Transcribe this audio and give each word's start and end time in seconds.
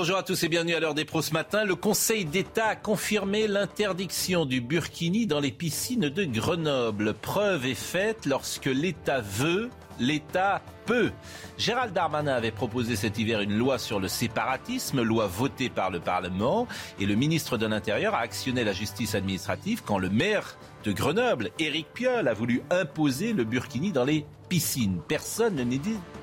Bonjour 0.00 0.16
à 0.16 0.22
tous 0.22 0.44
et 0.44 0.48
bienvenue 0.48 0.76
à 0.76 0.80
l'heure 0.80 0.94
des 0.94 1.04
pros 1.04 1.22
ce 1.22 1.32
matin. 1.32 1.64
Le 1.64 1.74
Conseil 1.74 2.24
d'État 2.24 2.66
a 2.66 2.76
confirmé 2.76 3.48
l'interdiction 3.48 4.46
du 4.46 4.60
burkini 4.60 5.26
dans 5.26 5.40
les 5.40 5.50
piscines 5.50 6.08
de 6.08 6.24
Grenoble. 6.24 7.14
Preuve 7.14 7.66
est 7.66 7.74
faite 7.74 8.24
lorsque 8.24 8.66
l'État 8.66 9.20
veut, 9.20 9.70
l'État 9.98 10.62
peut. 10.86 11.10
Gérald 11.58 11.92
Darmanin 11.92 12.32
avait 12.32 12.52
proposé 12.52 12.94
cet 12.94 13.18
hiver 13.18 13.40
une 13.40 13.58
loi 13.58 13.76
sur 13.76 13.98
le 13.98 14.06
séparatisme, 14.06 15.02
loi 15.02 15.26
votée 15.26 15.68
par 15.68 15.90
le 15.90 15.98
Parlement, 15.98 16.68
et 17.00 17.04
le 17.04 17.16
ministre 17.16 17.58
de 17.58 17.66
l'Intérieur 17.66 18.14
a 18.14 18.20
actionné 18.20 18.62
la 18.62 18.72
justice 18.72 19.16
administrative 19.16 19.82
quand 19.84 19.98
le 19.98 20.10
maire 20.10 20.58
de 20.88 20.92
Grenoble, 20.94 21.50
Éric 21.58 21.92
Piolle, 21.92 22.28
a 22.28 22.32
voulu 22.32 22.62
imposer 22.70 23.34
le 23.34 23.44
burkini 23.44 23.92
dans 23.92 24.06
les 24.06 24.24
piscines. 24.48 25.00
Personne 25.06 25.62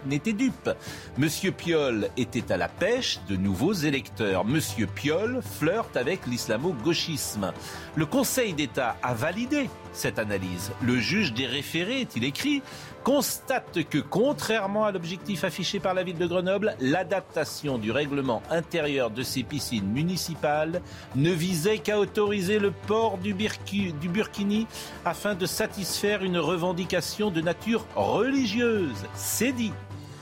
n'était 0.07 0.33
dupe. 0.33 0.71
Monsieur 1.19 1.51
Piolle 1.51 2.09
était 2.17 2.51
à 2.51 2.57
la 2.57 2.67
pêche 2.67 3.19
de 3.29 3.35
nouveaux 3.35 3.73
électeurs. 3.73 4.43
Monsieur 4.43 4.87
Piolle 4.87 5.41
flirte 5.59 5.95
avec 5.95 6.25
l'islamo-gauchisme. 6.25 7.53
Le 7.95 8.07
Conseil 8.07 8.53
d'État 8.53 8.97
a 9.03 9.13
validé 9.13 9.69
cette 9.93 10.17
analyse. 10.17 10.71
Le 10.81 10.97
juge 10.97 11.33
des 11.33 11.45
référés, 11.45 12.01
est-il 12.01 12.23
écrit, 12.23 12.63
constate 13.05 13.87
que, 13.87 13.99
contrairement 13.99 14.85
à 14.85 14.91
l'objectif 14.91 15.43
affiché 15.43 15.79
par 15.79 15.93
la 15.93 16.01
ville 16.01 16.17
de 16.17 16.25
Grenoble, 16.25 16.75
l'adaptation 16.79 17.77
du 17.77 17.91
règlement 17.91 18.41
intérieur 18.49 19.11
de 19.11 19.21
ces 19.21 19.43
piscines 19.43 19.87
municipales 19.87 20.81
ne 21.15 21.29
visait 21.29 21.77
qu'à 21.77 21.99
autoriser 21.99 22.57
le 22.57 22.71
port 22.71 23.19
du, 23.19 23.35
burkini 23.35 24.65
afin 25.05 25.35
de 25.35 25.45
satisfaire 25.45 26.23
une 26.23 26.39
revendication 26.39 27.29
de 27.29 27.41
nature 27.41 27.85
religieuse. 27.95 29.05
C'est 29.13 29.51
dit. 29.51 29.73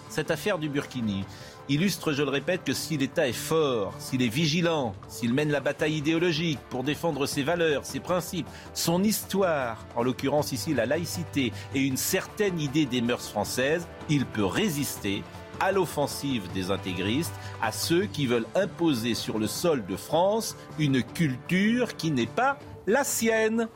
Cette 0.09 0.29
affaire 0.29 0.59
du 0.59 0.67
burkini 0.67 1.23
illustre, 1.69 2.13
je 2.13 2.23
le 2.23 2.29
répète, 2.29 2.63
que 2.63 2.73
si 2.73 2.97
l'État 2.97 3.27
est 3.27 3.33
fort, 3.33 3.93
s'il 3.99 4.21
est 4.21 4.27
vigilant, 4.27 4.93
s'il 5.07 5.33
mène 5.33 5.51
la 5.51 5.59
bataille 5.59 5.97
idéologique 5.97 6.59
pour 6.69 6.83
défendre 6.83 7.25
ses 7.25 7.43
valeurs, 7.43 7.85
ses 7.85 7.99
principes, 7.99 8.47
son 8.73 9.03
histoire, 9.03 9.85
en 9.95 10.03
l'occurrence 10.03 10.51
ici 10.51 10.73
la 10.73 10.85
laïcité 10.85 11.53
et 11.73 11.79
une 11.79 11.97
certaine 11.97 12.59
idée 12.59 12.85
des 12.85 13.01
mœurs 13.01 13.27
françaises, 13.27 13.87
il 14.09 14.25
peut 14.25 14.45
résister 14.45 15.23
à 15.59 15.71
l'offensive 15.71 16.51
des 16.53 16.71
intégristes, 16.71 17.33
à 17.61 17.71
ceux 17.71 18.05
qui 18.05 18.27
veulent 18.27 18.47
imposer 18.55 19.13
sur 19.13 19.39
le 19.39 19.47
sol 19.47 19.85
de 19.85 19.95
France 19.95 20.57
une 20.79 21.03
culture 21.03 21.95
qui 21.95 22.11
n'est 22.11 22.25
pas 22.25 22.57
la 22.87 23.03
sienne. 23.03 23.69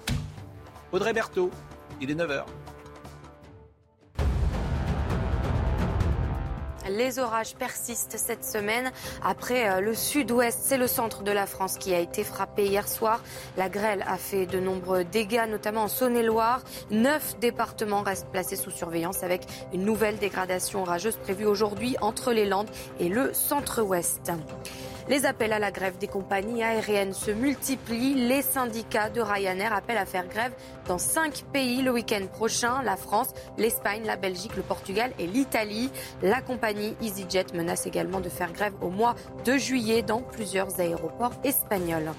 Audrey 0.92 1.14
Berthaud, 1.14 1.52
il 2.02 2.12
est 2.12 2.16
9h. 2.16 2.44
Les 6.90 7.20
orages 7.20 7.56
persistent 7.56 8.18
cette 8.18 8.46
semaine. 8.46 8.92
Après 9.24 9.70
euh, 9.70 9.82
le 9.82 9.94
sud-ouest, 9.94 10.60
c'est 10.62 10.78
le 10.78 10.88
centre 10.88 11.24
de 11.24 11.32
la 11.32 11.46
France 11.46 11.78
qui 11.78 11.94
a 11.94 12.00
été 12.00 12.24
frappé 12.24 12.66
hier 12.66 12.88
soir. 12.88 13.22
La 13.58 13.70
grêle 13.70 14.04
a 14.08 14.18
fait 14.18 14.46
de 14.46 14.60
nombreux 14.60 15.04
dégâts, 15.04 15.46
notamment 15.50 15.84
en 15.84 15.88
Saône-et-Loire. 15.88 16.62
Neuf 16.92 17.38
départements 17.40 18.02
restent 18.02 18.30
placés 18.32 18.56
sous 18.56 18.72
surveillance 18.72 19.24
avec 19.24 19.44
une 19.74 19.84
nouvelle 19.84 20.18
dégradation 20.18 20.82
orageuse 20.84 21.18
prévue 21.18 21.46
aujourd'hui 21.46 21.96
entre 22.02 22.32
les 22.32 22.46
Landes 22.46 22.70
et 23.00 23.10
le 23.10 23.34
centre-ouest. 23.34 24.32
Les 25.10 25.26
appels 25.26 25.54
à 25.54 25.60
la 25.60 25.72
grève 25.72 25.98
des 25.98 26.08
compagnies 26.08 26.64
aériennes 26.64 27.14
se 27.14 27.32
multiplient. 27.32 28.28
Les 28.28 28.42
syndicats 28.42 29.10
de 29.10 29.22
Ryanair 29.22 29.72
appellent 29.74 29.98
à 29.98 30.06
faire 30.06 30.28
grève 30.28 30.52
dans 30.86 30.98
cinq 30.98 31.46
pays 31.54 31.82
le 31.82 31.92
week-end 31.92 32.26
prochain 32.34 32.82
la 32.84 32.98
France, 32.98 33.30
l'Espagne, 33.58 34.04
la 34.06 34.18
Belgique, 34.18 34.58
le 34.58 34.64
Portugal 34.64 35.12
et 35.18 35.26
l'Italie. 35.26 35.90
La 36.22 36.42
compagnie 36.42 36.94
EasyJet 37.02 37.54
menace 37.54 37.86
également 37.86 38.20
de 38.20 38.28
faire 38.28 38.52
grève 38.52 38.74
au 38.82 38.90
mois 38.90 39.16
de 39.46 39.58
juillet 39.58 40.02
dans 40.02 40.22
plusieurs 40.22 40.78
aéroports 40.80 41.34
espagnols. 41.46 42.12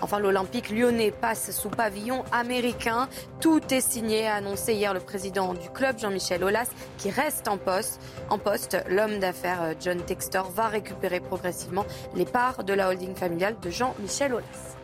Enfin, 0.00 0.20
l'Olympique 0.20 0.70
lyonnais 0.70 1.10
passe 1.10 1.50
sous 1.50 1.70
pavillon 1.70 2.24
américain. 2.30 3.08
Tout 3.40 3.60
est 3.72 3.80
signé, 3.80 4.26
a 4.26 4.36
annoncé 4.36 4.74
hier 4.74 4.94
le 4.94 5.00
président 5.00 5.54
du 5.54 5.68
club, 5.70 5.98
Jean-Michel 5.98 6.44
Aulas, 6.44 6.70
qui 6.98 7.10
reste 7.10 7.48
en 7.48 7.58
poste. 7.58 8.00
En 8.30 8.38
poste, 8.38 8.76
l'homme 8.88 9.18
d'affaires 9.18 9.62
euh, 9.62 9.74
John 9.80 10.00
Textor 10.02 10.50
va 10.50 10.68
récupérer 10.68 11.20
progressivement 11.20 11.84
les 12.14 12.24
parts 12.24 12.64
de 12.64 12.72
la 12.72 12.88
holding 12.88 13.14
familiale 13.14 13.56
de 13.60 13.70
Jean-Michel 13.70 14.34
Aulas. 14.34 14.76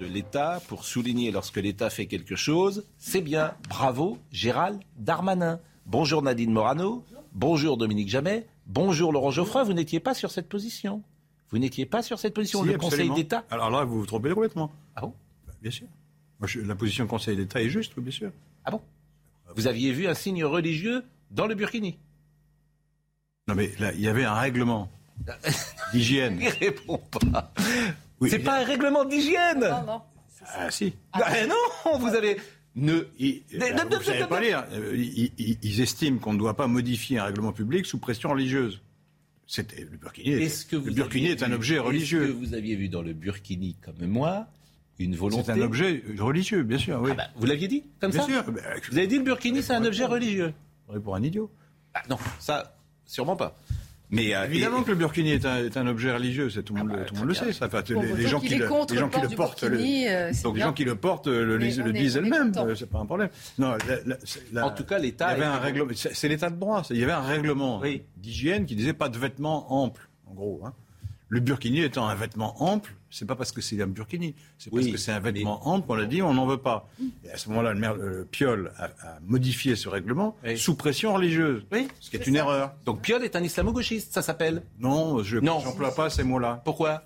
de 0.00 0.06
l'État 0.06 0.60
pour 0.66 0.84
souligner 0.84 1.30
lorsque 1.30 1.56
l'État 1.56 1.88
fait 1.88 2.06
quelque 2.06 2.34
chose. 2.34 2.84
C'est 2.98 3.20
bien. 3.20 3.54
Bravo, 3.68 4.18
Gérald 4.32 4.80
Darmanin. 4.96 5.60
Bonjour 5.86 6.20
Nadine 6.22 6.52
Morano. 6.52 7.04
Bonjour 7.32 7.76
Dominique 7.76 8.08
Jamais. 8.08 8.46
Bonjour 8.66 9.12
Laurent 9.12 9.30
Geoffroy. 9.30 9.62
Vous 9.62 9.72
n'étiez 9.72 10.00
pas 10.00 10.14
sur 10.14 10.32
cette 10.32 10.48
position. 10.48 11.02
Vous 11.54 11.60
n'étiez 11.60 11.86
pas 11.86 12.02
sur 12.02 12.18
cette 12.18 12.34
position. 12.34 12.64
Si, 12.64 12.68
le 12.68 12.78
Conseil 12.78 13.10
d'État. 13.10 13.44
Alors 13.48 13.70
là, 13.70 13.84
vous 13.84 14.00
vous 14.00 14.06
trompez 14.06 14.30
complètement. 14.30 14.72
Ah 14.96 15.02
bon? 15.02 15.14
Bah, 15.46 15.52
Bien 15.62 15.70
sûr. 15.70 15.86
Moi, 16.40 16.48
je- 16.48 16.58
la 16.58 16.74
position 16.74 17.04
du 17.04 17.10
Conseil 17.10 17.36
d'État 17.36 17.62
est 17.62 17.68
juste, 17.68 17.92
oui, 17.96 18.02
bien 18.02 18.10
sûr. 18.10 18.32
Ah 18.64 18.72
bon? 18.72 18.80
Vous 19.54 19.68
aviez 19.68 19.92
vu 19.92 20.08
un 20.08 20.14
signe 20.14 20.44
religieux 20.44 21.04
dans 21.30 21.46
le 21.46 21.54
burkini? 21.54 21.96
Non, 23.46 23.54
mais 23.54 23.70
là, 23.78 23.92
il 23.92 24.00
y 24.00 24.08
avait 24.08 24.24
un 24.24 24.34
règlement 24.34 24.90
d'hygiène. 25.92 26.40
Il 26.42 26.48
répond 26.48 26.98
pas. 26.98 27.52
Oui, 28.20 28.30
C'est 28.30 28.40
pas 28.40 28.60
un 28.60 28.64
règlement 28.64 29.04
d'hygiène? 29.04 29.64
Ah, 30.56 30.70
si. 30.72 30.92
Ah, 31.12 31.46
non, 31.46 31.98
vous 32.00 32.08
avez 32.16 32.36
ne. 32.74 33.04
Ils, 33.20 33.44
Mais- 33.52 33.70
euh, 33.80 33.84
vous 33.96 34.02
savez 34.02 34.26
pas 34.26 34.40
lire. 34.40 34.64
Euh, 34.72 34.92
ils 34.96 35.80
estiment 35.80 36.18
qu'on 36.18 36.32
ne 36.32 36.38
doit 36.38 36.56
pas 36.56 36.66
modifier 36.66 37.20
un 37.20 37.24
règlement 37.26 37.52
public 37.52 37.86
sous 37.86 37.98
pression 37.98 38.30
religieuse. 38.30 38.80
C'était 39.46 39.82
le 39.82 39.96
burkini. 39.96 40.30
est- 40.30 40.42
Est-ce 40.44 40.64
que 40.66 40.76
vous 40.76 40.86
le 40.86 40.92
burkini 40.92 41.26
est 41.28 41.42
un 41.42 41.48
vu- 41.48 41.54
objet 41.54 41.74
Est-ce 41.74 41.82
que 41.82 41.86
religieux. 41.86 42.26
vous 42.38 42.54
aviez 42.54 42.76
vu 42.76 42.88
dans 42.88 43.02
le 43.02 43.12
burkini 43.12 43.76
comme 43.82 44.06
moi 44.06 44.46
une 44.98 45.14
volonté 45.16 45.44
C'est 45.46 45.52
un 45.52 45.60
objet 45.60 46.02
religieux, 46.18 46.62
bien 46.62 46.78
sûr. 46.78 47.00
Oui. 47.02 47.10
Ah 47.12 47.14
bah, 47.16 47.26
vous 47.36 47.46
l'aviez 47.46 47.68
dit 47.68 47.82
comme 48.00 48.10
bien 48.10 48.20
ça 48.22 48.26
sûr. 48.26 48.44
Bah, 48.52 48.60
Vous 48.90 48.96
avez 48.98 49.06
dit 49.06 49.16
le 49.18 49.24
burkini 49.24 49.62
c'est 49.62 49.74
un 49.74 49.84
objet 49.84 50.04
religieux 50.04 50.54
pour 51.02 51.14
un 51.16 51.22
idiot. 51.22 51.50
Ah 51.94 52.02
non, 52.08 52.18
ça 52.38 52.76
sûrement 53.06 53.36
pas. 53.36 53.58
Mais 54.14 54.34
euh, 54.34 54.44
Évidemment 54.46 54.80
et- 54.80 54.84
que 54.84 54.90
le 54.90 54.96
burkini 54.96 55.32
est 55.32 55.44
un, 55.44 55.64
est 55.64 55.76
un 55.76 55.86
objet 55.86 56.12
religieux, 56.12 56.50
c'est 56.50 56.62
tout 56.62 56.74
le 56.74 56.80
monde, 56.82 56.90
Ah 56.94 56.96
bah, 56.98 57.04
tout 57.04 57.14
le, 57.14 57.20
monde 57.20 57.28
le 57.28 57.34
sait. 57.34 57.52
Ça. 57.52 57.66
Enfin, 57.66 57.82
Bon, 57.90 58.02
les, 58.02 58.12
les 58.14 58.26
gens 58.28 58.40
qui 58.40 58.48
le, 58.48 58.54
les 58.56 58.98
gens 58.98 59.08
qui 59.08 59.34
portent, 59.36 59.62
le- 59.62 59.68
burkini, 59.70 60.08
euh, 60.08 60.32
donc 60.42 60.54
les 60.56 60.62
gens 60.62 60.72
qui 60.72 60.84
le 60.84 60.94
portent 60.96 61.26
euh, 61.28 61.44
le, 61.44 61.62
est- 61.62 61.92
disent 61.92 62.16
elles-mêmes. 62.16 62.52
euh, 62.56 62.74
C'est 62.74 62.88
pas 62.90 62.98
un 62.98 63.06
problème. 63.06 63.28
Non, 63.58 63.72
la- 63.88 63.96
la- 64.06 64.16
c'est- 64.24 64.52
la- 64.52 64.66
En 64.66 64.70
tout 64.70 64.84
cas, 64.84 64.98
l'État 64.98 65.26
Il 65.28 65.30
y 65.30 65.34
avait 65.34 65.44
est- 65.44 65.56
un 65.56 65.58
règlement. 65.58 65.90
C'est 65.94 66.28
l'état 66.28 66.50
de 66.50 66.56
droit. 66.56 66.82
c'est- 66.84 66.94
Il 66.94 67.00
y 67.00 67.04
avait 67.04 67.12
un 67.12 67.20
règlement 67.20 67.80
Oui. 67.80 68.02
d'hygiène 68.16 68.66
qui 68.66 68.76
disait 68.76 68.92
pas 68.92 69.08
de 69.08 69.18
vêtements 69.18 69.82
amples, 69.82 70.08
en 70.30 70.34
gros. 70.34 70.60
hein. 70.64 70.72
Le 71.28 71.40
burkini 71.40 71.80
étant 71.80 72.06
un 72.08 72.14
vêtement 72.14 72.62
ample, 72.62 72.94
c'est 73.14 73.26
pas 73.26 73.36
parce 73.36 73.52
que 73.52 73.60
c'est 73.60 73.80
un 73.80 73.86
burkini, 73.86 74.34
c'est 74.58 74.70
parce 74.70 74.86
que 74.88 74.96
c'est 74.96 75.12
un 75.12 75.20
vêtement 75.20 75.68
ample 75.68 75.86
qu'on 75.86 75.98
a 75.98 76.04
dit 76.04 76.20
on 76.20 76.34
n'en 76.34 76.46
veut 76.46 76.56
pas. 76.58 76.88
Et 77.24 77.30
à 77.30 77.36
ce 77.36 77.48
moment-là, 77.50 77.72
le 77.72 77.78
maire 77.78 77.94
le 77.94 78.24
Piolle 78.24 78.72
a, 78.76 78.84
a 78.86 79.18
modifié 79.22 79.76
ce 79.76 79.88
règlement 79.88 80.36
Oui. 80.44 80.58
sous 80.58 80.74
pression 80.74 81.14
religieuse, 81.14 81.64
Oui, 81.70 81.86
ce 82.00 82.10
qui 82.10 82.16
est, 82.16 82.26
une 82.26 82.36
erreur. 82.36 82.74
Donc 82.84 83.02
Piolle 83.02 83.22
est 83.24 83.36
un 83.36 83.42
islamo-gauchiste, 83.42 84.12
ça 84.12 84.22
s'appelle. 84.22 84.62
Non, 84.80 85.22
je 85.22 85.38
n'emploie 85.38 85.94
pas 85.94 86.10
ces 86.10 86.24
mots-là. 86.24 86.60
Pourquoi? 86.64 87.04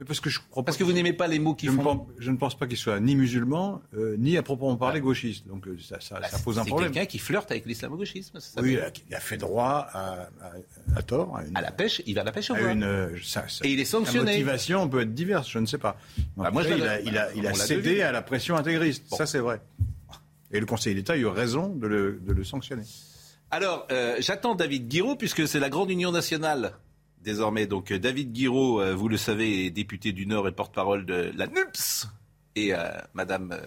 Mais 0.00 0.06
parce 0.06 0.20
que 0.20 0.30
je 0.30 0.38
crois 0.38 0.62
pas 0.62 0.66
Parce 0.66 0.76
que 0.76 0.84
vous 0.84 0.92
n'aimez 0.92 1.12
pas 1.12 1.26
les 1.26 1.40
mots 1.40 1.54
qui 1.56 1.66
je, 1.66 1.72
ne 1.72 1.76
font. 1.78 1.82
pense, 1.82 2.06
je 2.18 2.30
ne 2.30 2.36
pense 2.36 2.56
pas 2.56 2.68
qu'il 2.68 2.76
soit 2.76 3.00
ni 3.00 3.16
musulman, 3.16 3.82
euh, 3.94 4.14
ni 4.16 4.36
à 4.36 4.42
proprement 4.44 4.76
parler 4.76 5.00
gauchiste. 5.00 5.48
Donc 5.48 5.66
euh, 5.66 5.76
ça, 5.80 5.98
ça 6.00 6.20
pose 6.44 6.58
un 6.58 6.62
C'est 6.62 6.68
problème. 6.70 6.92
quelqu'un 6.92 7.06
qui 7.06 7.18
flirte 7.18 7.50
avec 7.50 7.66
l'islamo-gauchisme. 7.66 8.38
ça 8.38 8.60
Oui, 8.62 8.78
il 9.08 9.14
a, 9.14 9.18
fait 9.20 9.36
droit 9.38 9.88
à, 9.92 10.28
à- 10.40 10.96
à 10.98 11.02
tort. 11.02 11.36
À 11.36 11.44
une, 11.44 11.56
À 11.56 11.60
la 11.62 11.72
pêche, 11.72 12.00
il 12.06 12.14
va 12.14 12.20
à 12.20 12.24
la 12.24 12.30
pêche 12.30 12.50
au 12.50 12.56
une, 12.56 12.84
euh, 12.84 13.16
ça- 13.24 13.44
Et 13.64 13.72
il 13.72 13.80
est 13.80 13.84
Sa 13.84 13.98
sanctionné. 13.98 14.32
motivation 14.34 14.88
peut 14.88 15.00
être 15.00 15.14
diverse, 15.14 15.50
je 15.50 15.58
ne 15.58 15.66
sais 15.66 15.78
pas. 15.78 15.96
Bah, 16.36 16.50
moi, 16.52 16.62
je 16.62 16.68
il 16.74 16.78
la- 16.78 16.92
a, 16.92 17.00
il 17.00 17.18
a, 17.18 17.34
il 17.34 17.46
a 17.46 17.50
on 17.50 17.56
l'a 17.56 17.64
cédé 17.64 18.00
à 18.02 18.12
la 18.12 18.22
pression 18.22 18.56
intégriste. 18.56 19.04
Bon. 19.10 19.16
Ça, 19.16 19.26
c'est 19.26 19.40
vrai. 19.40 19.60
Et 20.52 20.60
le 20.60 20.66
Conseil 20.66 20.94
d'État 20.94 21.14
a 21.14 21.16
eu 21.16 21.26
raison 21.26 21.74
de 21.74 21.88
le, 21.88 22.20
de 22.24 22.32
le 22.32 22.44
sanctionner. 22.44 22.84
Alors, 23.50 23.86
euh, 23.90 24.16
j'attends 24.20 24.54
David 24.54 24.86
Guiraud, 24.88 25.16
puisque 25.16 25.48
c'est 25.48 25.58
la 25.58 25.70
grande 25.70 25.90
union 25.90 26.12
nationale 26.12 26.72
désormais. 27.28 27.66
Donc, 27.66 27.90
euh, 27.92 27.98
David 27.98 28.32
Guiraud, 28.32 28.80
euh, 28.80 28.94
vous 28.94 29.08
le 29.08 29.16
savez, 29.18 29.66
est 29.66 29.70
député 29.70 30.12
du 30.12 30.26
Nord 30.26 30.48
et 30.48 30.52
porte-parole 30.52 31.04
de 31.04 31.30
la 31.36 31.46
NUPS. 31.46 32.08
Et 32.56 32.74
euh, 32.74 32.88
Madame 33.14 33.52
euh, 33.52 33.58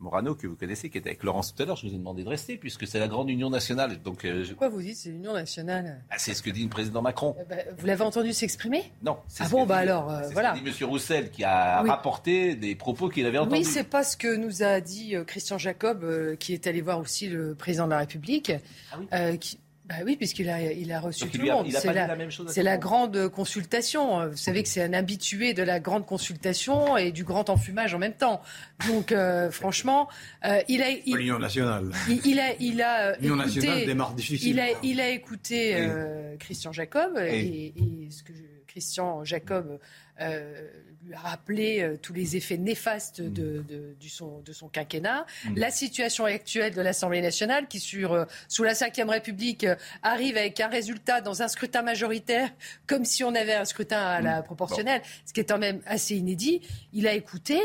Morano, 0.00 0.34
que 0.34 0.46
vous 0.46 0.56
connaissez, 0.56 0.88
qui 0.88 0.96
était 0.96 1.10
avec 1.10 1.22
Laurence 1.22 1.54
tout 1.54 1.62
à 1.62 1.66
l'heure, 1.66 1.76
je 1.76 1.86
vous 1.86 1.94
ai 1.94 1.98
demandé 1.98 2.24
de 2.24 2.28
rester, 2.30 2.56
puisque 2.56 2.86
c'est 2.86 2.98
la 2.98 3.06
grande 3.08 3.28
union 3.28 3.50
nationale. 3.50 4.00
Donc, 4.02 4.24
euh, 4.24 4.44
Pourquoi 4.48 4.70
vous 4.70 4.80
dites 4.80 4.96
c'est 4.96 5.10
l'union 5.10 5.34
nationale? 5.34 6.02
Ah, 6.10 6.14
c'est 6.16 6.32
ce 6.32 6.42
que 6.42 6.48
dit 6.48 6.62
le 6.64 6.70
président 6.70 7.02
Macron. 7.02 7.36
Eh 7.38 7.44
ben, 7.44 7.58
Vous 7.76 7.86
l'avez 7.86 8.02
entendu 8.02 8.32
s'exprimer? 8.32 8.90
Non. 9.04 9.18
c'est 9.28 9.44
Ah 9.44 9.48
bon, 9.50 9.66
bah 9.66 9.76
dit- 9.84 9.90
alors, 9.90 10.10
euh, 10.10 10.20
c'est 10.22 10.28
ce 10.28 10.32
voilà. 10.32 10.54
M. 10.56 10.72
Roussel, 10.88 11.30
qui 11.30 11.44
a 11.44 11.82
Oui. 11.82 11.90
rapporté 11.90 12.54
des 12.56 12.74
propos 12.74 13.10
qu'il 13.10 13.26
avait 13.26 13.36
entendus. 13.38 13.58
Oui, 13.58 13.64
c'est 13.64 13.84
pas 13.84 14.02
ce 14.02 14.16
que 14.16 14.34
nous 14.36 14.62
a 14.62 14.80
dit 14.80 15.14
Christian 15.26 15.58
Jacob, 15.58 16.06
qui 16.38 16.54
est 16.54 16.66
allé 16.66 16.80
voir 16.80 16.98
aussi 16.98 17.28
le 17.28 17.54
président 17.54 17.84
de 17.84 17.90
la 17.90 17.98
République. 17.98 18.52
Ah 18.92 18.96
oui 19.30 19.38
qui- 19.38 19.58
bah 19.90 19.96
oui, 20.06 20.16
puisqu'il 20.16 20.48
a, 20.48 20.62
il 20.72 20.92
a 20.92 21.00
reçu 21.00 21.24
Donc, 21.24 21.32
tout 21.32 21.40
le 21.42 21.50
monde. 21.50 21.66
il 21.68 21.76
a 21.76 21.80
C'est 21.80 21.88
pas 21.88 21.92
dit 21.94 21.98
la, 21.98 22.06
la 22.06 22.14
même 22.16 22.30
chose 22.30 22.48
à 22.48 22.52
c'est 22.52 22.62
la 22.62 22.76
grande 22.78 23.28
consultation. 23.28 24.28
Vous 24.28 24.36
savez 24.36 24.62
que 24.62 24.68
c'est 24.68 24.82
un 24.84 24.92
habitué 24.92 25.52
de 25.52 25.64
la 25.64 25.80
grande 25.80 26.06
consultation 26.06 26.96
et 26.96 27.10
du 27.10 27.24
grand 27.24 27.50
enfumage 27.50 27.92
en 27.94 27.98
même 27.98 28.14
temps. 28.14 28.40
Donc, 28.88 29.10
euh, 29.10 29.50
franchement, 29.50 30.08
euh, 30.44 30.60
il 30.68 30.80
a, 30.82 30.90
il, 30.90 31.16
L'Union 31.16 31.38
nationale. 31.40 31.90
il- 32.08 32.20
il 32.24 32.38
a, 32.38 32.54
il 32.60 32.80
a 32.82 33.08
euh, 33.10 33.16
L'Union 33.20 33.36
nationale 33.36 33.70
écouté. 33.70 33.86
démarre 33.86 34.12
difficile. 34.14 34.48
Il 34.50 34.60
a, 34.60 34.66
il 34.84 35.00
a 35.00 35.08
écouté 35.10 35.74
euh, 35.76 36.36
Christian 36.38 36.72
Jacob 36.72 37.18
et, 37.18 37.72
et 37.76 38.10
ce 38.10 38.22
que 38.22 38.32
je- 38.32 38.40
Christian 38.70 39.24
Jacob 39.24 39.78
euh, 40.20 40.68
lui 41.02 41.14
a 41.14 41.18
rappelé 41.18 41.80
euh, 41.80 41.96
tous 41.96 42.12
les 42.12 42.36
effets 42.36 42.58
néfastes 42.58 43.20
de, 43.20 43.62
de- 43.66 43.96
du 43.98 44.08
son, 44.08 44.40
de 44.40 44.52
son 44.52 44.68
quinquennat, 44.68 45.26
la 45.56 45.70
situation 45.70 46.24
actuelle 46.26 46.74
de 46.74 46.80
l'Assemblée 46.82 47.20
nationale 47.22 47.66
qui, 47.68 47.80
sur, 47.80 48.12
euh, 48.12 48.24
sous 48.46 48.62
la 48.62 48.74
Ve 48.74 49.08
République, 49.08 49.66
arrive 50.02 50.36
avec 50.36 50.60
un 50.60 50.68
résultat 50.68 51.20
dans 51.20 51.42
un 51.42 51.48
scrutin 51.48 51.82
majoritaire 51.82 52.50
comme 52.86 53.04
si 53.04 53.24
on 53.24 53.34
avait 53.34 53.54
un 53.54 53.64
scrutin 53.64 53.98
à 54.00 54.20
la 54.20 54.42
proportionnelle, 54.42 55.02
ce 55.26 55.32
qui 55.32 55.40
est 55.40 55.44
quand 55.48 55.58
même 55.58 55.80
assez 55.86 56.16
inédit. 56.16 56.60
Il 56.92 57.08
a 57.08 57.14
écouté, 57.14 57.58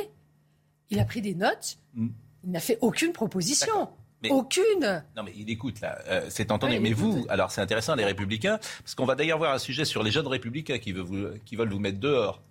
il 0.90 1.00
a 1.00 1.06
pris 1.06 1.22
des 1.22 1.36
notes, 1.36 1.78
Mm. 1.94 2.08
il 2.46 2.51
n'a 2.51 2.60
fait 2.60 2.78
aucune 2.81 3.12
proposition. 3.13 3.90
Mais- 4.25 4.31
Aucune 4.31 5.04
Non, 5.16 5.24
mais 5.24 5.33
il 5.36 5.50
écoute, 5.50 5.81
là. 5.81 5.98
Euh, 6.07 6.25
c'est 6.30 6.51
entendu. 6.51 6.74
Oui, 6.75 6.80
mais 6.80 6.94
vous, 6.94 7.25
alors 7.30 7.51
c'est 7.51 7.62
intéressant, 7.62 7.95
les 7.95 8.06
Républicains, 8.06 8.60
parce 8.83 8.95
qu'on 8.95 9.06
va 9.06 9.16
d'ailleurs 9.16 9.38
voir 9.38 9.54
un 9.54 9.60
sujet 9.60 9.86
sur 9.86 10.04
les 10.04 10.12
jeunes 10.12 10.27
Républicains 10.27 10.77
qui, 10.80 10.92
veulent 10.92 11.04
vous, 11.06 11.27
qui 11.45 11.56
veulent 11.56 11.72
vous 11.72 11.80
mettre 11.80 12.00
dehors. 12.00 12.42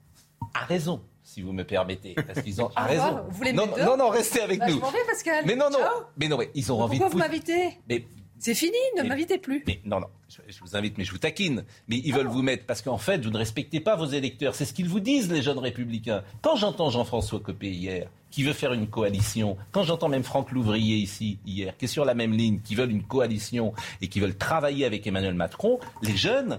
À 0.53 0.65
raison, 0.67 1.01
si 1.23 1.41
vous 1.43 1.53
me 1.53 1.65
permettez. 1.65 2.15
Parce 2.15 2.43
qu'ils 2.43 2.61
ont. 2.61 2.67
Revoir, 2.77 2.87
raison. 2.89 3.25
vous 3.29 3.45
non, 3.53 3.67
mettre 3.67 3.85
non, 3.85 3.97
non, 3.97 4.09
restez 4.11 4.43
avec 4.43 4.59
Bah, 4.61 4.67
je 4.69 4.75
nous. 4.75 4.81
m'en 4.81 4.91
vais, 4.91 5.05
Pascal. 5.07 5.45
Mais 5.47 5.57
non, 5.57 5.71
non. 5.71 5.79
Ciao. 5.79 6.03
Mais 6.19 6.29
non, 6.29 6.37
mais 6.37 6.51
ils 6.55 6.71
ont 6.73 6.81
envie 6.81 6.99
Pourquoi 6.99 7.09
de 7.09 7.13
vous 7.13 7.19
m'invitez? 7.33 7.79
Mais 7.89 8.07
C'est 8.39 8.55
fini, 8.55 8.77
ne 8.99 9.03
m'invitez 9.05 9.39
plus. 9.39 9.63
Mais 9.67 9.81
non, 9.85 10.01
non, 10.01 10.09
je, 10.29 10.39
je 10.49 10.61
vous 10.61 10.77
invite, 10.77 10.99
mais 10.99 11.05
je 11.05 11.13
vous 11.13 11.19
taquine. 11.19 11.65
Mais 11.89 11.97
ils 12.05 12.13
veulent 12.13 12.27
vous 12.27 12.43
mettre, 12.43 12.67
parce 12.67 12.83
qu'en 12.83 12.99
fait, 12.99 13.25
vous 13.25 13.31
ne 13.31 13.39
respectez 13.39 13.81
pas 13.81 13.97
vos 13.97 14.07
électeurs. 14.07 14.55
C'est 14.55 14.65
ce 14.65 14.75
qu'ils 14.75 14.89
vous 14.89 15.01
disent, 15.01 15.31
les 15.31 15.41
jeunes 15.43 15.59
républicains. 15.59 16.23
Quand 16.43 16.57
j'entends 16.57 16.91
Jean-François 16.91 17.41
Copé 17.41 17.71
hier, 17.71 18.09
qui 18.31 18.43
veut 18.43 18.53
faire 18.53 18.73
une 18.73 18.89
coalition, 18.89 19.57
quand 19.73 19.85
j'entends 19.85 20.09
même 20.09 20.25
Franck 20.25 20.51
Louvrier 20.51 20.97
ici, 20.97 21.39
hier, 21.47 21.77
qui 21.79 21.85
est 21.87 21.89
sur 21.89 22.05
la 22.05 22.15
même 22.15 22.33
ligne, 22.33 22.61
qui 22.63 22.75
veulent 22.75 22.91
une 22.91 23.05
coalition 23.05 23.73
et 24.03 24.09
qui 24.09 24.21
veulent 24.21 24.37
travailler 24.37 24.85
avec 24.85 25.07
Emmanuel 25.07 25.35
Macron, 25.35 25.79
les 26.03 26.17
jeunes 26.17 26.59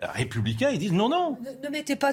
républicains, 0.00 0.70
ils 0.70 0.78
disent 0.78 0.92
non, 0.92 1.08
non. 1.08 1.38
Ne, 1.40 1.66
ne 1.66 1.70
mettez 1.72 1.96
pas, 1.96 2.12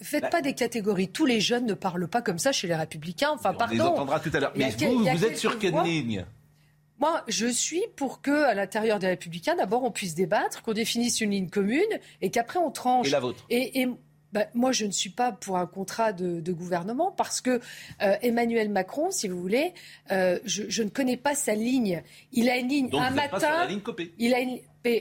faites 0.00 0.22
Bah- 0.22 0.28
pas 0.30 0.40
des 0.42 0.54
catégories. 0.54 1.08
Tous 1.08 1.26
les 1.26 1.40
jeunes 1.40 1.66
ne 1.66 1.74
parlent 1.74 2.08
pas 2.08 2.22
comme 2.22 2.38
ça 2.38 2.50
chez 2.52 2.66
les 2.66 2.74
républicains. 2.74 3.30
Enfin, 3.34 3.50
On 3.50 3.66
les 3.70 3.76
pardon. 3.78 3.92
entendra 3.92 4.18
tout 4.18 4.30
à 4.32 4.40
l'heure. 4.40 4.52
Mais 4.56 4.70
vous, 4.70 5.04
vous 5.04 5.24
êtes 5.24 5.36
sur 5.38 5.58
quelle 5.58 5.74
ligne? 5.84 6.24
Moi, 7.00 7.22
je 7.28 7.46
suis 7.46 7.82
pour 7.96 8.20
que, 8.22 8.44
à 8.44 8.54
l'intérieur 8.54 8.98
des 8.98 9.06
républicains, 9.06 9.54
d'abord, 9.54 9.84
on 9.84 9.90
puisse 9.90 10.14
débattre, 10.14 10.62
qu'on 10.62 10.72
définisse 10.72 11.20
une 11.20 11.30
ligne 11.30 11.48
commune 11.48 11.82
et 12.22 12.30
qu'après, 12.30 12.58
on 12.58 12.70
tranche. 12.70 13.06
Et 13.08 13.10
la 13.10 13.20
vôtre 13.20 13.44
Et, 13.50 13.80
et, 13.82 13.88
bah, 14.32 14.46
moi, 14.52 14.72
je 14.72 14.84
ne 14.84 14.90
suis 14.90 15.10
pas 15.10 15.32
pour 15.32 15.56
un 15.56 15.66
contrat 15.66 16.12
de, 16.12 16.40
de 16.40 16.52
gouvernement 16.52 17.12
parce 17.12 17.40
que 17.40 17.60
euh, 18.02 18.16
Emmanuel 18.20 18.68
Macron, 18.68 19.10
si 19.10 19.28
vous 19.28 19.40
voulez, 19.40 19.72
euh, 20.10 20.38
je, 20.44 20.64
je 20.68 20.82
ne 20.82 20.90
connais 20.90 21.16
pas 21.16 21.34
sa 21.34 21.54
ligne. 21.54 22.02
Il 22.32 22.50
a 22.50 22.56
une 22.58 22.68
ligne 22.68 22.88
Donc 22.90 23.00
un 23.00 23.10
vous 23.10 23.16
n'êtes 23.16 23.30
pas 23.30 23.40
sur 23.40 23.48
matin. 23.48 23.62
la 23.64 23.70
ligne 23.70 23.80
Copé. 23.80 24.12
Il 24.18 24.34
a 24.34 24.40
une... 24.40 24.58
euh, 24.86 25.00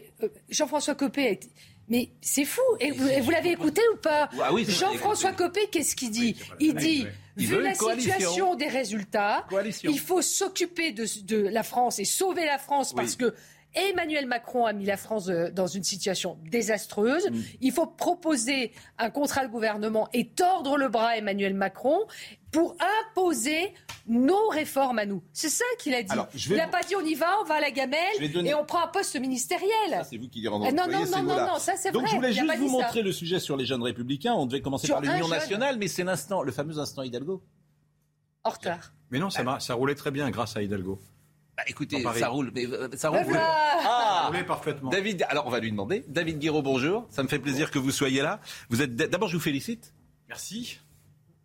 Jean-François 0.50 0.96
Copé 0.96 1.28
a 1.28 1.30
été... 1.32 1.50
Mais 1.90 2.10
c'est 2.22 2.44
fou. 2.46 2.62
Et 2.82 2.92
vous, 2.92 3.08
et 3.08 3.22
vous 3.22 3.32
l'avez 3.32 3.52
écouté 3.52 3.82
ou 3.94 3.98
pas? 3.98 4.30
Ah 4.42 4.54
oui, 4.54 4.66
Jean-François. 4.68 5.32
Copé, 5.32 5.62
qu'est-ce 5.72 5.96
qu'il 5.96 6.12
dit? 6.12 6.36
Oui, 6.38 6.56
Il 6.60 6.74
dit, 6.76 7.04
oui. 7.06 7.12
Vu 7.45 7.62
la 7.62 7.75
coalition. 7.75 8.13
situation 8.13 8.56
des 8.56 8.68
résultats, 8.68 9.45
Coalition. 9.50 9.92
il 9.92 10.00
faut 10.00 10.22
s'occuper 10.22 10.92
de, 10.92 11.06
de 11.24 11.38
la 11.38 11.63
France 11.63 12.00
et 12.00 12.06
sauver 12.06 12.45
la 12.45 12.57
France 12.57 12.94
parce 12.94 13.16
que 13.16 13.34
Emmanuel 13.89 14.25
Macron 14.25 14.65
a 14.65 14.74
mis 14.74 14.85
la 14.85 14.97
France 14.97 15.29
euh, 15.29 15.51
dans 15.51 15.68
une 15.68 15.83
situation 15.83 16.38
désastreuse. 16.50 17.29
Mm. 17.29 17.41
Il 17.62 17.71
faut 17.71 17.85
proposer 17.88 18.71
un 18.97 19.09
contrat 19.09 19.45
de 19.45 19.51
gouvernement 19.51 20.09
et 20.13 20.29
tordre 20.29 20.77
le 20.77 20.89
bras 20.89 21.09
à 21.09 21.15
Emmanuel 21.18 21.53
Macron 21.53 22.00
pour 22.51 22.75
imposer 23.12 23.74
nos 24.07 24.47
réformes 24.50 25.00
à 25.00 25.06
nous. 25.06 25.21
C'est 25.33 25.50
ça 25.50 25.65
qu'il 25.79 25.94
a 25.94 26.01
dit. 26.01 26.12
Alors, 26.12 26.27
il 26.33 26.56
n'a 26.56 26.65
vous- 26.65 26.71
pas 26.71 26.81
dit 26.81 26.95
on 26.95 27.06
y 27.06 27.13
va, 27.13 27.27
on 27.41 27.44
va 27.45 27.56
à 27.56 27.62
la 27.62 27.71
gamelle 27.71 28.31
donner- 28.33 28.50
et 28.50 28.53
on 28.56 28.65
prend 28.65 28.83
un 28.83 28.88
poste 28.88 29.19
ministériel. 29.19 29.69
Ça, 29.91 30.03
c'est 30.06 30.18
vous 30.18 30.29
qui 30.29 30.41
les 30.41 30.47
rendez 30.47 30.68
Ah, 30.69 30.71
non, 30.71 30.88
non, 30.91 31.06
non, 31.06 31.24
non, 31.24 31.45
non, 31.45 31.59
ça, 31.59 31.74
c'est 31.77 31.91
Donc 31.91 32.03
vrai, 32.03 32.12
je 32.12 32.15
voulais 32.15 32.33
juste 32.33 32.57
vous 32.57 32.68
ça. 32.68 32.71
montrer 32.85 33.01
le 33.03 33.12
sujet 33.12 33.39
sur 33.39 33.57
les 33.57 33.65
jeunes 33.65 33.83
républicains. 33.83 34.33
On 34.33 34.45
devait 34.45 34.62
commencer 34.62 34.88
Sur 34.88 34.95
par 34.95 35.03
l'Union 35.03 35.27
nationale, 35.27 35.77
mais 35.77 35.88
c'est 35.88 36.03
l'instant, 36.03 36.41
le 36.41 36.51
fameux 36.51 36.79
instant 36.79 37.03
Hidalgo. 37.03 37.44
En 38.44 38.50
retard. 38.50 38.94
Mais 39.12 39.19
non, 39.19 39.29
ça, 39.29 39.44
ça 39.59 39.74
roulait 39.74 39.95
très 39.95 40.09
bien 40.12 40.29
grâce 40.29 40.56
à 40.56 40.62
Hidalgo. 40.62 41.00
Bah 41.57 41.63
écoutez, 41.68 42.04
ça 42.15 42.27
roule, 42.30 42.51
mais 42.54 42.68
euh, 42.68 42.88
ça 42.95 43.09
roule. 43.09 43.19
Ah 43.36 44.25
roulait 44.27 44.44
parfaitement. 44.44 44.92
David, 44.92 45.25
alors 45.30 45.48
on 45.48 45.50
va 45.50 45.59
lui 45.59 45.71
demander. 45.71 46.06
David 46.07 46.38
Guiraud, 46.38 46.62
bonjour. 46.62 47.07
Ça 47.09 47.24
me 47.24 47.27
fait 47.27 47.39
plaisir 47.39 47.71
que 47.71 47.80
vous 47.80 47.89
soyez 47.92 48.21
là. 48.21 48.39
Vous 48.69 48.81
êtes 48.83 48.95
d'abord, 48.95 49.27
je 49.27 49.38
vous 49.38 49.44
félicite. 49.44 49.94
Merci. 50.30 50.80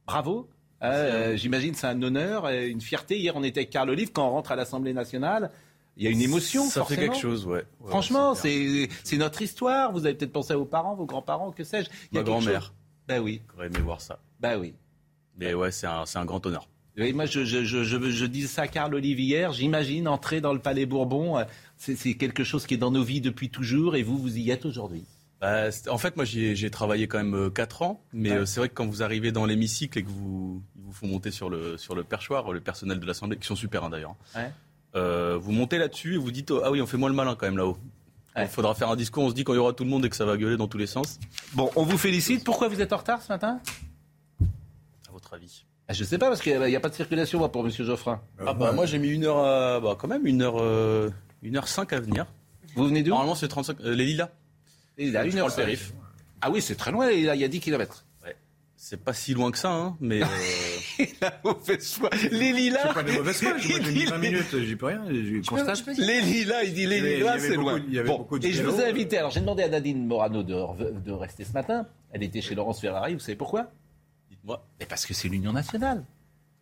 Bravo. 0.06 0.50
Euh, 0.82 1.36
J'imagine 1.36 1.74
c'est 1.74 1.86
un 1.86 2.02
honneur, 2.02 2.50
et 2.50 2.68
une 2.68 2.80
fierté. 2.82 3.18
Hier, 3.18 3.34
on 3.36 3.42
était 3.42 3.60
avec 3.60 3.70
Carl 3.70 3.88
Olive. 3.88 4.12
Quand 4.12 4.26
on 4.26 4.32
rentre 4.32 4.52
à 4.52 4.56
l'Assemblée 4.56 4.92
nationale, 4.92 5.50
il 5.96 6.04
y 6.04 6.08
a 6.08 6.10
une 6.10 6.20
émotion. 6.20 6.64
Ça 6.64 6.80
forcément. 6.80 7.00
fait 7.00 7.06
quelque 7.08 7.18
chose, 7.20 7.46
ouais. 7.46 7.64
Ouais, 7.80 7.88
Franchement, 7.88 8.34
c'est 8.34 8.88
notre 9.12 9.40
histoire. 9.40 9.92
Vous 9.92 10.04
avez 10.04 10.14
peut-être 10.14 10.32
pensé 10.32 10.52
à 10.52 10.56
vos 10.56 10.66
parents, 10.66 10.94
vos 10.94 11.06
grands-parents, 11.06 11.52
que 11.52 11.64
sais-je. 11.64 11.88
Ma 12.12 12.22
grand-mère. 12.22 12.74
Ben 13.08 13.20
oui, 13.20 13.40
J'aurais 13.54 13.66
aimé 13.66 13.78
voir 13.80 14.00
ça. 14.00 14.18
ben 14.40 14.58
oui. 14.58 14.74
Mais 15.38 15.54
ouais, 15.54 15.70
c'est 15.72 15.86
un, 15.86 16.04
c'est 16.04 16.18
un 16.18 16.24
grand 16.26 16.44
honneur. 16.44 16.68
Moi, 16.96 17.24
je, 17.26 17.44
je, 17.44 17.64
je, 17.64 17.84
je, 17.84 18.10
je 18.10 18.24
dis 18.26 18.42
ça 18.46 18.62
à 18.62 18.68
Carl 18.68 18.94
Olive 18.94 19.18
hier. 19.18 19.52
J'imagine 19.52 20.06
entrer 20.08 20.40
dans 20.40 20.52
le 20.52 20.58
Palais 20.58 20.84
Bourbon. 20.86 21.38
euh, 21.38 21.44
C'est 21.78 22.14
quelque 22.14 22.44
chose 22.44 22.66
qui 22.66 22.74
est 22.74 22.78
dans 22.78 22.90
nos 22.90 23.02
vies 23.02 23.20
depuis 23.22 23.48
toujours 23.48 23.96
et 23.96 24.02
vous, 24.02 24.18
vous 24.18 24.36
y 24.36 24.50
êtes 24.50 24.66
aujourd'hui. 24.66 25.04
Bah, 25.40 25.70
en 25.88 25.98
fait, 25.98 26.14
moi, 26.16 26.24
j'y 26.24 26.44
ai- 26.44 26.54
j'ai 26.56 26.70
travaillé 26.70 27.08
quand 27.08 27.18
même 27.22 27.50
4 27.50 27.82
ans, 27.82 28.00
mais 28.12 28.30
Ouais. 28.30 28.36
euh, 28.36 28.46
c'est 28.46 28.60
vrai 28.60 28.68
que 28.68 28.74
quand 28.74 28.86
vous 28.86 29.02
arrivez 29.02 29.32
dans 29.32 29.44
l'hémicycle 29.46 29.98
et 29.98 30.02
que 30.04 30.08
vous, 30.08 30.62
vous 30.76 30.92
font 30.92 31.06
monter 31.08 31.30
sur 31.32 31.50
le, 31.50 31.76
sur 31.78 31.94
le 31.96 32.04
perchoir, 32.04 32.52
le 32.52 32.60
personnel 32.60 33.00
de 33.00 33.06
l'Assemblée, 33.06 33.36
qui 33.38 33.46
sont 33.46 33.56
super 33.56 33.82
hein, 33.84 33.90
d'ailleurs, 33.90 34.14
Ouais. 34.36 34.52
euh, 34.94 35.36
vous 35.40 35.50
montez 35.50 35.78
là-dessus 35.78 36.14
et 36.14 36.18
vous 36.18 36.30
dites, 36.30 36.50
oh, 36.52 36.60
ah 36.62 36.70
oui, 36.70 36.80
on 36.82 36.86
fait 36.86 36.96
moins 36.98 37.08
le 37.08 37.14
malin 37.16 37.34
quand 37.34 37.46
même 37.46 37.56
là-haut. 37.56 37.76
Il 38.36 38.42
Ouais. 38.42 38.46
faudra 38.48 38.74
faire 38.74 38.88
un 38.90 38.96
discours, 38.96 39.24
on 39.24 39.30
se 39.30 39.34
dit 39.34 39.42
quand 39.44 39.52
il 39.54 39.56
y 39.56 39.58
aura 39.58 39.72
tout 39.72 39.82
le 39.84 39.90
monde 39.90 40.04
et 40.04 40.10
que 40.10 40.16
ça 40.16 40.24
va 40.24 40.36
gueuler 40.36 40.56
dans 40.56 40.68
tous 40.68 40.78
les 40.78 40.86
sens. 40.86 41.18
Bon, 41.54 41.70
on 41.74 41.82
vous 41.84 41.98
félicite. 41.98 42.44
Pourquoi 42.44 42.68
vous 42.68 42.80
êtes 42.80 42.92
en 42.92 42.98
retard 42.98 43.20
ce 43.22 43.32
matin? 43.32 43.60
À 45.08 45.12
votre 45.12 45.34
avis 45.34 45.64
Je 45.90 46.04
sais 46.04 46.16
pas, 46.18 46.28
parce 46.28 46.40
qu'il 46.40 46.58
n'y 46.58 46.76
a, 46.76 46.80
pas 46.80 46.88
de 46.88 46.94
circulation 46.94 47.38
moi, 47.38 47.52
pour 47.52 47.64
M. 47.66 47.70
Geoffrin. 47.70 48.20
Ah 48.46 48.54
bah 48.54 48.72
moi 48.72 48.86
j'ai 48.86 48.98
mis 48.98 49.08
une 49.08 49.24
heure, 49.24 49.38
à- 49.38 49.78
bah, 49.80 49.96
quand 49.98 50.08
même 50.08 50.26
une 50.26 50.40
heure, 50.42 50.60
euh, 50.60 51.10
une 51.42 51.56
heure 51.56 51.68
cinq 51.68 51.92
à 51.92 52.00
venir. 52.00 52.26
Vous 52.76 52.86
venez 52.86 53.02
d'où? 53.02 53.10
Normalement 53.10 53.34
c'est 53.34 53.48
35, 53.48 53.78
euh, 53.82 53.94
les 53.94 54.06
lilas. 54.06 54.30
Il 54.96 55.14
a 55.16 55.24
Je 55.24 55.30
une 55.32 55.38
heure 55.38 55.48
le 55.48 55.54
périph. 55.54 55.92
Ah 56.40 56.50
oui, 56.50 56.62
c'est 56.62 56.76
très 56.76 56.92
loin, 56.92 57.10
il 57.10 57.20
y 57.24 57.28
a, 57.28 57.34
il 57.34 57.40
y 57.40 57.44
a 57.44 57.48
10 57.48 57.60
km. 57.60 58.04
C'est 58.84 58.96
pas 59.04 59.12
si 59.12 59.32
loin 59.32 59.52
que 59.52 59.58
ça, 59.58 59.70
hein, 59.70 59.96
mais 60.00 60.22
euh, 60.24 60.26
La 61.20 61.32
mauvaise 61.44 61.92
foi. 61.94 62.10
Les 62.32 62.52
lilas. 62.52 62.80
C'est 62.88 62.94
pas 62.94 63.02
de 63.04 63.12
mauvaise 63.12 63.36
foi. 63.40 63.56
J'ai 63.58 63.78
mis 63.78 64.00
Il 64.02 64.08
20 64.08 64.18
dit- 64.18 64.28
minutes, 64.30 64.58
j'y 64.58 64.74
peux 64.74 64.86
rien. 64.86 65.04
Peux- 65.06 65.40
constate. 65.46 65.84
peux 65.84 65.92
Les 65.98 66.20
lilas, 66.20 66.64
il 66.64 66.74
dit 66.74 66.86
les 66.86 67.00
lilas, 67.18 67.38
c'est 67.38 67.54
loin. 67.54 67.80
il 67.86 67.94
y 67.94 67.98
avait 68.00 68.08
Bon, 68.08 68.18
beaucoup 68.18 68.40
de 68.40 68.46
et 68.46 68.52
je 68.52 68.60
vous 68.64 68.72
ai 68.74 68.76
vélos. 68.78 68.88
invité. 68.88 69.18
Alors 69.18 69.30
j'ai 69.30 69.38
demandé 69.38 69.62
à 69.62 69.68
Nadine 69.68 70.04
Morano 70.04 70.42
de, 70.42 70.54
re- 70.54 71.00
de 71.00 71.12
rester 71.12 71.44
ce 71.44 71.52
matin. 71.52 71.86
Elle 72.12 72.24
était 72.24 72.40
chez 72.40 72.56
Laurence 72.56 72.80
Ferrari. 72.80 73.14
Vous 73.14 73.20
savez 73.20 73.36
pourquoi? 73.36 73.70
Dites-moi. 74.42 74.64
Mais 74.80 74.86
parce 74.86 75.06
que 75.06 75.14
c'est 75.14 75.28
l'Union 75.28 75.52
nationale. 75.52 76.04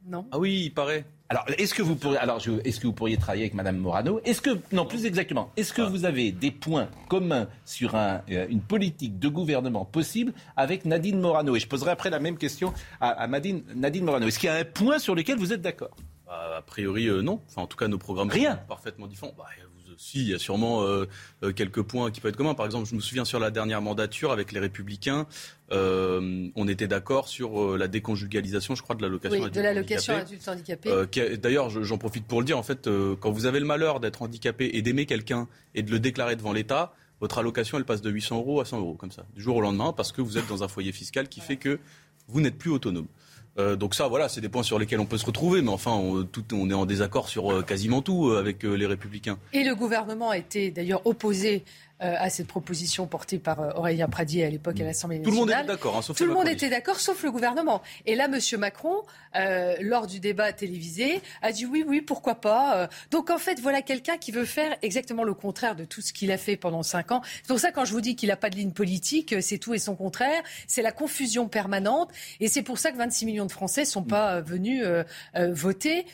Non. 0.06 0.26
Ah 0.32 0.38
oui, 0.38 0.62
il 0.66 0.70
paraît. 0.70 1.04
Alors, 1.28 1.44
est-ce 1.58 1.74
que 1.74 1.82
vous 1.82 1.94
pourriez, 1.94 2.16
alors, 2.18 2.38
est-ce 2.64 2.80
que 2.80 2.86
vous 2.86 2.92
pourriez 2.92 3.16
travailler 3.16 3.42
avec 3.44 3.54
Madame 3.54 3.76
Morano? 3.76 4.20
Est-ce 4.24 4.40
que, 4.40 4.58
non, 4.72 4.84
plus 4.86 5.04
exactement, 5.06 5.52
est-ce 5.56 5.72
que 5.72 5.82
Ah. 5.82 5.88
vous 5.88 6.04
avez 6.04 6.32
des 6.32 6.50
points 6.50 6.88
communs 7.08 7.46
sur 7.64 7.94
un, 7.94 8.22
euh, 8.30 8.46
une 8.48 8.62
politique 8.62 9.18
de 9.18 9.28
gouvernement 9.28 9.84
possible 9.84 10.32
avec 10.56 10.86
Nadine 10.86 11.20
Morano? 11.20 11.54
Et 11.54 11.60
je 11.60 11.68
poserai 11.68 11.90
après 11.92 12.10
la 12.10 12.18
même 12.18 12.36
question 12.38 12.72
à, 13.00 13.10
à 13.10 13.26
Nadine, 13.28 13.62
Nadine 13.76 14.04
Morano. 14.04 14.26
Est-ce 14.26 14.38
qu'il 14.40 14.48
y 14.48 14.52
a 14.52 14.56
un 14.56 14.64
point 14.64 14.98
sur 14.98 15.14
lequel 15.14 15.38
vous 15.38 15.52
êtes 15.52 15.62
d'accord? 15.62 15.94
Bah, 16.26 16.56
a 16.58 16.62
priori, 16.62 17.06
euh, 17.06 17.22
non. 17.22 17.40
Enfin, 17.48 17.62
en 17.62 17.66
tout 17.66 17.76
cas, 17.76 17.86
nos 17.86 17.98
programmes 17.98 18.30
Rien. 18.30 18.56
sont 18.56 18.66
parfaitement 18.68 19.06
différents. 19.06 19.34
Bah, 19.38 19.44
si, 20.00 20.20
il 20.22 20.28
y 20.30 20.34
a 20.34 20.38
sûrement 20.38 20.82
euh, 20.82 21.04
euh, 21.42 21.52
quelques 21.52 21.82
points 21.82 22.10
qui 22.10 22.20
peuvent 22.22 22.30
être 22.30 22.36
communs. 22.36 22.54
Par 22.54 22.64
exemple, 22.64 22.88
je 22.88 22.94
me 22.94 23.00
souviens 23.00 23.26
sur 23.26 23.38
la 23.38 23.50
dernière 23.50 23.82
mandature 23.82 24.32
avec 24.32 24.50
les 24.50 24.58
Républicains, 24.58 25.26
euh, 25.72 26.48
on 26.56 26.66
était 26.68 26.88
d'accord 26.88 27.28
sur 27.28 27.76
la 27.76 27.86
déconjugalisation, 27.86 28.74
je 28.74 28.82
crois, 28.82 28.96
de 28.96 29.02
l'allocation 29.02 29.34
Oui, 29.36 29.40
de 29.42 29.46
adulte 29.46 29.62
l'allocation 29.64 30.14
handicapé. 30.48 30.90
adulte. 30.90 31.18
Euh, 31.18 31.36
D'ailleurs, 31.36 31.68
je- 31.68 31.82
j'en 31.82 31.98
profite 31.98 32.24
pour 32.26 32.40
le 32.40 32.46
dire, 32.46 32.56
en 32.58 32.62
fait, 32.62 32.88
quand 33.20 33.30
vous 33.30 33.44
avez 33.44 33.60
le 33.60 33.66
malheur 33.66 34.00
d'être 34.00 34.22
handicapé 34.22 34.70
et 34.72 34.80
d'aimer 34.82 35.04
quelqu'un 35.04 35.48
et 35.74 35.82
de 35.82 35.90
le 35.90 36.00
déclarer 36.00 36.34
devant 36.34 36.52
l'État, 36.54 36.94
votre 37.20 37.36
allocation, 37.38 37.76
elle 37.76 37.84
passe 37.84 38.00
de 38.00 38.10
800 38.10 38.36
euros 38.38 38.60
à 38.60 38.64
100 38.64 38.78
euros, 38.80 38.94
comme 38.94 39.12
ça, 39.12 39.26
du 39.34 39.42
jour 39.42 39.56
au 39.56 39.60
lendemain, 39.60 39.92
parce 39.92 40.12
que 40.12 40.22
vous 40.22 40.38
êtes 40.38 40.48
dans 40.48 40.62
un 40.64 40.68
foyer 40.68 40.92
fiscal 40.92 41.28
qui 41.28 41.40
fait 41.40 41.56
que 41.56 41.78
vous 42.26 42.40
n'êtes 42.40 42.56
plus 42.56 42.70
autonome. 42.70 43.06
Euh, 43.58 43.76
donc 43.76 43.94
ça, 43.94 44.08
voilà, 44.08 44.28
c'est 44.28 44.40
des 44.40 44.48
points 44.48 44.62
sur 44.62 44.78
lesquels 44.78 45.00
on 45.00 45.06
peut 45.06 45.18
se 45.18 45.26
retrouver, 45.26 45.62
mais 45.62 45.70
enfin, 45.70 45.92
on, 45.92 46.24
tout, 46.24 46.44
on 46.52 46.70
est 46.70 46.74
en 46.74 46.86
désaccord 46.86 47.28
sur 47.28 47.52
euh, 47.52 47.62
quasiment 47.62 48.02
tout 48.02 48.30
avec 48.32 48.62
les 48.62 48.86
Républicains. 48.86 49.38
Et 49.52 49.64
le 49.64 49.74
gouvernement 49.74 50.32
été 50.32 50.70
d'ailleurs 50.70 51.06
opposé 51.06 51.64
euh, 52.02 52.14
à 52.18 52.30
cette 52.30 52.46
proposition 52.46 53.06
portée 53.06 53.38
par 53.38 53.60
euh, 53.60 53.72
Aurélien 53.74 54.08
Pradier 54.08 54.46
à 54.46 54.48
l'époque 54.48 54.80
à 54.80 54.84
l'Assemblée 54.84 55.18
nationale. 55.18 55.34
Tout 55.34 55.46
le 55.46 55.52
monde 55.52 55.58
était 55.58 55.66
d'accord, 55.66 55.96
hein, 55.98 56.02
sauf 56.02 56.16
Tout 56.16 56.24
le 56.24 56.32
monde 56.32 56.48
était 56.48 56.70
d'accord, 56.70 56.98
sauf 56.98 57.22
le 57.22 57.30
gouvernement. 57.30 57.82
Et 58.06 58.14
là, 58.14 58.24
M. 58.24 58.38
Macron, 58.58 59.02
euh, 59.36 59.74
lors 59.82 60.06
du 60.06 60.18
débat 60.18 60.50
télévisé, 60.54 61.20
a 61.42 61.52
dit 61.52 61.66
oui, 61.66 61.84
oui, 61.86 62.00
pourquoi 62.00 62.36
pas. 62.36 62.88
Donc 63.10 63.28
en 63.28 63.36
fait, 63.36 63.60
voilà 63.60 63.82
quelqu'un 63.82 64.16
qui 64.16 64.32
veut 64.32 64.46
faire 64.46 64.78
exactement 64.80 65.24
le 65.24 65.34
contraire 65.34 65.76
de 65.76 65.84
tout 65.84 66.00
ce 66.00 66.14
qu'il 66.14 66.32
a 66.32 66.38
fait 66.38 66.56
pendant 66.56 66.82
cinq 66.82 67.12
ans. 67.12 67.20
C'est 67.42 67.48
pour 67.48 67.60
ça 67.60 67.70
quand 67.70 67.84
je 67.84 67.92
vous 67.92 68.00
dis 68.00 68.16
qu'il 68.16 68.30
n'a 68.30 68.36
pas 68.36 68.48
de 68.48 68.56
ligne 68.56 68.72
politique, 68.72 69.34
c'est 69.42 69.58
tout 69.58 69.74
et 69.74 69.78
son 69.78 69.94
contraire. 69.94 70.42
C'est 70.66 70.80
la 70.80 70.92
confusion 70.92 71.48
permanente. 71.48 72.10
Et 72.40 72.48
c'est 72.48 72.62
pour 72.62 72.78
ça 72.78 72.92
que 72.92 72.96
26 72.96 73.26
millions 73.26 73.46
de 73.46 73.52
Français 73.52 73.84
sont 73.84 74.04
pas 74.04 74.40
venus 74.40 74.86
voter 75.34 76.06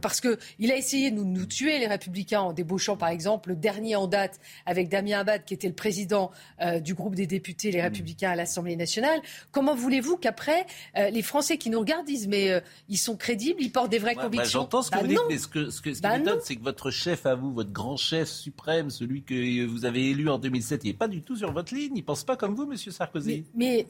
parce 0.00 0.22
que 0.22 0.38
il 0.58 0.72
a 0.72 0.76
essayé 0.76 1.10
de 1.10 1.16
nous, 1.16 1.26
nous, 1.26 1.44
tuer 1.44 1.78
les 1.78 1.86
Républicains 1.86 2.40
en 2.40 2.52
débauchant, 2.54 2.96
par 2.96 3.10
exemple, 3.10 3.50
le 3.50 3.56
dernier 3.56 3.96
en 3.96 4.06
date 4.06 4.40
avec 4.64 4.88
Damien 4.88 5.25
qui 5.44 5.54
était 5.54 5.68
le 5.68 5.74
président 5.74 6.30
euh, 6.60 6.80
du 6.80 6.94
groupe 6.94 7.14
des 7.14 7.26
députés 7.26 7.70
Les 7.70 7.82
Républicains 7.82 8.30
à 8.30 8.36
l'Assemblée 8.36 8.76
nationale. 8.76 9.20
Comment 9.52 9.74
voulez-vous 9.74 10.16
qu'après, 10.16 10.66
euh, 10.96 11.10
les 11.10 11.22
Français 11.22 11.58
qui 11.58 11.70
nous 11.70 11.80
regardent 11.80 12.06
disent 12.06 12.28
mais 12.28 12.50
euh, 12.50 12.60
ils 12.88 12.98
sont 12.98 13.16
crédibles, 13.16 13.62
ils 13.62 13.70
portent 13.70 13.90
des 13.90 13.98
vraies 13.98 14.14
convictions? 14.14 14.60
J'entends 14.60 14.82
ce 14.82 14.90
que 14.90 14.96
bah 14.96 15.02
vous 15.02 15.08
dites, 15.08 15.20
mais 15.28 15.38
ce, 15.38 15.48
que, 15.48 15.70
ce, 15.70 15.82
qui 15.82 16.00
bah 16.00 16.18
m'étonne, 16.18 16.38
c'est 16.42 16.56
que 16.56 16.62
votre 16.62 16.90
chef 16.90 17.26
à 17.26 17.34
vous, 17.34 17.52
votre 17.52 17.72
grand 17.72 17.96
chef 17.96 18.28
suprême, 18.28 18.90
celui 18.90 19.22
que 19.22 19.66
vous 19.66 19.84
avez 19.84 20.10
élu 20.10 20.28
en 20.28 20.38
2007, 20.38 20.84
il 20.84 20.88
n'est 20.88 20.94
pas 20.94 21.08
du 21.08 21.22
tout 21.22 21.36
sur 21.36 21.52
votre 21.52 21.74
ligne. 21.74 21.92
Il 21.94 22.00
ne 22.00 22.04
pense 22.04 22.24
pas 22.24 22.36
comme 22.36 22.54
vous, 22.54 22.66
Monsieur 22.66 22.92
Sarkozy. 22.92 23.44
Mais, 23.54 23.86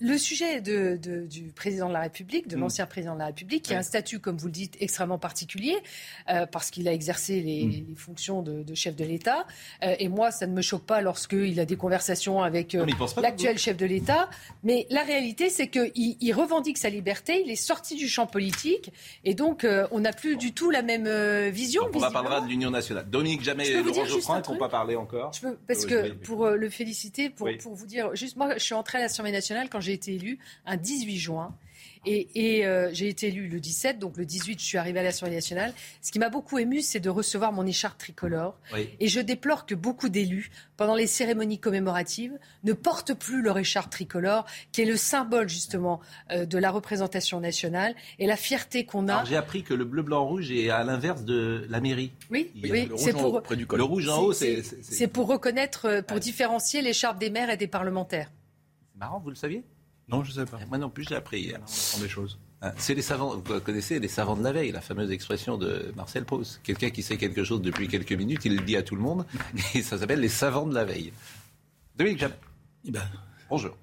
le 0.00 0.18
sujet 0.18 0.60
de, 0.60 0.98
du 1.26 1.52
président 1.54 1.88
de 1.88 1.92
la 1.94 2.00
République, 2.00 2.48
de 2.48 2.56
mm. 2.56 2.60
l'ancien 2.60 2.86
président 2.86 3.14
de 3.14 3.20
la 3.20 3.26
République, 3.26 3.64
qui 3.64 3.74
a 3.74 3.78
un 3.78 3.82
statut, 3.82 4.18
comme 4.18 4.36
vous 4.36 4.46
le 4.46 4.52
dites, 4.52 4.76
extrêmement 4.80 5.18
particulier, 5.18 5.76
parce 6.52 6.70
qu'il 6.70 6.88
a 6.88 6.92
exercé 6.92 7.40
les, 7.40 7.64
mm. 7.64 7.70
les 7.88 7.94
fonctions 7.94 8.42
de, 8.42 8.62
de 8.62 8.74
chef 8.74 8.96
de 8.96 9.04
l'État. 9.04 9.46
et 9.82 10.08
moi, 10.08 10.30
ça 10.30 10.46
ne 10.46 10.52
me 10.52 10.62
choque 10.62 10.77
pas 10.78 11.00
lorsqu'il 11.00 11.58
a 11.60 11.64
des 11.64 11.76
conversations 11.76 12.42
avec 12.42 12.74
euh, 12.74 12.86
l'actuel 13.20 13.58
chef 13.58 13.76
de 13.76 13.86
l'État. 13.86 14.28
Mais 14.62 14.86
la 14.90 15.02
réalité, 15.02 15.50
c'est 15.50 15.68
qu'il 15.68 15.92
il 15.94 16.32
revendique 16.32 16.78
sa 16.78 16.90
liberté, 16.90 17.42
il 17.44 17.50
est 17.50 17.56
sorti 17.56 17.96
du 17.96 18.08
champ 18.08 18.26
politique, 18.26 18.92
et 19.24 19.34
donc 19.34 19.64
euh, 19.64 19.86
on 19.90 20.00
n'a 20.00 20.12
plus 20.12 20.36
du 20.36 20.52
tout 20.52 20.70
la 20.70 20.82
même 20.82 21.06
euh, 21.06 21.50
vision. 21.50 21.82
on 21.92 22.00
parlera 22.10 22.40
de 22.40 22.48
l'Union 22.48 22.70
nationale. 22.70 23.08
Dominique 23.08 23.42
Jamais 23.42 23.68
et 23.68 23.82
Laurent 23.82 24.04
Geoffrin 24.04 24.42
qu'on 24.42 24.56
pas 24.56 24.68
parler 24.68 24.96
encore. 24.96 25.32
parce 25.66 25.86
que 25.86 26.12
pour 26.12 26.48
le 26.48 26.70
féliciter, 26.70 27.30
pour, 27.30 27.48
pour 27.60 27.74
vous 27.74 27.86
dire, 27.86 28.14
juste 28.14 28.36
moi, 28.36 28.54
je 28.54 28.62
suis 28.62 28.74
entrée 28.74 28.98
à 28.98 29.02
l'Assemblée 29.02 29.32
nationale 29.32 29.68
quand 29.70 29.80
j'ai 29.80 29.92
été 29.92 30.14
élu 30.14 30.38
un 30.66 30.76
18 30.76 31.16
juin. 31.16 31.54
Et, 32.06 32.66
euh, 32.66 32.90
j'ai 32.92 33.08
été 33.08 33.28
élu 33.28 33.48
le 33.48 33.60
17, 33.60 33.98
donc 33.98 34.16
le 34.16 34.24
18, 34.24 34.58
je 34.60 34.64
suis 34.64 34.78
arrivée 34.78 35.00
à 35.00 35.02
l'Assemblée 35.02 35.34
nationale. 35.34 35.72
Ce 36.00 36.10
qui 36.10 36.18
m'a 36.18 36.28
beaucoup 36.28 36.58
ému, 36.58 36.80
c'est 36.80 37.00
de 37.00 37.10
recevoir 37.10 37.52
mon 37.52 37.66
écharpe 37.66 37.98
tricolore. 37.98 38.58
Et 39.00 39.08
je 39.08 39.20
déplore 39.20 39.66
que 39.66 39.74
beaucoup 39.74 40.08
d'élus, 40.08 40.50
pendant 40.76 40.94
les 40.94 41.06
cérémonies 41.06 41.58
commémoratives, 41.58 42.38
ne 42.64 42.72
portent 42.72 43.14
plus 43.14 43.42
leur 43.42 43.58
écharpe 43.58 43.90
tricolore, 43.90 44.46
qui 44.72 44.82
est 44.82 44.84
le 44.84 44.96
symbole 44.96 45.48
justement 45.48 46.00
euh, 46.30 46.46
de 46.46 46.58
la 46.58 46.70
représentation 46.70 47.40
nationale 47.40 47.94
et 48.18 48.26
la 48.26 48.36
fierté 48.36 48.84
qu'on 48.84 49.08
a. 49.08 49.24
J'ai 49.24 49.36
appris 49.36 49.62
que 49.62 49.74
le 49.74 49.84
bleu, 49.84 50.02
blanc, 50.02 50.24
rouge 50.24 50.50
est 50.50 50.70
à 50.70 50.84
l'inverse 50.84 51.24
de 51.24 51.66
la 51.68 51.80
mairie. 51.80 52.12
Oui, 52.30 52.50
oui 52.62 52.88
c'est 52.96 53.12
pour 53.12 53.42
le 53.76 53.82
rouge 53.82 54.08
en 54.08 54.22
haut, 54.22 54.32
c'est 54.32 54.62
c'est 54.62 55.08
pour 55.08 55.26
reconnaître, 55.28 55.86
euh, 55.86 56.02
pour 56.02 56.18
différencier 56.18 56.82
l'écharpe 56.82 57.18
des 57.18 57.30
maires 57.30 57.50
et 57.50 57.56
des 57.56 57.66
parlementaires. 57.66 58.30
C'est 58.92 58.98
marrant, 58.98 59.20
vous 59.20 59.30
le 59.30 59.36
saviez? 59.36 59.62
Non, 60.08 60.24
je 60.24 60.30
ne 60.30 60.44
sais 60.44 60.50
pas. 60.50 60.58
Moi 60.68 60.78
non 60.78 60.90
plus, 60.90 61.04
j'ai 61.08 61.16
appris 61.16 61.40
hier. 61.40 61.60
On 61.96 62.00
des 62.00 62.08
choses. 62.08 62.38
Ah, 62.60 62.72
c'est 62.76 62.94
les 62.94 63.02
savants, 63.02 63.36
vous 63.36 63.60
connaissez 63.60 64.00
les 64.00 64.08
savants 64.08 64.36
de 64.36 64.42
la 64.42 64.50
veille, 64.50 64.72
la 64.72 64.80
fameuse 64.80 65.12
expression 65.12 65.56
de 65.56 65.92
Marcel 65.96 66.24
Proust. 66.24 66.60
Quelqu'un 66.64 66.90
qui 66.90 67.04
sait 67.04 67.16
quelque 67.16 67.44
chose 67.44 67.62
depuis 67.62 67.86
quelques 67.86 68.12
minutes, 68.12 68.44
il 68.46 68.56
le 68.56 68.62
dit 68.62 68.76
à 68.76 68.82
tout 68.82 68.96
le 68.96 69.02
monde, 69.02 69.24
et 69.74 69.82
ça 69.82 69.96
s'appelle 69.96 70.20
les 70.20 70.28
savants 70.28 70.66
de 70.66 70.74
la 70.74 70.84
veille. 70.84 71.12
Dominique 71.96 72.18
Jamais. 72.18 72.34
Eh 72.84 72.90
ben, 72.90 73.02
Bonjour. 73.48 73.76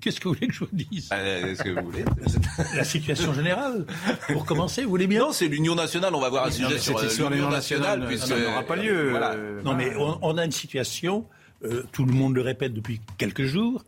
Qu'est-ce 0.00 0.20
que 0.20 0.28
vous 0.28 0.34
voulez 0.34 0.46
que 0.46 0.54
je 0.54 0.60
vous 0.60 0.68
dise? 0.72 1.08
Euh, 1.12 1.46
Est-ce 1.46 1.62
que 1.62 1.70
vous 1.70 1.90
voulez? 1.90 2.04
La 2.76 2.84
situation 2.84 3.32
générale. 3.34 3.84
Pour 4.32 4.44
commencer, 4.44 4.84
vous 4.84 4.90
voulez 4.90 5.08
bien? 5.08 5.20
Non, 5.20 5.32
c'est 5.32 5.48
l'Union 5.48 5.74
nationale. 5.74 6.14
On 6.14 6.20
va 6.20 6.28
voir 6.28 6.46
un 6.46 6.50
sujet 6.52 6.78
sur, 6.78 6.98
euh, 6.98 7.30
l'Union 7.30 7.50
nationale, 7.50 8.06
puisque 8.06 8.28
ça 8.28 8.38
n'aura 8.38 8.62
pas 8.62 8.76
lieu. 8.76 9.18
Non, 9.64 9.74
mais 9.74 9.92
on, 9.96 10.38
a 10.38 10.44
une 10.44 10.52
situation. 10.52 11.26
Euh, 11.64 11.82
tout 11.90 12.04
le 12.04 12.12
monde 12.12 12.36
le 12.36 12.42
répète 12.42 12.72
depuis 12.72 13.00
quelques 13.16 13.42
jours 13.42 13.84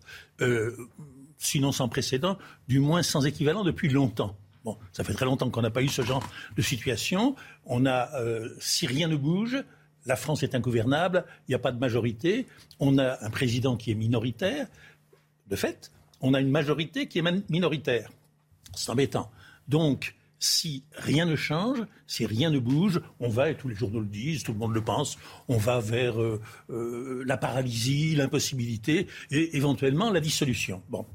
sinon 1.40 1.72
sans 1.72 1.88
précédent, 1.88 2.38
du 2.68 2.78
moins 2.78 3.02
sans 3.02 3.26
équivalent 3.26 3.64
depuis 3.64 3.88
longtemps. 3.88 4.36
Bon, 4.64 4.76
ça 4.92 5.02
fait 5.02 5.14
très 5.14 5.24
longtemps 5.24 5.50
qu'on 5.50 5.62
n'a 5.62 5.70
pas 5.70 5.82
eu 5.82 5.88
ce 5.88 6.02
genre 6.02 6.22
de 6.54 6.62
situation. 6.62 7.34
On 7.64 7.86
a, 7.86 8.14
euh, 8.20 8.48
si 8.60 8.86
rien 8.86 9.08
ne 9.08 9.16
bouge, 9.16 9.64
la 10.06 10.16
France 10.16 10.42
est 10.42 10.54
ingouvernable, 10.54 11.24
il 11.48 11.52
n'y 11.52 11.54
a 11.54 11.58
pas 11.58 11.72
de 11.72 11.78
majorité, 11.78 12.46
on 12.78 12.98
a 12.98 13.24
un 13.24 13.30
président 13.30 13.76
qui 13.76 13.90
est 13.90 13.94
minoritaire, 13.94 14.68
de 15.48 15.56
fait, 15.56 15.90
on 16.20 16.34
a 16.34 16.40
une 16.40 16.50
majorité 16.50 17.08
qui 17.08 17.18
est 17.18 17.50
minoritaire. 17.50 18.10
C'est 18.74 18.90
embêtant. 18.90 19.30
Donc, 19.66 20.14
si 20.38 20.84
rien 20.92 21.24
ne 21.24 21.36
change, 21.36 21.78
si 22.06 22.24
rien 22.26 22.50
ne 22.50 22.58
bouge, 22.58 23.00
on 23.18 23.28
va, 23.28 23.50
et 23.50 23.56
tous 23.56 23.68
les 23.68 23.74
journaux 23.74 24.00
le 24.00 24.06
disent, 24.06 24.42
tout 24.42 24.52
le 24.52 24.58
monde 24.58 24.74
le 24.74 24.82
pense, 24.82 25.18
on 25.48 25.56
va 25.56 25.80
vers 25.80 26.20
euh, 26.20 26.40
euh, 26.70 27.22
la 27.26 27.36
paralysie, 27.36 28.14
l'impossibilité 28.14 29.06
et 29.30 29.56
éventuellement 29.56 30.10
la 30.10 30.20
dissolution. 30.20 30.82
Bon 30.88 31.06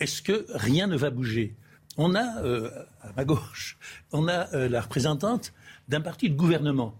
est-ce 0.00 0.22
que 0.22 0.46
rien 0.54 0.86
ne 0.86 0.96
va 0.96 1.10
bouger? 1.10 1.54
On 1.96 2.14
a, 2.14 2.42
euh, 2.42 2.70
à 3.02 3.12
ma 3.16 3.24
gauche, 3.24 3.76
on 4.12 4.28
a 4.28 4.52
euh, 4.54 4.68
la 4.68 4.80
représentante 4.80 5.52
d'un 5.88 6.00
parti 6.00 6.30
de 6.30 6.36
gouvernement. 6.36 6.94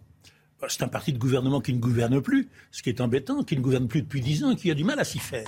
C'est 0.66 0.82
un 0.82 0.88
parti 0.88 1.12
de 1.12 1.18
gouvernement 1.18 1.60
qui 1.60 1.72
ne 1.72 1.78
gouverne 1.78 2.20
plus, 2.20 2.48
ce 2.72 2.82
qui 2.82 2.88
est 2.88 3.00
embêtant, 3.00 3.44
qui 3.44 3.56
ne 3.56 3.60
gouverne 3.60 3.86
plus 3.86 4.02
depuis 4.02 4.20
dix 4.20 4.42
ans, 4.42 4.56
qui 4.56 4.72
a 4.72 4.74
du 4.74 4.82
mal 4.82 4.98
à 4.98 5.04
s'y 5.04 5.20
faire. 5.20 5.46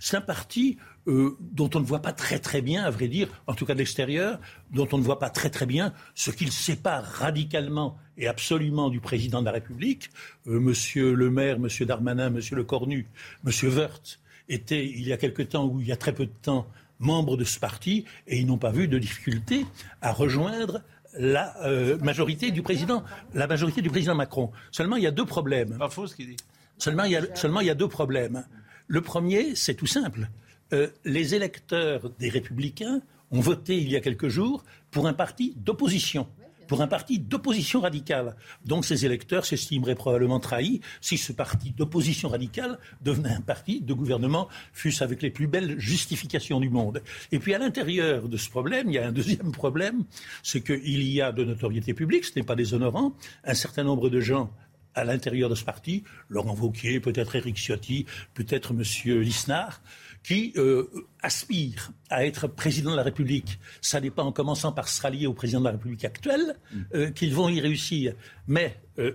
C'est 0.00 0.18
un 0.18 0.20
parti 0.20 0.76
euh, 1.06 1.34
dont 1.40 1.70
on 1.74 1.80
ne 1.80 1.86
voit 1.86 2.02
pas 2.02 2.12
très 2.12 2.38
très 2.38 2.60
bien, 2.60 2.84
à 2.84 2.90
vrai 2.90 3.08
dire, 3.08 3.28
en 3.46 3.54
tout 3.54 3.64
cas 3.64 3.72
de 3.72 3.78
l'extérieur, 3.78 4.38
dont 4.70 4.86
on 4.92 4.98
ne 4.98 5.02
voit 5.02 5.18
pas 5.18 5.30
très 5.30 5.48
très 5.48 5.64
bien 5.64 5.94
ce 6.14 6.30
qu'il 6.30 6.52
sépare 6.52 7.04
radicalement 7.04 7.96
et 8.18 8.28
absolument 8.28 8.90
du 8.90 9.00
président 9.00 9.40
de 9.40 9.46
la 9.46 9.52
République. 9.52 10.10
monsieur 10.44 11.14
le 11.14 11.30
maire, 11.30 11.58
monsieur 11.58 11.86
Darmanin, 11.86 12.28
monsieur 12.28 12.54
Le 12.54 12.64
Cornu, 12.64 13.08
monsieur 13.44 13.70
Wörth 13.70 14.20
étaient, 14.48 14.86
il 14.86 15.06
y 15.06 15.12
a 15.12 15.16
quelque 15.16 15.42
temps 15.42 15.66
ou 15.66 15.80
il 15.80 15.86
y 15.86 15.92
a 15.92 15.96
très 15.96 16.12
peu 16.12 16.26
de 16.26 16.32
temps, 16.42 16.66
membres 16.98 17.36
de 17.36 17.44
ce 17.44 17.58
parti 17.58 18.04
et 18.26 18.38
ils 18.38 18.46
n'ont 18.46 18.58
pas 18.58 18.70
vu 18.70 18.88
de 18.88 18.98
difficulté 18.98 19.66
à 20.00 20.12
rejoindre 20.12 20.82
la 21.16 21.56
euh, 21.64 21.96
majorité 21.98 22.50
du 22.50 22.62
président, 22.62 23.04
la 23.34 23.46
majorité 23.46 23.82
du 23.82 23.90
président 23.90 24.14
Macron. 24.14 24.50
Seulement, 24.70 24.96
il 24.96 25.02
y 25.02 25.06
a 25.06 25.12
deux 25.12 25.26
problèmes. 25.26 25.76
Pas 25.78 25.88
faux 25.88 26.06
ce 26.06 26.16
qu'il 26.16 26.28
dit. 26.28 26.36
Seulement, 26.78 27.04
il 27.04 27.12
y 27.12 27.16
a, 27.16 27.34
seulement, 27.36 27.60
il 27.60 27.66
y 27.66 27.70
a 27.70 27.74
deux 27.74 27.88
problèmes. 27.88 28.44
Le 28.88 29.00
premier, 29.00 29.54
c'est 29.54 29.74
tout 29.74 29.86
simple. 29.86 30.28
Euh, 30.72 30.88
les 31.04 31.34
électeurs 31.34 32.10
des 32.18 32.28
Républicains 32.28 33.00
ont 33.30 33.40
voté 33.40 33.76
il 33.76 33.90
y 33.90 33.96
a 33.96 34.00
quelques 34.00 34.28
jours 34.28 34.64
pour 34.90 35.06
un 35.06 35.12
parti 35.12 35.54
d'opposition 35.56 36.26
pour 36.66 36.82
un 36.82 36.86
parti 36.86 37.18
d'opposition 37.18 37.80
radicale. 37.80 38.36
Donc 38.64 38.84
ces 38.84 39.06
électeurs 39.06 39.44
s'estimeraient 39.44 39.94
probablement 39.94 40.40
trahis 40.40 40.80
si 41.00 41.18
ce 41.18 41.32
parti 41.32 41.70
d'opposition 41.72 42.28
radicale 42.28 42.78
devenait 43.02 43.34
un 43.34 43.40
parti 43.40 43.80
de 43.80 43.92
gouvernement, 43.92 44.48
fût-ce 44.72 45.02
avec 45.04 45.22
les 45.22 45.30
plus 45.30 45.46
belles 45.46 45.78
justifications 45.78 46.60
du 46.60 46.70
monde. 46.70 47.02
Et 47.32 47.38
puis 47.38 47.54
à 47.54 47.58
l'intérieur 47.58 48.28
de 48.28 48.36
ce 48.36 48.50
problème, 48.50 48.88
il 48.88 48.94
y 48.94 48.98
a 48.98 49.06
un 49.06 49.12
deuxième 49.12 49.52
problème, 49.52 50.04
c'est 50.42 50.62
qu'il 50.62 51.02
y 51.02 51.20
a 51.20 51.32
de 51.32 51.44
notoriété 51.44 51.94
publique, 51.94 52.24
ce 52.24 52.38
n'est 52.38 52.44
pas 52.44 52.56
déshonorant, 52.56 53.14
un 53.44 53.54
certain 53.54 53.84
nombre 53.84 54.10
de 54.10 54.20
gens 54.20 54.50
à 54.94 55.04
l'intérieur 55.04 55.50
de 55.50 55.54
ce 55.54 55.64
parti, 55.64 56.04
Laurent 56.28 56.54
Wauquiez, 56.54 57.00
peut-être 57.00 57.34
Éric 57.36 57.56
Ciotti, 57.56 58.06
peut-être 58.34 58.72
M. 58.72 58.82
Lisnard, 59.20 59.82
qui 60.24 60.54
euh, 60.56 60.88
aspirent 61.22 61.92
à 62.10 62.26
être 62.26 62.48
président 62.48 62.90
de 62.90 62.96
la 62.96 63.02
République. 63.02 63.60
Ça 63.80 64.00
n'est 64.00 64.10
pas 64.10 64.24
en 64.24 64.32
commençant 64.32 64.72
par 64.72 64.88
se 64.88 65.00
rallier 65.00 65.26
au 65.26 65.34
président 65.34 65.60
de 65.60 65.66
la 65.66 65.72
République 65.72 66.04
actuel 66.04 66.56
mm. 66.72 66.80
euh, 66.94 67.10
qu'ils 67.10 67.34
vont 67.34 67.48
y 67.50 67.60
réussir. 67.60 68.14
Mais 68.48 68.80
euh, 68.98 69.12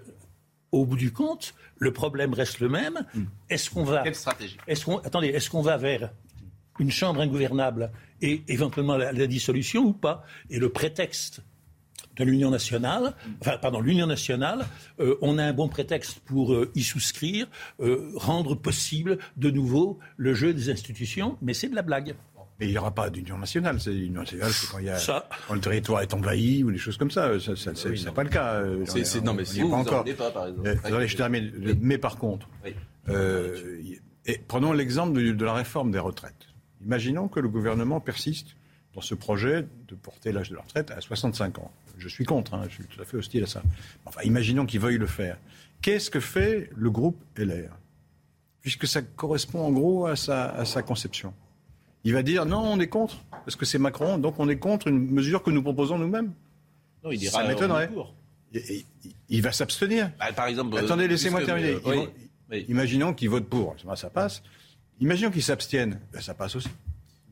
au 0.71 0.85
bout 0.85 0.95
du 0.95 1.11
compte, 1.11 1.55
le 1.77 1.91
problème 1.91 2.33
reste 2.33 2.59
le 2.59 2.69
même. 2.69 3.05
Mm. 3.13 3.23
Est-ce 3.49 3.71
qu'on 3.71 3.83
va 3.83 4.03
Quelle 4.03 4.15
stratégie 4.15 4.57
Est-ce 4.67 4.85
qu'on 4.85 4.99
attendez 4.99 5.27
Est-ce 5.27 5.49
qu'on 5.49 5.63
va 5.63 5.77
vers 5.77 6.11
une 6.77 6.91
chambre 6.91 7.21
ingouvernable 7.21 7.91
et 8.21 8.43
éventuellement 8.47 8.95
la 8.95 9.27
dissolution 9.27 9.83
ou 9.83 9.93
pas? 9.93 10.23
Et 10.49 10.59
le 10.59 10.69
prétexte 10.69 11.41
de 12.15 12.23
l'Union 12.23 12.49
nationale, 12.49 13.13
enfin, 13.41 13.57
pardon, 13.57 13.79
l'Union 13.79 14.07
nationale, 14.07 14.65
euh, 14.99 15.17
on 15.21 15.37
a 15.37 15.43
un 15.43 15.53
bon 15.53 15.67
prétexte 15.69 16.19
pour 16.19 16.53
euh, 16.53 16.71
y 16.75 16.83
souscrire, 16.83 17.47
euh, 17.79 18.11
rendre 18.15 18.55
possible 18.55 19.19
de 19.37 19.49
nouveau 19.49 19.99
le 20.17 20.33
jeu 20.33 20.53
des 20.53 20.69
institutions, 20.69 21.37
mais 21.41 21.53
c'est 21.53 21.69
de 21.69 21.75
la 21.75 21.81
blague. 21.81 22.15
Mais 22.59 22.67
il 22.67 22.71
n'y 22.71 22.77
aura 22.77 22.93
pas 22.93 23.09
d'union 23.09 23.37
nationale. 23.37 23.79
C'est 23.79 23.91
l'union 23.91 24.19
nationale, 24.19 24.51
c'est 24.51 24.69
quand, 24.69 24.79
il 24.79 24.85
y 24.85 24.89
a, 24.89 24.99
quand 25.47 25.53
le 25.53 25.61
territoire 25.61 26.01
est 26.01 26.13
envahi 26.13 26.61
ou 26.61 26.71
des 26.71 26.77
choses 26.77 26.97
comme 26.97 27.09
ça. 27.09 27.39
Ça, 27.39 27.55
ça 27.55 27.71
c'est 27.73 28.13
pas 28.13 28.23
le 28.23 28.29
cas. 28.29 28.61
C'est, 28.85 29.23
non, 29.23 29.33
mais 29.33 29.45
si 29.45 29.61
vous, 29.61 29.69
pas 29.69 29.77
encore. 29.77 30.03
Pas, 30.03 30.29
par 30.29 30.47
exemple. 30.47 30.67
attendez, 30.83 31.07
je 31.07 31.15
termine. 31.15 31.77
Mais 31.79 31.97
par 31.97 32.17
contre, 32.17 32.49
et 34.25 34.37
prenons 34.47 34.73
l'exemple 34.73 35.13
de, 35.13 35.31
de, 35.31 35.45
la 35.45 35.53
réforme 35.53 35.91
des 35.91 35.99
retraites. 35.99 36.49
Imaginons 36.83 37.29
que 37.29 37.39
le 37.39 37.47
gouvernement 37.47 38.01
persiste 38.01 38.57
dans 38.93 39.01
ce 39.01 39.13
projet 39.15 39.65
de 39.87 39.95
porter 39.95 40.31
l'âge 40.31 40.49
de 40.49 40.55
la 40.55 40.61
retraite 40.61 40.91
à 40.91 40.99
65 41.01 41.59
ans. 41.59 41.71
Je 41.97 42.07
suis 42.07 42.25
contre, 42.25 42.53
hein, 42.53 42.63
je 42.69 42.75
suis 42.75 42.83
tout 42.85 43.01
à 43.01 43.05
fait 43.05 43.17
hostile 43.17 43.43
à 43.43 43.47
ça. 43.47 43.61
Enfin, 44.05 44.21
imaginons 44.23 44.65
qu'ils 44.65 44.79
veuillent 44.79 44.97
le 44.97 45.05
faire. 45.07 45.37
Qu'est-ce 45.81 46.09
que 46.09 46.19
fait 46.19 46.69
le 46.75 46.89
groupe 46.89 47.17
LR 47.37 47.69
Puisque 48.61 48.87
ça 48.87 49.01
correspond 49.01 49.61
en 49.65 49.71
gros 49.71 50.05
à 50.05 50.15
sa, 50.15 50.49
à 50.49 50.65
sa 50.65 50.81
conception. 50.81 51.33
Il 52.03 52.13
va 52.13 52.23
dire 52.23 52.45
non, 52.45 52.59
on 52.61 52.79
est 52.79 52.87
contre, 52.87 53.21
parce 53.31 53.55
que 53.55 53.65
c'est 53.65 53.77
Macron, 53.79 54.17
donc 54.17 54.39
on 54.39 54.47
est 54.49 54.57
contre 54.57 54.87
une 54.87 54.99
mesure 55.11 55.43
que 55.43 55.51
nous 55.51 55.61
proposons 55.61 55.97
nous-mêmes. 55.97 56.33
Non, 57.03 57.11
il 57.11 57.19
dira 57.19 57.41
Ça 57.41 57.47
m'étonnerait. 57.47 57.89
Il, 58.53 58.61
il- 58.61 58.85
il 59.29 59.41
va 59.41 59.51
s'abstenir. 59.51 60.11
Bah, 60.19 60.33
par 60.33 60.47
exemple, 60.47 60.75
euh, 60.75 60.79
Attendez, 60.83 61.07
laissez-moi 61.07 61.39
puisque, 61.41 61.53
terminer. 61.53 61.75
euh, 61.75 61.79
Ils 61.85 61.89
oui, 61.89 61.95
vont- 61.97 62.09
oui. 62.51 62.65
Imaginons 62.69 63.13
qu'ils 63.13 63.29
votent 63.29 63.47
pour, 63.47 63.75
ça, 63.95 64.09
passe. 64.09 64.41
Imaginons 64.99 65.29
qu'ils 65.31 65.43
s'abstiennent, 65.43 65.99
ben, 66.11 66.19
ça 66.21 66.33
passe 66.33 66.55
aussi. 66.55 66.69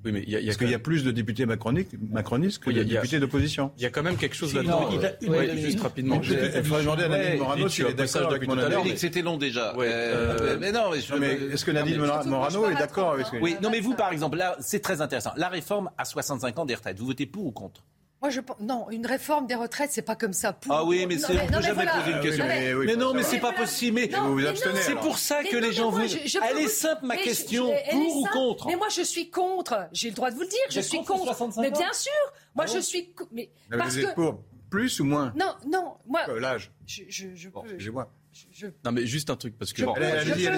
Oui, 0.08 0.14
mais 0.14 0.24
il 0.26 0.30
y 0.32 0.36
a, 0.36 0.40
il 0.40 0.46
y 0.46 0.48
a 0.48 0.52
Parce 0.52 0.58
quand 0.58 0.60
qu'il 0.66 0.72
y 0.72 0.74
a 0.74 0.78
même- 0.78 0.84
plus 0.84 1.04
de 1.04 1.12
députés 1.12 1.46
macronistes, 1.46 1.92
macronistes 2.12 2.60
que 2.64 2.70
Oui, 2.70 2.76
il 2.76 2.78
y 2.78 2.80
a- 2.80 2.84
de 2.86 2.90
députés 2.90 3.20
d'opposition. 3.20 3.72
il 3.78 3.84
y 3.84 3.86
a 3.86 3.90
quand 3.90 4.04
même 4.04 4.16
quelque 4.16 4.36
chose 4.36 4.54
là-dedans. 4.54 4.90
non, 4.90 4.98
il 5.00 5.06
a- 5.06 5.12
une 5.22 5.30
Ouais, 5.30 5.48
minute. 5.48 5.66
juste 5.66 5.82
rapidement. 5.82 6.22
Je- 6.22 6.34
Il 6.34 6.64
faudrait 6.64 6.82
demander 6.84 7.04
à 7.04 7.10
Nadine 7.10 7.40
Morano 7.40 7.66
et 7.66 7.70
s'il 7.70 7.86
est 7.88 7.94
d'accord 7.94 8.30
avec 8.30 8.48
mon 8.48 8.58
analyse. 8.58 8.96
c'était 8.96 9.22
long 9.22 9.38
déjà. 9.38 9.76
Ouais, 9.76 9.88
Euh, 9.90 10.38
euh, 10.40 10.58
mais 10.62 10.72
non, 10.72 10.92
mais, 10.92 11.02
je- 11.02 11.14
Non, 11.14 11.20
mais 11.20 11.38
est-ce 11.52 11.66
que 11.66 11.72
Nadine 11.72 11.96
Non, 11.98 12.02
mais- 12.04 12.08
Mora- 12.08 12.24
Morano 12.24 12.70
est 12.70 12.76
d'accord 12.76 13.12
avec 13.12 13.26
ce 13.26 13.32
que 13.32 13.38
Oui, 13.38 13.58
non, 13.62 13.70
mais 13.70 13.82
vous, 13.82 13.96
par 13.96 14.14
exemple, 14.14 14.38
là, 14.38 14.56
c'est 14.62 14.80
très 14.80 15.02
intéressant. 15.02 15.32
La 15.36 15.50
réforme 15.50 15.90
à 15.98 16.06
65 16.06 16.58
ans 16.60 16.66
des 16.66 16.76
retraites, 16.76 16.98
vous 17.00 17.08
votez 17.08 17.26
pour 17.26 17.46
ou 17.46 17.52
contre? 17.52 17.84
Moi, 18.22 18.32
je 18.32 18.40
pense. 18.42 18.60
Non, 18.60 18.90
une 18.90 19.06
réforme 19.06 19.46
des 19.46 19.54
retraites, 19.56 19.92
c'est 19.92 20.02
pas 20.02 20.16
comme 20.16 20.34
ça. 20.34 20.52
Pour- 20.52 20.74
Ah 20.74 20.84
oui, 20.84 21.06
mais 21.08 21.16
Non, 21.16 21.22
c'est- 21.28 21.34
on 21.40 21.46
peut 21.48 21.62
jamais 21.62 21.74
voilà. 21.74 21.92
poser 22.00 22.12
une 22.12 22.20
question. 22.22 22.46
Mais- 22.48 22.74
oui, 22.74 22.86
Mais 22.88 22.96
non, 22.96 23.14
mais 23.14 23.22
c'est 23.24 23.40
pas 23.40 23.54
possible. 23.54 23.96
Mais 24.02 24.08
Non, 24.08 24.24
vous 24.30 24.34
vous 24.40 24.46
abstenez, 24.48 24.80
c'est 24.82 24.96
pour 24.96 25.20
ça 25.20 25.42
Mais 25.44 25.50
que 25.50 25.56
non, 25.58 25.62
les 25.68 25.72
gens 25.74 25.92
moi, 25.92 26.02
vous. 26.02 26.08
je- 26.08 26.28
je 26.28 26.40
Elle 26.50 26.58
est 26.60 26.68
simple, 26.68 27.06
ma 27.06 27.16
question. 27.18 27.72
Pour 27.92 28.18
ou 28.18 28.26
contre 28.26 28.68
Mais 28.68 28.76
moi, 28.76 28.88
je 28.90 29.04
suis 29.04 29.30
contre. 29.30 29.88
J'ai 29.94 30.10
le 30.10 30.16
droit 30.16 30.32
de 30.32 30.36
vous 30.36 30.42
le 30.42 30.48
dire. 30.48 30.58
Je 30.72 30.80
suis 30.82 30.98
contre 30.98 31.12
les 31.14 31.18
contre. 31.20 31.26
65 31.36 31.62
Mais 31.62 31.72
bien 31.72 31.94
sûr. 31.94 32.12
Moi, 32.56 32.66
Ah 32.68 32.72
je 32.74 32.80
suis. 32.80 33.12
co- 33.14 33.28
Mais 33.32 33.52
Mais 33.70 33.78
parce 33.78 33.94
Vous 33.94 34.00
êtes 34.00 34.10
que. 34.10 34.14
pour 34.16 34.40
plus 34.72 35.00
ou 35.00 35.06
moins 35.06 35.32
Non, 35.36 35.54
non. 35.72 35.94
Moi, 36.08 36.22
que 36.26 36.32
l'âge 36.32 36.72
je, 36.88 37.04
je, 37.10 37.28
je 37.36 37.50
Bon, 37.50 37.62
peux. 37.62 37.68
excusez-moi. 37.70 38.10
je- 38.27 38.27
je- 38.52 38.68
Non, 38.86 38.92
mais 38.92 39.06
juste 39.06 39.30
un 39.30 39.36
truc, 39.36 39.58
parce 39.58 39.74
que. 39.74 39.82
Je 39.82 39.86
Bon, 39.86 39.94
peux- 39.94 40.04
allez, 40.04 40.32
peux 40.32 40.38
dire. 40.38 40.52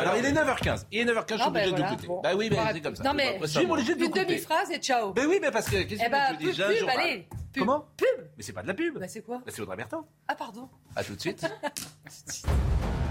Alors, 0.00 0.16
il 0.16 0.24
est 0.24 0.32
9h15. 0.32 0.86
Il 0.92 1.00
est 1.00 1.04
9h15, 1.04 1.26
je 1.28 1.34
suis 1.34 1.42
Ah, 1.44 1.48
obligé 1.48 1.64
de 1.66 1.70
voilà, 1.76 1.88
vous 1.88 1.96
couper. 1.96 2.08
Bah 2.22 2.30
oui, 2.36 2.48
mais 2.50 2.56
c'est 2.72 2.80
comme 2.80 2.96
ça. 2.96 3.02
Non, 3.04 3.14
mais 3.14 3.38
Je 3.42 3.46
suis 3.46 3.66
obligé 3.66 3.94
de 3.94 3.98
vous 4.00 4.06
une 4.06 4.12
demi-phrase 4.24 4.70
et 4.70 4.78
ciao. 4.78 5.12
Ben 5.12 5.26
oui, 5.28 5.38
mais 5.40 5.50
parce 5.50 5.68
que. 5.68 5.82
Qu'est-ce 5.82 6.02
Eh 6.02 6.06
que 6.06 6.10
ben, 6.10 6.26
tu 6.30 6.36
pub, 6.36 6.38
dis 6.40 6.46
déjà 6.46 6.68
pub, 6.68 6.88
allez. 6.88 7.26
Pub. 7.52 7.62
Comment 7.64 7.86
Pub. 7.96 8.26
Mais 8.36 8.42
c'est 8.42 8.52
pas 8.52 8.62
de 8.62 8.68
la 8.68 8.74
pub. 8.74 8.98
Bah, 8.98 9.08
c'est 9.08 9.22
quoi 9.22 9.38
Bah, 9.44 9.52
c'est 9.54 9.60
Audrey 9.62 9.76
Bertrand. 9.76 10.06
Ah, 10.28 10.34
pardon. 10.34 10.68
À 10.96 11.04
tout 11.04 11.14
de 11.14 11.20
suite. 11.20 11.44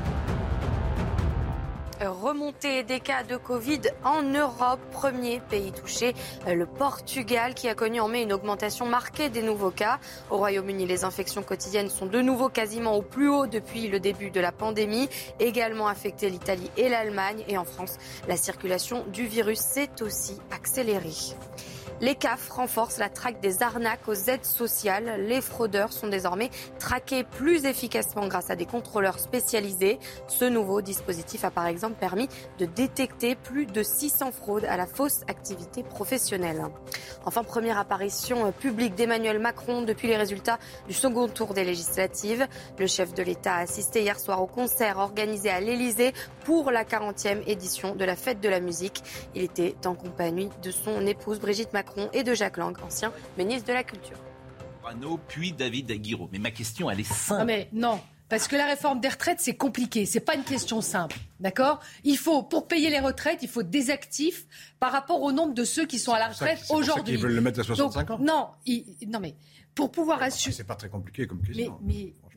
Remontée 2.08 2.82
des 2.82 3.00
cas 3.00 3.22
de 3.24 3.38
Covid 3.38 3.82
en 4.04 4.24
Europe, 4.24 4.80
premier 4.92 5.40
pays 5.40 5.72
touché, 5.72 6.16
euh, 6.48 6.56
le 6.56 6.66
Portugal 6.66 7.54
qui 7.54 7.70
a 7.70 7.76
connu 7.76 8.00
en 8.00 8.08
mai 8.08 8.24
une 8.24 8.34
augmentation 8.34 8.88
marquée 8.88 9.30
des 9.30 9.44
nouveaux 9.44 9.70
cas. 9.70 10.00
Au 10.32 10.38
Royaume-Uni, 10.38 10.88
les 10.88 11.04
infections 11.04 11.44
quotidiennes 11.44 11.90
sont 11.90 12.08
de 12.08 12.20
nouveau 12.20 12.50
quasiment 12.50 12.96
au 12.96 13.04
plus 13.04 13.30
haut 13.30 13.46
depuis 13.46 13.88
le 13.88 14.00
début 14.00 14.32
de 14.32 14.40
la 14.40 14.52
pandémie, 14.52 15.10
également 15.40 15.88
affecté 15.88 16.30
l'Italie 16.30 16.72
et 16.76 16.90
l'Allemagne. 16.90 17.44
Et 17.48 17.60
en 17.60 17.66
France, 17.66 17.98
la 18.28 18.36
circulation 18.36 19.06
du 19.14 19.28
virus 19.28 19.60
s'est 19.60 20.02
aussi 20.02 20.40
accélérée. 20.50 21.36
Les 22.02 22.16
CAF 22.16 22.50
renforcent 22.50 22.98
la 22.98 23.10
traque 23.10 23.42
des 23.42 23.62
arnaques 23.62 24.08
aux 24.08 24.16
aides 24.16 24.44
sociales. 24.44 25.24
Les 25.28 25.40
fraudeurs 25.40 25.94
sont 25.94 26.08
désormais 26.08 26.50
traqués 26.80 27.24
plus 27.24 27.66
efficacement 27.66 28.28
grâce 28.28 28.50
à 28.50 28.56
des 28.56 28.66
contrôleurs 28.66 29.20
spécialisés. 29.20 30.00
Ce 30.28 30.46
nouveau 30.46 30.82
dispositif 30.82 31.46
a 31.46 31.52
par 31.52 31.68
exemple 31.68 32.00
permis 32.00 32.28
de 32.58 32.66
détecter 32.66 33.36
plus 33.36 33.68
de 33.68 33.84
600 33.84 34.32
fraudes 34.32 34.66
à 34.66 34.78
la 34.78 34.88
fausse 34.88 35.22
activité 35.28 35.84
professionnelle. 35.84 36.66
Enfin, 37.24 37.44
première 37.44 37.78
apparition 37.78 38.52
publique 38.52 38.96
d'Emmanuel 38.96 39.38
Macron 39.38 39.84
depuis 39.84 40.08
les 40.08 40.18
résultats 40.18 40.58
du 40.88 40.96
second 40.96 41.28
tour 41.28 41.54
des 41.54 41.64
législatives. 41.64 42.48
Le 42.80 42.88
chef 42.88 43.14
de 43.14 43.22
l'État 43.22 43.58
a 43.58 43.60
assisté 43.60 44.02
hier 44.02 44.20
soir 44.20 44.42
au 44.42 44.48
concert 44.48 44.98
organisé 44.98 45.52
à 45.52 45.60
l'Élysée 45.60 46.14
pour 46.46 46.72
la 46.72 46.84
40e 46.84 47.44
édition 47.46 47.94
de 47.94 48.06
la 48.06 48.16
fête 48.16 48.42
de 48.42 48.50
la 48.50 48.60
musique. 48.60 49.04
Il 49.36 49.44
était 49.44 49.76
en 49.86 49.94
compagnie 49.94 50.50
de 50.64 50.72
son 50.72 51.06
épouse 51.06 51.40
Brigitte 51.40 51.74
Macron 51.74 51.91
et 52.14 52.24
de 52.24 52.34
Jacques 52.34 52.58
Lang, 52.58 52.76
ancien 52.84 53.12
ministre 53.38 53.68
de 53.68 53.74
la 53.74 53.84
Culture. 53.84 54.18
Renaud, 54.84 55.20
puis 55.28 55.52
David 55.54 55.92
Aguiraud. 55.92 56.30
Mais 56.32 56.40
ma 56.40 56.52
question, 56.52 56.90
elle 56.90 57.00
est 57.00 57.04
simple. 57.14 57.40
Non, 57.42 57.46
mais 57.46 57.70
non. 57.72 58.00
Parce 58.30 58.48
que 58.48 58.56
la 58.56 58.66
réforme 58.66 59.02
des 59.02 59.10
retraites, 59.10 59.42
c'est 59.42 59.56
compliqué. 59.58 60.06
C'est 60.06 60.22
pas 60.22 60.36
une 60.36 60.44
question 60.46 60.80
simple. 60.80 61.18
D'accord? 61.42 61.82
Il 62.06 62.18
faut, 62.18 62.44
pour 62.44 62.66
payer 62.68 62.90
les 62.90 63.00
retraites, 63.00 63.40
il 63.42 63.50
faut 63.50 63.62
des 63.62 63.90
actifs 63.92 64.46
par 64.80 64.94
rapport 64.94 65.22
au 65.22 65.34
nombre 65.34 65.54
de 65.54 65.66
ceux 65.66 65.86
qui 65.86 66.00
sont 66.00 66.14
à 66.14 66.20
la 66.20 66.30
retraite 66.30 66.64
aujourd'hui. 66.70 67.14
qu'ils 67.16 67.22
veulent 67.22 67.36
le 67.36 67.42
mettre 67.42 67.60
à 67.60 67.64
65 67.64 68.08
Donc, 68.08 68.20
ans. 68.20 68.24
Non, 68.24 68.48
il- 68.66 68.86
non, 69.10 69.20
mais 69.20 69.36
pour 69.76 69.92
pouvoir 69.92 70.20
Ah, 70.22 70.26
assurer. 70.28 70.54
C'est 70.56 70.64
pas 70.64 70.76
très 70.76 70.88
compliqué 70.90 71.28
comme 71.28 71.42
Mais, 71.42 71.54
question. 71.54 71.80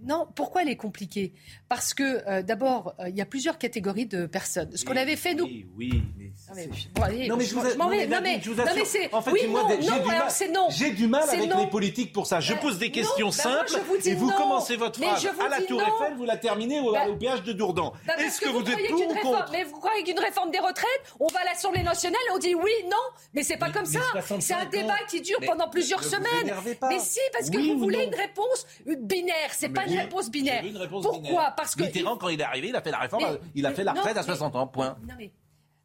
Mais 0.00 0.06
non, 0.12 0.26
pourquoi 0.34 0.62
elle 0.62 0.68
est 0.68 0.76
compliquée? 0.76 1.32
Parce 1.68 1.94
que 1.94 2.22
euh, 2.28 2.42
d'abord, 2.42 2.94
euh, 3.00 3.08
il 3.08 3.16
y 3.16 3.20
a 3.20 3.26
plusieurs 3.26 3.58
catégories 3.58 4.06
de 4.06 4.26
personnes. 4.26 4.76
Ce 4.76 4.84
qu'on 4.84 4.96
avait 4.96 5.16
fait 5.16 5.34
nous. 5.34 5.44
Oui, 5.44 5.66
oui, 5.76 6.02
mais. 6.18 6.24
Non 6.48 6.54
mais, 6.56 6.68
bon, 6.94 7.02
allez, 7.02 7.28
Non 7.28 7.36
mais 7.36 7.44
je, 7.44 7.54
vous, 7.54 7.76
m'en 7.78 7.88
vais. 7.88 8.06
Non 8.06 8.18
mais, 8.22 8.40
je 8.42 8.50
vous 8.50 8.56
non, 8.56 8.64
assure. 8.64 8.76
mais 8.76 8.84
c'est. 8.84 9.14
En 9.14 9.22
fait, 9.22 9.30
oui, 9.30 9.46
moi, 9.46 9.62
non, 9.62 9.68
j'ai 9.70 9.76
non, 9.76 9.96
du 9.96 10.10
alors 10.10 10.24
mal. 10.24 10.30
c'est 10.30 10.48
non. 10.48 10.66
J'ai 10.70 10.90
du 10.90 11.06
mal 11.06 11.28
avec 11.28 11.48
non. 11.48 11.60
les 11.60 11.66
politiques 11.68 12.12
pour 12.12 12.26
ça. 12.26 12.40
Je 12.40 12.52
Euh, 12.52 12.56
pose 12.56 12.78
des 12.78 12.86
non, 12.88 12.92
questions 12.92 13.28
bah 13.30 13.34
moi, 13.44 13.66
simples 13.66 13.80
vous 13.88 14.08
et 14.08 14.14
vous 14.14 14.30
non. 14.30 14.36
commencez 14.36 14.76
votre 14.76 15.00
Mais 15.00 15.06
phrase 15.06 15.22
je 15.22 15.28
vous 15.28 15.40
à 15.42 15.48
la 15.48 15.62
Tour 15.62 15.80
non. 15.80 15.86
Eiffel, 15.86 16.16
vous 16.16 16.24
la 16.24 16.36
terminez 16.36 16.80
au, 16.80 16.92
Bah, 16.92 17.06
au 17.08 17.16
péage 17.16 17.42
de 17.42 17.52
Dourdan. 17.52 17.92
Bah, 18.06 18.14
Est-ce 18.18 18.40
que, 18.40 18.48
vous, 18.48 18.60
êtes 18.60 18.88
pour 18.88 19.00
ou 19.00 19.08
réforme- 19.12 19.22
contre 19.38 19.52
Mais 19.52 19.64
vous 19.64 19.78
croyez 19.78 20.02
qu'une 20.04 20.18
réforme 20.18 20.50
des 20.50 20.58
retraites, 20.58 20.86
on 21.20 21.26
va 21.28 21.40
à 21.40 21.44
l'Assemblée 21.44 21.82
nationale 21.82 22.20
et 22.28 22.32
on 22.32 22.38
dit 22.38 22.54
oui, 22.54 22.70
non 22.84 22.96
Mais 23.32 23.42
c'est 23.42 23.56
pas 23.56 23.68
Mais- 23.68 23.72
comme 23.72 23.82
mais 23.86 23.98
ça. 23.98 24.04
65 24.12 24.42
C'est 24.42 24.54
un 24.54 24.66
débat 24.82 24.96
qui 25.08 25.20
dure 25.22 25.38
Mais 25.40 25.46
pendant 25.46 25.68
plusieurs 25.68 26.02
semaines. 26.04 26.52
Mais 26.90 26.98
si, 26.98 27.20
parce 27.32 27.48
que 27.50 27.58
vous 27.58 27.74
ou 27.74 27.78
voulez 27.78 27.98
non 27.98 28.12
une 28.12 28.14
réponse 28.14 28.66
binaire. 28.86 29.34
C'est 29.52 29.68
Mais 29.68 29.74
pas 29.74 29.83
une 29.84 29.92
oui, 29.92 29.98
réponse 29.98 30.30
binaire. 30.30 30.64
eu 30.64 30.68
une 30.68 30.76
réponse 30.76 31.02
Pourquoi 31.02 31.20
binaire. 31.22 31.54
Parce 31.56 31.74
que 31.74 31.82
Mitterrand, 31.84 32.16
quand 32.16 32.28
il 32.28 32.40
est 32.40 32.44
arrivé, 32.44 32.68
il 32.68 32.76
a 32.76 32.82
fait 32.82 32.90
la 32.90 32.98
réforme, 32.98 33.24
Mais- 33.24 33.38
il 33.54 33.66
a 33.66 33.70
mais 33.70 33.74
fait 33.76 33.84
la 33.84 33.92
non, 33.92 33.98
retraite 34.00 34.16
à 34.16 34.20
mais- 34.20 34.26
60 34.26 34.56
ans. 34.56 34.66
Point. 34.66 34.96
Non, 35.08 35.14
mais 35.18 35.32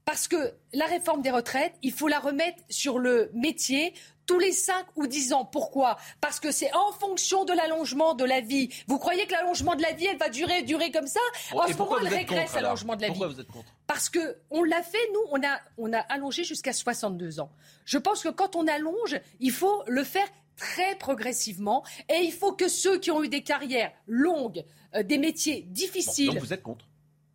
parce 0.06 0.28
que 0.28 0.54
la 0.74 0.86
réforme 0.86 1.22
des 1.22 1.30
retraites, 1.32 1.74
il 1.84 1.92
faut 1.92 2.08
la 2.08 2.20
remettre 2.20 2.58
sur 2.70 2.98
le 2.98 3.30
métier 3.34 3.94
tous 4.26 4.40
les 4.40 4.52
5 4.52 4.86
ou 4.96 5.06
10 5.08 5.34
ans. 5.34 5.44
Pourquoi? 5.46 5.98
Parce 6.22 6.40
que 6.40 6.52
c'est 6.52 6.72
en 6.76 6.92
fonction 6.92 7.46
de 7.46 7.54
l'allongement 7.54 8.14
de 8.14 8.24
la 8.26 8.42
vie. 8.42 8.70
Vous 8.88 8.98
croyez 9.00 9.26
que 9.26 9.32
l'allongement 9.32 9.76
de 9.76 9.82
la 9.82 9.92
vie, 9.94 10.06
elle 10.06 10.18
va 10.18 10.30
durer, 10.30 10.62
durer 10.64 10.92
comme 10.92 11.08
ça? 11.08 11.20
En 11.54 11.66
et 11.66 11.74
ce 11.74 11.78
moment, 11.78 11.98
elle 12.00 12.08
régresse 12.08 12.54
l'allongement 12.54 12.96
de 12.96 13.02
la 13.02 13.08
Pourquoi 13.10 13.28
vie. 13.28 13.34
vous 13.36 13.42
êtes 13.42 13.48
contre? 13.52 13.72
Parce 13.88 14.08
que 14.10 14.38
on 14.52 14.64
l'a 14.64 14.82
fait, 14.84 14.98
nous, 15.14 15.22
on 15.32 15.44
a, 15.44 15.60
on 15.80 15.94
a 15.94 16.00
allongé 16.00 16.44
jusqu'à 16.44 16.74
62 16.74 17.40
ans. 17.40 17.52
Je 17.86 17.98
pense 17.98 18.22
que 18.24 18.30
quand 18.30 18.56
on 18.56 18.68
allonge, 18.68 19.20
il 19.40 19.52
faut 19.52 19.84
le 19.88 20.04
faire 20.04 20.28
très 20.60 20.96
progressivement 20.98 21.84
et 22.10 22.18
il 22.22 22.32
faut 22.32 22.52
que 22.52 22.68
ceux 22.68 23.00
qui 23.00 23.12
ont 23.12 23.24
eu 23.24 23.30
des 23.30 23.42
carrières 23.42 23.92
longues, 24.08 24.64
euh, 24.96 25.04
des 25.04 25.18
métiers 25.18 25.62
difficiles, 25.62 26.38
vous 26.38 26.54
êtes 26.54 26.64
contre. 26.64 26.89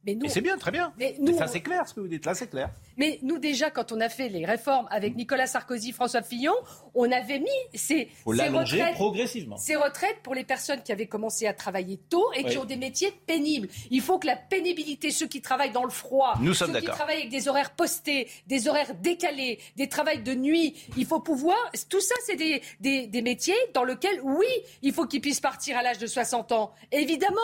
Mais 0.06 0.14
nous, 0.14 0.26
Et 0.26 0.28
c'est 0.28 0.40
bien, 0.40 0.56
très 0.58 0.70
bien. 0.70 0.92
mais 0.98 1.14
Mais 1.18 1.32
nous, 1.32 1.38
ça 1.38 1.46
c'est 1.46 1.60
clair 1.60 1.86
ce 1.88 1.94
que 1.94 2.00
vous 2.00 2.08
dites. 2.08 2.24
Là 2.26 2.34
c'est 2.34 2.48
clair. 2.48 2.70
mais 2.96 3.18
nous, 3.22 3.38
déjà, 3.38 3.70
quand 3.70 3.92
on 3.92 4.00
a 4.00 4.08
fait 4.08 4.28
les 4.28 4.44
réformes 4.44 4.86
avec 4.90 5.16
Nicolas 5.16 5.46
Sarkozy, 5.46 5.92
François 5.92 6.22
Fillon, 6.22 6.54
on 6.94 7.10
avait 7.10 7.38
mis 7.38 7.48
ces, 7.74 8.08
ces 8.08 8.08
l'allonger 8.34 8.76
retraites, 8.80 8.94
progressivement. 8.94 9.56
ces 9.56 9.76
retraites 9.76 10.18
pour 10.22 10.34
les 10.34 10.44
personnes 10.44 10.82
qui 10.82 10.92
avaient 10.92 11.06
commencé 11.06 11.46
à 11.46 11.54
travailler 11.54 11.98
tôt 12.08 12.24
et 12.34 12.42
qui 12.44 12.50
Oui. 12.50 12.58
ont 12.58 12.64
des 12.64 12.76
métiers 12.76 13.12
pénibles. 13.26 13.68
Il 13.90 14.00
faut 14.00 14.18
que 14.18 14.26
la 14.26 14.36
pénibilité, 14.36 15.10
ceux 15.10 15.26
qui 15.26 15.40
travaillent 15.40 15.72
dans 15.72 15.84
le 15.84 15.90
froid, 15.90 16.34
Nous 16.40 16.54
sommes 16.54 16.72
ceux 16.74 16.80
qui 16.80 16.86
travaillent 16.86 17.18
avec 17.18 17.30
des 17.30 17.48
horaires 17.48 17.70
postés, 17.74 18.28
des 18.46 18.68
horaires 18.68 18.94
décalés, 18.94 19.58
des 19.76 19.88
travails 19.88 20.22
de 20.22 20.34
nuit, 20.34 20.74
il 20.96 21.06
faut 21.06 21.20
pouvoir... 21.20 21.56
Tout 21.88 22.00
ça, 22.00 22.14
c'est 22.26 22.36
des, 22.36 22.62
des, 22.80 23.06
des 23.06 23.22
métiers 23.22 23.54
dans 23.72 23.84
lesquels, 23.84 24.20
oui, 24.22 24.46
il 24.82 24.92
faut 24.92 25.06
qu'ils 25.06 25.20
puissent 25.20 25.40
partir 25.40 25.76
à 25.76 25.82
l'âge 25.82 25.98
de 25.98 26.06
60 26.06 26.52
ans. 26.52 26.72
Évidemment. 26.92 27.34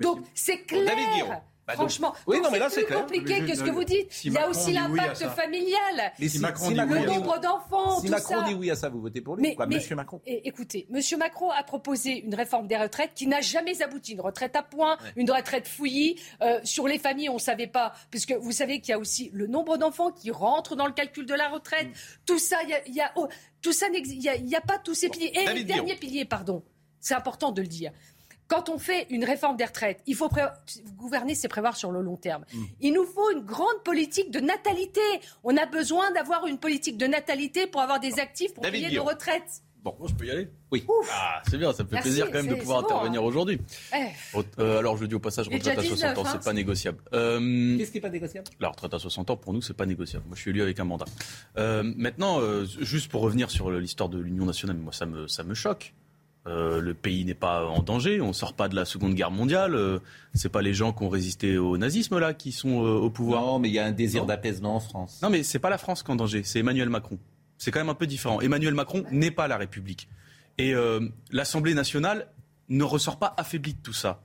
Donc, 0.00 0.20
c'est 0.34 0.58
clair. 0.64 1.42
Bah, 1.66 1.72
Franchement, 1.74 2.12
Oui, 2.26 2.36
Donc, 2.36 2.44
non, 2.44 2.50
mais 2.52 2.58
là, 2.58 2.68
c'est 2.68 2.80
plus 2.80 2.86
clair. 2.88 3.00
compliqué 3.00 3.40
que 3.46 3.54
ce 3.54 3.62
que 3.62 3.70
vous 3.70 3.84
dites. 3.84 4.12
si 4.12 4.28
Il 4.28 4.34
y 4.34 4.36
a 4.36 4.40
Macron 4.40 4.50
aussi 4.60 4.66
oui 4.68 4.74
l'impact 4.74 5.24
familial, 5.30 6.12
Mais 6.18 6.28
Si 6.28 6.38
Macron 6.38 6.68
dit 6.70 6.74
oui 6.80 6.86
le 6.88 6.94
à 6.96 7.00
ça. 7.08 7.14
nombre 7.14 7.40
d'enfants, 7.40 8.00
Si 8.00 8.06
tout 8.06 8.12
Macron 8.12 8.34
ça. 8.40 8.42
dit 8.48 8.54
oui 8.54 8.70
à 8.70 8.76
ça, 8.76 8.88
vous 8.90 9.00
votez 9.00 9.20
pour 9.22 9.36
lui 9.36 9.42
Mais- 9.42 9.52
ou 9.52 9.56
quoi, 9.56 9.66
mais- 9.66 9.76
Monsieur 9.76 9.96
Macron 9.96 10.20
écoutez, 10.26 10.86
Monsieur 10.90 11.16
Macron 11.16 11.50
a 11.50 11.62
proposé 11.62 12.18
une 12.24 12.34
réforme 12.34 12.66
des 12.66 12.76
retraites 12.76 13.12
qui 13.14 13.26
n'a 13.26 13.40
jamais 13.40 13.80
abouti. 13.82 14.12
Une 14.12 14.20
retraite 14.20 14.54
à 14.56 14.62
point, 14.62 14.98
Ouais. 15.02 15.12
une 15.16 15.30
retraite 15.30 15.66
fouillie. 15.66 16.20
Euh, 16.42 16.60
sur 16.64 16.86
les 16.86 16.98
familles, 16.98 17.30
on 17.30 17.34
ne 17.34 17.38
savait 17.38 17.66
pas, 17.66 17.94
puisque 18.10 18.32
vous 18.32 18.52
savez 18.52 18.80
qu'il 18.80 18.90
y 18.90 18.94
a 18.94 18.98
aussi 18.98 19.30
le 19.32 19.46
nombre 19.46 19.78
d'enfants 19.78 20.10
qui 20.12 20.30
rentrent 20.30 20.76
dans 20.76 20.86
le 20.86 20.92
calcul 20.92 21.24
de 21.24 21.34
la 21.34 21.48
retraite. 21.48 21.88
Mm. 21.88 21.92
Tout 22.26 22.38
ça, 22.38 22.58
il 22.64 22.68
y 22.68 22.74
a, 22.74 22.86
il 22.86 22.94
y 22.94 23.00
a- 23.00 23.10
oh, 23.16 23.26
tout 23.62 23.72
ça, 23.72 23.88
n'exi- 23.88 24.16
il 24.16 24.20
n'y 24.20 24.28
a, 24.28 24.34
il 24.36 24.48
y 24.48 24.54
a 24.54 24.60
pas 24.60 24.76
tous 24.78 24.94
ces 24.94 25.08
piliers. 25.08 25.32
Et 25.34 25.44
David 25.46 25.66
le 25.68 25.74
dernier 25.74 25.94
pilier, 25.94 26.24
pardon, 26.26 26.62
c'est 27.00 27.14
important 27.14 27.52
de 27.52 27.62
le 27.62 27.68
dire. 27.68 27.90
Quand 28.54 28.68
on 28.68 28.78
fait 28.78 29.08
une 29.10 29.24
réforme 29.24 29.56
des 29.56 29.64
retraites, 29.64 30.00
il 30.06 30.14
faut 30.14 30.30
gouverner, 30.96 31.34
c'est 31.34 31.48
prévoir 31.48 31.76
sur 31.76 31.90
le 31.90 32.00
long 32.00 32.16
terme. 32.16 32.44
Mm. 32.52 32.64
Il 32.82 32.92
nous 32.92 33.04
faut 33.04 33.32
une 33.32 33.40
grande 33.40 33.82
politique 33.84 34.30
de 34.30 34.38
natalité. 34.38 35.00
On 35.42 35.56
a 35.56 35.66
besoin 35.66 36.12
d'avoir 36.12 36.46
une 36.46 36.58
politique 36.58 36.96
de 36.96 37.08
natalité 37.08 37.66
pour 37.66 37.80
avoir 37.80 37.98
des 37.98 38.20
actifs 38.20 38.54
pour 38.54 38.62
David 38.62 38.78
payer 38.78 38.88
Guillaume. 38.90 39.06
nos 39.06 39.10
retraites. 39.10 39.62
Bon, 39.82 39.96
je 40.06 40.14
peux 40.14 40.26
y 40.26 40.30
aller 40.30 40.48
Oui. 40.70 40.86
Ah, 41.10 41.42
c'est 41.50 41.58
bien, 41.58 41.72
ça 41.72 41.82
me 41.82 41.88
fait 41.88 42.00
plaisir 42.00 42.26
quand 42.26 42.44
même 42.44 42.46
de 42.46 42.54
pouvoir 42.54 42.78
intervenir 42.78 43.22
hein. 43.22 43.24
aujourd'hui. 43.24 43.58
Eh. 43.92 44.38
Euh, 44.60 44.78
alors, 44.78 44.96
je 44.96 45.02
le 45.02 45.08
dis 45.08 45.16
au 45.16 45.20
passage, 45.20 45.48
retraite 45.48 45.76
à 45.76 45.82
60 45.82 46.18
ans, 46.18 46.24
c'est 46.24 46.36
hein, 46.36 46.40
pas 46.44 46.52
négociable. 46.52 46.98
Euh, 47.12 47.76
Qu'est-ce 47.76 47.90
qui 47.90 47.96
n'est 47.96 48.02
pas 48.02 48.08
négociable? 48.08 48.46
La 48.60 48.68
retraite 48.68 48.94
à 48.94 49.00
60 49.00 49.30
ans, 49.30 49.36
pour 49.36 49.52
nous, 49.52 49.62
c'est 49.62 49.74
pas 49.74 49.84
négociable. 49.84 50.26
Moi, 50.28 50.36
je 50.36 50.42
suis 50.42 50.52
élu 50.52 50.62
avec 50.62 50.78
un 50.78 50.84
mandat. 50.84 51.06
Euh, 51.58 51.82
maintenant, 51.96 52.40
juste 52.64 53.10
pour 53.10 53.22
revenir 53.22 53.50
sur 53.50 53.72
l'histoire 53.72 54.08
de 54.08 54.20
l'Union 54.20 54.44
nationale, 54.44 54.76
moi, 54.76 54.92
ça 54.92 55.06
me, 55.06 55.26
ça 55.26 55.42
me 55.42 55.54
choque. 55.54 55.92
Le 56.46 56.92
pays 56.92 57.24
n'est 57.24 57.34
pas 57.34 57.66
en 57.66 57.82
danger, 57.82 58.20
on 58.20 58.32
sort 58.32 58.52
pas 58.52 58.68
de 58.68 58.76
la 58.76 58.84
Seconde 58.84 59.14
Guerre 59.14 59.30
mondiale. 59.30 59.78
c'est 60.34 60.50
pas 60.50 60.62
les 60.62 60.74
gens 60.74 60.92
qui 60.92 61.02
ont 61.02 61.08
résisté 61.08 61.56
au 61.56 61.78
nazisme 61.78 62.18
là 62.18 62.34
qui 62.34 62.52
sont 62.52 62.76
au 62.76 63.10
pouvoir. 63.10 63.42
Non, 63.42 63.58
mais 63.58 63.68
il 63.68 63.74
y 63.74 63.78
a 63.78 63.86
un 63.86 63.92
désir 63.92 64.26
d'apaisement 64.26 64.76
en 64.76 64.80
France. 64.80 65.20
Non, 65.22 65.30
mais 65.30 65.42
c'est 65.42 65.58
pas 65.58 65.70
la 65.70 65.78
France 65.78 66.02
qui 66.02 66.10
est 66.10 66.12
en 66.12 66.16
danger, 66.16 66.42
c'est 66.44 66.58
Emmanuel 66.58 66.90
Macron. 66.90 67.18
C'est 67.58 67.70
quand 67.70 67.80
même 67.80 67.88
un 67.88 67.94
peu 67.94 68.06
différent. 68.06 68.40
Emmanuel 68.40 68.74
Macron 68.74 69.04
n'est 69.10 69.30
pas 69.30 69.48
la 69.48 69.56
République. 69.56 70.08
Et 70.58 70.74
euh, 70.74 71.00
l'Assemblée 71.30 71.74
nationale 71.74 72.28
ne 72.68 72.84
ressort 72.84 73.18
pas 73.18 73.34
affaiblie 73.36 73.74
de 73.74 73.80
tout 73.82 73.92
ça. 73.92 74.20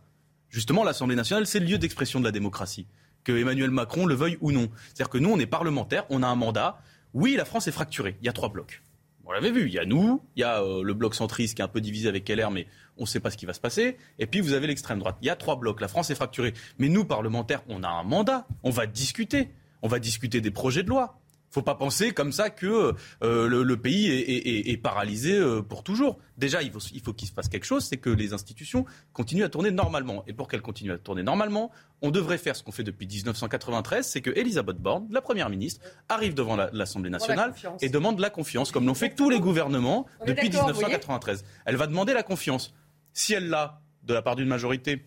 Justement, 0.50 0.84
l'Assemblée 0.84 1.16
nationale, 1.16 1.46
c'est 1.46 1.60
le 1.60 1.66
lieu 1.66 1.78
d'expression 1.78 2.20
de 2.20 2.26
la 2.26 2.32
démocratie. 2.32 2.88
Que 3.24 3.32
Emmanuel 3.32 3.72
Macron 3.72 4.06
le 4.06 4.16
veuille 4.16 4.38
ou 4.42 4.52
non. 4.52 4.70
C'est-à-dire 4.88 5.10
que 5.10 5.18
nous, 5.18 5.30
on 5.30 5.40
est 5.40 5.46
parlementaires, 5.46 6.06
on 6.10 6.24
a 6.24 6.28
un 6.28 6.36
mandat. 6.36 6.82
Oui, 7.14 7.36
la 7.36 7.46
France 7.46 7.68
est 7.68 7.72
fracturée. 7.72 8.18
Il 8.22 8.26
y 8.26 8.30
a 8.30 8.34
trois 8.34 8.50
blocs. 8.50 8.82
On 9.30 9.32
l'avait 9.32 9.52
vu. 9.52 9.68
Il 9.68 9.74
y 9.74 9.78
a 9.78 9.86
nous, 9.86 10.24
il 10.36 10.40
y 10.40 10.44
a 10.44 10.64
euh, 10.64 10.82
le 10.82 10.96
bloc 10.96 11.14
centriste 11.14 11.54
qui 11.54 11.62
est 11.62 11.64
un 11.64 11.68
peu 11.68 11.82
divisé 11.82 12.10
avec 12.10 12.28
LR, 12.28 12.50
mais 12.50 12.66
on 12.98 13.04
ne 13.04 13.08
sait 13.08 13.20
pas 13.20 13.30
ce 13.30 13.38
qui 13.38 13.46
va 13.46 13.54
se 13.54 13.60
passer. 13.60 13.96
Et 14.18 14.26
puis 14.26 14.42
vous 14.42 14.54
avez 14.54 14.66
l'extrême 14.66 14.98
droite. 14.98 15.18
Il 15.22 15.28
y 15.28 15.30
a 15.30 15.36
trois 15.36 15.56
blocs. 15.56 15.80
La 15.82 15.88
France 15.88 16.10
est 16.10 16.16
fracturée. 16.16 16.56
Mais 16.80 16.90
nous, 16.90 17.06
parlementaires, 17.06 17.62
on 17.70 17.84
a 17.84 17.88
un 17.88 18.02
mandat. 18.02 18.48
On 18.64 18.72
va 18.72 18.88
discuter. 18.88 19.50
On 19.84 19.88
va 19.88 20.00
discuter 20.00 20.42
des 20.42 20.50
projets 20.50 20.82
de 20.82 20.90
loi 20.90 21.20
faut 21.52 21.62
pas 21.62 21.76
penser 21.76 22.12
comme 22.12 22.32
ça 22.32 22.50
que 22.50 22.94
euh, 23.24 23.48
le, 23.48 23.78
pays 23.78 24.08
est, 24.08 24.78
paralysé 24.78 25.34
euh, 25.34 25.62
pour 25.62 25.84
toujours. 25.84 26.20
Déjà, 26.38 26.62
il 26.62 26.72
faut, 26.72 26.80
il 26.94 27.02
faut 27.02 27.14
qu'il 27.14 27.28
se 27.28 27.34
passe 27.34 27.50
quelque 27.50 27.66
chose, 27.66 27.84
c'est 27.86 27.98
que 27.98 28.10
les 28.10 28.34
institutions 28.34 28.86
continuent 29.14 29.44
à 29.44 29.50
tourner 29.50 29.72
normalement. 29.72 30.24
Et 30.28 30.34
pour 30.34 30.48
qu'elles 30.48 30.62
continuent 30.62 30.94
à 30.94 30.98
tourner 30.98 31.24
normalement, 31.24 31.72
on 32.02 32.12
devrait 32.12 32.38
faire 32.38 32.56
ce 32.56 32.64
qu'on 32.64 32.72
fait 32.72 32.84
depuis 32.84 33.08
1993, 33.08 34.08
c'est 34.08 34.22
que 34.22 34.30
Elisabeth 34.32 34.78
Borne, 34.78 35.08
la 35.12 35.22
première 35.22 35.50
ministre, 35.50 35.82
arrive 36.08 36.34
devant 36.34 36.56
l'Assemblée 36.56 37.10
nationale 37.10 37.54
et 37.82 37.90
demande 37.90 38.20
la 38.20 38.30
confiance, 38.30 38.72
comme 38.72 38.86
l'ont 38.86 38.94
fait 38.94 39.16
tous 39.16 39.30
les 39.30 39.40
gouvernements 39.40 40.06
depuis 40.26 40.50
1993. 40.50 41.44
Elle 41.66 41.76
va 41.76 41.88
demander 41.88 42.14
la 42.14 42.24
confiance. 42.24 42.74
Si 43.14 43.34
elle 43.34 43.50
l'a 43.50 43.82
de 44.04 44.14
la 44.14 44.22
part 44.22 44.36
d'une 44.36 44.48
majorité 44.48 45.06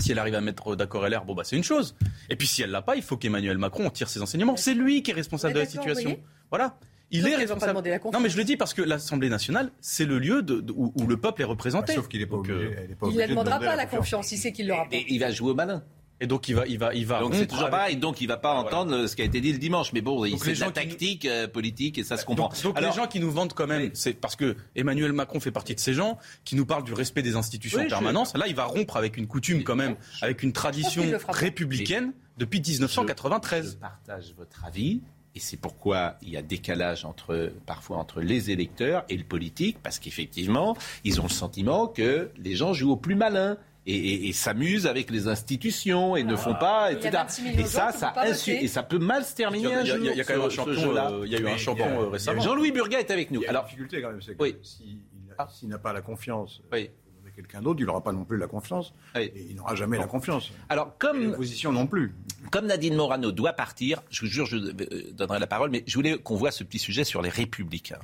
si 0.00 0.12
elle 0.12 0.18
arrive 0.18 0.34
à 0.34 0.40
mettre 0.40 0.76
d'accord 0.76 1.08
LR, 1.08 1.24
bon 1.24 1.34
bah 1.34 1.42
c'est 1.44 1.56
une 1.56 1.64
chose. 1.64 1.94
Et 2.30 2.36
puis 2.36 2.46
si 2.46 2.62
elle 2.62 2.70
l'a 2.70 2.82
pas, 2.82 2.96
il 2.96 3.02
faut 3.02 3.16
qu'Emmanuel 3.16 3.58
Macron 3.58 3.88
tire 3.90 4.08
ses 4.08 4.22
enseignements. 4.22 4.56
C'est 4.56 4.74
lui 4.74 5.02
qui 5.02 5.10
est 5.10 5.14
responsable 5.14 5.54
de 5.54 5.60
la 5.60 5.66
situation. 5.66 6.18
Voilà. 6.50 6.76
Il 7.10 7.26
est 7.26 7.36
responsable. 7.36 7.80
non, 8.12 8.20
mais 8.20 8.28
je 8.28 8.36
le 8.36 8.44
dis 8.44 8.56
parce 8.56 8.74
que 8.74 8.82
l'Assemblée 8.82 9.30
nationale, 9.30 9.70
c'est 9.80 10.04
le 10.04 10.18
lieu 10.18 10.42
de, 10.42 10.62
où, 10.74 10.92
le 11.06 11.16
peuple 11.16 11.42
est 11.42 11.46
représenté. 11.46 11.94
sauf 11.94 12.08
qu'il 12.08 12.20
n'est 12.20 12.26
pas 12.26 12.36
obligé. 12.36 12.76
Euh, 12.76 13.08
il 13.10 13.16
ne 13.16 13.26
demandera 13.26 13.58
pas 13.58 13.76
la 13.76 13.86
confiance. 13.86 14.30
Il 14.32 14.38
sait 14.38 14.52
qu'il 14.52 14.68
l'aura 14.68 14.84
pas. 14.84 14.96
Et 14.96 15.06
il 15.08 15.18
va 15.18 15.30
jouer 15.30 15.52
au 15.52 15.54
malin. 15.54 15.82
Et 16.20 16.26
donc 16.26 16.48
il 16.48 16.56
va, 16.56 16.66
il 16.66 16.78
va, 16.78 16.94
il 16.94 17.06
va. 17.06 17.20
Donc 17.20 17.34
c'est 17.34 17.46
toujours 17.46 17.70
pas, 17.70 17.90
et 17.90 17.96
donc 17.96 18.20
il 18.20 18.26
va 18.26 18.36
pas 18.36 18.54
entendre 18.54 19.06
ce 19.06 19.14
qui 19.14 19.22
a 19.22 19.24
été 19.24 19.40
dit 19.40 19.52
le 19.52 19.58
dimanche. 19.58 19.92
Mais 19.92 20.00
bon, 20.00 20.24
c'est 20.36 20.54
de 20.54 20.60
la 20.60 20.70
tactique 20.70 21.24
euh, 21.24 21.46
politique 21.46 21.98
et 21.98 22.04
ça 22.04 22.16
se 22.16 22.24
comprend. 22.24 22.50
Donc, 22.62 22.76
Alors, 22.76 22.90
les 22.90 22.96
gens 22.96 23.06
qui 23.06 23.20
nous 23.20 23.30
vendent 23.30 23.52
quand 23.52 23.66
même, 23.66 23.90
c'est 23.94 24.14
parce 24.14 24.36
que 24.36 24.56
Emmanuel 24.74 25.12
Macron 25.12 25.40
fait 25.40 25.52
partie 25.52 25.74
de 25.74 25.80
ces 25.80 25.94
gens 25.94 26.18
qui 26.44 26.56
nous 26.56 26.66
parlent 26.66 26.84
du 26.84 26.94
respect 26.94 27.22
des 27.22 27.36
institutions 27.36 27.80
en 27.80 27.88
permanence. 27.88 28.34
Là, 28.34 28.46
il 28.48 28.54
va 28.54 28.64
rompre 28.64 28.96
avec 28.96 29.16
une 29.16 29.26
coutume 29.26 29.62
quand 29.62 29.76
même, 29.76 29.96
avec 30.22 30.42
une 30.42 30.52
tradition 30.52 31.04
républicaine 31.28 32.12
depuis 32.36 32.60
1993. 32.60 33.72
Je 33.72 33.76
partage 33.76 34.34
votre 34.36 34.64
avis. 34.64 35.00
Et 35.34 35.40
c'est 35.40 35.56
pourquoi 35.56 36.16
il 36.22 36.30
y 36.30 36.36
a 36.36 36.42
décalage 36.42 37.04
entre, 37.04 37.52
parfois 37.64 37.98
entre 37.98 38.20
les 38.20 38.50
électeurs 38.50 39.04
et 39.08 39.16
le 39.16 39.22
politique, 39.22 39.78
parce 39.82 40.00
qu'effectivement, 40.00 40.76
ils 41.04 41.20
ont 41.20 41.24
le 41.24 41.28
sentiment 41.28 41.86
que 41.86 42.30
les 42.38 42.56
gens 42.56 42.72
jouent 42.72 42.92
au 42.92 42.96
plus 42.96 43.14
malin 43.14 43.56
et, 43.88 44.32
s'amusent 44.32 44.86
avec 44.86 45.10
les 45.10 45.28
institutions 45.28 46.16
et 46.16 46.22
ne 46.22 46.36
font 46.36 46.54
pas, 46.54 46.92
etc. 46.92 47.24
Et 47.56 47.64
ça, 47.64 47.92
ça 47.92 48.12
insulte 48.16 48.62
et 48.62 48.68
ça 48.68 48.82
peut 48.82 48.98
mal 48.98 49.24
se 49.24 49.34
terminer 49.34 49.74
un 49.74 49.84
jour. 49.84 49.96
Il 50.00 50.16
y 50.16 50.20
a 50.20 50.24
quand 50.24 50.36
même 50.36 50.46
un 50.46 50.50
champion. 50.50 50.96
Euh, 50.96 51.22
il 51.24 51.32
y 51.32 51.36
a 51.36 51.40
eu 51.40 51.48
un 51.48 51.56
champion 51.56 52.02
euh, 52.02 52.08
récemment. 52.08 52.42
Jean-Louis 52.42 52.72
Burgat 52.72 53.00
est 53.00 53.10
avec 53.10 53.30
nous. 53.30 53.42
Alors, 53.48 53.62
la 53.62 53.68
difficulté 53.68 54.02
quand 54.02 54.10
même, 54.10 54.22
c'est 54.22 54.36
que 54.36 54.44
s'il 54.62 55.68
n'a 55.68 55.78
pas 55.78 55.92
la 55.92 56.02
confiance. 56.02 56.60
Oui 56.72 56.90
quelqu'un 57.38 57.62
d'autre, 57.62 57.78
il 57.80 57.86
n'aura 57.86 58.02
pas 58.02 58.10
non 58.10 58.24
plus 58.24 58.36
la 58.36 58.48
confiance. 58.48 58.92
Et 59.14 59.32
il 59.50 59.54
n'aura 59.54 59.76
jamais 59.76 59.96
la 59.96 60.08
confiance. 60.08 60.50
Alors, 60.68 60.98
comme. 60.98 61.30
L'opposition 61.30 61.70
non 61.70 61.86
plus. 61.86 62.12
Comme 62.50 62.66
Nadine 62.66 62.96
Morano 62.96 63.30
doit 63.30 63.52
partir, 63.52 64.02
je 64.10 64.22
vous 64.22 64.26
jure, 64.26 64.46
je 64.46 64.56
euh, 64.56 65.12
donnerai 65.12 65.38
la 65.38 65.46
parole, 65.46 65.70
mais 65.70 65.84
je 65.86 65.94
voulais 65.94 66.18
qu'on 66.18 66.34
voit 66.34 66.50
ce 66.50 66.64
petit 66.64 66.80
sujet 66.80 67.04
sur 67.04 67.22
les 67.22 67.28
Républicains 67.28 68.00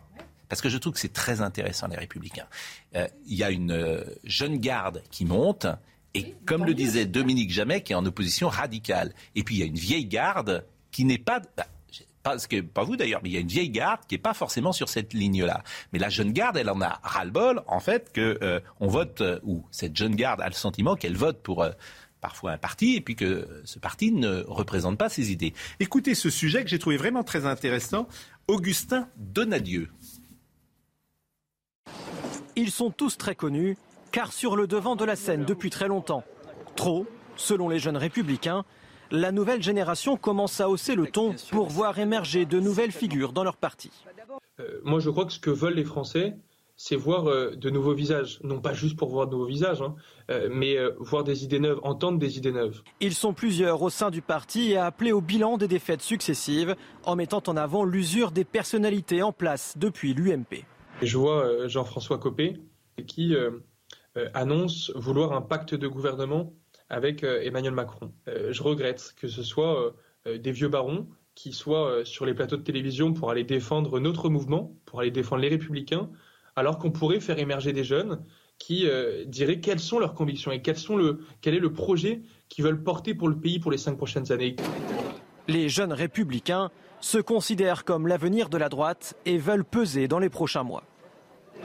parce 0.54 0.62
que 0.62 0.68
je 0.68 0.78
trouve 0.78 0.92
que 0.92 1.00
c'est 1.00 1.12
très 1.12 1.40
intéressant, 1.40 1.88
les 1.88 1.96
républicains. 1.96 2.46
Euh, 2.94 3.08
il 3.26 3.34
y 3.34 3.42
a 3.42 3.50
une 3.50 3.72
euh, 3.72 4.04
jeune 4.22 4.58
garde 4.58 5.02
qui 5.10 5.24
monte, 5.24 5.66
et 6.14 6.32
comme 6.46 6.64
le 6.64 6.74
disait 6.74 7.06
Dominique 7.06 7.50
Jamais, 7.50 7.82
qui 7.82 7.92
est 7.92 7.96
en 7.96 8.06
opposition 8.06 8.48
radicale. 8.48 9.12
Et 9.34 9.42
puis 9.42 9.56
il 9.56 9.58
y 9.58 9.62
a 9.64 9.66
une 9.66 9.74
vieille 9.74 10.06
garde 10.06 10.64
qui 10.92 11.04
n'est 11.04 11.18
pas... 11.18 11.40
Bah, 11.56 11.66
parce 12.22 12.46
que, 12.46 12.60
pas 12.60 12.84
vous 12.84 12.94
d'ailleurs, 12.94 13.18
mais 13.24 13.30
il 13.30 13.32
y 13.32 13.36
a 13.36 13.40
une 13.40 13.48
vieille 13.48 13.68
garde 13.68 14.02
qui 14.06 14.14
n'est 14.14 14.20
pas 14.20 14.32
forcément 14.32 14.72
sur 14.72 14.88
cette 14.88 15.12
ligne-là. 15.12 15.64
Mais 15.92 15.98
la 15.98 16.08
jeune 16.08 16.32
garde, 16.32 16.56
elle 16.56 16.70
en 16.70 16.80
a 16.80 17.00
ras-le-bol, 17.02 17.64
en 17.66 17.80
fait, 17.80 18.12
que 18.12 18.38
euh, 18.40 18.60
on 18.78 18.86
vote, 18.86 19.24
ou 19.42 19.64
cette 19.72 19.96
jeune 19.96 20.14
garde 20.14 20.40
a 20.40 20.46
le 20.46 20.54
sentiment 20.54 20.94
qu'elle 20.94 21.16
vote 21.16 21.42
pour 21.42 21.66
parfois 22.20 22.52
un 22.52 22.58
parti, 22.58 22.94
et 22.94 23.00
puis 23.00 23.16
que 23.16 23.60
ce 23.64 23.80
parti 23.80 24.12
ne 24.12 24.44
représente 24.46 24.98
pas 24.98 25.08
ses 25.08 25.32
idées. 25.32 25.52
Écoutez 25.80 26.14
ce 26.14 26.30
sujet 26.30 26.62
que 26.62 26.70
j'ai 26.70 26.78
trouvé 26.78 26.96
vraiment 26.96 27.24
très 27.24 27.44
intéressant. 27.44 28.06
Augustin 28.46 29.08
Donadieu. 29.16 29.90
Ils 32.56 32.70
sont 32.70 32.90
tous 32.90 33.18
très 33.18 33.34
connus, 33.34 33.76
car 34.12 34.32
sur 34.32 34.54
le 34.54 34.68
devant 34.68 34.94
de 34.94 35.04
la 35.04 35.16
scène 35.16 35.44
depuis 35.44 35.70
très 35.70 35.88
longtemps. 35.88 36.22
Trop, 36.76 37.04
selon 37.34 37.68
les 37.68 37.80
jeunes 37.80 37.96
républicains, 37.96 38.64
la 39.10 39.32
nouvelle 39.32 39.62
génération 39.62 40.16
commence 40.16 40.60
à 40.60 40.68
hausser 40.68 40.94
le 40.94 41.08
ton 41.08 41.34
pour 41.50 41.68
voir 41.68 41.98
émerger 41.98 42.46
de 42.46 42.60
nouvelles 42.60 42.92
figures 42.92 43.32
dans 43.32 43.42
leur 43.42 43.56
parti. 43.56 43.90
Euh, 44.60 44.80
moi, 44.84 45.00
je 45.00 45.10
crois 45.10 45.24
que 45.24 45.32
ce 45.32 45.40
que 45.40 45.50
veulent 45.50 45.74
les 45.74 45.84
Français, 45.84 46.36
c'est 46.76 46.94
voir 46.94 47.28
euh, 47.28 47.56
de 47.56 47.70
nouveaux 47.70 47.94
visages. 47.94 48.38
Non 48.44 48.60
pas 48.60 48.72
juste 48.72 48.96
pour 48.96 49.10
voir 49.10 49.26
de 49.26 49.32
nouveaux 49.32 49.46
visages, 49.46 49.82
hein, 49.82 49.96
euh, 50.30 50.48
mais 50.50 50.76
voir 51.00 51.24
des 51.24 51.42
idées 51.42 51.58
neuves, 51.58 51.80
entendre 51.82 52.20
des 52.20 52.38
idées 52.38 52.52
neuves. 52.52 52.82
Ils 53.00 53.14
sont 53.14 53.32
plusieurs 53.32 53.82
au 53.82 53.90
sein 53.90 54.10
du 54.10 54.22
parti 54.22 54.76
à 54.76 54.86
appeler 54.86 55.10
au 55.10 55.20
bilan 55.20 55.58
des 55.58 55.68
défaites 55.68 56.02
successives, 56.02 56.76
en 57.02 57.16
mettant 57.16 57.42
en 57.48 57.56
avant 57.56 57.84
l'usure 57.84 58.30
des 58.30 58.44
personnalités 58.44 59.22
en 59.22 59.32
place 59.32 59.74
depuis 59.76 60.14
l'UMP. 60.14 60.64
Je 61.02 61.18
vois 61.18 61.44
euh, 61.44 61.68
Jean-François 61.68 62.18
Copé 62.18 62.56
qui 63.06 63.34
euh, 63.34 63.50
euh, 64.16 64.28
annonce 64.34 64.92
vouloir 64.94 65.32
un 65.32 65.42
pacte 65.42 65.74
de 65.74 65.88
gouvernement 65.88 66.54
avec 66.88 67.24
Emmanuel 67.24 67.72
Macron. 67.72 68.12
je 68.26 68.62
regrette 68.62 69.14
que 69.16 69.26
ce 69.26 69.42
soit 69.42 69.94
des 70.26 70.52
vieux 70.52 70.68
barons 70.68 71.08
qui 71.34 71.54
soient 71.54 72.04
sur 72.04 72.26
les 72.26 72.34
plateaux 72.34 72.58
de 72.58 72.62
télévision 72.62 73.14
pour 73.14 73.30
aller 73.30 73.42
défendre 73.42 73.98
notre 74.00 74.28
mouvement, 74.28 74.76
pour 74.84 75.00
aller 75.00 75.10
défendre 75.10 75.40
les 75.40 75.48
républicains, 75.48 76.10
alors 76.56 76.78
qu'on 76.78 76.92
pourrait 76.92 77.20
faire 77.20 77.38
émerger 77.38 77.72
des 77.72 77.84
jeunes 77.84 78.22
qui 78.58 78.86
diraient 79.26 79.60
quelles 79.60 79.80
sont 79.80 79.98
leurs 79.98 80.12
convictions 80.12 80.52
et 80.52 80.60
quel 80.60 81.54
est 81.54 81.58
le 81.58 81.72
projet 81.72 82.20
qu'ils 82.50 82.64
veulent 82.64 82.82
porter 82.82 83.14
pour 83.14 83.28
le 83.28 83.40
pays 83.40 83.58
pour 83.58 83.72
les 83.72 83.78
cinq 83.78 83.96
prochaines 83.96 84.30
années. 84.30 84.54
Les 85.48 85.68
jeunes 85.68 85.92
républicains 85.92 86.70
se 87.00 87.18
considèrent 87.18 87.84
comme 87.84 88.06
l'avenir 88.06 88.48
de 88.48 88.56
la 88.56 88.68
droite 88.68 89.14
et 89.26 89.38
veulent 89.38 89.64
peser 89.64 90.08
dans 90.08 90.18
les 90.18 90.30
prochains 90.30 90.62
mois. 90.62 90.84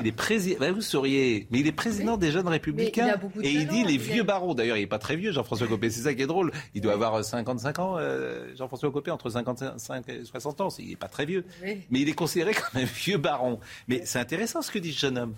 Il 0.02 0.08
est 0.08 0.12
président, 0.14 0.60
bah, 0.60 0.72
vous 0.72 0.82
sauriez, 0.82 1.48
mais 1.52 1.60
il 1.60 1.68
est 1.68 1.74
président 1.74 2.16
des 2.16 2.32
jeunes 2.32 2.48
républicains. 2.48 3.20
et 3.42 3.52
il 3.52 3.68
dit 3.68 3.84
les 3.84 3.98
vieux 3.98 4.24
barons. 4.24 4.54
D'ailleurs, 4.54 4.78
il 4.78 4.82
n'est 4.82 4.88
pas 4.88 5.00
très 5.00 5.16
vieux, 5.16 5.32
Jean-François 5.32 5.68
Copé. 5.68 5.90
C'est 5.90 6.02
ça 6.02 6.14
qui 6.14 6.22
est 6.22 6.28
drôle. 6.28 6.52
Il 6.74 6.82
doit 6.82 6.94
avoir 6.94 7.24
55 7.24 7.80
ans, 7.80 7.96
euh, 7.98 8.56
Jean-François 8.56 8.92
Copé, 8.92 9.12
entre 9.12 9.30
55 9.30 10.08
et 10.10 10.24
60 10.24 10.62
ans. 10.62 10.70
Il 10.80 10.90
n'est 10.90 10.96
pas 10.96 11.08
très 11.08 11.26
vieux. 11.26 11.44
Mais 11.62 12.00
il 12.00 12.08
est 12.08 12.14
considéré 12.14 12.54
comme 12.54 12.82
un 12.82 12.86
vieux 12.86 13.18
baron. 13.18 13.60
Mais 13.88 14.02
c'est 14.06 14.20
intéressant 14.20 14.62
ce 14.62 14.72
que 14.72 14.80
dit 14.80 14.94
ce 14.94 15.00
jeune 15.00 15.18
homme. 15.18 15.34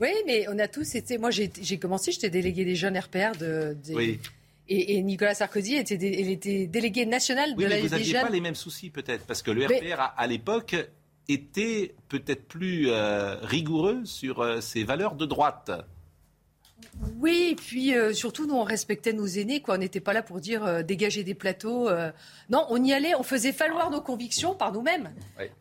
Oui, 0.00 0.10
mais 0.26 0.46
on 0.48 0.58
a 0.58 0.66
tous 0.66 0.96
été. 0.96 1.18
Moi, 1.18 1.30
j'ai 1.30 1.78
commencé, 1.78 2.10
j'étais 2.10 2.30
délégué 2.30 2.64
des 2.64 2.74
jeunes 2.74 2.98
RPR 2.98 3.38
de. 3.38 3.76
Oui. 3.90 4.18
Et, 4.72 5.02
Nicolas 5.02 5.34
Sarkozy 5.34 5.76
était, 5.76 5.96
il 5.96 6.30
était 6.30 6.66
délégué 6.66 7.04
national 7.04 7.54
de 7.54 7.62
la 7.62 7.68
mais 7.68 7.80
Vous 7.82 7.88
n'aviez 7.88 8.14
pas 8.14 8.30
les 8.30 8.40
mêmes 8.40 8.54
soucis 8.54 8.90
peut-être, 8.90 9.26
parce 9.26 9.42
que 9.42 9.50
le 9.50 9.66
RPR 9.66 10.12
à, 10.16 10.26
l'époque 10.26 10.76
était 11.28 11.94
peut-être 12.08 12.46
plus 12.48 12.88
euh, 12.88 13.36
rigoureux 13.42 14.00
sur 14.04 14.40
euh, 14.40 14.60
ses 14.60 14.84
valeurs 14.84 15.14
de 15.14 15.26
droite. 15.26 15.70
Oui, 17.18 17.50
et 17.52 17.54
puis 17.54 17.94
euh, 17.94 18.12
surtout, 18.12 18.46
nous, 18.46 18.54
on 18.54 18.64
respectait 18.64 19.12
nos 19.12 19.26
aînés. 19.26 19.60
Quoi. 19.60 19.74
On 19.74 19.78
n'était 19.78 20.00
pas 20.00 20.12
là 20.12 20.22
pour 20.22 20.40
dire 20.40 20.84
dégager 20.84 21.22
des 21.22 21.34
plateaux. 21.34 21.88
Non, 22.50 22.66
on 22.70 22.82
y 22.82 22.92
allait, 22.92 23.14
on 23.14 23.22
faisait 23.22 23.52
falloir 23.52 23.90
nos 23.90 24.00
convictions 24.00 24.54
par 24.54 24.72
nous-mêmes. 24.72 25.12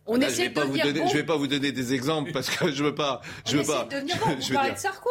On 0.07 0.19
essayait 0.19 0.49
de 0.49 0.61
Je 0.61 0.67
ne 0.67 1.13
vais 1.13 1.25
pas 1.25 1.37
vous 1.37 1.47
donner 1.47 1.71
des 1.71 1.93
exemples 1.93 2.31
parce 2.31 2.49
que 2.49 2.71
je 2.71 2.81
ne 2.81 2.89
veux 2.89 2.95
pas. 2.95 3.21
Je 3.45 3.57
on 3.57 3.61
veux 3.61 3.67
pas. 3.67 3.83
De 3.85 3.95
devenir 3.95 4.17
bon. 4.17 4.35
Vous 4.35 4.53
parlez 4.53 4.71
de 4.71 4.77
Sarko 4.77 5.09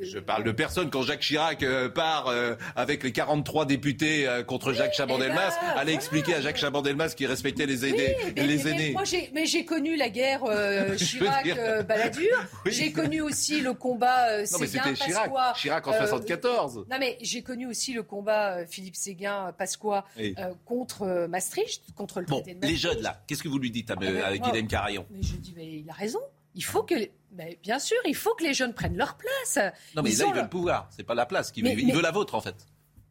je 0.00 0.18
parle 0.18 0.44
de 0.44 0.52
personne. 0.52 0.90
Quand 0.90 1.02
Jacques 1.02 1.20
Chirac 1.20 1.62
euh, 1.62 1.88
part 1.88 2.28
euh, 2.28 2.54
avec 2.76 3.02
les 3.02 3.12
43 3.12 3.66
députés 3.66 4.26
euh, 4.26 4.42
contre 4.42 4.72
Jacques 4.72 4.94
Chaban-Delmas, 4.94 5.52
eh 5.62 5.66
ben, 5.66 5.72
allez 5.76 5.92
expliquer 5.92 6.34
à 6.34 6.40
Jacques 6.40 6.56
Chaban-Delmas 6.58 7.14
qui 7.14 7.26
respectait 7.26 7.66
les 7.66 7.86
aînés. 7.86 8.16
Oui, 8.24 8.32
mais, 8.36 8.46
les 8.46 8.64
mais 8.64 8.70
aînés. 8.70 8.92
moi, 8.92 9.04
j'ai, 9.04 9.30
mais 9.34 9.46
j'ai 9.46 9.64
connu 9.64 9.96
la 9.96 10.08
guerre 10.08 10.42
Chirac-Balladur. 10.96 12.46
J'ai 12.66 12.92
connu 12.92 13.20
aussi 13.20 13.60
le 13.60 13.72
combat 13.74 14.38
non, 14.52 14.58
mais 14.60 14.66
c'était 14.66 14.94
Chirac. 14.94 15.24
Pasqua. 15.24 15.52
Chirac 15.56 15.86
en 15.86 15.92
euh, 15.92 15.98
74. 15.98 16.86
Non, 16.90 16.96
mais 16.98 17.18
j'ai 17.20 17.42
connu 17.42 17.66
aussi 17.66 17.92
le 17.92 18.02
combat 18.02 18.66
Philippe 18.66 18.96
Séguin, 18.96 19.52
Pasqua 19.56 20.04
Oui. 20.18 20.34
euh, 20.38 20.52
contre 20.64 21.26
Maastricht, 21.28 21.82
contre 21.94 22.20
le 22.20 22.26
Bon, 22.26 22.40
traité 22.40 22.58
de 22.58 22.66
les 22.66 22.76
jeunes 22.76 23.00
là, 23.00 23.22
qu'est-ce 23.26 23.42
que 23.42 23.48
vous 23.48 23.58
lui 23.58 23.70
dites 23.70 23.90
à, 23.90 23.94
Ah 23.96 24.00
ben, 24.00 24.16
à 24.22 24.36
Guilhem 24.36 24.66
Carayon? 24.66 25.06
Mais 25.10 25.22
je 25.22 25.36
dis, 25.36 25.54
mais 25.56 25.66
il 25.66 25.90
a 25.90 25.92
raison. 25.92 26.20
Il 26.54 26.64
faut 26.64 26.82
que, 26.82 26.94
les- 26.94 27.12
mais 27.32 27.58
bien 27.62 27.78
sûr, 27.78 27.98
il 28.06 28.14
faut 28.14 28.34
que 28.34 28.44
les 28.44 28.54
jeunes 28.54 28.74
prennent 28.74 28.96
leur 28.96 29.16
place. 29.16 29.58
Non, 29.96 30.02
mais 30.02 30.10
Ils 30.12 30.18
là, 30.18 30.24
ont 30.24 30.28
il 30.28 30.30
veut 30.30 30.34
leur- 30.36 30.44
le 30.44 30.50
pouvoir. 30.50 30.88
C'est 30.90 31.02
pas 31.04 31.14
la 31.14 31.26
place 31.26 31.50
qu'il 31.50 31.64
Mais- 31.64 31.74
veut. 31.74 31.80
Il 31.80 31.86
mais- 31.88 31.92
veut 31.94 32.02
la 32.02 32.10
vôtre, 32.12 32.34
en 32.34 32.40
fait. 32.40 32.54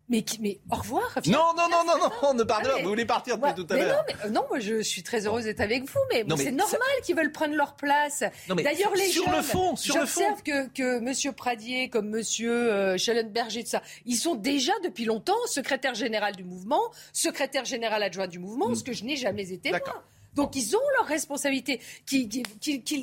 Mais, 0.10 0.24
mais 0.42 0.60
au 0.70 0.76
revoir. 0.76 1.18
viens. 1.24 1.34
Non, 1.38 1.54
non, 1.56 1.70
non, 1.72 1.84
non, 1.88 1.98
non, 1.98 2.12
on 2.24 2.34
ne 2.34 2.44
parle 2.44 2.64
Ah, 2.68 2.74
pas. 2.76 2.82
Vous 2.84 2.90
voulez 2.90 3.06
partir 3.06 3.38
depuis 3.38 3.56
tout 3.56 3.66
à 3.74 3.78
non, 3.78 3.84
l'heure. 3.84 4.06
mais, 4.06 4.16
euh, 4.26 4.30
non, 4.30 4.46
moi 4.50 4.60
je 4.60 4.82
suis 4.82 5.02
très 5.02 5.26
heureuse 5.26 5.46
d'être 5.46 5.62
avec 5.62 5.84
vous, 5.90 6.00
mais, 6.12 6.26
Non, 6.26 6.36
c'est 6.36 6.44
ça- 6.46 6.52
normal 6.52 6.82
qu'ils 7.04 7.16
veulent 7.16 7.32
prendre 7.32 7.56
leur 7.56 7.76
place. 7.78 8.22
Non, 8.50 8.56
D'ailleurs, 8.56 8.94
les 8.96 9.08
sur 9.08 9.24
jeunes, 9.26 9.36
le 9.38 9.42
fond, 9.42 9.76
sur 9.78 9.96
le 9.98 10.06
fond. 10.06 10.20
j'observe 10.22 10.44
que, 10.44 10.68
que 10.74 11.00
Monsieur 11.00 11.32
Pradier, 11.32 11.88
comme 11.90 12.10
Monsieur 12.10 12.52
euh, 12.52 12.98
Schellenberger, 12.98 13.64
tout 13.64 13.70
ça, 13.70 13.82
ils 14.06 14.18
sont 14.18 14.36
déjà 14.36 14.74
depuis 14.84 15.06
longtemps 15.06 15.38
secrétaire 15.48 15.96
général 15.96 16.36
du 16.36 16.44
mouvement, 16.44 16.82
secrétaire 17.14 17.64
général 17.64 18.04
adjoint 18.04 18.28
du 18.28 18.40
mouvement, 18.40 18.76
ce 18.76 18.84
que 18.84 18.92
je 18.94 19.06
n'ai 19.06 19.16
jamais 19.16 19.52
été 19.54 19.70
moi. 19.72 19.80
Donc 20.36 20.56
ils 20.56 20.76
ont 20.76 20.80
leurs 21.00 21.08
responsabilités, 21.08 21.80
qu'ils 22.06 22.28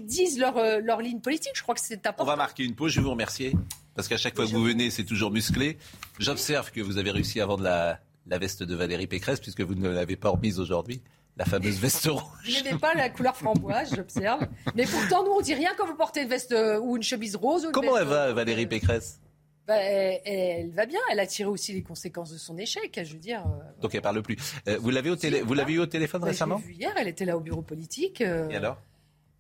disent 0.06 0.38
leur, 0.38 0.56
euh, 0.58 0.80
leur 0.82 1.00
ligne 1.00 1.20
politique. 1.20 1.52
Je 1.54 1.62
crois 1.62 1.74
que 1.74 1.80
c'est 1.80 1.94
On 2.06 2.08
important. 2.08 2.24
va 2.24 2.36
marquer 2.36 2.64
une 2.64 2.74
pause. 2.74 2.92
Je 2.92 2.96
vais 3.00 3.04
vous 3.04 3.10
remercier. 3.10 3.54
Parce 3.94 4.08
qu'à 4.08 4.16
chaque 4.16 4.34
fois 4.36 4.46
que 4.46 4.50
vous 4.50 4.62
venez, 4.64 4.90
c'est 4.90 5.04
toujours 5.04 5.30
musclé. 5.30 5.76
J'observe 6.18 6.70
que 6.70 6.80
vous 6.80 6.96
avez 6.98 7.10
réussi 7.10 7.40
à 7.40 7.46
vendre 7.46 7.62
la, 7.62 8.00
la 8.26 8.38
veste 8.38 8.62
de 8.62 8.74
Valérie 8.74 9.06
Pécresse, 9.06 9.40
puisque 9.40 9.60
vous 9.60 9.74
ne 9.74 9.88
l'avez 9.88 10.16
pas 10.16 10.30
remise 10.30 10.58
aujourd'hui. 10.60 11.02
La 11.36 11.44
fameuse 11.44 11.78
veste 11.78 12.04
rouge. 12.10 12.22
Vous 12.44 12.50
n'aimez 12.64 12.78
pas 12.78 12.94
la 12.94 13.08
couleur 13.10 13.36
framboise, 13.36 13.94
j'observe. 13.94 14.46
Mais 14.74 14.84
pourtant, 14.86 15.24
nous, 15.24 15.30
on 15.32 15.40
dit 15.40 15.54
rien 15.54 15.70
quand 15.76 15.86
vous 15.86 15.94
portez 15.96 16.22
une 16.22 16.28
veste 16.28 16.52
euh, 16.52 16.78
ou 16.80 16.96
une 16.96 17.02
chemise 17.02 17.36
rose. 17.36 17.64
Ou 17.64 17.66
une 17.68 17.72
Comment 17.72 17.92
veste 17.92 18.02
elle 18.02 18.08
va. 18.08 18.32
Valérie 18.32 18.66
Pécresse? 18.66 19.20
Bah, 19.70 19.76
elle, 19.76 20.20
elle 20.24 20.70
va 20.72 20.84
bien. 20.84 20.98
Elle 21.12 21.20
a 21.20 21.26
tiré 21.28 21.48
aussi 21.48 21.72
les 21.72 21.82
conséquences 21.82 22.32
de 22.32 22.38
son 22.38 22.58
échec. 22.58 22.98
Je 23.04 23.12
veux 23.12 23.20
dire. 23.20 23.46
euh, 23.46 23.80
Donc 23.80 23.94
elle 23.94 24.02
parle 24.02 24.20
plus. 24.20 24.36
Euh, 24.66 24.78
vous 24.80 24.90
l'avez 24.90 25.10
au 25.10 25.14
télé, 25.16 25.42
vous 25.42 25.54
l'avez 25.54 25.74
eu 25.74 25.78
au 25.78 25.86
téléphone 25.86 26.22
bah, 26.22 26.26
je 26.26 26.32
récemment 26.32 26.56
vu 26.56 26.72
hier, 26.72 26.92
elle 26.96 27.06
était 27.06 27.24
là 27.24 27.36
au 27.36 27.40
bureau 27.40 27.62
politique. 27.62 28.20
euh, 28.20 28.48
Et 28.50 28.56
alors? 28.56 28.82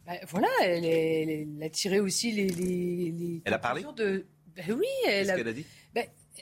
Bah, 0.06 0.12
Voilà, 0.28 0.46
elle, 0.62 0.84
est- 0.84 1.48
a 1.64 1.68
tiré 1.68 1.98
aussi 1.98 2.30
les. 2.30 2.46
les, 2.48 3.10
les 3.10 3.42
Elle 3.44 3.54
a 3.54 3.58
parlé? 3.58 3.82
de. 3.96 4.24
bah 4.56 4.62
oui, 4.68 4.84
elle 5.04 5.26
Qu'est-ce 5.26 5.30
a, 5.32 5.36
qu'elle 5.36 5.48
a 5.48 5.52
dit? 5.52 5.66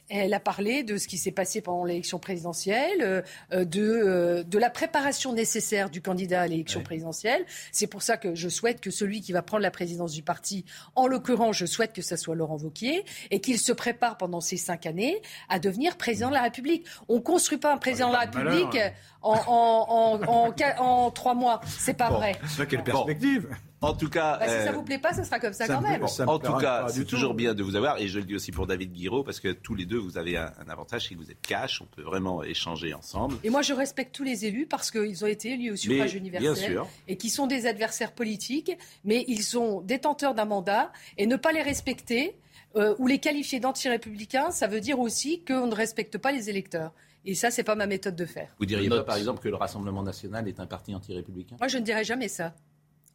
Elle 0.08 0.34
a 0.34 0.40
parlé 0.40 0.82
de 0.82 0.96
ce 0.96 1.08
qui 1.08 1.18
s'est 1.18 1.30
passé 1.32 1.60
pendant 1.60 1.84
l'élection 1.84 2.18
présidentielle, 2.18 3.00
euh, 3.02 3.22
euh, 3.52 3.64
de, 3.64 3.82
euh, 3.82 4.42
de 4.42 4.58
la 4.58 4.70
préparation 4.70 5.32
nécessaire 5.32 5.90
du 5.90 6.00
candidat 6.02 6.42
à 6.42 6.46
l'élection 6.46 6.80
Ouais. 6.80 6.84
présidentielle. 6.84 7.44
C'est 7.72 7.86
pour 7.86 8.02
ça 8.02 8.16
que 8.16 8.34
je 8.34 8.48
souhaite 8.48 8.80
que 8.80 8.90
celui 8.90 9.20
qui 9.20 9.32
va 9.32 9.42
prendre 9.42 9.62
la 9.62 9.70
présidence 9.70 10.12
du 10.12 10.22
parti, 10.22 10.64
en 10.94 11.06
l'occurrence, 11.06 11.56
je 11.56 11.66
souhaite 11.66 11.92
que 11.92 12.02
ça 12.02 12.16
soit 12.16 12.34
Laurent 12.34 12.58
Wauquiez, 12.58 13.04
et 13.30 13.40
qu'il 13.40 13.58
se 13.58 13.72
prépare 13.72 14.16
pendant 14.16 14.40
ces 14.40 14.56
cinq 14.56 14.86
années 14.86 15.20
à 15.48 15.58
devenir 15.58 15.96
président 15.96 16.28
de 16.28 16.34
la 16.34 16.42
République. 16.42 16.86
On 17.08 17.16
ne 17.16 17.20
construit 17.20 17.58
pas 17.58 17.72
un 17.72 17.78
président 17.78 18.08
de 18.08 18.12
la 18.14 18.26
malheur, 18.26 18.52
République 18.52 18.80
en, 19.22 19.34
en, 19.46 20.20
en, 20.26 20.78
en, 20.78 21.10
trois 21.10 21.34
mois. 21.34 21.60
C'est 21.66 21.94
pas 21.94 22.10
vrai. 22.10 22.36
Ça, 22.56 22.66
quelle 22.66 22.84
perspective 22.84 23.48
En 23.80 23.94
tout 23.94 24.08
cas, 24.08 24.38
Bah, 24.38 24.48
si 24.48 24.54
euh, 24.54 24.64
ça 24.66 24.72
vous 24.72 24.82
plaît 24.82 24.98
pas, 24.98 25.12
ça 25.12 25.22
sera 25.22 25.38
comme 25.38 25.52
ça, 25.52 25.66
ça 25.66 25.74
quand 25.74 25.80
me 25.80 25.86
même. 25.88 25.98
plaît, 26.00 26.08
ça 26.08 26.24
me 26.24 26.30
en 26.30 26.38
tout 26.38 26.56
cas, 26.56 26.88
c'est 26.88 27.04
toujours 27.04 27.34
bien 27.34 27.54
de 27.54 27.62
vous 27.62 27.76
avoir, 27.76 27.98
et 28.00 28.08
je 28.08 28.18
le 28.18 28.24
dis 28.24 28.34
aussi 28.34 28.50
pour 28.50 28.66
David 28.66 28.92
Guiraud, 28.92 29.22
parce 29.22 29.38
que 29.38 29.52
tous 29.52 29.74
les 29.76 29.86
deux, 29.86 29.98
vous 29.98 30.18
avez 30.18 30.36
un, 30.36 30.52
un 30.64 30.68
avantage, 30.68 31.06
c'est 31.08 31.14
que 31.14 31.20
vous 31.20 31.30
êtes 31.30 31.40
cash, 31.40 31.80
on 31.80 31.86
peut 31.86 32.02
vraiment 32.02 32.42
échanger 32.42 32.92
ensemble. 32.92 33.36
Et 33.44 33.50
moi, 33.50 33.62
je 33.62 33.72
respecte 33.74 34.14
tous 34.14 34.24
les 34.24 34.46
élus 34.46 34.66
parce 34.66 34.90
qu'ils 34.90 35.24
ont 35.24 35.28
été 35.28 35.52
élus 35.52 35.70
au 35.72 35.76
suffrage 35.76 36.12
Mais, 36.14 36.18
universel. 36.18 36.54
bien 36.54 36.54
sûr. 36.54 36.88
et 37.06 37.16
qui 37.16 37.30
sont 37.30 37.46
des 37.46 37.66
adversaires 37.66 38.12
politiques, 38.12 38.76
mais 39.04 39.24
ils 39.28 39.42
sont 39.44 39.80
détenteurs 39.82 40.34
d'un 40.34 40.44
mandat 40.44 40.90
et 41.16 41.26
ne 41.26 41.36
pas 41.36 41.52
les 41.52 41.62
respecter 41.62 42.36
euh, 42.76 42.94
ou 42.98 43.06
les 43.06 43.18
qualifier 43.18 43.60
d'anti-républicains, 43.60 44.50
ça 44.50 44.66
veut 44.66 44.80
dire 44.80 44.98
aussi 44.98 45.42
qu'on 45.44 45.68
ne 45.68 45.74
respecte 45.74 46.18
pas 46.18 46.32
les 46.32 46.50
électeurs. 46.50 46.92
Et 47.24 47.34
ça, 47.34 47.50
c'est 47.50 47.64
pas 47.64 47.74
ma 47.74 47.86
méthode 47.86 48.16
de 48.16 48.24
faire. 48.26 48.48
Vous 48.58 48.66
diriez 48.66 48.88
pas, 48.88 49.02
par 49.04 49.16
exemple, 49.16 49.40
que 49.40 49.48
le 49.48 49.56
Rassemblement 49.56 50.02
national 50.02 50.48
est 50.48 50.60
un 50.60 50.66
parti 50.66 50.94
anti-républicain 50.94 51.56
Moi, 51.58 51.68
je 51.68 51.78
ne 51.78 51.82
dirais 51.82 52.04
jamais 52.04 52.28
ça. 52.28 52.54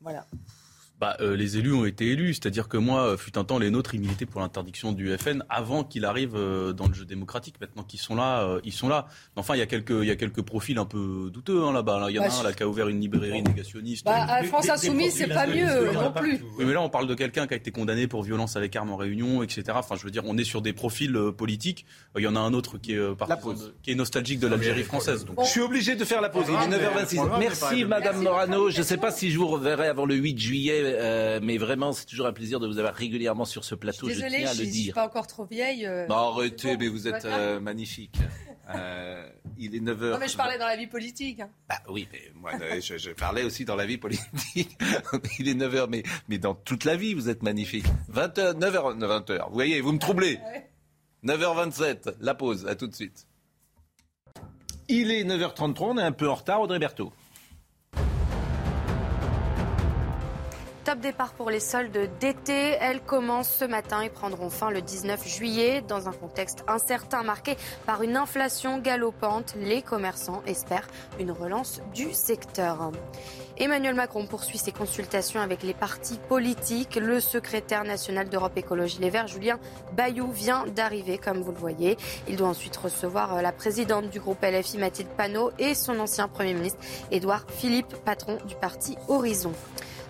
Voilà. 0.03 0.25
Bah, 1.03 1.17
euh, 1.19 1.35
les 1.35 1.57
élus 1.57 1.73
ont 1.73 1.83
été 1.83 2.07
élus, 2.11 2.35
c'est-à-dire 2.35 2.69
que 2.69 2.77
moi, 2.77 3.01
euh, 3.09 3.17
fut 3.17 3.37
un 3.37 3.43
temps, 3.43 3.59
les 3.59 3.69
nôtres, 3.69 3.93
ils 3.93 3.99
militaient 3.99 4.25
pour 4.25 4.39
l'interdiction 4.39 4.93
du 4.93 5.13
FN 5.17 5.43
avant 5.49 5.83
qu'il 5.83 6.05
arrive 6.05 6.31
euh, 6.37 6.71
dans 6.71 6.87
le 6.87 6.93
jeu 6.93 7.03
démocratique. 7.03 7.55
Maintenant 7.59 7.83
qu'ils 7.83 7.99
sont 7.99 8.15
là, 8.15 8.43
euh, 8.43 8.61
ils 8.63 8.71
sont 8.71 8.87
là. 8.87 9.07
Mais 9.35 9.41
enfin, 9.41 9.55
il 9.55 9.59
y 9.59 9.61
a 9.61 9.65
quelques, 9.65 9.89
il 9.91 10.05
y 10.05 10.11
a 10.11 10.15
quelques 10.15 10.41
profils 10.43 10.77
un 10.77 10.85
peu 10.85 11.29
douteux 11.29 11.61
hein, 11.61 11.73
là-bas. 11.73 11.99
là. 11.99 12.09
Il 12.09 12.15
y 12.15 12.19
en 12.19 12.23
a 12.23 12.29
Bah, 12.29 12.33
un 12.39 12.43
là 12.43 12.53
qui 12.53 12.63
a 12.63 12.69
ouvert 12.69 12.87
une 12.87 13.01
librairie 13.01 13.43
négationniste. 13.43 14.05
Bah, 14.05 14.23
à 14.29 14.41
des- 14.43 14.47
France 14.47 14.69
Insoumise, 14.69 15.13
c'est 15.15 15.27
pas 15.27 15.45
mieux 15.45 15.65
en 15.65 15.99
a 15.99 16.03
non 16.05 16.11
plus. 16.13 16.39
Oui, 16.57 16.63
mais 16.65 16.71
là, 16.73 16.81
on 16.81 16.87
parle 16.89 17.07
de 17.07 17.15
quelqu'un 17.15 17.47
qui 17.47 17.53
a 17.53 17.57
été 17.57 17.71
condamné 17.71 18.07
pour 18.07 18.23
violence 18.23 18.55
avec 18.55 18.73
arme 18.77 18.91
en 18.91 18.95
réunion, 18.95 19.43
etc. 19.43 19.63
Enfin, 19.75 19.95
je 19.97 20.05
veux 20.05 20.11
dire, 20.11 20.23
on 20.25 20.37
est 20.37 20.45
sur 20.45 20.61
des 20.61 20.71
profils 20.71 21.13
euh, 21.17 21.33
politiques. 21.33 21.85
Euh, 22.15 22.21
Il 22.21 22.23
y 22.23 22.27
en 22.27 22.37
a 22.37 22.39
un 22.39 22.53
autre 22.53 22.77
qui 22.77 22.93
est, 22.93 22.97
euh, 22.97 23.13
partisan 23.13 23.41
pause. 23.41 23.65
de- 23.67 23.73
qui 23.83 23.91
est 23.91 23.95
nostalgique 23.95 24.39
de 24.39 24.47
l'Algérie 24.47 24.83
française. 24.83 25.25
Donc, 25.25 25.35
Je 25.43 25.49
suis 25.49 25.59
obligé 25.59 25.95
de 25.95 26.05
faire 26.05 26.21
la 26.21 26.29
pause. 26.29 26.45
Il 26.47 26.53
est 26.53 26.77
9h26. 26.77 27.15
Programme, 27.17 27.39
mais 27.41 27.47
pas 27.49 27.55
Merci, 27.59 27.83
Madame 27.83 28.21
Morano. 28.23 28.69
Je 28.69 28.77
ne 28.77 28.83
sais 28.83 28.95
pas 28.97 29.11
si 29.11 29.31
je 29.31 29.37
vous 29.37 29.47
reverrai 29.47 29.87
avant 29.87 30.05
le 30.05 30.15
8 30.15 30.39
juillet, 30.39 30.92
euh, 30.93 31.39
mais 31.41 31.57
vraiment, 31.57 31.91
c'est 31.93 32.05
toujours 32.05 32.25
un 32.27 32.33
plaisir 32.33 32.59
de 32.59 32.67
vous 32.67 32.77
avoir 32.79 32.93
régulièrement 32.93 33.45
sur 33.45 33.63
ce 33.63 33.75
plateau. 33.75 34.07
Je, 34.09 34.13
Désolée, 34.15 34.37
tiens 34.39 34.49
à 34.49 34.53
je 34.53 34.63
ne 34.63 34.69
suis 34.71 34.91
pas 34.91 35.05
encore 35.05 35.27
trop 35.27 35.45
vieille. 35.45 35.85
euh. 35.85 36.05
Bah, 36.07 36.31
arrêtez, 36.33 36.77
mais 36.77 36.87
vous 36.87 37.07
êtes 37.07 37.25
euh, 37.25 37.59
magnifique. 37.59 38.15
Euh, 38.73 39.27
il 39.57 39.75
est 39.75 39.79
9h. 39.79 40.11
Non, 40.11 40.17
mais 40.19 40.27
je 40.29 40.37
parlais 40.37 40.57
dans 40.57 40.65
la 40.67 40.77
vie 40.77 40.87
politique. 40.87 41.41
Bah 41.67 41.75
oui, 41.89 42.07
mais 42.11 42.31
moi, 42.35 42.51
je, 42.81 42.97
je 42.97 43.11
parlais 43.11 43.43
aussi 43.43 43.65
dans 43.65 43.75
la 43.75 43.85
vie 43.85 43.97
politique. 43.97 44.77
Il 45.39 45.49
est 45.49 45.53
9h, 45.53 45.87
mais, 45.89 46.03
mais 46.29 46.37
dans 46.37 46.55
toute 46.55 46.85
la 46.85 46.95
vie, 46.95 47.13
vous 47.13 47.27
êtes 47.29 47.43
magnifique. 47.43 47.85
20h, 48.13 48.57
9h, 48.57 48.97
20h. 48.99 49.47
Vous 49.49 49.53
voyez, 49.53 49.81
vous 49.81 49.91
me 49.91 49.99
troublez. 49.99 50.39
9h27, 51.25 52.15
la 52.21 52.35
pause, 52.35 52.65
à 52.67 52.75
tout 52.75 52.87
de 52.87 52.95
suite. 52.95 53.27
Il 54.89 55.11
est 55.11 55.23
9h33, 55.23 55.77
on 55.81 55.97
est 55.97 56.01
un 56.03 56.11
peu 56.11 56.29
en 56.29 56.35
retard, 56.35 56.61
Audrey 56.61 56.79
Berthaud. 56.79 57.11
Top 60.93 61.01
départ 61.01 61.33
pour 61.33 61.49
les 61.49 61.59
soldes 61.59 62.07
d'été. 62.19 62.77
Elles 62.79 63.01
commencent 63.01 63.49
ce 63.49 63.65
matin 63.65 64.01
et 64.01 64.11
prendront 64.11 64.51
fin 64.51 64.69
le 64.69 64.79
19 64.79 65.27
juillet. 65.27 65.81
Dans 65.81 66.07
un 66.07 66.11
contexte 66.11 66.63
incertain 66.67 67.23
marqué 67.23 67.57
par 67.87 68.03
une 68.03 68.15
inflation 68.15 68.77
galopante, 68.77 69.55
les 69.57 69.81
commerçants 69.81 70.43
espèrent 70.45 70.87
une 71.19 71.31
relance 71.31 71.81
du 71.95 72.13
secteur. 72.13 72.91
Emmanuel 73.57 73.95
Macron 73.95 74.27
poursuit 74.27 74.59
ses 74.59 74.71
consultations 74.71 75.41
avec 75.41 75.63
les 75.63 75.73
partis 75.73 76.19
politiques. 76.29 76.95
Le 76.95 77.19
secrétaire 77.19 77.85
national 77.85 78.29
d'Europe 78.29 78.55
Écologie 78.55 78.99
Les 78.99 79.09
Verts, 79.09 79.27
Julien 79.27 79.57
Bayou, 79.93 80.31
vient 80.31 80.67
d'arriver, 80.67 81.17
comme 81.17 81.41
vous 81.41 81.53
le 81.53 81.57
voyez. 81.57 81.97
Il 82.27 82.35
doit 82.35 82.49
ensuite 82.49 82.77
recevoir 82.77 83.41
la 83.41 83.51
présidente 83.51 84.11
du 84.11 84.19
groupe 84.19 84.43
LFI, 84.43 84.77
Mathilde 84.77 85.09
Panot, 85.17 85.53
et 85.57 85.73
son 85.73 85.99
ancien 85.99 86.27
Premier 86.27 86.53
ministre, 86.53 86.79
Édouard 87.09 87.47
Philippe, 87.49 87.95
patron 88.05 88.37
du 88.45 88.53
parti 88.53 88.95
Horizon. 89.07 89.53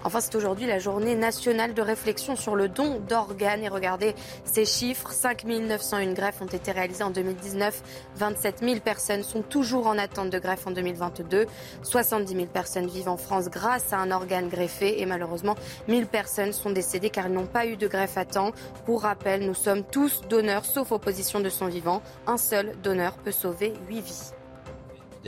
Enfin, 0.06 0.20
c'est 0.20 0.36
aujourd'hui 0.36 0.68
la 0.68 0.80
journée 0.80 1.16
nationale 1.16 1.74
de 1.74 1.82
réflexion 1.82 2.36
sur 2.36 2.56
le 2.56 2.68
don 2.68 3.00
d'organes. 3.00 3.64
Et 3.64 3.70
regardez 3.70 4.16
ces 4.44 4.66
chiffres. 4.66 5.12
5 5.12 5.46
901 5.46 6.14
greffes 6.14 6.42
ont 6.42 6.46
été 6.46 6.72
réalisées 6.72 7.04
en 7.04 7.10
2019. 7.10 7.82
27 8.16 8.60
000 8.60 8.80
personnes 8.82 9.24
sont 9.24 9.42
toujours 9.42 9.88
en 9.88 9.98
attente 9.98 10.30
de 10.30 10.40
greffe 10.40 10.68
en 10.68 10.72
2022. 10.72 11.46
70 11.84 12.34
000 12.34 12.46
personnes 12.48 12.88
vivent 12.88 13.10
en 13.10 13.18
France 13.18 13.50
grâce 13.50 13.94
à 13.94 13.98
un 13.98 14.12
organe 14.12 14.50
greffé. 14.50 15.02
Et 15.02 15.06
malheureusement, 15.06 15.56
1000 15.88 16.08
personnes 16.08 16.52
sont 16.52 16.72
décédées 16.72 17.10
car 17.10 17.28
elles 17.28 17.34
n'ont 17.34 17.46
pas 17.46 17.66
eu 17.66 17.78
de 17.78 17.88
greffe 17.88 18.18
à 18.18 18.26
temps. 18.26 18.52
Pour 18.86 19.04
rappel, 19.04 19.46
nous 19.46 19.54
sommes 19.54 19.84
tous 19.84 20.22
donneurs, 20.30 20.66
sauf 20.66 20.92
opposition 20.92 21.40
de 21.40 21.50
son 21.50 21.68
vivant. 21.68 22.02
Un 22.28 22.38
seul 22.38 22.74
donneur 22.84 23.14
peut 23.14 23.32
sauver 23.32 23.74
8 23.90 24.02
vies 24.02 24.34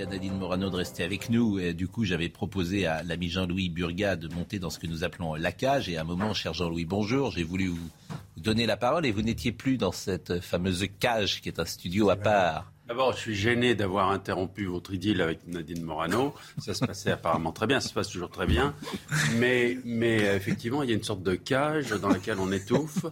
à 0.02 0.06
Nadine 0.06 0.38
Morano 0.38 0.70
de 0.70 0.76
rester 0.76 1.04
avec 1.04 1.30
nous. 1.30 1.60
Et 1.60 1.74
du 1.74 1.88
coup, 1.88 2.04
j'avais 2.04 2.30
proposé 2.30 2.86
à 2.86 3.04
l'ami 3.04 3.30
Jean-Louis 3.30 3.70
Burga 3.70 4.16
de 4.16 4.28
monter 4.34 4.60
dans 4.60 4.70
ce 4.70 4.80
que 4.80 4.88
nous 4.88 5.04
appelons 5.04 5.36
la 5.36 5.52
cage. 5.52 5.88
Et 5.90 5.98
à 5.98 6.02
un 6.02 6.04
moment, 6.04 6.34
cher 6.34 6.54
Jean-Louis, 6.54 6.86
bonjour, 6.86 7.32
j'ai 7.32 7.44
voulu 7.44 7.68
vous 7.68 7.90
donner 8.38 8.66
la 8.66 8.78
parole 8.78 9.06
et 9.06 9.12
vous 9.12 9.22
n'étiez 9.22 9.52
plus 9.52 9.78
dans 9.78 9.92
cette 9.92 10.42
fameuse 10.42 10.86
cage 11.00 11.42
qui 11.42 11.50
est 11.50 11.60
un 11.60 11.66
studio 11.66 12.10
à 12.10 12.16
part. 12.16 12.75
D'abord, 12.88 13.14
je 13.14 13.18
suis 13.18 13.36
gêné 13.36 13.74
d'avoir 13.74 14.12
interrompu 14.12 14.66
votre 14.66 14.94
idylle 14.94 15.20
avec 15.22 15.48
Nadine 15.48 15.82
Morano. 15.82 16.36
Ça 16.60 16.76
se 16.76 16.86
passait 16.86 17.12
apparemment 17.12 17.52
très 17.52 17.66
bien, 17.66 17.80
ça 17.80 17.90
se 17.90 17.94
passe 17.96 18.10
toujours 18.10 18.30
très 18.30 18.46
bien. 18.46 18.76
Mais, 19.38 19.80
mais 19.84 20.18
effectivement, 20.36 20.84
il 20.84 20.90
y 20.90 20.94
a 20.94 20.96
une 20.96 21.04
sorte 21.04 21.24
de 21.24 21.34
cage 21.34 21.90
dans 21.90 22.10
laquelle 22.10 22.38
on 22.40 22.52
étouffe. 22.52 23.06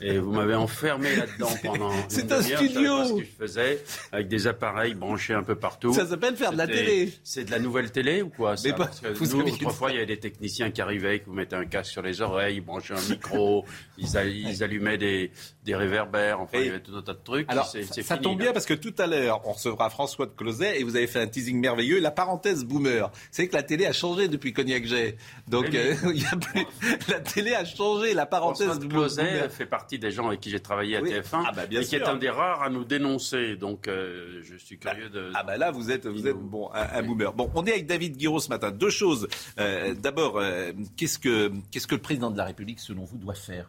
Et 0.00 0.18
vous 0.18 0.30
m'avez 0.30 0.54
enfermé 0.54 1.16
là-dedans 1.16 1.50
pendant. 1.64 1.92
C'est 2.08 2.30
un 2.30 2.40
studio. 2.40 3.04
ce 3.04 3.12
que 3.14 3.24
je 3.24 3.30
faisais 3.36 3.84
avec 4.12 4.28
des 4.28 4.46
appareils 4.46 4.94
branchés 4.94 5.34
un 5.34 5.42
peu 5.42 5.56
partout. 5.56 5.92
Ça 5.92 6.06
s'appelle 6.06 6.36
faire 6.36 6.52
de 6.52 6.58
la 6.58 6.68
télé. 6.68 7.12
C'est 7.24 7.44
de 7.44 7.50
la 7.50 7.58
nouvelle 7.58 7.90
télé 7.90 8.22
ou 8.22 8.28
quoi 8.28 8.56
ça 8.56 8.68
Mais 8.68 8.76
pas, 8.76 8.86
Parce 8.86 9.00
que 9.00 9.36
nous, 9.36 9.42
autrefois, 9.42 9.90
il 9.90 9.94
y 9.94 9.96
avait 9.96 10.06
des 10.06 10.20
techniciens 10.20 10.70
qui 10.70 10.80
arrivaient, 10.80 11.18
qui 11.18 11.26
vous 11.26 11.34
mettaient 11.34 11.56
un 11.56 11.66
casque 11.66 11.90
sur 11.90 12.02
les 12.02 12.20
oreilles, 12.20 12.58
ils 12.58 12.60
branchaient 12.60 12.94
un 12.94 13.08
micro, 13.10 13.64
ils, 13.98 14.06
ils 14.06 14.62
allumaient 14.62 14.98
des, 14.98 15.32
des 15.66 15.74
réverbères. 15.74 16.40
Enfin, 16.40 16.58
il 16.60 16.66
y 16.66 16.68
avait 16.70 16.80
tout 16.80 16.94
un 16.96 17.02
tas 17.02 17.12
de 17.12 17.20
trucs. 17.22 17.50
Alors, 17.50 17.66
ça 17.66 18.16
tombe 18.16 18.38
bien 18.38 18.52
parce 18.52 18.64
que 18.64 18.74
tout 18.74 18.94
à 18.98 19.06
l'heure 19.06 19.42
on 19.44 19.52
recevra 19.52 19.90
François 19.90 20.26
de 20.26 20.30
Closet 20.30 20.80
et 20.80 20.84
vous 20.84 20.96
avez 20.96 21.08
fait 21.08 21.20
un 21.20 21.26
teasing 21.26 21.58
merveilleux. 21.58 22.00
La 22.00 22.12
parenthèse 22.12 22.64
boomer, 22.64 23.10
c'est 23.30 23.48
que 23.48 23.54
la 23.54 23.64
télé 23.64 23.84
a 23.84 23.92
changé 23.92 24.28
depuis 24.28 24.52
Cognac 24.52 24.84
J. 24.84 25.14
Donc, 25.48 25.74
euh, 25.74 25.94
il 26.14 26.22
y 26.22 26.26
a 26.26 26.36
plus... 26.36 26.64
la 27.08 27.20
télé 27.20 27.54
a 27.54 27.64
changé. 27.64 28.14
La 28.14 28.26
parenthèse 28.26 28.68
François 28.68 28.84
de 28.84 28.90
Closet 28.90 29.48
fait 29.50 29.66
partie 29.66 29.98
des 29.98 30.12
gens 30.12 30.28
avec 30.28 30.40
qui 30.40 30.50
j'ai 30.50 30.60
travaillé 30.60 30.96
à 30.96 31.00
TF1 31.02 31.44
ah 31.46 31.52
bah, 31.54 31.62
et 31.68 31.84
qui 31.84 31.96
est 31.96 32.04
un 32.04 32.16
des 32.16 32.30
rares 32.30 32.62
à 32.62 32.70
nous 32.70 32.84
dénoncer. 32.84 33.56
Donc, 33.56 33.88
euh, 33.88 34.40
je 34.42 34.56
suis 34.56 34.78
curieux 34.78 35.10
de. 35.10 35.32
Ah 35.34 35.42
bah 35.42 35.56
là, 35.56 35.72
vous 35.72 35.90
êtes, 35.90 36.06
vous 36.06 36.28
êtes 36.28 36.36
bon, 36.36 36.70
un, 36.72 37.02
boomer. 37.02 37.32
Bon, 37.32 37.50
on 37.56 37.66
est 37.66 37.72
avec 37.72 37.86
David 37.86 38.16
Guiraud 38.16 38.38
ce 38.38 38.48
matin. 38.48 38.70
Deux 38.70 38.90
choses. 38.90 39.26
Euh, 39.58 39.94
d'abord, 39.94 40.40
qu'est-ce 40.96 41.18
que 41.18 41.50
qu'est-ce 41.72 41.88
que 41.88 41.96
le 41.96 42.00
président 42.00 42.30
de 42.30 42.38
la 42.38 42.44
République, 42.44 42.78
selon 42.78 43.04
vous, 43.04 43.18
doit 43.18 43.34
faire 43.34 43.68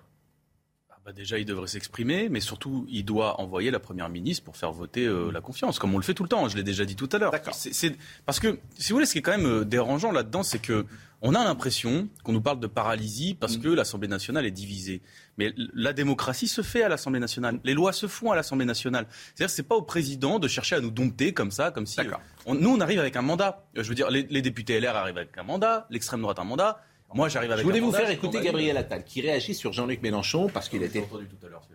bah, 1.08 1.14
déjà, 1.14 1.40
il 1.40 1.46
devrait 1.46 1.68
s'exprimer, 1.68 2.28
mais 2.28 2.42
surtout, 2.42 2.86
il 2.90 3.06
doit 3.06 3.40
envoyer 3.40 3.72
la 3.72 3.80
Première 3.80 4.10
ministre 4.10 4.44
pour 4.44 4.58
faire 4.58 4.74
voter 4.74 5.06
euh, 5.06 5.32
la 5.32 5.40
confiance, 5.40 5.80
comme 5.80 5.96
on 5.96 5.98
le 5.98 6.04
fait 6.04 6.14
tout 6.14 6.24
le 6.24 6.28
temps. 6.28 6.50
Je 6.50 6.58
l'ai 6.58 6.64
déjà 6.64 6.84
dit 6.84 6.98
tout 6.98 7.08
à 7.14 7.18
l'heure. 7.18 7.32
Parce 7.32 8.40
que, 8.42 8.60
si 8.78 8.90
vous 8.90 8.96
voulez, 8.98 9.06
ce 9.06 9.14
qui 9.14 9.20
est 9.20 9.22
quand 9.22 9.32
même 9.32 9.46
euh, 9.46 9.64
dérangeant 9.64 10.12
là-dedans, 10.12 10.44
c'est 10.44 10.60
que 10.60 10.86
on 11.22 11.34
a 11.34 11.46
l'impression 11.46 12.10
qu'on 12.24 12.34
nous 12.34 12.42
parle 12.42 12.60
de 12.60 12.68
paralysie 12.68 13.36
parce 13.36 13.58
mm. 13.58 13.62
que 13.62 13.70
l'Assemblée 13.70 14.10
nationale 14.10 14.46
est 14.46 14.52
divisée. 14.52 15.02
Mais 15.38 15.54
la 15.74 15.94
démocratie 15.94 16.50
se 16.50 16.62
fait 16.62 16.84
à 16.84 16.90
l'Assemblée 16.90 17.22
nationale. 17.22 17.62
Les 17.64 17.74
lois 17.74 17.94
se 17.94 18.08
font 18.08 18.34
à 18.34 18.36
l'Assemblée 18.36 18.66
nationale. 18.66 19.08
C'est-à-dire, 19.34 19.50
c'est 19.50 19.64
pas 19.64 19.76
au 19.76 19.84
président 19.84 20.40
de 20.40 20.50
chercher 20.50 20.76
à 20.76 20.82
nous 20.82 20.92
dompter 20.92 21.34
comme 21.34 21.52
ça, 21.52 21.72
comme 21.72 21.86
si. 21.86 22.02
nous, 22.48 22.70
on 22.70 22.82
arrive 22.82 23.00
avec 23.00 23.16
un 23.16 23.22
mandat. 23.22 23.66
Je 23.76 23.88
veux 23.88 23.96
dire, 23.96 24.10
les, 24.10 24.24
les 24.24 24.42
députés 24.42 24.78
LR 24.82 24.98
arrivent 24.98 25.18
avec 25.18 25.38
un 25.38 25.44
mandat, 25.44 25.88
l'extrême 25.90 26.22
droite 26.22 26.38
un 26.38 26.44
mandat. 26.44 26.82
Moi, 27.14 27.30
j'arrive 27.30 27.52
avec. 27.52 27.64
Je 27.64 27.68
voulais 27.68 27.80
vous 27.80 27.92
faire 27.92 28.10
écouter 28.10 28.42
Gabriel 28.42 28.76
Attal, 28.78 29.04
qui 29.04 29.22
réagit 29.22 29.56
sur 29.56 29.72
Jean-Luc 29.72 30.02
Mélenchon 30.02 30.50
parce 30.54 30.68
qu'il 30.68 30.84
a 30.84 30.86
été. 30.88 31.04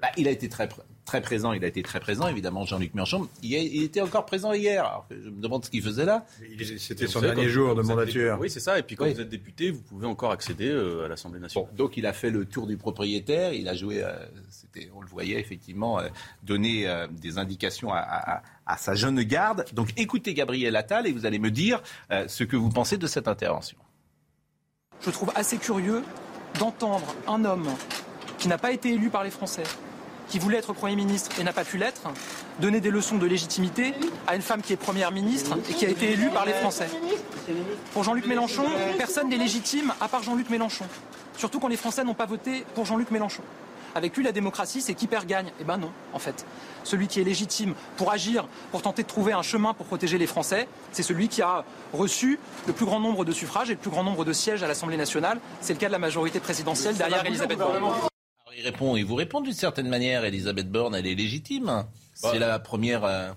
Bah, 0.00 0.08
il 0.16 0.28
a 0.28 0.30
été 0.30 0.48
très 0.48 0.68
très 1.04 1.20
présent. 1.20 1.52
Il 1.52 1.64
a 1.64 1.68
été 1.68 1.82
très 1.82 2.00
présent, 2.00 2.28
évidemment, 2.28 2.64
Jean-Luc 2.64 2.94
Mélenchon. 2.94 3.28
Il, 3.42 3.82
était 3.82 4.00
encore 4.02 4.26
présent 4.26 4.52
hier. 4.52 4.84
Alors 4.84 5.06
je 5.10 5.30
me 5.30 5.40
demande 5.40 5.64
ce 5.64 5.70
qu'il 5.70 5.82
faisait 5.82 6.04
là. 6.04 6.26
C'était 6.78 7.06
son 7.06 7.20
dernier 7.20 7.48
jour 7.48 7.74
de 7.74 7.82
mandature. 7.82 8.38
Oui, 8.40 8.50
c'est 8.50 8.60
ça. 8.60 8.78
Et 8.78 8.82
puis 8.82 8.96
quand 8.96 9.06
vous 9.06 9.20
êtes 9.20 9.28
député, 9.28 9.70
vous 9.70 9.80
pouvez 9.80 10.06
encore 10.06 10.32
accéder 10.32 10.68
euh, 10.68 11.06
à 11.06 11.08
l'Assemblée 11.08 11.40
nationale. 11.40 11.74
donc 11.74 11.96
il 11.96 12.06
a 12.06 12.12
fait 12.12 12.30
le 12.30 12.44
tour 12.44 12.66
du 12.66 12.76
propriétaire. 12.76 13.54
Il 13.54 13.68
a 13.68 13.74
joué. 13.74 14.02
Euh, 14.02 14.12
on 14.94 15.00
le 15.00 15.08
voyait 15.08 15.38
effectivement 15.38 15.98
euh, 15.98 16.08
donner 16.42 16.86
des 17.10 17.38
indications 17.38 17.92
à, 17.92 18.42
à, 18.66 18.76
sa 18.76 18.94
jeune 18.94 19.22
garde. 19.22 19.64
Donc 19.72 19.92
écoutez 19.96 20.34
Gabriel 20.34 20.76
Attal 20.76 21.06
et 21.06 21.12
vous 21.12 21.26
allez 21.26 21.38
me 21.38 21.50
dire 21.50 21.82
ce 22.26 22.44
que 22.44 22.56
vous 22.56 22.68
pensez 22.68 22.96
de 22.96 23.06
cette 23.06 23.28
intervention 23.28 23.78
je 25.04 25.10
trouve 25.10 25.32
assez 25.34 25.58
curieux 25.58 26.02
d'entendre 26.58 27.14
un 27.26 27.44
homme 27.44 27.68
qui 28.38 28.48
n'a 28.48 28.58
pas 28.58 28.72
été 28.72 28.90
élu 28.90 29.08
par 29.08 29.24
les 29.24 29.30
Français, 29.30 29.62
qui 30.28 30.38
voulait 30.38 30.58
être 30.58 30.72
Premier 30.72 30.96
ministre 30.96 31.30
et 31.40 31.44
n'a 31.44 31.52
pas 31.52 31.64
pu 31.64 31.78
l'être, 31.78 32.02
donner 32.60 32.80
des 32.80 32.90
leçons 32.90 33.18
de 33.18 33.26
légitimité 33.26 33.94
à 34.26 34.36
une 34.36 34.42
femme 34.42 34.62
qui 34.62 34.72
est 34.72 34.76
Première 34.76 35.12
ministre 35.12 35.56
et 35.70 35.72
qui 35.74 35.86
a 35.86 35.88
été 35.88 36.12
élue 36.12 36.30
par 36.30 36.44
les 36.44 36.52
Français. 36.52 36.88
Pour 37.92 38.04
Jean-Luc 38.04 38.26
Mélenchon, 38.26 38.64
personne 38.98 39.28
n'est 39.28 39.36
légitime 39.36 39.92
à 40.00 40.08
part 40.08 40.22
Jean-Luc 40.22 40.50
Mélenchon. 40.50 40.84
Surtout 41.36 41.60
quand 41.60 41.68
les 41.68 41.76
Français 41.76 42.04
n'ont 42.04 42.14
pas 42.14 42.26
voté 42.26 42.64
pour 42.74 42.84
Jean-Luc 42.84 43.10
Mélenchon. 43.10 43.42
Avec 43.94 44.16
lui, 44.16 44.24
la 44.24 44.32
démocratie, 44.32 44.80
c'est 44.80 44.94
qui 44.94 45.06
perd 45.06 45.26
gagne. 45.26 45.52
Eh 45.60 45.64
ben 45.64 45.76
non, 45.76 45.90
en 46.12 46.18
fait. 46.18 46.46
Celui 46.84 47.08
qui 47.08 47.20
est 47.20 47.24
légitime 47.24 47.74
pour 47.96 48.10
agir, 48.10 48.46
pour 48.70 48.82
tenter 48.82 49.02
de 49.02 49.08
trouver 49.08 49.32
un 49.32 49.42
chemin 49.42 49.74
pour 49.74 49.86
protéger 49.86 50.18
les 50.18 50.26
Français, 50.26 50.66
c'est 50.92 51.02
celui 51.02 51.28
qui 51.28 51.42
a 51.42 51.64
reçu 51.92 52.38
le 52.66 52.72
plus 52.72 52.86
grand 52.86 53.00
nombre 53.00 53.24
de 53.24 53.32
suffrages 53.32 53.70
et 53.70 53.74
le 53.74 53.78
plus 53.78 53.90
grand 53.90 54.02
nombre 54.04 54.24
de 54.24 54.32
sièges 54.32 54.62
à 54.62 54.68
l'Assemblée 54.68 54.96
nationale. 54.96 55.40
C'est 55.60 55.74
le 55.74 55.78
cas 55.78 55.86
de 55.88 55.92
la 55.92 55.98
majorité 55.98 56.40
présidentielle 56.40 56.96
derrière 56.96 57.24
Elisabeth 57.24 57.58
Borne. 57.58 57.76
il 58.56 58.64
répond, 58.64 58.96
il 58.96 59.04
vous 59.04 59.14
répond 59.14 59.40
d'une 59.40 59.52
certaine 59.52 59.88
manière. 59.88 60.24
Elisabeth 60.24 60.70
Borne, 60.70 60.94
elle 60.94 61.06
est 61.06 61.14
légitime. 61.14 61.84
C'est 62.14 62.38
la 62.38 62.58
première. 62.58 63.04
Euh, 63.04 63.30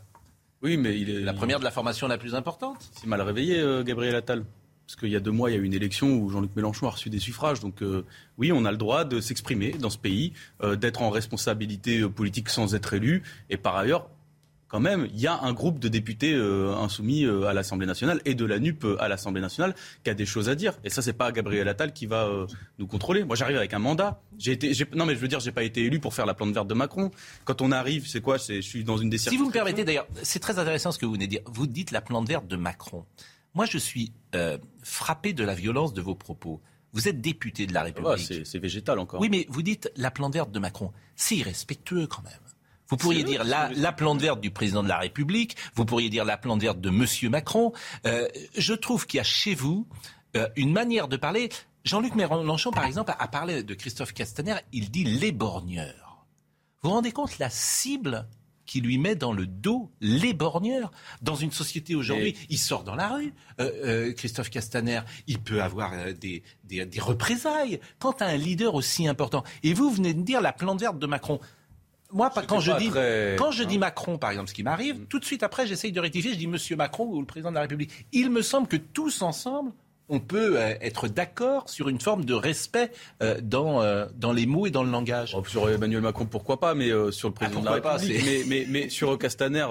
oui, 0.61 0.77
mais 0.77 0.97
il 0.99 1.09
est 1.09 1.21
la 1.21 1.33
première 1.33 1.59
de 1.59 1.63
la 1.63 1.71
formation 1.71 2.07
la 2.07 2.17
plus 2.17 2.33
importante. 2.33 2.77
C'est 2.99 3.07
mal 3.07 3.21
réveillé, 3.21 3.59
euh, 3.59 3.83
Gabriel 3.83 4.15
Attal. 4.15 4.45
Parce 4.85 4.95
qu'il 4.97 5.09
y 5.09 5.15
a 5.15 5.19
deux 5.19 5.31
mois, 5.31 5.49
il 5.49 5.55
y 5.55 5.57
a 5.57 5.61
eu 5.61 5.65
une 5.65 5.73
élection 5.73 6.13
où 6.13 6.29
Jean-Luc 6.29 6.55
Mélenchon 6.55 6.87
a 6.87 6.91
reçu 6.91 7.09
des 7.09 7.19
suffrages. 7.19 7.59
Donc 7.59 7.81
euh, 7.81 8.05
oui, 8.37 8.51
on 8.51 8.65
a 8.65 8.71
le 8.71 8.77
droit 8.77 9.03
de 9.03 9.19
s'exprimer 9.19 9.71
dans 9.71 9.89
ce 9.89 9.97
pays, 9.97 10.33
euh, 10.61 10.75
d'être 10.75 11.01
en 11.01 11.09
responsabilité 11.09 12.01
euh, 12.01 12.09
politique 12.09 12.49
sans 12.49 12.75
être 12.75 12.93
élu. 12.93 13.23
Et 13.49 13.57
par 13.57 13.75
ailleurs, 13.75 14.09
quand 14.67 14.79
même, 14.79 15.07
il 15.13 15.19
y 15.19 15.27
a 15.27 15.39
un 15.41 15.53
groupe 15.53 15.79
de 15.79 15.87
députés 15.87 16.33
insoumis 16.33 17.23
à 17.23 17.53
l'Assemblée 17.53 17.85
nationale 17.85 18.19
et 18.25 18.33
de 18.33 18.43
la 18.43 18.59
NUP 18.59 18.85
à 18.99 19.07
l'Assemblée 19.07 19.39
nationale 19.39 19.75
qui 20.03 20.09
a 20.09 20.15
des 20.15 20.25
choses 20.25 20.49
à 20.49 20.55
dire. 20.55 20.73
Et 20.83 20.89
ça, 20.89 21.03
c'est 21.03 21.13
pas 21.13 21.31
Gabriel 21.31 21.67
Attal 21.69 21.93
qui 21.93 22.07
va 22.07 22.27
nous 22.79 22.87
contrôler. 22.87 23.23
Moi, 23.23 23.35
j'arrive 23.35 23.57
avec 23.57 23.73
un 23.73 23.79
mandat. 23.79 24.19
J'ai 24.39 24.53
été, 24.53 24.73
non, 24.93 25.05
mais 25.05 25.13
je 25.13 25.19
veux 25.19 25.27
dire, 25.27 25.39
j'ai 25.39 25.51
pas 25.51 25.63
été 25.63 25.85
élu 25.85 25.99
pour 25.99 26.15
faire 26.15 26.25
la 26.25 26.33
plante 26.33 26.51
verte 26.51 26.67
de 26.67 26.73
Macron. 26.73 27.11
Quand 27.45 27.61
on 27.61 27.71
arrive, 27.71 28.07
c'est 28.07 28.21
quoi? 28.21 28.37
Je 28.37 28.59
suis 28.59 28.83
dans 28.83 28.97
une 28.97 29.09
des 29.09 29.19
Si 29.19 29.37
vous 29.37 29.45
me 29.45 29.51
permettez, 29.51 29.85
d'ailleurs, 29.85 30.07
c'est 30.23 30.39
très 30.39 30.57
intéressant 30.57 30.91
ce 30.91 30.97
que 30.97 31.05
vous 31.05 31.13
venez 31.13 31.27
de 31.27 31.31
dire. 31.31 31.41
Vous 31.45 31.67
dites 31.67 31.91
la 31.91 32.01
plante 32.01 32.27
verte 32.27 32.47
de 32.47 32.55
Macron. 32.57 33.05
Moi, 33.55 33.65
je 33.65 33.77
suis 33.77 34.11
euh, 34.35 34.57
frappé 34.83 35.33
de 35.33 35.43
la 35.43 35.55
violence 35.55 35.93
de 35.93 36.01
vos 36.01 36.15
propos. 36.15 36.61
Vous 36.93 37.07
êtes 37.07 37.19
député 37.19 37.65
de 37.65 37.73
la 37.73 37.83
République. 37.83 38.45
c'est 38.45 38.59
végétal 38.59 38.99
encore. 38.99 39.19
Oui, 39.19 39.29
mais 39.29 39.45
vous 39.49 39.61
dites 39.61 39.91
la 39.95 40.11
plante 40.11 40.33
verte 40.33 40.51
de 40.51 40.59
Macron. 40.59 40.91
C'est 41.15 41.37
irrespectueux 41.37 42.07
quand 42.07 42.23
même. 42.23 42.33
Vous 42.87 42.97
pourriez 42.97 43.23
dire 43.23 43.43
la, 43.43 43.69
la, 43.71 43.91
plante 43.91 44.21
verte 44.21 44.39
du 44.39 44.51
président 44.51 44.83
de 44.83 44.87
la 44.87 44.99
République, 44.99 45.57
vous 45.73 45.85
pourriez 45.85 46.09
dire 46.09 46.23
la 46.23 46.37
plante 46.37 46.61
verte 46.61 46.79
de 46.79 46.91
Monsieur 46.91 47.29
Macron. 47.29 47.73
Euh, 48.05 48.27
je 48.55 48.73
trouve 48.73 49.07
qu'il 49.07 49.17
y 49.17 49.21
a 49.21 49.23
chez 49.23 49.55
vous 49.55 49.87
euh, 50.35 50.47
une 50.55 50.71
manière 50.71 51.07
de 51.07 51.17
parler. 51.17 51.49
Jean-Luc 51.83 52.15
Mélenchon, 52.15 52.71
par 52.71 52.85
exemple, 52.85 53.13
a, 53.17 53.27
parlé 53.27 53.63
de 53.63 53.73
Christophe 53.73 54.13
Castaner, 54.13 54.55
il 54.71 54.91
dit 54.91 55.03
l'éborgneur. 55.03 56.25
Vous 56.81 56.89
vous 56.89 56.95
rendez 56.95 57.11
compte 57.11 57.37
la 57.39 57.49
cible 57.49 58.27
qui 58.65 58.81
lui 58.81 58.97
met 58.97 59.15
dans 59.15 59.33
le 59.33 59.47
dos 59.47 59.91
les 60.01 60.33
borgneurs. 60.33 60.91
Dans 61.21 61.35
une 61.35 61.51
société 61.51 61.95
aujourd'hui, 61.95 62.35
il 62.49 62.57
sort 62.57 62.83
dans 62.83 62.95
la 62.95 63.09
rue, 63.09 63.33
euh, 63.59 63.71
euh, 63.83 64.13
Christophe 64.13 64.49
Castaner, 64.49 65.01
il 65.27 65.39
peut 65.39 65.61
avoir 65.61 65.93
euh, 65.93 66.13
des, 66.13 66.43
des, 66.63 66.85
des, 66.85 66.99
représailles. 66.99 67.79
Quant 67.99 68.11
à 68.19 68.25
un 68.25 68.37
leader 68.37 68.75
aussi 68.75 69.07
important, 69.07 69.43
et 69.63 69.73
vous 69.73 69.89
venez 69.89 70.13
de 70.13 70.21
dire 70.21 70.41
la 70.41 70.53
plante 70.53 70.79
verte 70.79 70.99
de 70.99 71.07
Macron. 71.07 71.39
Moi, 72.11 72.31
quand 72.47 72.59
je, 72.59 72.71
dis, 72.73 72.89
quand 73.37 73.51
je 73.51 73.63
dis 73.63 73.77
Macron, 73.77 74.17
par 74.17 74.29
exemple, 74.29 74.49
ce 74.49 74.53
qui 74.53 74.63
m'arrive, 74.63 75.01
mm. 75.01 75.05
tout 75.07 75.19
de 75.19 75.25
suite 75.25 75.43
après, 75.43 75.67
j'essaye 75.67 75.91
de 75.91 75.99
rectifier, 75.99 76.33
je 76.33 76.37
dis 76.37 76.47
Monsieur 76.47 76.75
Macron 76.75 77.05
ou 77.05 77.19
le 77.19 77.25
président 77.25 77.49
de 77.49 77.55
la 77.55 77.61
République. 77.61 77.91
Il 78.11 78.29
me 78.29 78.41
semble 78.41 78.67
que 78.67 78.77
tous 78.77 79.21
ensemble, 79.21 79.71
on 80.09 80.19
peut 80.19 80.59
euh, 80.59 80.75
être 80.81 81.07
d'accord 81.07 81.69
sur 81.69 81.89
une 81.89 81.99
forme 81.99 82.25
de 82.25 82.33
respect 82.33 82.91
euh, 83.21 83.39
dans, 83.41 83.81
euh, 83.81 84.05
dans 84.15 84.31
les 84.31 84.45
mots 84.45 84.65
et 84.65 84.71
dans 84.71 84.83
le 84.83 84.91
langage. 84.91 85.35
Oh, 85.37 85.43
sur 85.45 85.69
Emmanuel 85.69 86.01
Macron, 86.01 86.25
pourquoi 86.25 86.59
pas, 86.59 86.75
mais 86.75 86.89
sur 87.11 87.29
le 87.29 87.33
ah, 87.35 87.39
président 87.39 87.61
de 87.61 87.65
la 87.65 87.71
République. 87.73 88.23
mais, 88.25 88.43
mais, 88.47 88.65
mais, 88.69 88.89
sur 88.89 89.17
Castaner, 89.17 89.67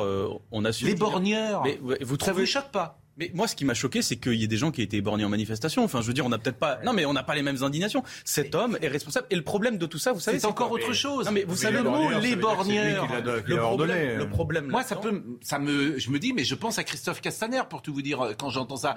on 0.51 0.64
a 0.64 0.73
su. 0.73 0.87
Les 0.87 0.94
borgneurs. 0.94 1.62
Mais 1.64 1.79
vous 2.01 2.16
trouvez... 2.16 2.35
Ça 2.35 2.40
vous 2.40 2.47
choque 2.47 2.73
pas? 2.73 2.99
Mais 3.16 3.31
moi, 3.33 3.47
ce 3.47 3.55
qui 3.55 3.64
m'a 3.64 3.75
choqué, 3.75 4.03
c'est 4.03 4.16
qu'il 4.16 4.35
y 4.35 4.42
ait 4.42 4.49
des 4.49 4.57
gens 4.57 4.73
qui 4.73 4.81
aient 4.81 4.85
été 4.85 5.01
bornés 5.01 5.25
en 5.25 5.29
manifestation. 5.29 5.85
Enfin, 5.85 6.01
je 6.01 6.09
veux 6.09 6.14
dire, 6.14 6.27
on 6.27 6.31
n'a 6.31 6.38
peut-être 6.38 6.59
pas. 6.59 6.81
Non, 6.85 6.92
mais 6.92 7.07
on 7.07 7.12
n'a 7.12 7.23
pas 7.23 7.37
les 7.37 7.42
mêmes 7.42 7.62
indignations. 7.62 8.03
Cet 8.25 8.57
homme 8.57 8.77
est 8.83 8.88
responsable. 8.88 9.29
Et 9.31 9.37
le 9.37 9.42
problème 9.42 9.79
de 9.79 9.87
tout 9.87 9.99
ça, 9.99 10.12
vous 10.12 10.20
savez, 10.20 10.40
c'est 10.40 10.47
encore 10.47 10.73
autre 10.73 10.92
chose. 10.92 11.27
Non, 11.27 11.33
mais 11.33 11.44
vous 11.44 11.57
savez 11.57 11.79
le 11.79 11.85
mot 11.85 12.11
les 12.20 12.37
borgneurs. 12.37 13.07
Le 13.23 13.57
problème, 13.57 14.18
le 14.18 14.29
problème. 14.29 14.66
Moi, 14.66 14.83
ça 14.83 14.97
peut, 14.97 15.23
ça 15.42 15.59
me, 15.59 15.99
je 15.99 16.11
me 16.11 16.18
dis, 16.18 16.33
mais 16.33 16.44
je 16.44 16.55
pense 16.55 16.79
à 16.79 16.85
Christophe 16.85 17.20
Castaner 17.20 17.62
pour 17.70 17.83
tout 17.83 17.94
vous 17.94 18.03
dire 18.03 18.35
quand 18.38 18.51
j'entends 18.51 18.77
ça. 18.77 18.97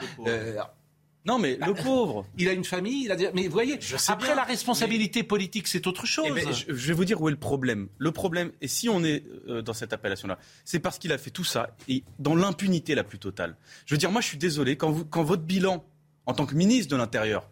Non, 1.28 1.40
mais 1.40 1.58
le 1.58 1.74
bah, 1.74 1.84
pauvre. 1.84 2.26
Il 2.38 2.48
a 2.48 2.54
une 2.54 2.64
famille, 2.64 3.04
il 3.04 3.12
a 3.12 3.18
Mais 3.34 3.48
vous 3.48 3.52
voyez, 3.52 3.78
après 4.08 4.34
la 4.34 4.44
responsabilité 4.44 5.24
politique, 5.24 5.68
c'est 5.68 5.86
autre 5.86 6.06
chose. 6.06 6.26
Eh 6.30 6.32
ben, 6.32 6.54
je, 6.54 6.72
vais 6.72 6.94
vous 6.94 7.04
dire 7.04 7.22
où 7.22 7.28
est 7.28 7.32
le 7.32 7.38
problème. 7.38 7.90
Le 7.98 8.12
problème, 8.12 8.52
et 8.62 8.70
si 8.70 8.88
on 8.88 9.04
est 9.04 9.26
euh, 9.50 9.62
dans 9.62 9.74
cette 9.74 9.92
appellation-là, 9.92 10.40
c'est 10.64 10.80
parce 10.80 10.98
qu'il 10.98 11.12
a 11.12 11.18
fait 11.18 11.30
tout 11.30 11.44
ça 11.44 11.76
et 11.90 12.04
dans 12.18 12.36
l'impunité 12.36 12.96
la 12.96 13.04
plus 13.04 13.20
totale. 13.20 13.58
Je 13.86 13.94
veux 13.94 13.98
dire, 13.98 14.12
moi, 14.12 14.22
je 14.22 14.28
suis 14.28 14.38
désolé, 14.38 14.78
quand, 14.78 14.90
vous, 14.90 15.04
quand 15.04 15.24
votre 15.24 15.44
bilan, 15.44 15.84
en 16.26 16.34
tant 16.34 16.46
que 16.46 16.56
ministre 16.56 16.90
de 16.90 16.96
l'Intérieur, 16.96 17.50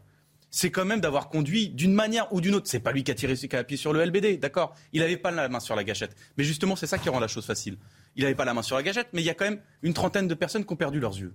c'est 0.52 0.72
quand 0.72 0.86
même 0.86 1.02
d'avoir 1.02 1.28
conduit 1.28 1.68
d'une 1.68 1.94
manière 1.94 2.32
ou 2.34 2.40
d'une 2.40 2.56
autre. 2.56 2.70
C'est 2.70 2.80
pas 2.80 2.94
lui 2.94 3.04
qui 3.04 3.12
a 3.12 3.14
tiré, 3.14 3.36
qui 3.36 3.54
a 3.58 3.60
appuyé 3.60 3.78
sur 3.78 3.92
le 3.92 4.06
LBD, 4.06 4.38
d'accord? 4.38 4.74
Il 4.94 5.02
n'avait 5.02 5.18
pas 5.18 5.32
la 5.32 5.50
main 5.50 5.60
sur 5.60 5.76
la 5.76 5.84
gâchette. 5.84 6.16
Mais 6.38 6.46
justement, 6.46 6.78
c'est 6.78 6.88
ça 6.88 6.98
qui 6.98 7.10
rend 7.10 7.20
la 7.20 7.28
chose 7.28 7.46
facile. 7.46 7.78
Il 8.16 8.24
n'avait 8.24 8.36
pas 8.36 8.46
la 8.46 8.54
main 8.54 8.62
sur 8.62 8.78
la 8.78 8.84
gâchette, 8.84 9.10
mais 9.12 9.22
il 9.22 9.26
y 9.26 9.30
a 9.30 9.34
quand 9.34 9.44
même 9.44 9.60
une 9.82 9.94
trentaine 9.94 10.30
de 10.30 10.34
personnes 10.34 10.64
qui 10.64 10.72
ont 10.72 10.78
perdu 10.78 11.02
leurs 11.02 11.18
yeux. 11.18 11.34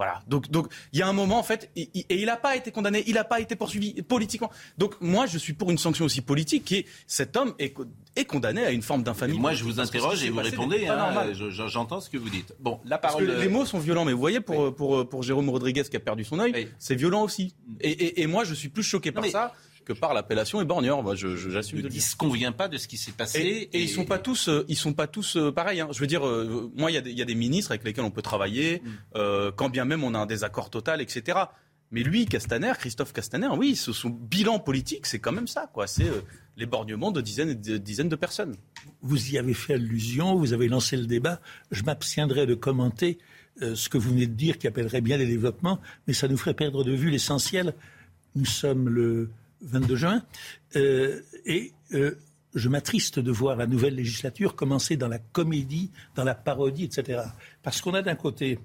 Voilà. 0.00 0.22
Donc, 0.26 0.50
donc, 0.50 0.72
il 0.94 0.98
y 0.98 1.02
a 1.02 1.08
un 1.08 1.12
moment, 1.12 1.38
en 1.38 1.42
fait, 1.42 1.70
et, 1.76 1.90
il 2.08 2.24
n'a 2.24 2.38
pas 2.38 2.56
été 2.56 2.70
condamné, 2.70 3.04
il 3.06 3.16
n'a 3.16 3.24
pas 3.24 3.38
été 3.38 3.54
poursuivi 3.54 4.00
politiquement. 4.00 4.50
Donc, 4.78 4.94
moi, 5.02 5.26
je 5.26 5.36
suis 5.36 5.52
pour 5.52 5.70
une 5.70 5.76
sanction 5.76 6.06
aussi 6.06 6.22
politique 6.22 6.64
qui 6.64 6.76
est 6.76 6.86
cet 7.06 7.36
homme 7.36 7.52
est, 7.58 7.76
est 8.16 8.24
condamné 8.24 8.64
à 8.64 8.70
une 8.70 8.80
forme 8.80 9.02
d'infamie. 9.02 9.38
Moi, 9.38 9.52
je 9.52 9.62
vous 9.62 9.78
interroge 9.78 10.24
et 10.24 10.30
vous 10.30 10.40
répondez. 10.40 10.86
Hein, 10.86 11.34
J'entends 11.34 12.00
ce 12.00 12.08
que 12.08 12.16
vous 12.16 12.30
dites. 12.30 12.54
Bon, 12.60 12.80
la 12.86 12.96
parole. 12.96 13.26
Parce 13.26 13.36
que 13.36 13.42
les 13.42 13.50
mots 13.50 13.66
sont 13.66 13.78
violents, 13.78 14.06
mais 14.06 14.14
vous 14.14 14.20
voyez, 14.20 14.40
pour, 14.40 14.74
pour, 14.74 15.06
pour, 15.06 15.22
Jérôme 15.22 15.50
Rodriguez 15.50 15.82
qui 15.82 15.96
a 15.96 16.00
perdu 16.00 16.24
son 16.24 16.38
œil, 16.38 16.70
c'est 16.78 16.94
violent 16.94 17.22
aussi. 17.22 17.54
Et, 17.82 17.90
et, 17.90 18.22
et, 18.22 18.26
moi, 18.26 18.44
je 18.44 18.54
suis 18.54 18.70
plus 18.70 18.82
choqué 18.82 19.12
par 19.12 19.26
ça 19.26 19.52
que 19.92 19.98
par 19.98 20.14
l'appellation 20.14 20.60
éborgneur. 20.60 21.02
Moi, 21.02 21.14
je, 21.14 21.36
j'assume. 21.36 21.88
Il 21.90 22.02
se 22.02 22.16
convient 22.16 22.52
pas 22.52 22.68
de 22.68 22.78
ce 22.78 22.86
qui 22.86 22.96
s'est 22.96 23.12
passé. 23.12 23.68
Et, 23.72 23.82
ils 23.82 23.88
sont 23.88 24.04
pas 24.04 24.18
tous, 24.18 24.48
euh, 24.48 24.64
ils 24.68 24.76
sont 24.76 24.92
pas 24.92 25.06
tous 25.06 25.36
euh, 25.36 25.52
pareils. 25.52 25.80
Hein. 25.80 25.88
Je 25.90 25.98
veux 26.00 26.06
dire, 26.06 26.26
euh, 26.26 26.70
moi, 26.76 26.90
il 26.90 27.06
y, 27.06 27.12
y, 27.12 27.22
a 27.22 27.24
des 27.24 27.34
ministres 27.34 27.72
avec 27.72 27.84
lesquels 27.84 28.04
on 28.04 28.10
peut 28.10 28.22
travailler, 28.22 28.82
mm. 29.14 29.50
quand 29.56 29.68
bien 29.68 29.84
même 29.84 30.04
on 30.04 30.14
a 30.14 30.18
un 30.18 30.26
désaccord 30.26 30.70
total, 30.70 31.00
etc. 31.00 31.38
Mais 31.92 32.02
lui, 32.02 32.26
Castaner, 32.26 32.72
Christophe 32.78 33.12
Castaner, 33.12 33.48
oui, 33.48 33.74
son 33.74 34.10
bilan 34.10 34.60
politique, 34.60 35.06
c'est 35.06 35.18
quand 35.18 35.32
même 35.32 35.48
ça, 35.48 35.68
quoi. 35.72 35.88
C'est 35.88 36.06
l'éborgnement 36.56 37.10
de 37.10 37.20
dizaines 37.20 37.50
et 37.50 37.54
de 37.56 37.78
dizaines 37.78 38.08
de 38.08 38.16
personnes. 38.16 38.54
Vous 39.02 39.32
y 39.32 39.38
avez 39.38 39.54
fait 39.54 39.74
allusion, 39.74 40.36
vous 40.36 40.52
avez 40.52 40.68
lancé 40.68 40.96
le 40.96 41.06
débat. 41.06 41.40
Je 41.72 41.82
m'abstiendrai 41.82 42.46
de 42.46 42.54
commenter 42.54 43.18
ce 43.60 43.88
que 43.88 43.98
vous 43.98 44.10
venez 44.10 44.28
de 44.28 44.34
dire, 44.34 44.56
qui 44.58 44.68
appellerait 44.68 45.00
bien 45.00 45.16
les 45.16 45.26
développements, 45.26 45.80
mais 46.06 46.14
ça 46.14 46.28
nous 46.28 46.36
ferait 46.36 46.54
perdre 46.54 46.84
de 46.84 46.92
vue 46.92 47.10
l'essentiel. 47.10 47.74
Nous 48.36 48.46
sommes 48.46 48.88
le 48.88 49.30
22 49.62 49.96
juin. 49.96 50.22
Euh, 50.76 51.20
et 51.44 51.72
euh, 51.92 52.16
je 52.54 52.68
m'attriste 52.68 53.18
de 53.18 53.30
voir 53.30 53.56
la 53.56 53.66
nouvelle 53.66 53.94
législature 53.94 54.56
commencer 54.56 54.96
dans 54.96 55.08
la 55.08 55.18
comédie, 55.18 55.90
dans 56.14 56.24
la 56.24 56.34
parodie, 56.34 56.84
etc. 56.84 57.22
Parce 57.62 57.80
qu'on 57.80 57.94
a 57.94 58.02
d'un 58.02 58.16
côté 58.16 58.58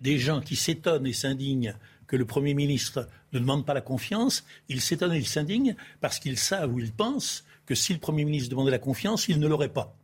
des 0.00 0.18
gens 0.18 0.40
qui 0.40 0.56
s'étonnent 0.56 1.06
et 1.06 1.12
s'indignent 1.12 1.74
que 2.06 2.16
le 2.16 2.24
Premier 2.24 2.54
ministre 2.54 3.08
ne 3.32 3.38
demande 3.38 3.66
pas 3.66 3.74
la 3.74 3.80
confiance. 3.80 4.44
Ils 4.68 4.80
s'étonnent 4.80 5.14
et 5.14 5.18
ils 5.18 5.26
s'indignent 5.26 5.76
parce 6.00 6.18
qu'ils 6.18 6.38
savent 6.38 6.72
ou 6.72 6.78
ils 6.78 6.92
pensent 6.92 7.44
que 7.66 7.74
si 7.74 7.92
le 7.92 7.98
Premier 7.98 8.24
ministre 8.24 8.50
demandait 8.50 8.70
la 8.70 8.78
confiance, 8.78 9.28
il 9.28 9.40
ne 9.40 9.48
l'aurait 9.48 9.72
pas. 9.72 9.96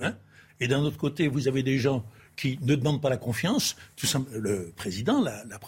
Hein 0.00 0.16
et 0.60 0.68
d'un 0.68 0.80
autre 0.80 0.96
côté, 0.96 1.28
vous 1.28 1.48
avez 1.48 1.62
des 1.62 1.78
gens 1.78 2.04
qui 2.36 2.58
ne 2.62 2.74
demandent 2.74 3.00
pas 3.00 3.10
la 3.10 3.16
confiance, 3.16 3.76
tout 3.96 4.06
le 4.32 4.72
président, 4.74 5.20
la, 5.22 5.44
la, 5.44 5.58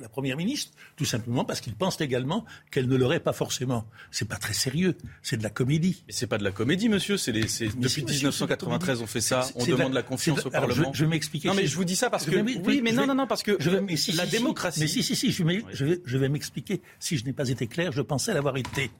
la, 0.00 0.08
première 0.08 0.36
ministre, 0.36 0.72
tout 0.96 1.04
simplement 1.04 1.44
parce 1.44 1.60
qu'ils 1.60 1.74
pensent 1.74 2.00
également 2.00 2.44
qu'elle 2.70 2.88
ne 2.88 2.96
l'aurait 2.96 3.20
pas 3.20 3.32
forcément. 3.32 3.86
C'est 4.10 4.28
pas 4.28 4.36
très 4.36 4.54
sérieux, 4.54 4.96
c'est 5.22 5.36
de 5.36 5.42
la 5.42 5.50
comédie. 5.50 6.02
Mais 6.06 6.12
c'est 6.12 6.26
pas 6.26 6.38
de 6.38 6.44
la 6.44 6.50
comédie, 6.50 6.88
monsieur. 6.88 7.16
C'est 7.16 7.32
depuis 7.32 8.04
1993 8.04 9.02
on 9.02 9.06
fait 9.06 9.20
ça. 9.20 9.48
On 9.54 9.64
demande 9.64 9.92
la, 9.92 10.02
confiance 10.02 10.44
au 10.46 10.50
Parlement. 10.50 10.92
je, 10.92 11.04
vais 11.04 11.10
m'expliquer. 11.10 11.48
Non, 11.48 11.54
mais 11.54 11.66
je 11.66 11.76
vous 11.76 11.84
dis 11.84 11.96
ça 11.96 12.10
parce 12.10 12.26
que 12.26 12.36
oui, 12.36 12.80
mais 12.82 12.92
non, 12.92 13.06
non, 13.06 13.14
non, 13.14 13.26
parce 13.26 13.42
que 13.42 13.56
je 13.60 13.70
vais, 13.70 13.96
si, 13.96 14.12
la 14.12 14.26
démocratie. 14.26 14.80
mais 14.80 14.86
si, 14.86 15.02
si, 15.02 15.16
si, 15.16 15.32
je 15.32 15.42
vais, 15.44 16.00
je 16.04 16.18
vais 16.18 16.28
m'expliquer. 16.28 16.82
Si 16.98 17.18
je 17.18 17.24
n'ai 17.24 17.32
pas 17.32 17.48
été 17.48 17.66
clair, 17.66 17.92
je 17.92 18.02
pensais 18.02 18.32
l'avoir 18.34 18.56
été. 18.56 18.90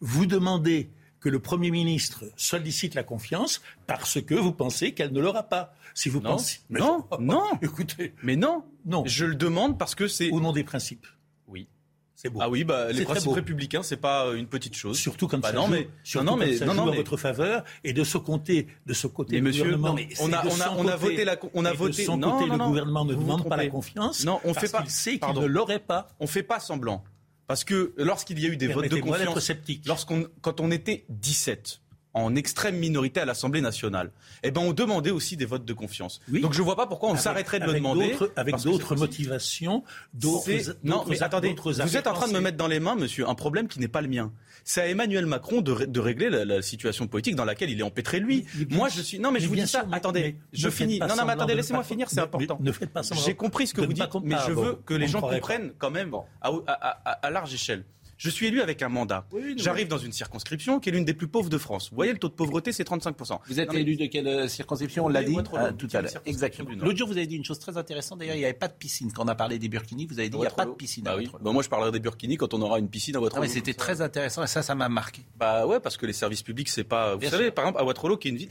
Vous 0.00 0.26
demandez 0.26 0.90
que 1.20 1.28
le 1.28 1.40
Premier 1.40 1.70
ministre 1.70 2.24
sollicite 2.36 2.94
la 2.94 3.02
confiance 3.02 3.60
parce 3.86 4.20
que 4.22 4.34
vous 4.34 4.52
pensez 4.52 4.92
qu'elle 4.92 5.12
ne 5.12 5.20
l'aura 5.20 5.44
pas. 5.44 5.74
Si 5.98 6.08
vous 6.08 6.20
non, 6.20 6.30
pensez... 6.30 6.60
non, 6.70 7.04
non, 7.18 7.42
écoutez, 7.62 8.14
mais 8.22 8.36
non, 8.36 8.62
non. 8.86 9.02
Je 9.04 9.24
le 9.24 9.34
demande 9.34 9.76
parce 9.78 9.96
que 9.96 10.06
c'est 10.06 10.30
au 10.30 10.38
nom 10.38 10.52
des 10.52 10.62
principes. 10.62 11.08
Oui. 11.48 11.66
C'est 12.14 12.30
beau. 12.30 12.38
Ah 12.40 12.48
oui, 12.48 12.62
bah, 12.62 12.92
les 12.92 13.02
principes 13.02 13.32
républicains, 13.32 13.82
c'est 13.82 13.96
pas 13.96 14.26
euh, 14.26 14.36
une 14.36 14.46
petite 14.46 14.76
chose. 14.76 14.96
Surtout 14.96 15.26
comme 15.26 15.40
bah 15.40 15.48
ça 15.48 15.56
non, 15.56 15.66
joue, 15.66 15.72
mais, 15.72 15.88
surtout 16.04 16.24
non, 16.24 16.36
mais, 16.36 16.56
ça 16.56 16.66
non, 16.66 16.72
joue 16.74 16.78
non, 16.78 16.90
mais, 16.92 16.98
votre 16.98 17.16
faveur 17.16 17.64
et 17.82 17.92
de 17.92 18.04
ce 18.04 18.16
côté, 18.16 18.68
de 18.86 18.92
ce 18.92 19.08
côté, 19.08 19.32
mais 19.32 19.38
le 19.40 19.44
monsieur, 19.46 19.64
gouvernement, 19.64 19.96
on 20.20 20.32
a, 20.32 20.46
on 20.46 20.60
a, 20.60 20.70
on 20.76 20.86
a 20.86 20.94
voté 20.94 21.24
la, 21.24 21.36
on 21.54 21.64
a 21.64 21.72
voté. 21.72 22.02
De 22.02 22.06
son 22.06 22.16
non, 22.16 22.38
côté, 22.38 22.48
le 22.48 22.58
gouvernement 22.58 23.04
ne 23.04 23.14
demande 23.14 23.48
pas 23.48 23.56
la 23.56 23.66
confiance. 23.66 24.24
Non, 24.24 24.38
on 24.44 24.54
parce 24.54 24.66
fait 24.66 24.72
pas. 24.72 24.82
Il 24.84 24.90
sait 24.90 25.18
qu'il 25.18 25.34
ne 25.34 25.46
l'aurait 25.46 25.80
pas. 25.80 26.06
On 26.20 26.28
fait 26.28 26.44
pas 26.44 26.60
semblant. 26.60 27.02
Parce 27.48 27.64
que 27.64 27.92
lorsqu'il 27.96 28.38
y 28.38 28.46
a 28.46 28.50
eu 28.50 28.56
des 28.56 28.68
votes 28.68 28.88
de 28.88 29.00
confiance, 29.00 29.40
sceptique. 29.40 29.84
lorsqu'on, 29.84 30.28
quand 30.42 30.60
on 30.60 30.70
était 30.70 31.06
17, 31.08 31.80
en 32.18 32.34
extrême 32.34 32.76
minorité 32.76 33.20
à 33.20 33.24
l'Assemblée 33.24 33.60
nationale, 33.60 34.10
eh 34.42 34.50
ben 34.50 34.60
on 34.60 34.72
demandait 34.72 35.10
aussi 35.10 35.36
des 35.36 35.44
votes 35.44 35.64
de 35.64 35.72
confiance. 35.72 36.20
Oui. 36.30 36.40
Donc 36.40 36.52
je 36.52 36.60
ne 36.60 36.64
vois 36.64 36.76
pas 36.76 36.86
pourquoi 36.86 37.10
on 37.10 37.16
s'arrêterait 37.16 37.60
de 37.60 37.66
le 37.66 37.74
demander. 37.74 38.16
Avec 38.36 38.56
d'autres 38.56 38.96
motivations, 38.96 39.84
d'autres. 40.14 40.50
Non, 40.84 41.04
mais 41.08 41.22
attendez, 41.22 41.54
vous 41.54 41.96
êtes 41.96 42.06
en 42.06 42.14
train 42.14 42.28
de 42.28 42.32
me 42.32 42.40
mettre 42.40 42.56
dans 42.56 42.68
les 42.68 42.80
mains, 42.80 42.96
monsieur, 42.96 43.28
un 43.28 43.34
problème 43.34 43.68
qui 43.68 43.80
n'est 43.80 43.88
pas 43.88 44.00
le 44.00 44.08
mien. 44.08 44.32
C'est 44.64 44.82
à 44.82 44.88
Emmanuel 44.88 45.26
Macron 45.26 45.60
de, 45.60 45.86
de 45.86 46.00
régler 46.00 46.28
la, 46.28 46.44
la, 46.44 46.62
situation 46.62 47.06
politique 47.06 47.36
dans 47.36 47.44
laquelle 47.44 47.70
il 47.70 47.80
est 47.80 47.84
empêtré 47.84 48.20
lui. 48.20 48.44
Moi, 48.70 48.88
je 48.88 49.00
suis. 49.00 49.18
Non, 49.18 49.30
mais, 49.30 49.38
mais 49.38 49.44
je 49.44 49.48
vous 49.48 49.56
dis 49.56 49.66
ça. 49.66 49.84
Mais, 49.88 49.96
attendez, 49.96 50.36
je 50.52 50.68
finis. 50.68 50.98
Non, 50.98 51.16
non, 51.16 51.24
mais 51.24 51.32
attendez, 51.32 51.54
laissez-moi 51.54 51.84
finir, 51.84 52.10
c'est 52.10 52.20
important. 52.20 52.58
Ne 52.60 52.72
faites 52.72 52.90
pas. 52.90 53.02
J'ai 53.24 53.34
compris 53.34 53.66
ce 53.66 53.74
que 53.74 53.80
vous 53.80 53.92
dites, 53.92 54.04
mais 54.22 54.36
je 54.46 54.52
veux 54.52 54.74
que 54.84 54.94
les 54.94 55.08
gens 55.08 55.20
comprennent 55.20 55.72
quand 55.78 55.90
même 55.90 56.12
à 56.42 57.30
large 57.30 57.54
échelle. 57.54 57.84
Je 58.18 58.30
suis 58.30 58.46
élu 58.46 58.60
avec 58.60 58.82
un 58.82 58.88
mandat. 58.88 59.26
Oui, 59.32 59.54
J'arrive 59.56 59.86
dans 59.86 59.96
une 59.98 60.12
circonscription 60.12 60.80
qui 60.80 60.88
est 60.88 60.92
l'une 60.92 61.04
des 61.04 61.14
plus 61.14 61.28
pauvres 61.28 61.48
de 61.48 61.56
France. 61.56 61.88
Vous 61.90 61.94
voyez, 61.96 62.12
le 62.12 62.18
taux 62.18 62.28
de 62.28 62.34
pauvreté, 62.34 62.72
c'est 62.72 62.86
35%. 62.86 63.38
Vous 63.46 63.60
êtes 63.60 63.72
non, 63.72 63.78
élu 63.78 63.96
de 63.96 64.06
quelle 64.06 64.50
circonscription 64.50 65.06
On 65.06 65.08
l'a 65.08 65.22
dit 65.22 65.36
ah, 65.54 65.72
tout 65.72 65.88
à 65.92 66.02
l'heure. 66.02 66.12
Exactement. 66.26 66.70
L'autre 66.76 66.96
jour, 66.98 67.06
vous 67.06 67.16
avez 67.16 67.28
dit 67.28 67.36
une 67.36 67.44
chose 67.44 67.60
très 67.60 67.76
intéressante. 67.76 68.18
D'ailleurs, 68.18 68.34
il 68.34 68.40
n'y 68.40 68.44
avait 68.44 68.54
pas 68.54 68.66
de 68.68 68.72
piscine. 68.72 69.12
Quand 69.12 69.24
on 69.24 69.28
a 69.28 69.36
parlé 69.36 69.60
des 69.60 69.68
Burkini, 69.68 70.06
vous 70.06 70.18
avez 70.18 70.28
dit 70.28 70.36
qu'il 70.36 70.40
n'y 70.40 70.46
a 70.46 70.50
pas 70.50 70.66
de 70.66 70.72
piscine. 70.72 71.04
Bah 71.04 71.14
oui. 71.16 71.30
Bah 71.40 71.52
moi, 71.52 71.62
je 71.62 71.68
parlerai 71.68 71.92
des 71.92 72.00
Burkini 72.00 72.36
quand 72.36 72.54
on 72.54 72.60
aura 72.60 72.80
une 72.80 72.88
piscine 72.88 73.14
à 73.14 73.20
Waterloo. 73.20 73.44
Ah, 73.44 73.46
mais 73.46 73.52
c'était 73.52 73.74
très 73.74 74.00
intéressant 74.00 74.42
et 74.42 74.48
ça, 74.48 74.62
ça 74.62 74.74
m'a 74.74 74.88
marqué. 74.88 75.22
Bah 75.36 75.66
ouais, 75.66 75.78
parce 75.78 75.96
que 75.96 76.04
les 76.04 76.12
services 76.12 76.42
publics, 76.42 76.68
c'est 76.68 76.84
pas. 76.84 77.12
Vous 77.12 77.20
Bien 77.20 77.30
savez, 77.30 77.44
sûr. 77.44 77.54
par 77.54 77.66
exemple, 77.66 77.80
à 77.80 77.84
Waterloo, 77.84 78.16
qui 78.16 78.28
est 78.28 78.30
une 78.32 78.36
ville, 78.36 78.50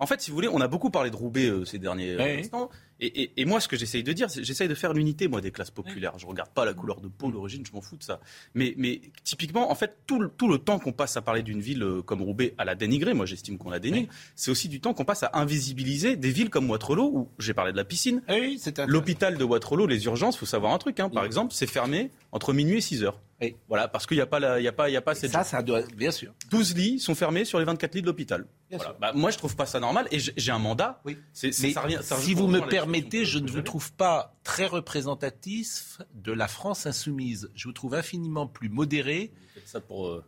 en 0.00 0.06
fait, 0.06 0.20
si 0.20 0.30
vous 0.30 0.34
voulez, 0.34 0.48
on 0.48 0.60
a 0.60 0.68
beaucoup 0.68 0.90
parlé 0.90 1.10
de 1.10 1.16
Roubaix 1.16 1.46
euh, 1.46 1.64
ces 1.64 1.78
derniers 1.78 2.16
oui. 2.16 2.40
instants. 2.40 2.70
Et, 3.00 3.22
et, 3.22 3.32
et, 3.36 3.44
moi, 3.44 3.60
ce 3.60 3.68
que 3.68 3.76
j'essaye 3.76 4.02
de 4.02 4.12
dire, 4.12 4.30
c'est 4.30 4.42
j'essaye 4.42 4.68
de 4.68 4.74
faire 4.74 4.92
l'unité, 4.92 5.28
moi, 5.28 5.40
des 5.40 5.50
classes 5.50 5.70
populaires. 5.70 6.18
Je 6.18 6.26
regarde 6.26 6.50
pas 6.50 6.64
la 6.64 6.74
couleur 6.74 7.00
de 7.00 7.08
peau, 7.08 7.30
l'origine, 7.30 7.64
je 7.64 7.72
m'en 7.72 7.80
fous 7.80 7.96
de 7.96 8.02
ça. 8.02 8.20
Mais, 8.54 8.74
mais 8.76 9.00
typiquement, 9.24 9.70
en 9.70 9.74
fait, 9.74 9.98
tout 10.06 10.18
le, 10.18 10.28
tout 10.28 10.48
le 10.48 10.58
temps 10.58 10.78
qu'on 10.78 10.92
passe 10.92 11.16
à 11.16 11.22
parler 11.22 11.42
d'une 11.42 11.60
ville 11.60 11.82
euh, 11.82 12.02
comme 12.02 12.22
Roubaix, 12.22 12.54
à 12.58 12.64
la 12.64 12.74
dénigrer, 12.74 13.14
moi 13.14 13.26
j'estime 13.26 13.58
qu'on 13.58 13.70
la 13.70 13.78
dénigre, 13.78 14.08
oui. 14.10 14.16
c'est 14.36 14.50
aussi 14.50 14.68
du 14.68 14.80
temps 14.80 14.92
qu'on 14.92 15.04
passe 15.04 15.22
à 15.22 15.30
invisibiliser 15.34 16.16
des 16.16 16.30
villes 16.30 16.50
comme 16.50 16.68
Waterloo, 16.68 17.04
où 17.04 17.28
j'ai 17.38 17.54
parlé 17.54 17.72
de 17.72 17.76
la 17.76 17.84
piscine. 17.84 18.22
Oui, 18.28 18.60
L'hôpital 18.86 19.38
de 19.38 19.44
Waterloo, 19.44 19.86
les 19.86 20.04
urgences, 20.04 20.36
faut 20.36 20.46
savoir 20.46 20.72
un 20.72 20.78
truc, 20.78 21.00
hein, 21.00 21.08
par 21.08 21.24
exemple, 21.24 21.54
c'est 21.54 21.66
fermé 21.66 22.10
entre 22.32 22.52
minuit 22.52 22.78
et 22.78 22.82
6 22.82 23.04
heures. 23.04 23.18
Oui. 23.40 23.56
Voilà, 23.68 23.88
parce 23.88 24.06
qu'il 24.06 24.16
n'y 24.16 24.22
a 24.22 24.26
pas, 24.26 24.38
la, 24.38 24.60
il 24.60 24.64
y 24.64 24.68
a 24.68 24.72
pas, 24.72 24.90
il 24.90 24.92
y 24.92 24.96
a 24.96 25.02
pas 25.02 25.14
cette. 25.14 25.30
Ça, 25.30 25.44
ça 25.44 25.62
doit, 25.62 25.82
bien 25.96 26.10
sûr. 26.10 26.32
12 26.50 26.76
lits 26.76 26.98
sont 27.00 27.14
fermés 27.14 27.44
sur 27.44 27.58
les 27.58 27.64
24 27.64 27.94
lits 27.94 28.02
de 28.02 28.06
l'hôpital. 28.06 28.46
Voilà. 28.70 28.96
Bah, 29.00 29.12
moi, 29.14 29.30
je 29.30 29.38
trouve 29.38 29.56
pas 29.56 29.66
ça 29.66 29.80
normal 29.80 30.06
et 30.10 30.18
j'ai 30.18 30.52
un 30.52 30.58
mandat. 30.58 31.00
Oui. 31.04 31.16
C'est, 31.32 31.48
Mais 31.62 31.72
ça 31.72 31.80
revient, 31.80 31.98
ça 32.02 32.16
si 32.16 32.34
vous 32.34 32.46
me 32.46 32.60
permettez, 32.60 33.24
je 33.24 33.38
ne 33.38 33.50
vous 33.50 33.62
trouve 33.62 33.92
pas 33.92 34.34
très 34.44 34.66
représentatif 34.66 35.98
de 36.14 36.32
la 36.32 36.48
France 36.48 36.86
insoumise. 36.86 37.50
Je 37.54 37.68
vous 37.68 37.72
trouve 37.72 37.94
infiniment 37.94 38.46
plus 38.46 38.68
modéré. 38.68 39.32
Vous 39.32 39.54
faites 39.54 39.68
ça 39.68 39.80
pour. 39.80 40.08
Euh... 40.08 40.24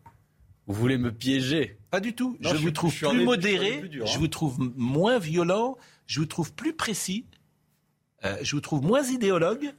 Vous 0.67 0.75
voulez 0.75 0.97
me 0.97 1.13
piéger 1.13 1.77
Pas 1.91 2.01
du 2.01 2.15
tout. 2.15 2.37
Non, 2.41 2.51
je, 2.51 2.57
je, 2.57 2.63
vous 2.63 2.71
trouve 2.71 2.95
je 2.95 3.07
plus 3.07 3.25
modéré. 3.25 3.81
Plus 3.81 3.89
dur, 3.89 4.05
hein. 4.07 4.11
Je 4.11 4.19
vous 4.19 4.29
trouve 4.29 4.59
moins 4.77 5.19
violent. 5.19 5.77
Je 6.07 6.21
vous 6.21 6.27
trouve 6.27 6.53
plus 6.53 6.73
précis. 6.73 7.27
Euh, 8.25 8.37
je 8.43 8.55
vous 8.55 8.61
trouve 8.61 8.83
moins 8.83 9.03
idéologue. 9.03 9.73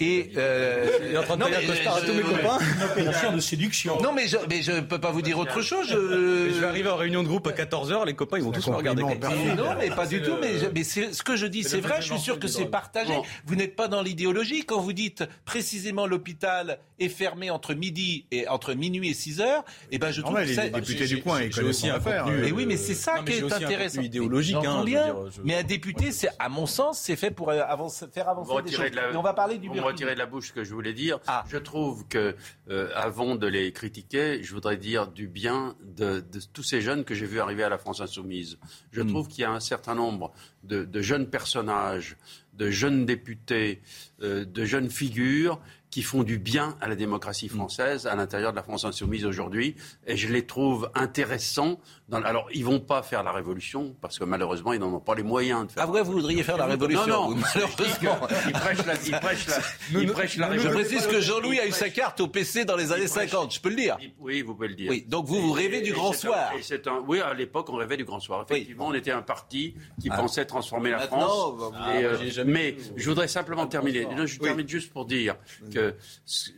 Et 0.00 0.32
euh, 0.36 0.88
il 1.08 1.14
est 1.14 1.18
en 1.18 1.22
train 1.22 1.36
de 1.36 1.44
que 1.44 1.74
je 1.74 1.84
pars 1.84 1.96
à 1.96 2.00
tous 2.00 2.12
mes 2.12 2.22
copains. 2.22 2.58
Une 2.76 2.82
opération 2.82 3.32
de 3.32 3.40
séduction. 3.40 4.00
Non, 4.02 4.12
mais 4.12 4.26
je, 4.26 4.36
mais 4.50 4.60
je 4.60 4.80
peux 4.80 5.00
pas 5.00 5.12
vous 5.12 5.22
dire 5.22 5.38
autre 5.38 5.62
chose. 5.62 5.86
Je, 5.88 6.50
je 6.52 6.60
vais 6.60 6.66
arriver 6.66 6.88
en 6.88 6.96
réunion 6.96 7.22
de 7.22 7.28
groupe 7.28 7.46
à 7.46 7.52
14h, 7.52 8.04
les 8.04 8.14
copains 8.14 8.38
ils 8.38 8.44
vont 8.44 8.50
tous 8.50 8.66
me 8.68 8.74
regarder. 8.74 9.02
Non, 9.02 9.74
mais 9.78 9.90
pas 9.90 10.06
du 10.06 10.20
tout. 10.20 10.34
Mais, 10.40 10.58
je, 10.58 10.66
mais 10.66 10.82
ce 10.82 11.22
que 11.22 11.36
je 11.36 11.46
dis, 11.46 11.62
c'est 11.62 11.80
vrai. 11.80 12.00
Je 12.00 12.12
suis 12.12 12.18
sûr 12.18 12.38
que 12.38 12.48
c'est 12.48 12.66
partagé. 12.66 13.14
Bon. 13.14 13.22
Vous 13.46 13.54
n'êtes 13.54 13.76
pas 13.76 13.88
dans 13.88 14.02
l'idéologie 14.02 14.64
quand 14.64 14.80
vous 14.80 14.92
dites 14.92 15.24
précisément 15.44 16.06
l'hôpital 16.06 16.78
est 16.98 17.08
fermé 17.08 17.50
entre 17.50 17.74
midi 17.74 18.26
et 18.30 18.48
entre 18.48 18.74
minuit 18.74 19.10
et 19.10 19.14
6 19.14 19.40
heures. 19.40 19.64
Et 19.90 19.98
ben 19.98 20.10
je 20.10 20.22
trouve 20.22 20.36
que 20.36 20.46
ça. 20.46 20.64
Les 20.64 20.70
députés 20.70 21.06
du 21.06 21.22
coin, 21.22 21.40
ils 21.42 21.64
aussi 21.64 21.88
un 21.88 21.96
affaire. 21.96 22.26
Mais 22.26 22.50
oui, 22.50 22.66
mais 22.66 22.76
c'est 22.76 22.94
ça 22.94 23.20
qui 23.24 23.32
est 23.34 23.52
intéressant. 23.52 24.02
idéologique, 24.02 24.56
hein, 24.56 24.82
bien. 24.84 25.14
Mais 25.44 25.56
un 25.56 25.62
député, 25.62 26.10
c'est 26.10 26.30
à 26.40 26.48
mon 26.48 26.66
sens, 26.66 26.98
c'est 26.98 27.16
fait 27.16 27.30
pour 27.30 27.50
avancer, 27.50 28.06
faire 28.12 28.28
avancer 28.28 28.62
des 28.64 28.72
choses. 28.72 28.86
Et 28.86 29.16
on 29.16 29.22
va 29.22 29.34
parler 29.34 29.58
du. 29.58 29.70
Me 29.84 29.90
retirez 29.90 30.14
de 30.14 30.18
la 30.18 30.26
bouche 30.26 30.52
que 30.52 30.64
je 30.64 30.74
voulais 30.74 30.92
dire. 30.92 31.18
Ah. 31.26 31.44
Je 31.48 31.58
trouve 31.58 32.06
que, 32.08 32.34
euh, 32.70 32.90
avant 32.94 33.36
de 33.36 33.46
les 33.46 33.72
critiquer, 33.72 34.42
je 34.42 34.54
voudrais 34.54 34.76
dire 34.76 35.08
du 35.08 35.26
bien 35.26 35.76
de, 35.82 36.20
de 36.20 36.40
tous 36.52 36.62
ces 36.62 36.80
jeunes 36.80 37.04
que 37.04 37.14
j'ai 37.14 37.26
vus 37.26 37.40
arriver 37.40 37.62
à 37.62 37.68
la 37.68 37.78
France 37.78 38.00
insoumise. 38.00 38.58
Je 38.92 39.02
mm. 39.02 39.08
trouve 39.08 39.28
qu'il 39.28 39.42
y 39.42 39.44
a 39.44 39.50
un 39.50 39.60
certain 39.60 39.94
nombre 39.94 40.32
de, 40.62 40.84
de, 40.84 41.02
jeunes 41.02 41.28
personnages, 41.28 42.16
de 42.54 42.70
jeunes 42.70 43.04
députés, 43.06 43.82
euh, 44.22 44.44
de 44.44 44.64
jeunes 44.64 44.90
figures 44.90 45.60
qui 45.94 46.02
font 46.02 46.24
du 46.24 46.38
bien 46.40 46.76
à 46.80 46.88
la 46.88 46.96
démocratie 46.96 47.48
française 47.48 48.08
à 48.08 48.16
l'intérieur 48.16 48.50
de 48.50 48.56
la 48.56 48.64
France 48.64 48.84
insoumise 48.84 49.24
aujourd'hui. 49.24 49.76
Et 50.08 50.16
je 50.16 50.26
les 50.26 50.44
trouve 50.44 50.90
intéressants. 50.96 51.78
Dans... 52.08 52.20
Alors, 52.22 52.48
ils 52.52 52.64
vont 52.64 52.80
pas 52.80 53.00
faire 53.04 53.22
la 53.22 53.30
révolution, 53.30 53.94
parce 54.00 54.18
que 54.18 54.24
malheureusement, 54.24 54.72
ils 54.72 54.80
n'en 54.80 54.92
ont 54.92 54.98
pas 54.98 55.14
les 55.14 55.22
moyens 55.22 55.68
de 55.68 55.70
faire. 55.70 55.84
Ah 55.86 55.90
ouais, 55.90 56.02
vous 56.02 56.10
voudriez 56.14 56.42
faire 56.42 56.56
la 56.56 56.66
révolution 56.66 57.06
Non, 57.06 57.30
non, 57.30 57.36
malheureusement. 57.54 58.18
Ils 58.48 58.52
prêchent 58.52 58.84
la, 58.86 58.94
ils 59.06 59.12
prêchent 59.20 59.46
la, 59.46 59.58
ils 60.02 60.12
prêchent 60.12 60.36
la 60.36 60.46
Je 60.48 60.52
révolution. 60.66 60.72
précise 60.98 61.06
que 61.06 61.20
Jean-Louis 61.20 61.60
a 61.60 61.66
eu 61.68 61.70
sa 61.70 61.88
carte 61.90 62.20
au 62.20 62.26
PC 62.26 62.64
dans 62.64 62.74
les 62.76 62.90
années 62.90 63.06
50, 63.06 63.54
je 63.54 63.60
peux 63.60 63.68
le 63.70 63.76
dire. 63.76 63.96
Oui, 64.18 64.42
vous 64.42 64.54
pouvez 64.56 64.68
le 64.68 64.74
dire. 64.74 64.90
Oui, 64.90 65.04
donc 65.08 65.26
vous, 65.26 65.40
vous 65.40 65.52
rêvez 65.52 65.80
du 65.80 65.90
Et 65.90 65.92
grand 65.92 66.12
soir. 66.12 66.50
un- 66.52 66.90
un- 66.90 67.04
oui, 67.06 67.20
à 67.20 67.32
l'époque, 67.34 67.68
on 67.70 67.76
rêvait 67.76 67.96
du 67.96 68.04
grand 68.04 68.18
soir. 68.18 68.44
Effectivement, 68.50 68.88
on 68.88 68.94
était 68.94 69.12
un 69.12 69.22
parti 69.22 69.74
qui 70.00 70.08
Ah. 70.10 70.16
pensait 70.16 70.44
transformer 70.44 70.90
la 70.90 70.98
France. 70.98 71.54
bah, 71.60 71.70
Et, 71.94 72.04
Ah, 72.04 72.08
euh, 72.08 72.44
mais 72.44 72.76
je 72.96 73.08
voudrais 73.08 73.28
simplement 73.28 73.68
terminer. 73.68 74.06
Non, 74.06 74.26
je 74.26 74.34
Oui. 74.40 74.46
termine 74.48 74.68
juste 74.68 74.92
pour 74.92 75.04
dire 75.06 75.36
que 75.72 75.83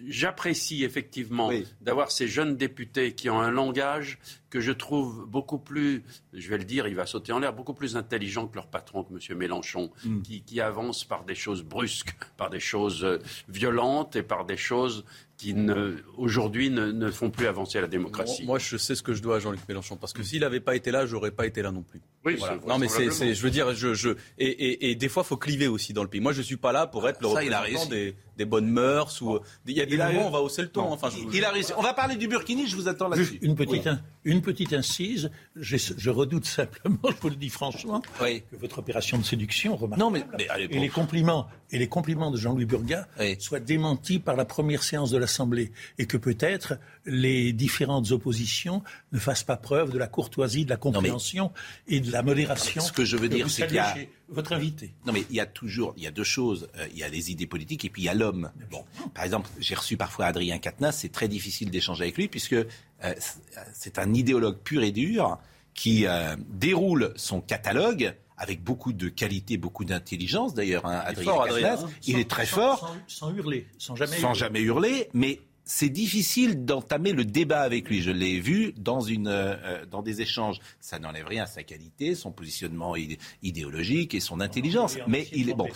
j'apprécie 0.06 0.84
effectivement 0.84 1.50
d'avoir 1.80 2.10
ces 2.10 2.28
jeunes 2.28 2.56
députés 2.56 3.14
qui 3.14 3.30
ont 3.30 3.40
un 3.40 3.50
langage 3.50 4.18
que 4.50 4.60
je 4.60 4.72
trouve 4.72 5.26
beaucoup 5.26 5.58
plus, 5.58 6.02
je 6.32 6.48
vais 6.48 6.56
le 6.56 6.64
dire, 6.64 6.86
il 6.86 6.94
va 6.94 7.04
sauter 7.04 7.32
en 7.32 7.40
l'air, 7.40 7.52
beaucoup 7.52 7.74
plus 7.74 7.96
intelligent 7.96 8.46
que 8.46 8.54
leur 8.54 8.68
patron, 8.68 9.02
que 9.04 9.12
M. 9.12 9.38
Mélenchon, 9.38 9.90
Mm. 10.04 10.22
qui, 10.22 10.42
qui 10.42 10.60
avance 10.60 11.04
par 11.04 11.24
des 11.24 11.34
choses 11.34 11.62
brusques, 11.62 12.14
par 12.36 12.48
des 12.50 12.60
choses 12.60 13.04
euh, 13.04 13.18
violentes 13.48 14.16
et 14.16 14.22
par 14.22 14.44
des 14.46 14.56
choses 14.56 15.04
qui 15.36 15.52
ne- 15.52 15.96
aujourd'hui 16.16 16.70
ne, 16.70 16.90
ne 16.92 17.10
font 17.10 17.30
plus 17.30 17.46
avancer 17.46 17.78
la 17.80 17.86
démocratie. 17.88 18.42
Moi, 18.44 18.52
moi, 18.54 18.58
je 18.58 18.76
sais 18.78 18.94
ce 18.94 19.02
que 19.02 19.12
je 19.12 19.20
dois 19.22 19.36
à 19.36 19.38
Jean-Luc 19.38 19.60
Mélenchon. 19.68 19.96
Parce 19.96 20.12
que 20.14 20.22
s'il 20.22 20.40
n'avait 20.40 20.60
pas 20.60 20.74
été 20.76 20.90
là, 20.90 21.04
j'aurais 21.04 21.30
pas 21.30 21.46
été 21.46 21.60
là 21.60 21.70
non 21.72 21.82
plus. 21.82 22.00
Oui, 22.24 22.36
Voilà. 22.38 22.58
Non, 22.66 22.78
mais 22.78 22.88
c'est, 22.88 23.34
je 23.34 23.42
veux 23.42 23.50
dire, 23.50 23.74
je, 23.74 23.92
je, 23.94 24.10
et, 24.38 24.46
et, 24.46 24.90
et 24.90 24.94
des 24.94 25.08
fois, 25.10 25.24
faut 25.24 25.36
cliver 25.36 25.68
aussi 25.68 25.92
dans 25.92 26.02
le 26.02 26.08
pays. 26.08 26.20
Moi, 26.22 26.32
je 26.32 26.40
suis 26.42 26.56
pas 26.56 26.72
là 26.72 26.86
pour 26.86 27.06
être 27.08 27.20
le 27.20 27.28
Ça, 27.28 27.44
il 27.44 27.52
a 27.52 27.60
représentant 27.60 27.90
des, 27.90 28.16
des 28.38 28.44
bonnes 28.46 28.68
mœurs 28.70 29.20
ou 29.22 29.38
il 29.66 29.76
y 29.76 29.80
a 29.82 29.86
des 29.86 29.94
Il 29.94 30.00
a 30.00 30.08
moments 30.10 30.24
où 30.24 30.28
on 30.28 30.30
va 30.30 30.40
hausser 30.40 30.62
le 30.62 30.68
ton. 30.68 30.90
Enfin, 30.90 31.10
je- 31.10 31.18
Il 31.36 31.44
a 31.44 31.50
réussi. 31.50 31.72
On 31.76 31.82
va 31.82 31.92
parler 31.92 32.16
du 32.16 32.28
Burkini, 32.28 32.66
je 32.66 32.74
vous 32.74 32.88
attends 32.88 33.08
là-dessus. 33.08 33.38
Une 33.42 33.54
petite, 33.56 33.88
une 34.24 34.40
petite 34.42 34.72
incise, 34.72 35.30
je, 35.54 35.76
je 35.96 36.10
redoute 36.10 36.46
simplement, 36.46 36.98
je 37.10 37.20
vous 37.20 37.28
le 37.28 37.36
dis 37.36 37.50
franchement, 37.50 38.00
que 38.18 38.56
votre 38.56 38.78
opération 38.78 39.18
de 39.18 39.22
séduction 39.24 39.76
remarquable 39.76 40.00
Non, 40.00 40.10
mais- 40.10 40.24
mais 40.38 40.48
allez, 40.48 40.64
et, 40.64 40.78
les 40.80 40.88
compliments, 40.88 41.46
et 41.70 41.78
les 41.78 41.88
compliments 41.88 42.30
de 42.30 42.36
Jean-Louis 42.36 42.64
Burgat 42.64 43.06
soient 43.38 43.60
démentis 43.60 44.18
par 44.18 44.36
la 44.36 44.44
première 44.44 44.82
séance 44.82 45.10
de 45.10 45.18
l'Assemblée 45.18 45.72
et 45.98 46.06
que 46.06 46.16
peut-être 46.16 46.78
les 47.04 47.52
différentes 47.52 48.10
oppositions 48.12 48.82
ne 49.12 49.18
fassent 49.18 49.42
pas 49.44 49.56
preuve 49.56 49.90
de 49.90 49.98
la 49.98 50.06
courtoisie, 50.06 50.64
de 50.64 50.70
la 50.70 50.76
compréhension 50.76 51.52
et 51.88 52.00
de 52.00 52.10
la 52.12 52.22
modération. 52.22 52.80
Ce 52.82 52.92
que 52.92 53.04
je 53.04 53.16
veux 53.16 53.28
dire, 53.28 53.48
c'est 53.50 53.66
qu'il 53.66 53.76
y 53.76 53.78
a- 53.80 53.94
votre 54.28 54.52
invité. 54.52 54.92
Non, 55.06 55.12
mais 55.12 55.24
il 55.30 55.36
y 55.36 55.40
a 55.40 55.46
toujours, 55.46 55.94
il 55.96 56.02
y 56.02 56.06
a 56.08 56.10
deux 56.10 56.24
choses. 56.24 56.68
Euh, 56.78 56.86
il 56.92 56.98
y 56.98 57.04
a 57.04 57.08
les 57.08 57.30
idées 57.30 57.46
politiques 57.46 57.84
et 57.84 57.90
puis 57.90 58.02
il 58.02 58.04
y 58.06 58.08
a 58.08 58.14
l'homme. 58.14 58.50
Bon, 58.72 58.84
par 59.14 59.24
exemple, 59.24 59.48
j'ai 59.60 59.76
reçu 59.76 59.96
parfois 59.96 60.26
Adrien 60.26 60.58
Quatennens. 60.58 60.96
C'est 60.96 61.12
très 61.12 61.28
difficile 61.28 61.70
d'échanger 61.70 62.02
avec 62.04 62.16
lui 62.16 62.26
puisque 62.26 62.54
euh, 62.54 62.64
c'est- 63.02 63.38
c'est 63.72 63.98
un 64.00 64.12
idéologue 64.14 64.58
pur 64.64 64.82
et 64.82 64.90
dur 64.90 65.38
qui 65.74 66.06
euh, 66.06 66.34
déroule 66.50 67.12
son 67.16 67.40
catalogue 67.40 68.14
avec 68.38 68.62
beaucoup 68.62 68.92
de 68.92 69.08
qualité, 69.08 69.56
beaucoup 69.56 69.84
d'intelligence 69.84 70.54
d'ailleurs. 70.54 70.86
hein, 70.86 71.02
Il 71.04 71.06
est 71.06 71.10
Adrien 71.10 71.24
fort, 71.32 71.42
Adrien, 71.44 71.74
hein. 71.74 71.88
il 72.06 72.12
Sans- 72.14 72.18
est 72.20 72.30
très 72.30 72.46
sans- 72.46 72.56
fort 72.56 72.96
Sans, 73.08 73.28
sans 73.30 73.34
hurler, 73.34 73.66
sans 73.78 73.96
jamais 73.96 74.16
sans 74.16 74.28
hurler. 74.28 74.38
jamais 74.38 74.60
hurler, 74.60 75.08
mais 75.14 75.40
c'est 75.68 75.88
difficile 75.88 76.64
d'entamer 76.64 77.12
le 77.12 77.24
débat 77.24 77.62
avec 77.62 77.88
lui. 77.88 78.00
Je 78.00 78.12
l'ai 78.12 78.38
vu 78.38 78.72
dans, 78.76 79.00
une, 79.00 79.26
euh, 79.26 79.84
dans 79.86 80.00
des 80.02 80.20
échanges. 80.20 80.58
Ça 80.80 80.98
n'enlève 81.00 81.26
rien 81.26 81.42
à 81.42 81.46
sa 81.46 81.64
qualité, 81.64 82.14
son 82.14 82.30
positionnement 82.30 82.94
idé- 82.94 83.18
idéologique 83.42 84.14
et 84.14 84.20
son 84.20 84.40
intelligence. 84.40 84.96
Mais 85.08 85.26
il 85.32 85.50
est 85.50 85.54
bon. 85.54 85.66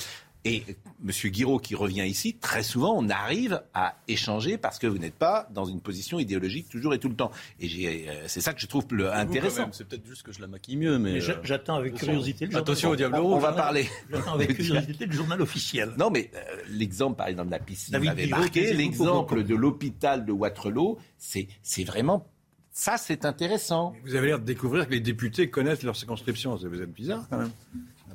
Et 0.45 0.65
M. 1.05 1.31
Guiraud 1.31 1.59
qui 1.59 1.75
revient 1.75 2.07
ici, 2.07 2.35
très 2.35 2.63
souvent, 2.63 2.95
on 2.97 3.11
arrive 3.11 3.63
à 3.75 3.97
échanger 4.09 4.57
parce 4.57 4.79
que 4.79 4.87
vous 4.87 4.97
n'êtes 4.97 5.15
pas 5.15 5.47
dans 5.53 5.67
une 5.67 5.81
position 5.81 6.19
idéologique 6.19 6.69
toujours 6.71 6.95
et 6.95 6.99
tout 6.99 7.11
le 7.11 7.15
temps. 7.15 7.31
Et 7.61 8.09
euh, 8.09 8.25
c'est 8.27 8.41
ça 8.41 8.55
que 8.55 8.61
je 8.61 8.67
trouve 8.67 8.87
le 8.93 9.05
Vous, 9.05 9.11
intéressant. 9.13 9.69
C'est 9.73 9.87
peut-être 9.87 10.07
juste 10.07 10.23
que 10.23 10.33
je 10.33 10.41
la 10.41 10.47
maquille 10.47 10.79
mieux, 10.79 10.99
mais. 10.99 11.21
Euh, 11.21 11.35
j'attends 11.43 11.75
avec 11.75 11.95
curiosité 11.95 12.47
le 12.47 12.53
journal. 12.53 12.63
Attention 12.63 12.91
au 12.91 12.97
diable 12.97 13.17
On- 13.17 13.23
rouge. 13.23 13.35
On 13.35 13.39
va 13.39 13.51
hein. 13.51 13.53
parler. 13.53 13.87
J'attends 14.11 14.33
avec 14.35 14.55
curiosité 14.55 15.05
le 15.05 15.13
journal 15.13 15.43
officiel. 15.43 15.93
Non, 15.99 16.11
mais 16.11 16.31
euh, 16.35 16.39
l'exemple, 16.71 17.17
par 17.17 17.29
exemple, 17.29 17.49
de 17.49 17.53
la 17.53 17.59
piscine 17.59 17.93
David 17.93 18.15
Guiraud, 18.15 18.41
marqué. 18.41 18.73
L'exemple 18.73 19.45
de 19.45 19.55
l'hôpital 19.55 20.25
de 20.25 20.33
Waterloo, 20.33 20.99
c'est, 21.19 21.49
c'est 21.63 21.85
vraiment. 21.85 22.27
Ça, 22.73 22.97
c'est 22.97 23.27
intéressant. 23.27 23.93
Vous 24.05 24.15
avez 24.15 24.29
l'air 24.29 24.39
de 24.39 24.45
découvrir 24.45 24.87
que 24.87 24.93
les 24.93 25.01
députés 25.01 25.51
connaissent 25.51 25.83
leur 25.83 25.97
circonscription. 25.97 26.55
Vous 26.55 26.81
êtes 26.81 26.93
bizarre 26.93 27.27
quand 27.29 27.39
même. 27.39 27.51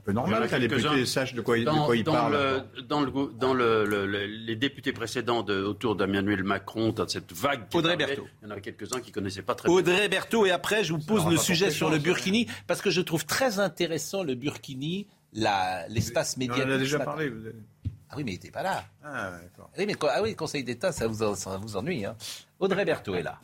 Peu 0.06 0.12
normal 0.12 0.48
que 0.48 0.56
les 0.56 0.68
députés 0.68 1.06
sachent 1.08 1.34
de 1.34 1.42
quoi, 1.42 1.58
ils- 1.58 1.62
de 1.66 1.72
dans, 1.72 1.86
quoi 1.86 1.98
ils 1.98 2.04
dans 2.04 2.12
parlent. 2.14 2.34
Le, 2.76 2.82
dans 2.84 3.02
le, 3.02 3.12
dans 3.40 3.54
le- 3.56 3.86
le- 3.86 4.06
le- 4.06 4.26
les 4.28 4.56
députés 4.56 4.94
précédents 4.94 5.42
de, 5.42 5.64
autour 5.64 5.96
d'Emmanuel 5.96 6.44
Macron, 6.44 6.92
dans 6.92 7.08
cette 7.08 7.34
vague. 7.34 7.64
Audrey 7.74 7.98
Berthaud. 7.98 8.28
Il 8.44 8.48
y 8.48 8.52
en 8.52 8.56
a 8.56 8.60
quelques-uns 8.60 9.00
qui 9.02 9.10
ne 9.10 9.14
connaissaient 9.16 9.42
pas 9.42 9.56
très 9.56 9.68
bien. 9.68 9.76
Audrey 9.78 10.08
Berthaud, 10.08 10.46
et 10.46 10.52
après, 10.52 10.84
je 10.84 10.94
vous 10.94 11.00
pose 11.00 11.26
le 11.28 11.38
sujet 11.38 11.72
sur 11.72 11.90
le 11.90 11.98
Burkini, 11.98 12.48
parce 12.68 12.82
que 12.82 12.92
je 12.92 13.02
trouve 13.02 13.26
très 13.26 13.60
intéressant 13.60 14.22
le 14.24 14.36
Burkini, 14.36 15.08
l'espace 15.90 16.36
On 16.38 16.40
médiatique. 16.40 16.66
en 16.66 16.72
a 16.72 16.78
déjà 16.78 17.00
parlé. 17.00 17.30
vous 17.30 17.46
avez- 17.48 17.56
Ah 18.10 18.14
oui, 18.18 18.24
mais 18.24 18.32
il 18.32 18.36
n'était 18.36 18.52
pas 18.52 18.62
là. 18.64 18.84
Ah. 19.04 19.32
Oui, 19.78 19.86
mais 19.88 19.96
ah 20.04 20.22
oui, 20.22 20.30
le 20.30 20.36
Conseil 20.36 20.64
d'État, 20.64 20.92
ça 20.92 21.08
vous, 21.08 21.24
en- 21.24 21.34
ça 21.36 21.58
vous 21.58 21.76
ennuie. 21.76 22.06
Hein. 22.06 22.16
Audrey 22.60 22.86
Berthaud 22.86 23.16
est 23.16 23.24
là. 23.24 23.40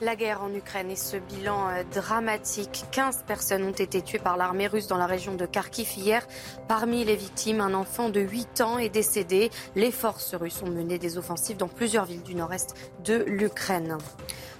La 0.00 0.14
guerre 0.14 0.44
en 0.44 0.54
Ukraine 0.54 0.92
et 0.92 0.96
ce 0.96 1.16
bilan 1.16 1.70
euh, 1.70 1.82
dramatique. 1.92 2.84
15 2.92 3.24
personnes 3.26 3.64
ont 3.64 3.72
été 3.72 4.00
tuées 4.00 4.20
par 4.20 4.36
l'armée 4.36 4.68
russe 4.68 4.86
dans 4.86 4.96
la 4.96 5.06
région 5.06 5.34
de 5.34 5.44
Kharkiv 5.44 5.88
hier. 5.96 6.24
Parmi 6.68 7.04
les 7.04 7.16
victimes, 7.16 7.60
un 7.60 7.74
enfant 7.74 8.08
de 8.08 8.20
8 8.20 8.60
ans 8.60 8.78
est 8.78 8.90
décédé. 8.90 9.50
Les 9.74 9.90
forces 9.90 10.36
russes 10.36 10.62
ont 10.62 10.70
mené 10.70 10.98
des 10.98 11.18
offensives 11.18 11.56
dans 11.56 11.66
plusieurs 11.66 12.04
villes 12.04 12.22
du 12.22 12.36
nord-est 12.36 12.76
de 13.04 13.24
l'Ukraine. 13.26 13.98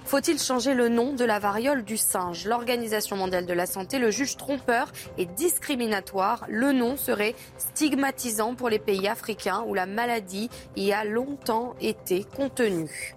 Faut-il 0.03 0.39
changer 0.39 0.73
le 0.73 0.89
nom 0.89 1.13
de 1.13 1.23
la 1.23 1.39
variole 1.39 1.85
du 1.85 1.95
singe? 1.95 2.45
L'Organisation 2.45 3.15
mondiale 3.15 3.45
de 3.45 3.53
la 3.53 3.65
santé 3.65 3.97
le 3.97 4.11
juge 4.11 4.35
trompeur 4.35 4.91
et 5.17 5.25
discriminatoire. 5.25 6.45
Le 6.49 6.73
nom 6.73 6.97
serait 6.97 7.35
stigmatisant 7.57 8.55
pour 8.55 8.67
les 8.67 8.79
pays 8.79 9.07
africains 9.07 9.63
où 9.67 9.73
la 9.73 9.85
maladie 9.85 10.49
y 10.75 10.91
a 10.91 11.05
longtemps 11.05 11.75
été 11.79 12.25
contenue. 12.25 13.15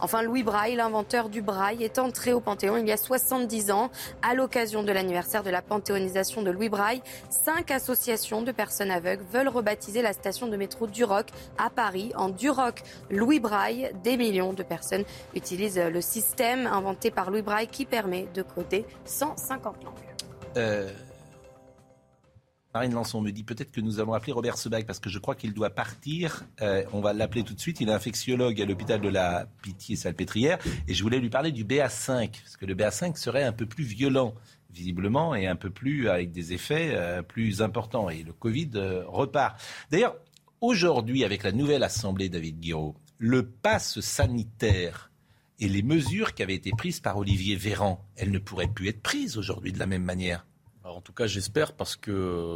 Enfin, 0.00 0.22
Louis 0.22 0.42
Braille, 0.42 0.76
l'inventeur 0.76 1.28
du 1.28 1.42
braille, 1.42 1.82
est 1.84 1.98
entré 1.98 2.32
au 2.32 2.40
Panthéon 2.40 2.76
il 2.76 2.86
y 2.86 2.92
a 2.92 2.96
70 2.96 3.70
ans. 3.70 3.90
À 4.22 4.34
l'occasion 4.34 4.82
de 4.82 4.92
l'anniversaire 4.92 5.42
de 5.42 5.50
la 5.50 5.62
panthéonisation 5.62 6.42
de 6.42 6.50
Louis 6.50 6.68
Braille, 6.68 7.02
cinq 7.30 7.70
associations 7.70 8.42
de 8.42 8.52
personnes 8.52 8.90
aveugles 8.90 9.24
veulent 9.32 9.48
rebaptiser 9.48 10.02
la 10.02 10.12
station 10.12 10.46
de 10.48 10.56
métro 10.56 10.86
Duroc 10.86 11.26
à 11.58 11.70
Paris 11.70 12.12
en 12.16 12.28
Duroc 12.28 12.82
Louis 13.10 13.40
Braille. 13.40 13.90
Des 14.02 14.16
millions 14.16 14.52
de 14.52 14.62
personnes 14.62 15.04
utilisent 15.34 15.78
le 15.78 16.00
système 16.00 16.66
inventé 16.66 17.10
par 17.10 17.30
Louis 17.30 17.42
Braille 17.42 17.68
qui 17.68 17.84
permet 17.84 18.26
de 18.34 18.42
coder 18.42 18.84
150 19.04 19.84
langues. 19.84 19.94
Euh, 20.56 20.90
Marine 22.76 22.92
Lançon 22.92 23.22
me 23.22 23.32
dit 23.32 23.42
peut-être 23.42 23.72
que 23.72 23.80
nous 23.80 24.00
allons 24.00 24.12
appeler 24.12 24.32
Robert 24.32 24.58
Sebag 24.58 24.84
parce 24.84 24.98
que 24.98 25.08
je 25.08 25.18
crois 25.18 25.34
qu'il 25.34 25.54
doit 25.54 25.70
partir. 25.70 26.44
Euh, 26.60 26.84
on 26.92 27.00
va 27.00 27.14
l'appeler 27.14 27.42
tout 27.42 27.54
de 27.54 27.58
suite. 27.58 27.80
Il 27.80 27.88
est 27.88 27.92
infectiologue 27.92 28.60
à 28.60 28.66
l'hôpital 28.66 29.00
de 29.00 29.08
la 29.08 29.48
Pitié-Salpêtrière 29.62 30.58
et 30.86 30.92
je 30.92 31.02
voulais 31.02 31.18
lui 31.18 31.30
parler 31.30 31.52
du 31.52 31.64
BA5 31.64 32.32
parce 32.42 32.58
que 32.58 32.66
le 32.66 32.74
BA5 32.74 33.16
serait 33.16 33.44
un 33.44 33.52
peu 33.52 33.64
plus 33.64 33.84
violent 33.84 34.34
visiblement 34.74 35.34
et 35.34 35.46
un 35.46 35.56
peu 35.56 35.70
plus 35.70 36.10
avec 36.10 36.32
des 36.32 36.52
effets 36.52 36.90
euh, 36.92 37.22
plus 37.22 37.62
importants 37.62 38.10
et 38.10 38.22
le 38.22 38.34
Covid 38.34 38.72
euh, 38.74 39.04
repart. 39.06 39.58
D'ailleurs, 39.90 40.14
aujourd'hui 40.60 41.24
avec 41.24 41.44
la 41.44 41.52
nouvelle 41.52 41.82
assemblée 41.82 42.28
David 42.28 42.60
Guiraud, 42.60 42.94
le 43.16 43.46
pass 43.46 44.00
sanitaire 44.00 45.10
et 45.60 45.68
les 45.70 45.82
mesures 45.82 46.34
qui 46.34 46.42
avaient 46.42 46.54
été 46.54 46.72
prises 46.72 47.00
par 47.00 47.16
Olivier 47.16 47.56
Véran, 47.56 48.04
elles 48.16 48.30
ne 48.30 48.38
pourraient 48.38 48.68
plus 48.68 48.88
être 48.88 49.00
prises 49.00 49.38
aujourd'hui 49.38 49.72
de 49.72 49.78
la 49.78 49.86
même 49.86 50.04
manière. 50.04 50.44
Alors, 50.86 50.98
en 50.98 51.00
tout 51.00 51.12
cas, 51.12 51.26
j'espère 51.26 51.72
parce 51.72 51.96
que, 51.96 52.12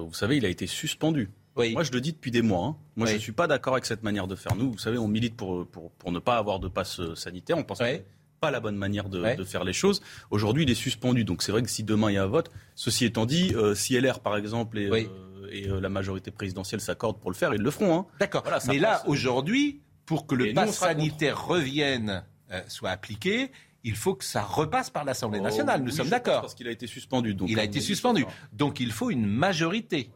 vous 0.06 0.14
savez, 0.14 0.36
il 0.36 0.44
a 0.46 0.48
été 0.48 0.68
suspendu. 0.68 1.30
Moi, 1.56 1.82
je 1.82 1.90
le 1.90 2.00
dis 2.00 2.12
depuis 2.12 2.30
des 2.30 2.42
mois. 2.42 2.64
hein. 2.64 2.76
Moi, 2.94 3.08
je 3.08 3.14
ne 3.14 3.18
suis 3.18 3.32
pas 3.32 3.48
d'accord 3.48 3.72
avec 3.72 3.84
cette 3.86 4.04
manière 4.04 4.28
de 4.28 4.36
faire. 4.36 4.54
Nous, 4.54 4.70
vous 4.70 4.78
savez, 4.78 4.98
on 4.98 5.08
milite 5.08 5.34
pour, 5.36 5.66
pour, 5.66 5.90
pour 5.90 6.12
ne 6.12 6.20
pas 6.20 6.36
avoir 6.36 6.60
de 6.60 6.68
passe 6.68 7.00
euh, 7.00 7.16
sanitaire. 7.16 7.58
On 7.58 7.64
pense 7.64 7.80
que 7.80 7.84
c'est 7.86 8.04
pas 8.40 8.52
la 8.52 8.60
bonne 8.60 8.76
manière 8.76 9.08
de, 9.08 9.20
Ouais. 9.20 9.34
de 9.34 9.42
faire 9.42 9.64
les 9.64 9.72
choses. 9.72 10.00
Aujourd'hui, 10.30 10.62
il 10.62 10.70
est 10.70 10.76
suspendu. 10.76 11.24
Donc, 11.24 11.42
c'est 11.42 11.50
vrai 11.50 11.60
que 11.60 11.68
si 11.68 11.82
demain 11.82 12.08
il 12.08 12.14
y 12.14 12.18
a 12.18 12.22
un 12.22 12.28
vote, 12.28 12.52
ceci 12.76 13.04
étant 13.04 13.26
dit, 13.26 13.52
euh, 13.56 13.74
si 13.74 13.98
LR, 14.00 14.20
par 14.20 14.36
exemple, 14.36 14.78
et, 14.78 14.88
euh, 14.88 15.48
et 15.50 15.68
euh, 15.68 15.80
la 15.80 15.88
majorité 15.88 16.30
présidentielle 16.30 16.80
s'accordent 16.80 17.18
pour 17.18 17.32
le 17.32 17.36
faire, 17.36 17.52
ils 17.52 17.60
le 17.60 17.70
feront. 17.72 17.98
hein. 17.98 18.06
D'accord. 18.20 18.42
Voilà, 18.44 18.60
Mais 18.68 18.78
là, 18.78 19.02
aujourd'hui, 19.08 19.80
pour 20.06 20.28
que 20.28 20.36
le 20.36 20.54
pass 20.54 20.78
sanitaire 20.78 21.46
revienne, 21.48 22.22
soit 22.68 22.90
appliqué, 22.90 23.50
il 23.84 23.96
faut 23.96 24.14
que 24.14 24.24
ça 24.24 24.42
repasse 24.42 24.90
par 24.90 25.04
l'Assemblée 25.04 25.40
nationale. 25.40 25.80
Oh, 25.80 25.84
Nous 25.84 25.90
oui, 25.90 25.96
sommes 25.96 26.08
d'accord. 26.08 26.42
Parce 26.42 26.54
qu'il 26.54 26.68
a 26.68 26.70
été 26.70 26.86
suspendu. 26.86 27.34
Donc, 27.34 27.48
Il 27.50 27.58
a 27.58 27.64
été 27.64 27.80
suspendu. 27.80 28.24
Donc 28.52 28.80
il 28.80 28.92
faut 28.92 29.10
une 29.10 29.26
majorité. 29.26 30.10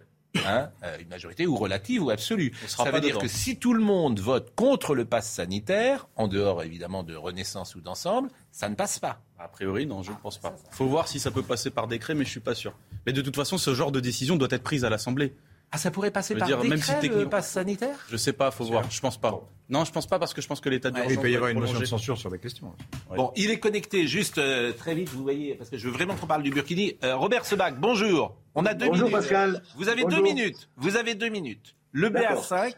Hein, 0.47 0.71
euh, 0.83 0.99
une 1.01 1.09
majorité 1.09 1.47
ou 1.47 1.55
relative 1.55 2.03
ou 2.03 2.11
absolue. 2.11 2.53
Ça 2.67 2.91
veut 2.91 3.01
dire 3.01 3.11
dedans. 3.11 3.21
que 3.21 3.29
si 3.29 3.57
tout 3.57 3.73
le 3.73 3.83
monde 3.83 4.19
vote 4.19 4.53
contre 4.57 4.97
le 4.97 5.05
pass 5.05 5.31
sanitaire, 5.31 6.09
en 6.17 6.27
dehors 6.27 6.65
évidemment 6.65 7.05
de 7.05 7.15
Renaissance 7.15 7.77
ou 7.77 7.81
d'ensemble, 7.81 8.31
ça 8.51 8.69
ne 8.69 8.75
passe 8.75 8.99
pas. 8.99 9.21
A 9.39 9.47
priori, 9.47 9.87
non, 9.87 10.03
je 10.03 10.11
ne 10.11 10.17
pense 10.17 10.39
pas. 10.39 10.57
faut 10.71 10.87
voir 10.87 11.07
si 11.07 11.21
ça 11.21 11.31
peut 11.31 11.43
passer 11.43 11.71
par 11.71 11.87
décret, 11.87 12.15
mais 12.15 12.25
je 12.25 12.31
suis 12.31 12.41
pas 12.41 12.57
sûr. 12.57 12.75
Mais 13.07 13.13
de 13.13 13.23
toute 13.23 13.37
façon, 13.37 13.59
ce 13.59 13.75
genre 13.75 13.93
de 13.93 14.01
décision 14.01 14.35
doit 14.37 14.49
être 14.51 14.65
prise 14.65 14.85
à 14.85 14.91
l'Assemblée. 14.91 15.35
Ah, 15.73 15.79
ça 15.79 15.91
pourrait 15.91 16.11
passer 16.13 16.35
Je 16.35 16.39
par 16.39 16.47
dire, 16.47 16.59
décret, 16.59 16.69
même 16.77 17.03
si 17.03 17.09
le 17.09 17.29
pass 17.29 17.51
sanitaire? 17.51 17.97
Je 18.09 18.17
sais 18.17 18.33
pas, 18.33 18.51
faut 18.51 18.65
voir. 18.65 18.89
Je 18.91 19.01
pense 19.01 19.19
pas. 19.19 19.41
Non, 19.69 19.85
je 19.85 19.91
pense 19.91 20.07
pas 20.07 20.19
parce 20.19 20.33
que 20.35 20.41
je 20.41 20.47
pense 20.47 20.61
que 20.61 20.69
l'état 20.69 20.91
d'urgence. 20.91 21.13
il 21.13 21.19
peut 21.19 21.31
y 21.31 21.37
avoir 21.37 21.51
une 21.51 21.59
motion 21.59 21.81
de 21.81 21.85
censure 21.85 22.17
sur 22.19 22.31
la 22.31 22.39
question. 22.39 22.73
Ouais. 23.11 23.17
Bon, 23.17 23.33
il 23.35 23.51
est 23.51 23.59
connecté 23.59 24.07
juste 24.07 24.39
euh, 24.39 24.73
très 24.73 24.95
vite, 24.95 25.09
vous 25.09 25.23
voyez, 25.23 25.55
parce 25.55 25.71
que 25.71 25.79
je 25.79 25.89
veux 25.89 25.93
vraiment 25.95 26.15
qu'on 26.15 26.27
parle 26.27 26.43
du 26.43 26.51
Burkini. 26.51 26.97
Euh, 27.03 27.17
Robert 27.17 27.45
Sebag, 27.45 27.77
bonjour. 27.81 28.37
On 28.55 28.67
a 28.67 28.75
deux 28.75 28.87
Bonjour 28.87 29.09
minutes. 29.09 29.21
Pascal. 29.21 29.63
Vous 29.77 29.89
avez 29.89 30.03
Bonjour. 30.03 30.19
deux 30.19 30.25
minutes. 30.25 30.69
Vous 30.77 30.97
avez 30.97 31.15
deux 31.15 31.29
minutes. 31.31 31.75
Le 31.93 32.11
D'accord. 32.11 32.45
BA5, 32.45 32.75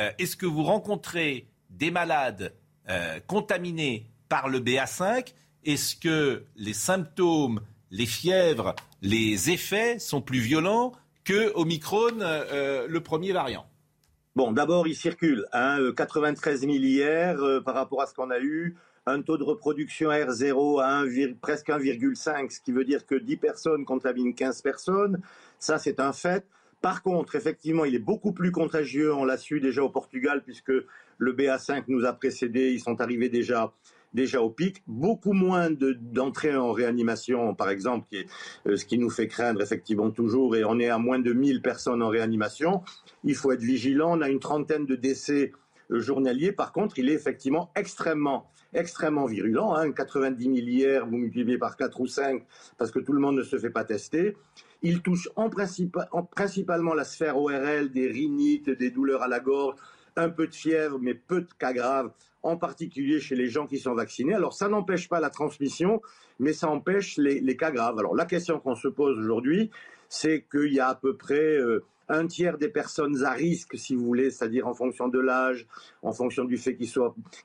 euh, 0.00 0.10
est-ce 0.18 0.36
que 0.36 0.46
vous 0.46 0.64
rencontrez 0.64 1.46
des 1.70 1.90
malades 1.90 2.52
euh, 2.90 3.20
contaminés 3.26 4.06
par 4.28 4.48
le 4.48 4.60
BA5 4.60 5.32
Est-ce 5.64 5.96
que 5.96 6.44
les 6.56 6.74
symptômes, 6.74 7.60
les 7.90 8.06
fièvres, 8.06 8.74
les 9.02 9.50
effets 9.50 9.98
sont 9.98 10.20
plus 10.20 10.40
violents? 10.40 10.92
Que 11.24 11.52
Omicron, 11.54 12.20
euh, 12.20 12.44
euh, 12.52 12.86
le 12.88 13.00
premier 13.00 13.32
variant 13.32 13.66
Bon, 14.36 14.50
d'abord, 14.52 14.88
il 14.88 14.96
circule. 14.96 15.46
Hein, 15.52 15.78
euh, 15.80 15.92
93 15.92 16.60
000 16.60 16.72
hier 16.72 17.38
euh, 17.40 17.60
par 17.60 17.74
rapport 17.74 18.02
à 18.02 18.06
ce 18.06 18.14
qu'on 18.14 18.30
a 18.30 18.40
eu. 18.40 18.76
Un 19.06 19.20
taux 19.22 19.36
de 19.36 19.44
reproduction 19.44 20.10
R0 20.10 20.80
à 20.82 20.88
1, 20.98 21.04
vir- 21.06 21.36
presque 21.40 21.68
1,5, 21.68 22.50
ce 22.50 22.60
qui 22.60 22.72
veut 22.72 22.84
dire 22.84 23.06
que 23.06 23.14
10 23.14 23.36
personnes 23.36 23.84
contaminent 23.84 24.32
15 24.34 24.62
personnes. 24.62 25.20
Ça, 25.58 25.78
c'est 25.78 26.00
un 26.00 26.12
fait. 26.12 26.46
Par 26.80 27.02
contre, 27.02 27.36
effectivement, 27.36 27.84
il 27.84 27.94
est 27.94 27.98
beaucoup 28.00 28.32
plus 28.32 28.50
contagieux. 28.50 29.14
On 29.14 29.24
l'a 29.24 29.36
su 29.38 29.60
déjà 29.60 29.82
au 29.84 29.88
Portugal, 29.90 30.42
puisque 30.42 30.72
le 31.18 31.32
BA5 31.32 31.84
nous 31.88 32.04
a 32.04 32.12
précédés. 32.14 32.72
Ils 32.72 32.80
sont 32.80 33.00
arrivés 33.00 33.28
déjà, 33.28 33.72
déjà 34.14 34.40
au 34.40 34.48
pic. 34.50 34.82
Beaucoup 34.86 35.32
moins 35.32 35.70
de- 35.70 35.92
d'entrées 35.92 36.54
en 36.56 36.72
réanimation, 36.72 37.54
par 37.54 37.68
exemple, 37.68 38.06
qui 38.08 38.16
est, 38.18 38.26
euh, 38.66 38.76
ce 38.76 38.84
qui 38.86 38.96
nous 38.98 39.10
fait 39.10 39.28
craindre 39.28 39.60
effectivement 39.60 40.10
toujours. 40.10 40.56
Et 40.56 40.64
on 40.64 40.78
est 40.78 40.88
à 40.88 40.98
moins 40.98 41.18
de 41.18 41.32
1000 41.32 41.60
personnes 41.60 42.02
en 42.02 42.08
réanimation. 42.08 42.82
Il 43.24 43.34
faut 43.34 43.52
être 43.52 43.60
vigilant. 43.62 44.16
On 44.18 44.22
a 44.22 44.28
une 44.30 44.40
trentaine 44.40 44.86
de 44.86 44.94
décès 44.96 45.52
euh, 45.90 46.00
journaliers. 46.00 46.52
Par 46.52 46.72
contre, 46.72 46.98
il 46.98 47.10
est 47.10 47.12
effectivement 47.14 47.70
extrêmement, 47.76 48.48
extrêmement 48.72 49.26
virulent. 49.26 49.74
Hein. 49.74 49.92
90 49.92 50.44
000 50.44 50.56
hier, 50.56 51.06
vous 51.06 51.16
multipliez 51.18 51.58
par 51.58 51.76
4 51.76 52.00
ou 52.00 52.06
5 52.06 52.42
parce 52.78 52.90
que 52.90 53.00
tout 53.00 53.12
le 53.12 53.20
monde 53.20 53.36
ne 53.36 53.42
se 53.42 53.58
fait 53.58 53.68
pas 53.70 53.84
tester. 53.84 54.34
Il 54.82 55.00
touche 55.02 55.28
en- 55.36 55.50
principalement 56.30 56.94
la 56.94 57.04
sphère 57.04 57.38
ORL, 57.38 57.90
des 57.90 58.06
rhinites, 58.08 58.70
des 58.70 58.90
douleurs 58.90 59.22
à 59.22 59.28
la 59.28 59.40
gorge, 59.40 59.76
un 60.16 60.28
peu 60.28 60.46
de 60.46 60.54
fièvre, 60.54 60.98
mais 61.00 61.14
peu 61.14 61.42
de 61.42 61.52
cas 61.58 61.72
graves, 61.72 62.10
en 62.42 62.56
particulier 62.56 63.20
chez 63.20 63.34
les 63.34 63.48
gens 63.48 63.66
qui 63.66 63.78
sont 63.78 63.94
vaccinés. 63.94 64.34
Alors, 64.34 64.52
ça 64.52 64.68
n'empêche 64.68 65.08
pas 65.08 65.20
la 65.20 65.30
transmission, 65.30 66.00
mais 66.38 66.52
ça 66.52 66.68
empêche 66.68 67.16
les, 67.16 67.56
cas 67.56 67.70
graves. 67.70 67.98
Alors, 67.98 68.14
la 68.14 68.26
question 68.26 68.60
qu'on 68.60 68.74
se 68.74 68.88
pose 68.88 69.18
aujourd'hui, 69.18 69.70
c'est 70.08 70.44
qu'il 70.50 70.72
y 70.72 70.80
a 70.80 70.88
à 70.88 70.94
peu 70.94 71.16
près 71.16 71.56
euh, 71.56 71.84
un 72.08 72.26
tiers 72.26 72.58
des 72.58 72.68
personnes 72.68 73.24
à 73.24 73.32
risque, 73.32 73.78
si 73.78 73.94
vous 73.94 74.04
voulez, 74.04 74.30
c'est-à-dire 74.30 74.66
en 74.66 74.74
fonction 74.74 75.08
de 75.08 75.18
l'âge, 75.18 75.66
en 76.02 76.12
fonction 76.12 76.44
du 76.44 76.58
fait 76.58 76.76
qu'ils 76.76 76.90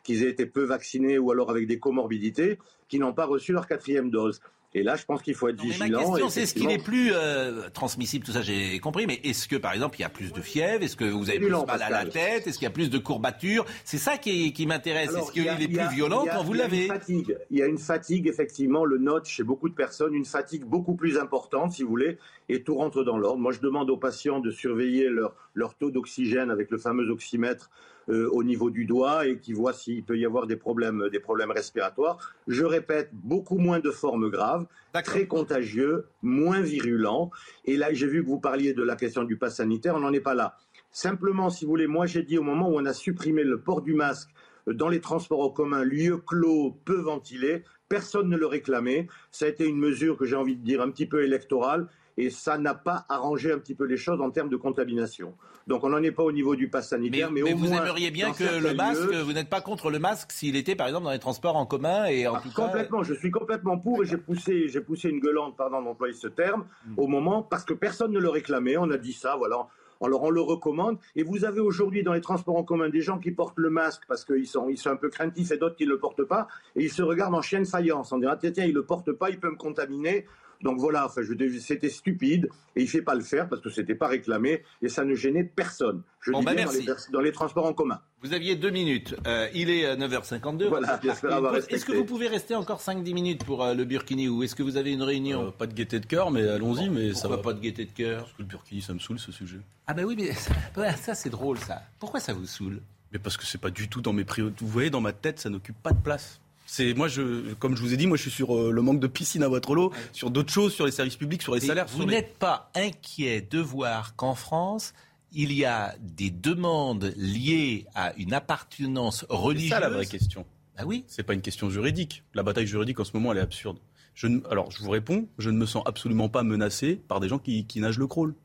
qu'ils 0.03 0.24
aient 0.24 0.30
été 0.30 0.45
peu 0.45 0.63
vaccinés 0.63 1.17
ou 1.17 1.32
alors 1.32 1.49
avec 1.49 1.65
des 1.65 1.80
comorbidités, 1.80 2.59
qui 2.88 2.99
n'ont 2.99 3.13
pas 3.13 3.26
reçu 3.26 3.53
leur 3.53 3.67
quatrième 3.67 4.11
dose. 4.11 4.41
Et 4.76 4.84
là, 4.84 4.95
je 4.95 5.03
pense 5.03 5.24
qu'il 5.24 5.34
faut 5.34 5.47
être 5.47 5.57
Non, 5.57 5.63
vigilant. 5.63 5.88
ma 5.89 5.97
question, 6.09 6.30
c'est 6.30 6.41
est-ce 6.43 6.53
qu'il 6.53 6.70
est 6.70 6.78
plus 6.84 7.09
euh, 7.13 7.70
transmissible, 7.74 8.24
tout 8.24 8.34
ça 8.34 8.43
j'ai 8.43 8.80
compris, 8.80 9.07
mais 9.07 9.20
est-ce 9.24 9.47
que 9.47 9.55
par 9.55 9.74
exemple 9.74 9.97
il 9.97 10.03
y 10.03 10.05
a 10.05 10.09
plus 10.09 10.32
de 10.32 10.41
fièvre? 10.41 10.84
Est-ce 10.84 10.95
que 10.95 11.05
vous 11.05 11.28
avez 11.32 11.39
plus 11.39 11.49
mal 11.49 11.82
à 11.82 11.89
la 11.89 12.05
tête? 12.05 12.45
Est-ce 12.45 12.59
qu'il 12.59 12.65
y 12.65 12.67
a 12.67 12.72
plus 12.72 12.91
de 12.91 12.99
courbatures? 12.99 13.65
C'est 13.84 13.97
ça 13.97 14.17
qui, 14.20 14.53
qui 14.53 14.67
m'intéresse. 14.67 15.09
Est-ce 15.15 15.32
qu'il 15.32 15.47
est 15.47 15.49
a- 15.49 15.55
plus 15.55 15.95
violent 15.95 16.24
a- 16.26 16.30
quand 16.30 16.43
vous 16.43 16.53
l'avez? 16.53 16.86
fatigue. 16.86 17.36
Il 17.49 17.57
y 17.57 17.63
a 17.63 17.65
une 17.65 17.80
fatigue, 17.80 18.28
effectivement, 18.28 18.86
le 18.86 18.99
note 18.99 19.26
chez 19.26 19.41
beaucoup 19.43 19.70
de 19.70 19.74
personnes, 19.74 20.13
une 20.13 20.26
fatigue 20.26 20.65
beaucoup 20.65 20.93
plus 20.93 21.17
importante, 21.17 21.72
si 21.74 21.82
vous 21.82 21.89
voulez, 21.89 22.20
et 22.50 22.64
tout 22.64 22.76
rentre 22.76 23.04
dans 23.04 23.18
l'ordre. 23.18 23.39
Moi, 23.39 23.52
je 23.52 23.60
demande 23.60 23.89
aux 23.89 23.97
patients 23.97 24.39
de 24.39 24.52
surveiller 24.52 25.10
leur, 25.10 25.36
leur 25.54 25.76
taux 25.76 25.91
d'oxygène 25.91 26.52
avec 26.52 26.72
le 26.72 26.78
fameux 26.78 27.10
oxymètre 27.10 27.70
euh, 28.10 28.28
au 28.32 28.43
niveau 28.43 28.72
du 28.72 28.86
doigt 28.86 29.28
et 29.28 29.38
qui 29.38 29.54
voit 29.54 29.72
s'il 29.72 30.04
peut 30.04 30.18
y 30.18 30.26
avoir 30.26 30.47
des 30.47 30.56
problèmes, 30.56 31.10
des 31.12 31.20
problèmes 31.20 31.52
respiratoires. 31.52 32.18
Je 32.47 32.66
répète, 32.66 33.10
beaucoup 33.14 33.60
moins 33.60 33.80
de 33.80 33.91
formes 33.91 34.30
graves, 34.30 34.66
très 35.04 35.28
contagieux, 35.28 36.06
moins 36.24 36.62
virulents. 36.62 37.30
Et 37.66 37.78
là, 37.78 37.93
j'ai 37.93 38.08
vu 38.08 38.24
que 38.24 38.28
vous 38.28 38.39
parliez 38.39 38.74
de 38.74 38.82
la 38.82 38.95
question 38.95 39.24
du 39.24 39.38
pass 39.38 39.58
sanitaire, 39.58 39.95
on 39.95 40.00
n'en 40.00 40.12
est 40.12 40.20
pas 40.20 40.34
là. 40.34 40.58
Simplement, 40.91 41.52
si 41.52 41.66
vous 41.66 41.72
voulez, 41.72 41.86
moi 41.86 42.08
j'ai 42.08 42.24
dit 42.24 42.39
au 42.39 42.43
moment 42.43 42.68
où 42.70 42.80
on 42.80 42.86
a 42.86 42.93
supprimé 42.93 43.43
le 43.43 43.60
port 43.60 43.84
du 43.84 43.93
masque 43.93 44.30
dans 44.66 44.89
les 44.89 45.02
transports 45.02 45.41
en 45.41 45.50
commun, 45.50 45.84
lieu 45.84 46.18
clos, 46.18 46.76
peu 46.86 47.00
ventilé, 47.00 47.64
personne 47.89 48.30
ne 48.30 48.38
le 48.38 48.47
réclamait. 48.47 49.08
Ça 49.30 49.45
a 49.45 49.50
été 49.50 49.68
une 49.68 49.78
mesure 49.78 50.18
que 50.18 50.26
j'ai 50.26 50.36
envie 50.36 50.56
de 50.56 50.64
dire 50.64 50.82
un 50.82 50.89
petit 50.89 51.06
peu 51.06 51.24
électorale 51.24 51.88
et 52.22 52.30
ça 52.30 52.57
n'a 52.57 52.74
pas 52.74 53.05
arrangé 53.09 53.51
un 53.51 53.59
petit 53.59 53.76
peu 53.76 53.86
les 53.86 53.97
choses 53.97 54.20
en 54.22 54.30
termes 54.30 54.49
de 54.49 54.57
contamination. 54.57 55.34
Donc 55.67 55.84
on 55.84 55.89
n'en 55.89 56.01
est 56.03 56.11
pas 56.11 56.24
au 56.24 56.32
niveau 56.32 56.55
du 56.55 56.70
pass 56.70 56.89
sanitaire, 56.89 57.32
mais, 57.32 57.41
Mais 57.41 57.53
au 57.53 57.57
vous 57.57 57.67
moins 57.67 57.82
aimeriez 57.84 58.11
bien 58.11 58.32
que 58.34 58.43
le 58.61 58.74
masque, 58.74 59.01
lieux- 59.11 59.22
vous 59.22 59.34
n'êtes 59.34 59.49
pas 59.49 59.61
contre 59.61 59.89
le 59.89 59.99
masque 59.99 60.32
s'il 60.32 60.55
était 60.55 60.76
par 60.76 60.88
exemple 60.88 61.05
dans 61.05 61.11
les 61.11 61.20
transports 61.20 61.55
en 61.55 61.65
commun 61.65 62.05
et 62.05 62.28
en 62.28 62.36
tout 62.39 62.49
cas. 62.49 62.65
Complètement, 62.65 63.03
je 63.03 63.13
suis 63.13 63.32
complètement 63.32 63.78
pour 63.78 64.03
et 64.03 64.05
j'ai 64.05 64.17
poussé, 64.17 64.67
j'ai 64.67 64.82
poussé 64.82 65.09
une 65.09 65.20
gueulante, 65.20 65.55
pardon 65.57 65.82
d'employer 65.82 66.13
ce 66.13 66.28
terme, 66.28 66.65
Mm. 66.88 66.93
au 66.97 67.07
moment, 67.07 67.41
parce 67.43 67.63
que 67.63 67.74
personne 67.74 68.11
ne 68.11 68.20
le 68.20 68.30
réclamait, 68.30 68.78
on 68.78 68.89
a 68.91 68.97
dit 68.97 69.13
ça, 69.13 69.36
voilà. 69.38 69.67
Alors 70.01 70.24
on 70.24 70.30
le 70.30 70.39
recommande. 70.41 70.97
Et 71.17 71.24
vous 71.24 71.43
avez 71.43 71.59
aujourd'hui 71.59 72.03
dans 72.03 72.13
les 72.13 72.22
transports 72.22 72.55
en 72.55 72.63
commun 72.63 72.88
des 72.89 73.01
gens 73.01 73.20
qui 73.20 73.32
portent 73.32 73.57
le 73.57 73.70
masque 73.70 74.03
parce 74.07 74.24
qu'ils 74.24 74.47
sont, 74.47 74.70
ils 74.70 74.78
sont 74.78 74.89
un 74.89 74.95
peu 74.95 75.09
craintifs 75.09 75.51
et 75.51 75.57
d'autres 75.57 75.76
qui 75.76 75.84
ne 75.86 75.89
le 75.89 75.99
portent 75.99 76.24
pas. 76.24 76.47
Et 76.78 76.84
ils 76.86 76.91
se 76.91 77.01
regardent 77.01 77.36
en 77.36 77.41
chien 77.41 77.59
de 77.59 77.65
faïence 77.67 78.11
en 78.13 78.17
disant, 78.17 78.32
ah, 78.34 78.38
tiens, 78.39 78.51
tiens, 78.51 78.63
il 78.65 78.70
ne 78.72 78.76
le 78.76 78.86
porte 78.86 79.11
pas, 79.11 79.30
il 79.30 79.39
peut 79.39 79.51
me 79.51 79.57
contaminer. 79.57 80.26
Donc 80.62 80.78
voilà, 80.80 81.05
enfin, 81.05 81.22
c'était 81.62 81.88
stupide 81.89 82.49
et 82.76 82.82
il 82.82 82.84
ne 82.84 82.89
fait 82.89 83.01
pas 83.01 83.16
le 83.16 83.22
faire 83.22 83.47
parce 83.47 83.62
que 83.62 83.70
c'était 83.70 83.95
pas 83.95 84.07
réclamé 84.07 84.64
et 84.82 84.89
ça 84.89 85.05
ne 85.05 85.16
gênait 85.16 85.43
personne. 85.45 86.01
Je 86.20 86.32
Bon, 86.32 86.39
dis 86.39 86.45
bah, 86.45 86.53
bien 86.53 86.66
dans 86.66 86.72
les, 86.74 86.84
pers- 86.84 86.97
dans 87.14 87.22
les 87.22 87.32
transports 87.32 87.66
en 87.66 87.74
commun. 87.74 88.01
Vous 88.22 88.34
aviez 88.34 88.57
deux 88.57 88.70
minutes. 88.70 89.16
Euh, 89.26 89.47
il 89.53 89.70
est 89.70 89.86
euh, 89.86 89.95
9h52. 89.95 90.68
Voilà, 90.68 90.88
On 90.88 90.91
va 90.91 90.99
j'espère 91.01 91.14
marquer 91.14 91.28
une 91.28 91.34
avoir 91.34 91.53
pause. 91.53 91.66
Est-ce 91.70 91.86
que 91.86 91.93
vous 91.93 92.03
pouvez 92.03 92.28
rester 92.28 92.55
encore 92.55 92.82
5-10 92.82 93.14
minutes 93.14 93.45
pour 93.45 93.64
euh, 93.64 93.74
le 93.74 93.86
Burkini 93.86 94.28
ou 94.28 94.43
est-ce 94.43 94.53
que 94.55 94.64
vous 94.64 94.76
avez 94.76 94.91
une 94.91 95.01
réunion? 95.03 95.47
Euh, 95.47 95.51
pas 95.51 95.66
de 95.66 95.74
gaieté 95.74 96.01
de 96.01 96.05
cœur, 96.05 96.30
mais 96.30 96.45
allons-y. 96.45 96.89
Mais 96.89 97.14
ça 97.14 97.30
va 97.30 97.38
pas 97.38 97.53
de 97.53 97.62
gaieté 97.62 97.86
de 97.86 97.91
cœur? 97.91 98.24
Parce 98.24 98.34
que 98.34 98.41
le 98.41 98.47
Burkini, 98.49 98.82
ça 98.82 98.93
me 98.93 98.99
saoule 98.99 99.20
ce 99.20 99.32
sujet. 99.32 99.60
Ah 99.88 99.93
ben 99.93 100.03
oui, 100.03 100.16
mais 100.18 100.34
ça, 100.34 100.53
ça, 100.97 101.16
c'est 101.16 101.30
drôle 101.30 101.57
ça. 101.60 101.82
Pourquoi 101.99 102.20
ça 102.20 102.34
vous 102.34 102.45
saoule? 102.45 102.82
Mais 103.14 103.20
parce 103.20 103.38
que 103.38 103.45
c'est 103.45 103.62
pas 103.62 103.72
du 103.72 103.88
tout 103.88 104.01
dans 104.01 104.14
mes 104.14 104.26
priorités. 104.26 104.57
Vous 104.60 104.68
voyez, 104.70 104.89
dans 104.89 105.01
ma 105.01 105.14
tête, 105.14 105.39
ça 105.39 105.49
n'occupe 105.49 105.82
pas 105.82 105.91
de 105.93 106.01
place. 106.01 106.41
C'est 106.72 106.93
moi, 106.93 107.07
je, 107.07 107.53
comme 107.55 107.76
je 107.76 107.82
vous 107.82 107.93
ai 107.95 107.97
dit, 107.97 108.05
moi, 108.05 108.15
je 108.15 108.22
suis 108.22 108.32
sur 108.32 108.55
euh, 108.55 108.70
le 108.72 108.82
manque 108.84 108.99
de 108.99 109.07
piscine 109.07 109.41
à 109.41 109.49
Waterloo, 109.49 109.91
sur 110.13 110.30
d'autres 110.30 110.53
choses, 110.53 110.72
sur 110.74 110.86
les 110.86 110.91
services 110.91 111.15
publics, 111.15 111.41
sur 111.41 111.55
les 111.55 111.61
Mais 111.61 111.67
salaires. 111.67 111.88
Vous 111.88 112.01
les- 112.05 112.17
n'êtes 112.17 112.36
pas 112.38 112.70
inquiet 112.76 113.41
de 113.49 113.57
voir 113.59 114.15
qu'en 114.15 114.36
France, 114.36 114.93
il 115.32 115.51
y 115.51 115.65
a 115.65 115.95
des 115.99 116.30
demandes 116.30 117.11
liées 117.17 117.86
à 117.95 118.13
une 118.17 118.34
appartenance 118.34 119.26
C'est 119.28 119.36
religieuse 119.36 119.72
ça 119.72 119.80
la 119.80 119.89
vraie 119.89 120.05
question. 120.05 120.45
Ah 120.78 120.86
oui 120.86 121.03
C'est 121.07 121.24
pas 121.24 121.34
une 121.34 121.41
question 121.41 121.72
juridique. 121.72 122.24
La 122.36 122.43
bataille 122.43 122.67
juridique 122.67 122.99
en 122.99 123.03
ce 123.03 123.11
moment, 123.15 123.32
elle 123.32 123.39
est 123.39 123.41
absurde. 123.41 123.80
Je 124.13 124.28
ne- 124.28 124.41
alors, 124.51 124.70
je 124.70 124.80
vous 124.84 124.91
réponds, 124.91 125.28
je 125.39 125.49
ne 125.49 125.57
me 125.57 125.65
sens 125.65 125.82
absolument 125.88 126.30
pas 126.30 126.43
menacé 126.43 126.95
par 127.07 127.20
des 127.20 127.30
gens 127.30 127.39
qui, 127.39 127.65
qui 127.65 127.80
nagent 127.80 127.97
le 127.97 128.05
crawl. 128.07 128.36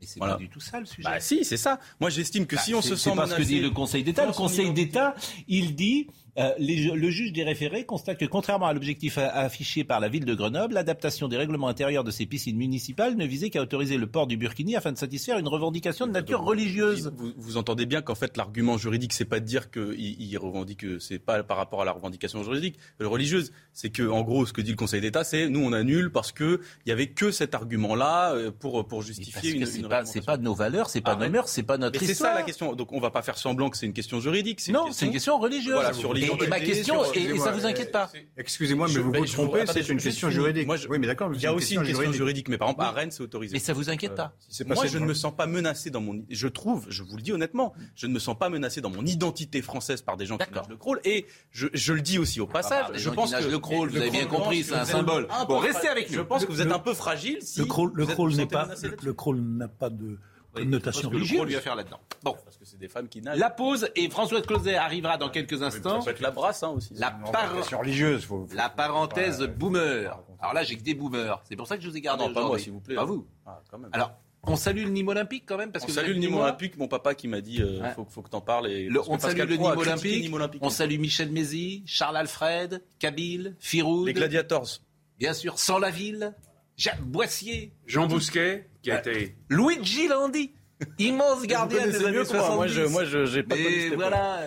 Mais 0.00 0.06
c'est 0.06 0.18
Voilà. 0.18 0.34
pas 0.34 0.38
du 0.40 0.48
tout 0.48 0.60
ça 0.60 0.78
le 0.80 0.86
sujet. 0.86 1.02
Bah 1.08 1.18
si, 1.20 1.44
c'est 1.44 1.56
ça. 1.56 1.80
Moi, 2.00 2.08
j'estime 2.10 2.46
que 2.46 2.56
Bah, 2.56 2.62
si 2.62 2.74
on 2.74 2.82
c'est- 2.82 2.90
se 2.90 2.96
c'est 2.96 3.10
sent 3.10 3.16
pas 3.16 3.26
menacé, 3.26 3.32
ce 3.34 3.38
que 3.38 3.42
dit 3.54 3.60
le 3.60 3.70
Conseil 3.70 4.04
d'État. 4.04 4.26
Le 4.26 4.32
Conseil 4.32 4.72
d'État, 4.72 5.14
il 5.48 5.74
dit 5.74 6.06
euh, 6.38 6.50
les- 6.58 6.90
le 6.94 7.10
juge 7.10 7.32
des 7.32 7.42
référés 7.42 7.84
constate 7.84 8.18
que 8.18 8.24
contrairement 8.24 8.66
à 8.66 8.72
l'objectif 8.72 9.18
affiché 9.18 9.84
par 9.84 10.00
la 10.00 10.08
ville 10.08 10.24
de 10.24 10.34
Grenoble, 10.34 10.74
l'adaptation 10.74 11.28
des 11.28 11.36
règlements 11.36 11.68
intérieurs 11.68 12.04
de 12.04 12.10
ces 12.10 12.26
piscines 12.26 12.56
municipales 12.56 13.16
ne 13.16 13.26
visait 13.26 13.50
qu'à 13.50 13.60
autoriser 13.62 13.96
le 13.96 14.06
port 14.06 14.26
du 14.26 14.36
burkini 14.36 14.76
afin 14.76 14.92
de 14.92 14.98
satisfaire 14.98 15.38
une 15.38 15.48
revendication 15.48 16.06
de 16.06 16.12
nature 16.12 16.42
religieuse. 16.42 17.12
Vous, 17.16 17.32
vous 17.36 17.56
entendez 17.56 17.86
bien 17.86 18.02
qu'en 18.02 18.14
fait 18.14 18.36
l'argument 18.36 18.78
juridique, 18.78 19.12
c'est 19.12 19.24
pas 19.24 19.40
de 19.40 19.44
dire 19.44 19.70
qu'il 19.70 19.94
il 19.98 20.38
revendique, 20.38 20.78
que 20.80 20.98
c'est 20.98 21.18
pas 21.18 21.42
par 21.42 21.56
rapport 21.56 21.82
à 21.82 21.84
la 21.84 21.92
revendication 21.92 22.42
juridique, 22.44 22.78
euh, 23.00 23.08
religieuse. 23.08 23.52
C'est 23.72 23.90
que 23.90 24.08
en 24.08 24.22
gros, 24.22 24.46
ce 24.46 24.52
que 24.52 24.60
dit 24.60 24.70
le 24.70 24.76
Conseil 24.76 25.00
d'État, 25.00 25.24
c'est 25.24 25.48
nous 25.48 25.60
on 25.60 25.72
annule 25.72 26.10
parce 26.12 26.30
que 26.32 26.60
il 26.86 26.88
y 26.88 26.92
avait 26.92 27.08
que 27.08 27.30
cet 27.30 27.54
argument-là 27.54 28.32
euh, 28.34 28.50
pour 28.50 29.02
justifier 29.02 29.52
une. 29.52 29.66
c'est 29.66 29.80
une 29.80 29.88
pas, 29.88 30.04
c'est 30.04 30.24
pas 30.24 30.36
nos 30.36 30.54
valeurs, 30.54 30.90
c'est 30.90 31.00
pas 31.00 31.12
Ah, 31.12 31.14
nos 31.14 31.20
mais- 31.22 31.30
mœurs, 31.30 31.48
c'est 31.48 31.62
pas 31.62 31.78
notre 31.78 31.98
Mais 32.00 32.06
c'est 32.06 32.14
ça 32.14 32.34
la 32.34 32.42
question. 32.42 32.74
Donc 32.74 32.92
on 32.92 33.00
va 33.00 33.10
pas 33.10 33.22
faire 33.22 33.38
semblant 33.38 33.70
que 33.70 33.76
c'est 33.76 33.86
une 33.86 33.92
question 33.92 34.20
juridique. 34.20 34.60
Non, 34.68 34.92
c'est 34.92 35.06
une 35.06 35.12
question 35.12 35.38
religieuse. 35.38 35.74
Voilà, 35.74 35.92
sur 35.92 36.16
et, 36.16 36.27
et 36.36 36.46
ma 36.48 36.60
question, 36.60 37.04
sur- 37.04 37.16
et, 37.16 37.22
et 37.34 37.38
ça 37.38 37.52
vous 37.52 37.64
inquiète 37.66 37.92
pas 37.92 38.10
Excusez-moi, 38.36 38.86
mais 38.88 38.92
Je- 38.94 39.00
vous 39.00 39.12
vous 39.12 39.26
je 39.26 39.32
trompez, 39.32 39.64
c'est 39.66 39.88
une 39.88 39.98
je- 39.98 40.04
question 40.04 40.28
je 40.28 40.34
juridique. 40.34 40.66
Moi, 40.66 40.76
je- 40.76 40.88
Oui, 40.88 40.98
mais 40.98 41.06
d'accord. 41.06 41.30
Il 41.34 41.40
y 41.40 41.46
a 41.46 41.54
aussi 41.54 41.74
une 41.74 41.80
question 41.80 41.96
juridique. 42.02 42.16
juridique, 42.16 42.48
mais 42.48 42.58
par 42.58 42.68
exemple 42.68 42.84
à 42.84 42.90
Rennes, 42.90 43.10
c'est 43.10 43.22
autorisé. 43.22 43.52
Mais 43.54 43.58
ça 43.60 43.72
vous 43.72 43.90
inquiète 43.90 44.14
pas 44.14 44.34
c'est 44.48 44.66
Moi, 44.66 44.86
je 44.86 44.98
ne 44.98 45.06
me 45.06 45.14
sens 45.14 45.34
pas 45.34 45.46
menacé 45.46 45.90
dans 45.90 46.00
mon. 46.00 46.24
Je 46.28 46.48
trouve, 46.48 46.86
je 46.88 47.02
vous 47.02 47.16
le 47.16 47.22
dis 47.22 47.32
honnêtement, 47.32 47.72
je 47.94 48.06
ne 48.06 48.12
me 48.12 48.18
sens 48.18 48.36
pas 48.38 48.48
menacé 48.48 48.80
dans 48.80 48.90
mon 48.90 49.04
identité 49.06 49.62
française 49.62 50.02
par 50.02 50.16
des 50.16 50.26
gens 50.26 50.38
qui 50.38 50.50
nagent 50.52 50.68
le 50.68 50.76
crawl. 50.76 51.00
Et 51.04 51.26
je, 51.50 51.68
je 51.72 51.92
le 51.92 52.00
dis 52.00 52.18
aussi 52.18 52.40
au 52.40 52.46
passage. 52.46 52.82
par 52.82 52.92
des 52.92 52.98
je 52.98 53.10
pense 53.10 53.32
que 53.34 53.44
le 53.44 53.58
crawl, 53.58 53.88
vous 53.90 53.96
avez 53.96 54.10
bien 54.10 54.26
compris, 54.26 54.62
je 54.62 54.68
c'est 54.68 54.74
un 54.74 54.84
symbole. 54.84 55.26
Bon, 55.48 55.58
restez 55.58 55.88
avec 55.88 56.10
Je 56.12 56.18
nous. 56.18 56.24
pense 56.24 56.44
que 56.44 56.52
vous 56.52 56.60
êtes 56.60 56.72
un 56.72 56.78
peu 56.78 56.94
fragile. 56.94 57.38
Si 57.42 57.60
le 57.60 57.66
crawl 57.66 59.40
n'a 59.40 59.68
pas 59.68 59.90
de 59.90 60.18
Que 60.64 61.02
le 61.02 61.08
religieuse. 61.08 61.36
crawl 61.38 61.48
lui 61.48 61.56
a 61.56 61.60
faire 61.60 61.76
là-dedans. 61.76 62.00
Bon, 62.22 62.36
Parce 62.44 62.56
que 62.56 62.64
c'est 62.64 62.78
des 62.78 62.88
femmes 62.88 63.08
qui 63.08 63.20
nagent. 63.22 63.38
la 63.38 63.50
pause 63.50 63.88
et 63.96 64.08
François 64.10 64.42
Closet 64.42 64.74
arrivera 64.76 65.16
dans 65.16 65.28
quelques 65.30 65.58
ça 65.58 65.66
instants. 65.66 66.02
peut 66.02 66.10
être 66.10 66.20
la 66.20 66.30
brasse 66.30 66.62
hein, 66.62 66.68
aussi. 66.70 66.94
La, 66.94 67.10
par- 67.10 67.54
C'est 67.64 67.74
religieuse. 67.76 68.24
Faut, 68.24 68.46
faut- 68.48 68.56
la 68.56 68.68
parenthèse 68.68 69.38
pas- 69.40 69.46
boomer. 69.46 70.18
Alors 70.40 70.54
là, 70.54 70.62
j'ai 70.64 70.76
que 70.76 70.82
des 70.82 70.94
boomers. 70.94 71.42
C'est 71.48 71.56
pour 71.56 71.66
ça 71.66 71.76
que 71.76 71.82
je 71.82 71.88
vous 71.88 71.96
ai 71.96 72.00
Ah 72.00 72.16
gardé 72.16 72.24
non, 72.28 72.32
pas 72.34 72.46
moi, 72.46 72.58
s'il 72.58 72.72
vous 72.72 72.80
plaît. 72.80 72.94
Pas 72.96 73.04
vous. 73.04 73.26
Ah, 73.46 73.60
quand 73.70 73.78
même. 73.78 73.90
Alors, 73.92 74.12
On 74.44 74.54
salue 74.56 74.84
le 74.84 74.90
Nîmes 74.90 75.08
Olympique 75.08 75.42
quand 75.46 75.58
même 75.58 75.72
parce 75.72 75.84
on 75.84 75.88
que 75.88 75.92
salue 75.92 76.10
le 76.10 76.14
Nîmes 76.14 76.36
Olympique, 76.36 76.76
mon 76.78 76.86
papa 76.88 77.14
qui 77.14 77.26
m'a 77.28 77.40
dit 77.40 77.60
euh, 77.60 77.82
faut, 77.94 78.06
faut 78.08 78.22
que 78.22 78.30
t'en 78.30 78.40
parles. 78.40 78.68
Et, 78.68 78.88
le, 78.88 79.00
on 79.08 79.18
salue 79.18 79.36
le 79.40 79.56
Nîmes 79.56 79.62
Olympique, 79.76 80.32
Olympique, 80.32 80.60
on 80.64 80.70
salue 80.70 80.98
Michel 80.98 81.32
Mézi, 81.32 81.82
Charles 81.86 82.16
Alfred, 82.16 82.82
Kabyle, 83.00 83.56
Firoud. 83.58 84.06
Les 84.06 84.12
Gladiators. 84.14 84.78
Bien 85.18 85.34
sûr, 85.34 85.58
sans 85.58 85.78
la 85.78 85.90
ville, 85.90 86.34
Jacques 86.76 87.02
Boissier. 87.02 87.72
Jean 87.86 88.06
Bousquet, 88.06 88.68
qui 88.88 89.08
a 89.08 89.14
été... 89.14 89.36
Luigi 89.48 90.08
Landi. 90.08 90.52
Immense 90.98 91.42
gardien 91.42 91.86
des 91.88 92.04
années 92.04 92.24
70. 92.24 92.54
Moi, 92.54 92.66
je, 92.68 92.82
moi, 92.82 93.04
je, 93.04 93.24
j'ai 93.26 93.42
pas 93.42 93.56
Mais 93.56 93.88
voilà, 93.96 94.42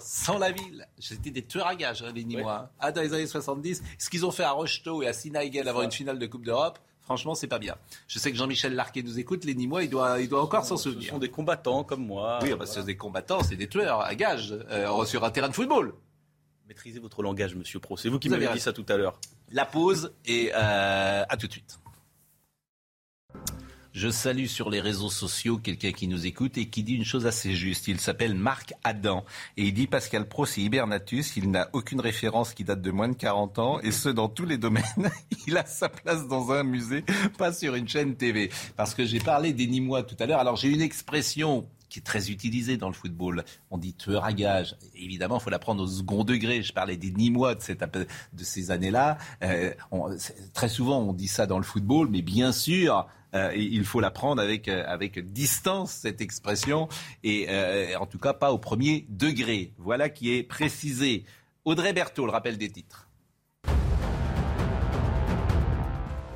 sans 0.00 0.38
la 0.38 0.50
ville. 0.50 0.86
C'était 0.98 1.30
des 1.30 1.42
tueurs 1.42 1.66
à 1.66 1.74
gages, 1.74 2.02
hein, 2.02 2.12
les 2.14 2.24
Nîmois. 2.24 2.70
Ah, 2.80 2.90
dans 2.90 3.02
les 3.02 3.12
années 3.12 3.26
70, 3.26 3.82
ce 3.98 4.08
qu'ils 4.08 4.24
ont 4.24 4.30
fait 4.30 4.44
à 4.44 4.52
Rocheteau 4.52 5.02
et 5.02 5.08
à 5.08 5.12
Sinaïgel 5.12 5.68
avant 5.68 5.82
une 5.82 5.92
finale 5.92 6.18
de 6.18 6.26
Coupe 6.26 6.44
d'Europe, 6.44 6.78
Franchement, 7.04 7.34
c'est 7.34 7.48
pas 7.48 7.58
bien. 7.58 7.76
Je 8.08 8.18
sais 8.18 8.32
que 8.32 8.38
Jean-Michel 8.38 8.74
Larquet 8.74 9.02
nous 9.02 9.18
écoute. 9.18 9.44
Les 9.44 9.54
Nîmois, 9.54 9.82
il 9.82 9.90
doit, 9.90 10.20
il 10.22 10.28
doit 10.28 10.42
encore 10.42 10.64
s'en 10.64 10.78
souvenir. 10.78 11.02
Ce 11.02 11.10
sont 11.10 11.18
des 11.18 11.28
combattants 11.28 11.84
comme 11.84 12.06
moi. 12.06 12.38
Oui, 12.42 12.54
bah, 12.58 12.64
c'est 12.64 12.82
des 12.82 12.96
combattants, 12.96 13.42
c'est 13.42 13.56
des 13.56 13.68
tueurs 13.68 14.00
à 14.00 14.14
gages 14.14 14.54
euh, 14.70 15.04
sur 15.04 15.22
un 15.22 15.30
terrain 15.30 15.50
de 15.50 15.54
football. 15.54 15.92
Maîtrisez 16.66 17.00
votre 17.00 17.22
langage, 17.22 17.54
Monsieur 17.54 17.78
Pro. 17.78 17.98
C'est 17.98 18.08
vous 18.08 18.18
qui 18.18 18.30
m'avez 18.30 18.48
dit 18.48 18.60
ça 18.60 18.72
tout 18.72 18.86
à 18.88 18.96
l'heure. 18.96 19.20
La 19.52 19.66
pause 19.66 20.14
et 20.24 20.50
euh, 20.54 21.24
à 21.28 21.36
tout 21.36 21.46
de 21.46 21.52
suite. 21.52 21.78
Je 23.94 24.08
salue 24.08 24.46
sur 24.46 24.70
les 24.70 24.80
réseaux 24.80 25.08
sociaux 25.08 25.56
quelqu'un 25.56 25.92
qui 25.92 26.08
nous 26.08 26.26
écoute 26.26 26.58
et 26.58 26.66
qui 26.66 26.82
dit 26.82 26.94
une 26.94 27.04
chose 27.04 27.28
assez 27.28 27.54
juste. 27.54 27.86
Il 27.86 28.00
s'appelle 28.00 28.34
Marc 28.34 28.74
Adam 28.82 29.24
et 29.56 29.66
il 29.66 29.72
dit 29.72 29.86
Pascal 29.86 30.26
Pro, 30.26 30.46
c'est 30.46 30.62
Hibernatus. 30.62 31.36
Il 31.36 31.52
n'a 31.52 31.68
aucune 31.72 32.00
référence 32.00 32.54
qui 32.54 32.64
date 32.64 32.82
de 32.82 32.90
moins 32.90 33.08
de 33.08 33.14
40 33.14 33.60
ans 33.60 33.78
et 33.82 33.92
ce 33.92 34.08
dans 34.08 34.28
tous 34.28 34.46
les 34.46 34.58
domaines. 34.58 34.82
il 35.46 35.56
a 35.56 35.64
sa 35.64 35.88
place 35.88 36.26
dans 36.26 36.50
un 36.50 36.64
musée, 36.64 37.04
pas 37.38 37.52
sur 37.52 37.76
une 37.76 37.86
chaîne 37.86 38.16
TV. 38.16 38.50
Parce 38.76 38.96
que 38.96 39.04
j'ai 39.04 39.20
parlé 39.20 39.52
des 39.52 39.68
Nîmois 39.68 40.02
tout 40.02 40.16
à 40.18 40.26
l'heure. 40.26 40.40
Alors 40.40 40.56
j'ai 40.56 40.70
une 40.70 40.82
expression 40.82 41.68
qui 41.88 42.00
est 42.00 42.02
très 42.02 42.32
utilisée 42.32 42.76
dans 42.76 42.88
le 42.88 42.94
football. 42.94 43.44
On 43.70 43.78
dit 43.78 43.94
tueur 43.94 44.24
à 44.24 44.32
gage. 44.32 44.74
Évidemment, 44.96 45.38
il 45.38 45.40
faut 45.40 45.50
la 45.50 45.60
prendre 45.60 45.84
au 45.84 45.86
second 45.86 46.24
degré. 46.24 46.64
Je 46.64 46.72
parlais 46.72 46.96
des 46.96 47.12
Nîmois 47.12 47.54
de, 47.54 47.62
ces 48.42 48.70
années-là. 48.72 49.18
Euh, 49.44 49.72
très 50.52 50.68
souvent, 50.68 50.98
on 50.98 51.12
dit 51.12 51.28
ça 51.28 51.46
dans 51.46 51.58
le 51.58 51.64
football, 51.64 52.08
mais 52.10 52.22
bien 52.22 52.50
sûr, 52.50 53.06
euh, 53.34 53.52
il 53.56 53.84
faut 53.84 54.00
la 54.00 54.10
prendre 54.10 54.40
avec, 54.40 54.68
euh, 54.68 54.84
avec 54.86 55.18
distance, 55.18 55.92
cette 55.92 56.20
expression, 56.20 56.88
et 57.22 57.46
euh, 57.48 57.98
en 57.98 58.06
tout 58.06 58.18
cas 58.18 58.32
pas 58.32 58.52
au 58.52 58.58
premier 58.58 59.06
degré. 59.08 59.72
Voilà 59.78 60.08
qui 60.08 60.34
est 60.34 60.42
précisé. 60.42 61.24
Audrey 61.64 61.92
Berthaud, 61.92 62.26
le 62.26 62.32
rappel 62.32 62.58
des 62.58 62.70
titres. 62.70 63.08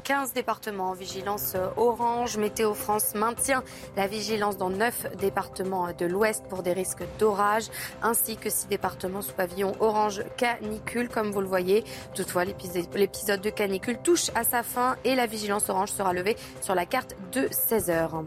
15 0.09 0.33
départements 0.33 0.89
en 0.89 0.95
vigilance 0.95 1.55
orange. 1.77 2.39
Météo 2.39 2.73
France 2.73 3.15
maintient 3.15 3.63
la 3.95 4.07
vigilance 4.07 4.57
dans 4.57 4.71
9 4.71 5.19
départements 5.19 5.93
de 5.93 6.07
l'Ouest 6.07 6.47
pour 6.49 6.63
des 6.63 6.73
risques 6.73 7.05
d'orage, 7.19 7.65
ainsi 8.03 8.39
que 8.39 8.49
6 8.49 8.69
départements 8.69 9.21
sous 9.21 9.35
pavillon 9.35 9.75
orange 9.81 10.25
canicule, 10.39 11.11
comme 11.11 11.31
vous 11.31 11.43
le 11.43 11.47
voyez. 11.47 11.85
Toutefois, 12.15 12.47
l'épisode 12.47 13.43
de 13.43 13.51
canicule 13.51 13.99
touche 13.99 14.31
à 14.35 14.45
sa 14.45 14.63
fin 14.63 14.97
et 15.05 15.15
la 15.15 15.27
vigilance 15.27 15.69
orange 15.69 15.91
sera 15.91 16.15
levée 16.15 16.39
sur 16.63 16.75
la 16.75 16.87
carte 16.87 17.15
de 17.35 17.47
16 17.51 17.91
heures. 17.91 18.25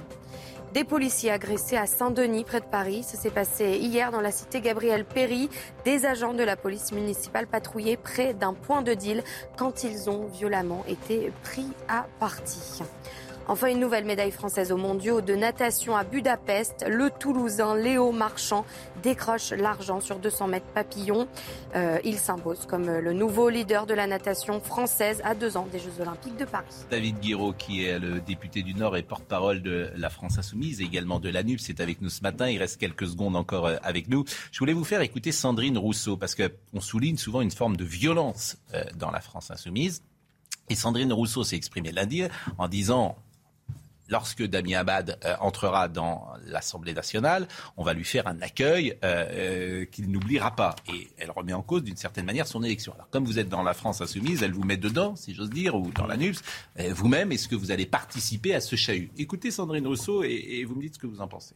Des 0.73 0.85
policiers 0.85 1.31
agressés 1.31 1.75
à 1.75 1.85
Saint-Denis, 1.85 2.45
près 2.45 2.61
de 2.61 2.65
Paris. 2.65 3.03
Ça 3.03 3.17
s'est 3.17 3.29
passé 3.29 3.77
hier 3.77 4.09
dans 4.09 4.21
la 4.21 4.31
cité 4.31 4.61
Gabriel 4.61 5.03
Péry. 5.03 5.49
Des 5.83 6.05
agents 6.05 6.33
de 6.33 6.43
la 6.43 6.55
police 6.55 6.93
municipale 6.93 7.45
patrouillaient 7.45 7.97
près 7.97 8.33
d'un 8.33 8.53
point 8.53 8.81
de 8.81 8.93
deal 8.93 9.21
quand 9.57 9.83
ils 9.83 10.09
ont 10.09 10.27
violemment 10.27 10.85
été 10.87 11.33
pris 11.43 11.67
à 11.89 12.05
partie. 12.21 12.81
Enfin, 13.47 13.67
une 13.67 13.79
nouvelle 13.79 14.05
médaille 14.05 14.31
française 14.31 14.71
aux 14.71 14.77
mondiaux 14.77 15.21
de 15.21 15.33
natation 15.33 15.95
à 15.95 16.03
Budapest. 16.03 16.85
Le 16.87 17.09
Toulousain 17.09 17.75
Léo 17.75 18.11
Marchand 18.11 18.65
décroche 19.03 19.51
l'argent 19.51 19.99
sur 19.99 20.19
200 20.19 20.47
mètres 20.47 20.65
papillon. 20.73 21.27
Euh, 21.75 21.99
il 22.05 22.17
s'impose 22.17 22.65
comme 22.65 22.85
le 22.85 23.13
nouveau 23.13 23.49
leader 23.49 23.85
de 23.87 23.93
la 23.93 24.07
natation 24.07 24.61
française 24.61 25.21
à 25.23 25.35
deux 25.35 25.57
ans 25.57 25.67
des 25.71 25.79
Jeux 25.79 25.99
Olympiques 25.99 26.37
de 26.37 26.45
Paris. 26.45 26.65
David 26.89 27.19
Guiraud, 27.19 27.53
qui 27.53 27.83
est 27.83 27.99
le 27.99 28.21
député 28.21 28.63
du 28.63 28.73
Nord 28.73 28.95
et 28.95 29.03
porte-parole 29.03 29.61
de 29.61 29.89
la 29.95 30.09
France 30.09 30.37
Insoumise 30.37 30.81
et 30.81 30.85
également 30.85 31.19
de 31.19 31.29
l'ANUP, 31.29 31.59
c'est 31.59 31.81
avec 31.81 32.01
nous 32.01 32.09
ce 32.09 32.21
matin. 32.21 32.47
Il 32.47 32.59
reste 32.59 32.79
quelques 32.79 33.07
secondes 33.07 33.35
encore 33.35 33.65
euh, 33.65 33.77
avec 33.83 34.07
nous. 34.07 34.23
Je 34.51 34.59
voulais 34.59 34.73
vous 34.73 34.85
faire 34.85 35.01
écouter 35.01 35.31
Sandrine 35.31 35.77
Rousseau 35.77 36.15
parce 36.15 36.35
qu'on 36.35 36.81
souligne 36.81 37.17
souvent 37.17 37.41
une 37.41 37.51
forme 37.51 37.75
de 37.75 37.85
violence 37.85 38.57
euh, 38.73 38.83
dans 38.95 39.11
la 39.11 39.19
France 39.19 39.51
Insoumise. 39.51 40.03
Et 40.69 40.75
Sandrine 40.75 41.11
Rousseau 41.11 41.43
s'est 41.43 41.55
exprimée 41.55 41.91
lundi 41.91 42.23
en 42.57 42.67
disant 42.67 43.17
lorsque 44.11 44.43
Damien 44.43 44.79
Abad 44.79 45.17
euh, 45.25 45.35
entrera 45.39 45.87
dans 45.87 46.27
l'Assemblée 46.45 46.93
nationale, 46.93 47.47
on 47.77 47.83
va 47.83 47.93
lui 47.93 48.03
faire 48.03 48.27
un 48.27 48.39
accueil 48.41 48.97
euh, 49.03 49.25
euh, 49.31 49.85
qu'il 49.85 50.11
n'oubliera 50.11 50.55
pas. 50.55 50.75
Et 50.93 51.07
elle 51.17 51.31
remet 51.31 51.53
en 51.53 51.63
cause 51.63 51.83
d'une 51.83 51.97
certaine 51.97 52.25
manière 52.25 52.45
son 52.45 52.61
élection. 52.61 52.93
Alors 52.93 53.09
comme 53.09 53.25
vous 53.25 53.39
êtes 53.39 53.49
dans 53.49 53.63
la 53.63 53.73
France 53.73 54.01
insoumise, 54.01 54.43
elle 54.43 54.53
vous 54.53 54.63
met 54.63 54.77
dedans, 54.77 55.15
si 55.15 55.33
j'ose 55.33 55.49
dire, 55.49 55.75
ou 55.75 55.89
dans 55.91 56.05
la 56.05 56.17
NUPS. 56.17 56.41
Vous-même, 56.89 57.31
est-ce 57.31 57.47
que 57.47 57.55
vous 57.55 57.71
allez 57.71 57.85
participer 57.85 58.53
à 58.53 58.59
ce 58.59 58.75
chahut? 58.75 59.11
Écoutez 59.17 59.49
Sandrine 59.49 59.87
Rousseau 59.87 60.23
et, 60.23 60.65
vous 60.67 60.75
me 60.75 60.81
dites 60.81 60.95
ce 60.95 60.99
que 60.99 61.07
vous 61.07 61.21
en 61.21 61.27
pensez 61.27 61.55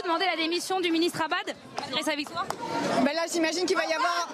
vous 0.00 0.08
demandez 0.08 0.24
la 0.24 0.36
démission 0.50 0.80
du 0.80 0.90
ministre 0.90 1.22
Abad 1.22 1.54
sa 2.04 2.16
victoire 2.16 2.46
ben 3.04 3.14
Là, 3.14 3.22
j'imagine 3.32 3.66
qu'il 3.66 3.76
va 3.76 3.84
y 3.84 3.92
avoir. 3.92 4.28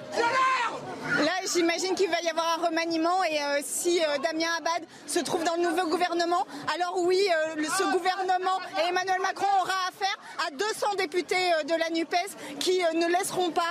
Là, 1.19 1.33
j'imagine 1.53 1.95
qu'il 1.95 2.09
va 2.09 2.21
y 2.23 2.29
avoir 2.29 2.59
un 2.59 2.67
remaniement 2.67 3.23
et 3.25 3.39
euh, 3.39 3.61
si 3.63 4.01
euh, 4.01 4.19
Damien 4.23 4.49
Abad 4.59 4.87
se 5.07 5.19
trouve 5.21 5.45
dans 5.45 5.55
le 5.57 5.63
nouveau 5.63 5.89
gouvernement, 5.89 6.47
alors 6.75 6.99
oui, 6.99 7.21
euh, 7.57 7.63
ce 7.65 7.83
gouvernement 7.85 8.59
et 8.79 8.89
Emmanuel 8.89 9.21
Macron 9.21 9.47
aura 9.61 9.75
affaire 9.89 10.19
à 10.47 10.51
200 10.51 10.95
députés 10.99 11.51
de 11.69 11.75
la 11.75 11.91
NUPES 11.91 12.59
qui 12.61 12.81
ne 12.95 13.07
laisseront 13.07 13.51
pas 13.51 13.63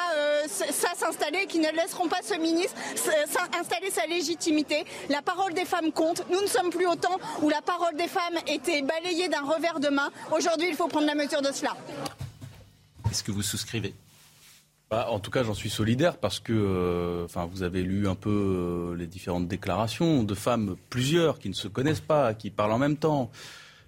ça 0.47 0.89
s'installer, 0.95 1.45
qui 1.47 1.59
ne 1.59 1.71
laisseront 1.71 2.07
pas 2.07 2.19
ce 2.23 2.35
ministre 2.35 2.75
installer 3.59 3.91
sa 3.91 4.05
légitimité. 4.05 4.85
La 5.09 5.21
parole 5.21 5.53
des 5.53 5.65
femmes 5.65 5.91
compte. 5.91 6.23
Nous 6.29 6.41
ne 6.41 6.47
sommes 6.47 6.69
plus 6.69 6.87
au 6.87 6.95
temps 6.95 7.17
où 7.41 7.49
la 7.49 7.61
parole 7.61 7.95
des 7.95 8.07
femmes 8.07 8.37
était 8.47 8.81
balayée 8.81 9.27
d'un 9.29 9.41
revers 9.41 9.79
de 9.79 9.89
main. 9.89 10.09
Aujourd'hui, 10.31 10.69
il 10.69 10.75
faut 10.75 10.87
prendre 10.87 11.07
la 11.07 11.15
mesure 11.15 11.41
de 11.41 11.51
cela. 11.51 11.75
Est-ce 13.15 13.23
que 13.23 13.31
vous 13.31 13.43
souscrivez? 13.43 13.93
Bah, 14.89 15.07
en 15.09 15.21
tout 15.21 15.31
cas, 15.31 15.41
j'en 15.41 15.53
suis 15.53 15.69
solidaire 15.69 16.17
parce 16.17 16.41
que 16.41 16.51
euh, 16.51 17.23
enfin, 17.23 17.45
vous 17.45 17.63
avez 17.63 17.81
lu 17.81 18.09
un 18.09 18.15
peu 18.15 18.29
euh, 18.29 18.95
les 18.97 19.07
différentes 19.07 19.47
déclarations 19.47 20.23
de 20.23 20.35
femmes, 20.35 20.75
plusieurs, 20.89 21.39
qui 21.39 21.47
ne 21.47 21.53
se 21.53 21.69
connaissent 21.69 22.01
pas, 22.01 22.33
qui 22.33 22.49
parlent 22.49 22.73
en 22.73 22.77
même 22.77 22.97
temps 22.97 23.31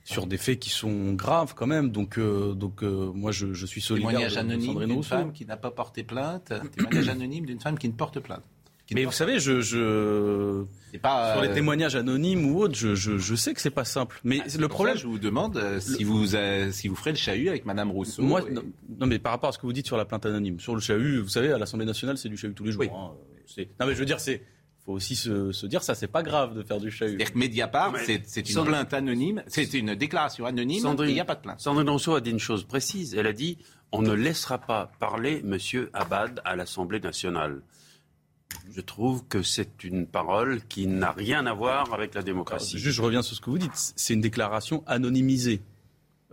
sur 0.06 0.28
des 0.28 0.38
faits 0.38 0.60
qui 0.60 0.70
sont 0.70 1.12
graves 1.12 1.56
quand 1.56 1.68
même. 1.68 1.92
Donc, 1.92 2.18
euh, 2.18 2.54
donc 2.54 2.84
moi, 2.84 3.34
je, 3.34 3.54
je 3.54 3.66
suis 3.66 3.82
solidaire. 3.82 4.12
Témoignage 4.12 4.38
anonyme 4.38 4.86
d'une 4.86 5.04
femme 5.04 5.34
qui 5.34 5.46
n'a 5.46 5.58
pas 5.58 5.72
porté 5.72 6.06
plainte. 6.06 6.54
Témoignage 6.78 7.10
anonyme 7.10 7.46
d'une 7.46 7.60
femme 7.60 7.78
qui 7.78 7.90
ne 7.90 7.94
porte 7.94 8.22
plainte. 8.22 8.46
Mais 8.92 9.06
vous 9.06 9.12
savez, 9.12 9.40
je, 9.40 9.62
je... 9.62 10.64
Pas, 11.02 11.34
sur 11.34 11.42
les 11.42 11.52
témoignages 11.52 11.96
anonymes 11.96 12.50
ou 12.50 12.60
autres, 12.60 12.76
je, 12.76 12.96
je, 12.96 13.18
je 13.18 13.36
sais 13.36 13.54
que 13.54 13.62
c'est 13.62 13.70
pas 13.70 13.86
simple. 13.86 14.20
Mais 14.24 14.40
ah, 14.42 14.58
le 14.58 14.68
problème, 14.68 14.96
ça, 14.96 15.02
je 15.02 15.08
vous 15.08 15.20
demande 15.20 15.58
euh, 15.58 15.80
si 15.80 16.04
vous 16.04 16.36
euh, 16.36 16.72
si 16.72 16.88
vous 16.88 16.96
ferez 16.96 17.12
le 17.12 17.18
chahut 17.18 17.50
avec 17.50 17.66
Madame 17.66 17.92
Rousseau. 17.92 18.24
Moi, 18.24 18.42
non, 18.50 18.64
non, 19.00 19.06
mais 19.06 19.20
par 19.20 19.32
rapport 19.34 19.50
à 19.50 19.52
ce 19.52 19.60
que 19.60 19.68
vous 19.68 19.74
dites 19.74 19.86
sur 19.86 19.98
la 19.98 20.06
plainte 20.06 20.26
anonyme, 20.26 20.60
sur 20.60 20.74
le 20.74 20.82
chahut, 20.82 21.20
vous 21.20 21.30
savez, 21.30 21.52
à 21.52 21.60
l'Assemblée 21.60 21.86
nationale, 21.86 22.18
c'est 22.18 22.30
du 22.30 22.38
chahut 22.38 22.54
tous 22.54 22.64
les 22.64 22.72
jours. 22.72 22.82
Oui. 22.82 22.90
Hein. 22.92 23.66
Non, 23.80 23.86
mais 23.86 23.94
je 23.94 24.00
veux 24.00 24.06
dire, 24.06 24.20
c'est 24.20 24.42
faut 24.86 24.94
aussi 24.94 25.18
se, 25.18 25.52
se, 25.52 25.68
dire 25.68 25.84
ça, 25.84 25.94
c'est 25.94 26.08
pas 26.08 26.24
grave 26.24 26.56
de 26.56 26.64
faire 26.64 26.80
du 26.80 26.90
chahut. 26.90 27.10
C'est-à-dire 27.10 27.34
que 27.34 27.38
Mediapart, 27.38 27.94
c'est 28.24 28.50
une 28.50 28.64
plainte 28.64 28.94
anonyme, 28.94 29.44
c'est 29.48 29.74
une 29.74 29.94
déclaration 29.96 30.46
anonyme, 30.46 30.82
Sandrine, 30.82 31.10
il 31.10 31.14
n'y 31.14 31.20
a 31.20 31.26
pas 31.26 31.36
de 31.36 31.42
plainte. 31.42 31.60
Sandrine 31.60 31.90
Rousseau 31.90 32.16
a 32.16 32.22
dit 32.22 32.32
une 32.32 32.40
chose 32.40 32.64
précise. 32.64 33.14
Elle 33.14 33.28
a 33.28 33.34
dit 33.34 33.58
on 33.92 34.02
ne 34.02 34.14
laissera 34.14 34.58
pas 34.58 34.92
parler 35.00 35.42
Monsieur 35.44 35.90
Abad 35.94 36.42
à 36.46 36.56
l'Assemblée 36.56 37.00
nationale. 37.00 37.62
Je 38.72 38.82
trouve 38.82 39.24
que 39.28 39.42
c'est 39.42 39.84
une 39.84 40.06
parole 40.06 40.62
qui 40.68 40.88
n'a 40.88 41.12
rien 41.12 41.46
à 41.46 41.54
voir 41.54 41.94
avec 41.94 42.14
la 42.14 42.22
démocratie. 42.22 42.78
Je 42.78 43.02
reviens 43.02 43.22
sur 43.22 43.36
ce 43.36 43.42
que 43.42 43.50
vous 43.50 43.58
dites. 43.58 43.94
C'est 43.96 44.14
une 44.14 44.22
déclaration 44.22 44.84
anonymisée. 44.86 45.62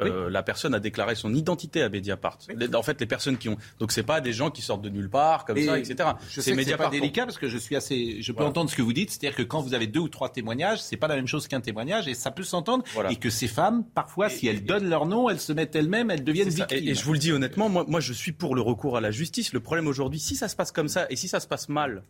Oui. 0.01 0.09
Euh, 0.11 0.29
la 0.29 0.43
personne 0.43 0.75
a 0.75 0.81
déclaré 0.81 1.15
son 1.15 1.33
identité 1.33 1.83
à 1.83 1.89
Mediapart. 1.89 2.39
Oui. 2.49 2.75
En 2.75 2.83
fait, 2.83 3.01
les 3.01 3.07
personnes 3.07 3.39
qui 3.39 3.49
ont 3.49 3.57
donc 3.79 3.93
c'est 3.93 4.03
pas 4.03 4.21
des 4.21 4.33
gens 4.33 4.51
qui 4.51 4.61
sortent 4.61 4.83
de 4.83 4.89
nulle 4.89 5.09
part 5.09 5.45
comme 5.45 5.57
Et 5.57 5.67
ça, 5.67 5.79
etc. 5.79 6.11
Sais 6.29 6.55
que 6.55 6.65
c'est 6.65 6.77
pas 6.77 6.91
délicat 6.91 7.25
parce 7.27 7.39
que 7.39 7.49
je 7.49 7.59
suis 7.59 7.77
assez, 7.77 8.21
je 8.21 8.33
peux 8.33 8.39
voilà. 8.39 8.51
entendre 8.51 8.71
ce 8.71 8.77
que 8.77 8.83
vous 8.83 8.93
dites, 8.93 9.11
c'est-à-dire 9.11 9.37
que 9.37 9.43
quand 9.43 9.61
vous 9.61 9.75
avez 9.75 9.87
deux 9.87 10.01
ou 10.01 10.09
trois 10.09 10.31
témoignages, 10.31 10.83
c'est 10.83 10.97
pas 10.97 11.07
la 11.07 11.15
même 11.15 11.29
chose 11.29 11.47
qu'un 11.47 11.61
témoignage 11.61 12.09
et 12.09 12.15
ça 12.15 12.33
peut 12.33 12.43
s'entendre. 12.43 12.85
Voilà. 12.93 13.13
Et 13.13 13.17
que 13.17 13.31
ces 13.31 13.47
femmes, 13.47 13.85
parfois, 13.95 14.27
et, 14.27 14.31
si 14.31 14.49
elles 14.49 14.57
et, 14.57 14.61
donnent 14.61 14.89
leur 14.89 15.07
nom, 15.07 15.31
elles 15.31 15.41
se 15.41 15.53
mettent 15.53 15.77
elles-mêmes, 15.77 16.11
elles 16.11 16.25
deviennent 16.25 16.49
victimes. 16.49 16.89
Et, 16.89 16.95
je 16.95 17.05
vous 17.05 17.13
le 17.13 17.19
dis 17.19 17.31
honnêtement, 17.31 17.69
moi, 17.69 17.85
moi, 17.87 18.01
je 18.01 18.13
suis 18.13 18.33
pour 18.33 18.57
le 18.57 18.63
recours 18.63 18.97
à 18.97 19.01
la 19.01 19.13
justice. 19.13 19.53
Le 19.53 19.61
problème 19.61 19.87
aujourd'hui, 19.87 20.19
si 20.19 20.35
ça 20.35 20.49
se 20.49 20.57
passe 20.57 20.73
comme 20.73 20.89
ça 20.89 21.07
et 21.11 21.17
si 21.17 21.29
ça 21.29 21.39
se 21.39 21.47
passe 21.47 21.69
mal, 21.69 22.03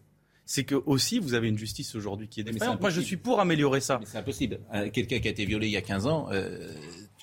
c'est 0.46 0.64
que 0.64 0.74
aussi 0.74 1.18
vous 1.18 1.34
avez 1.34 1.48
une 1.48 1.58
justice 1.58 1.94
aujourd'hui 1.94 2.28
qui 2.28 2.40
est 2.40 2.44
défaillante. 2.44 2.80
Moi, 2.80 2.90
je 2.90 3.00
suis 3.00 3.16
pour 3.16 3.40
améliorer 3.40 3.80
ça. 3.80 3.98
Mais 3.98 4.06
c'est 4.06 4.18
impossible. 4.18 4.60
Euh, 4.74 4.90
Quelqu'un 4.90 5.18
qui 5.18 5.28
a 5.28 5.30
été 5.30 5.44
violé 5.44 5.66
il 5.68 5.72
y 5.72 5.76
a 5.76 5.82
15 5.82 6.06
ans. 6.06 6.28
Euh, 6.32 6.72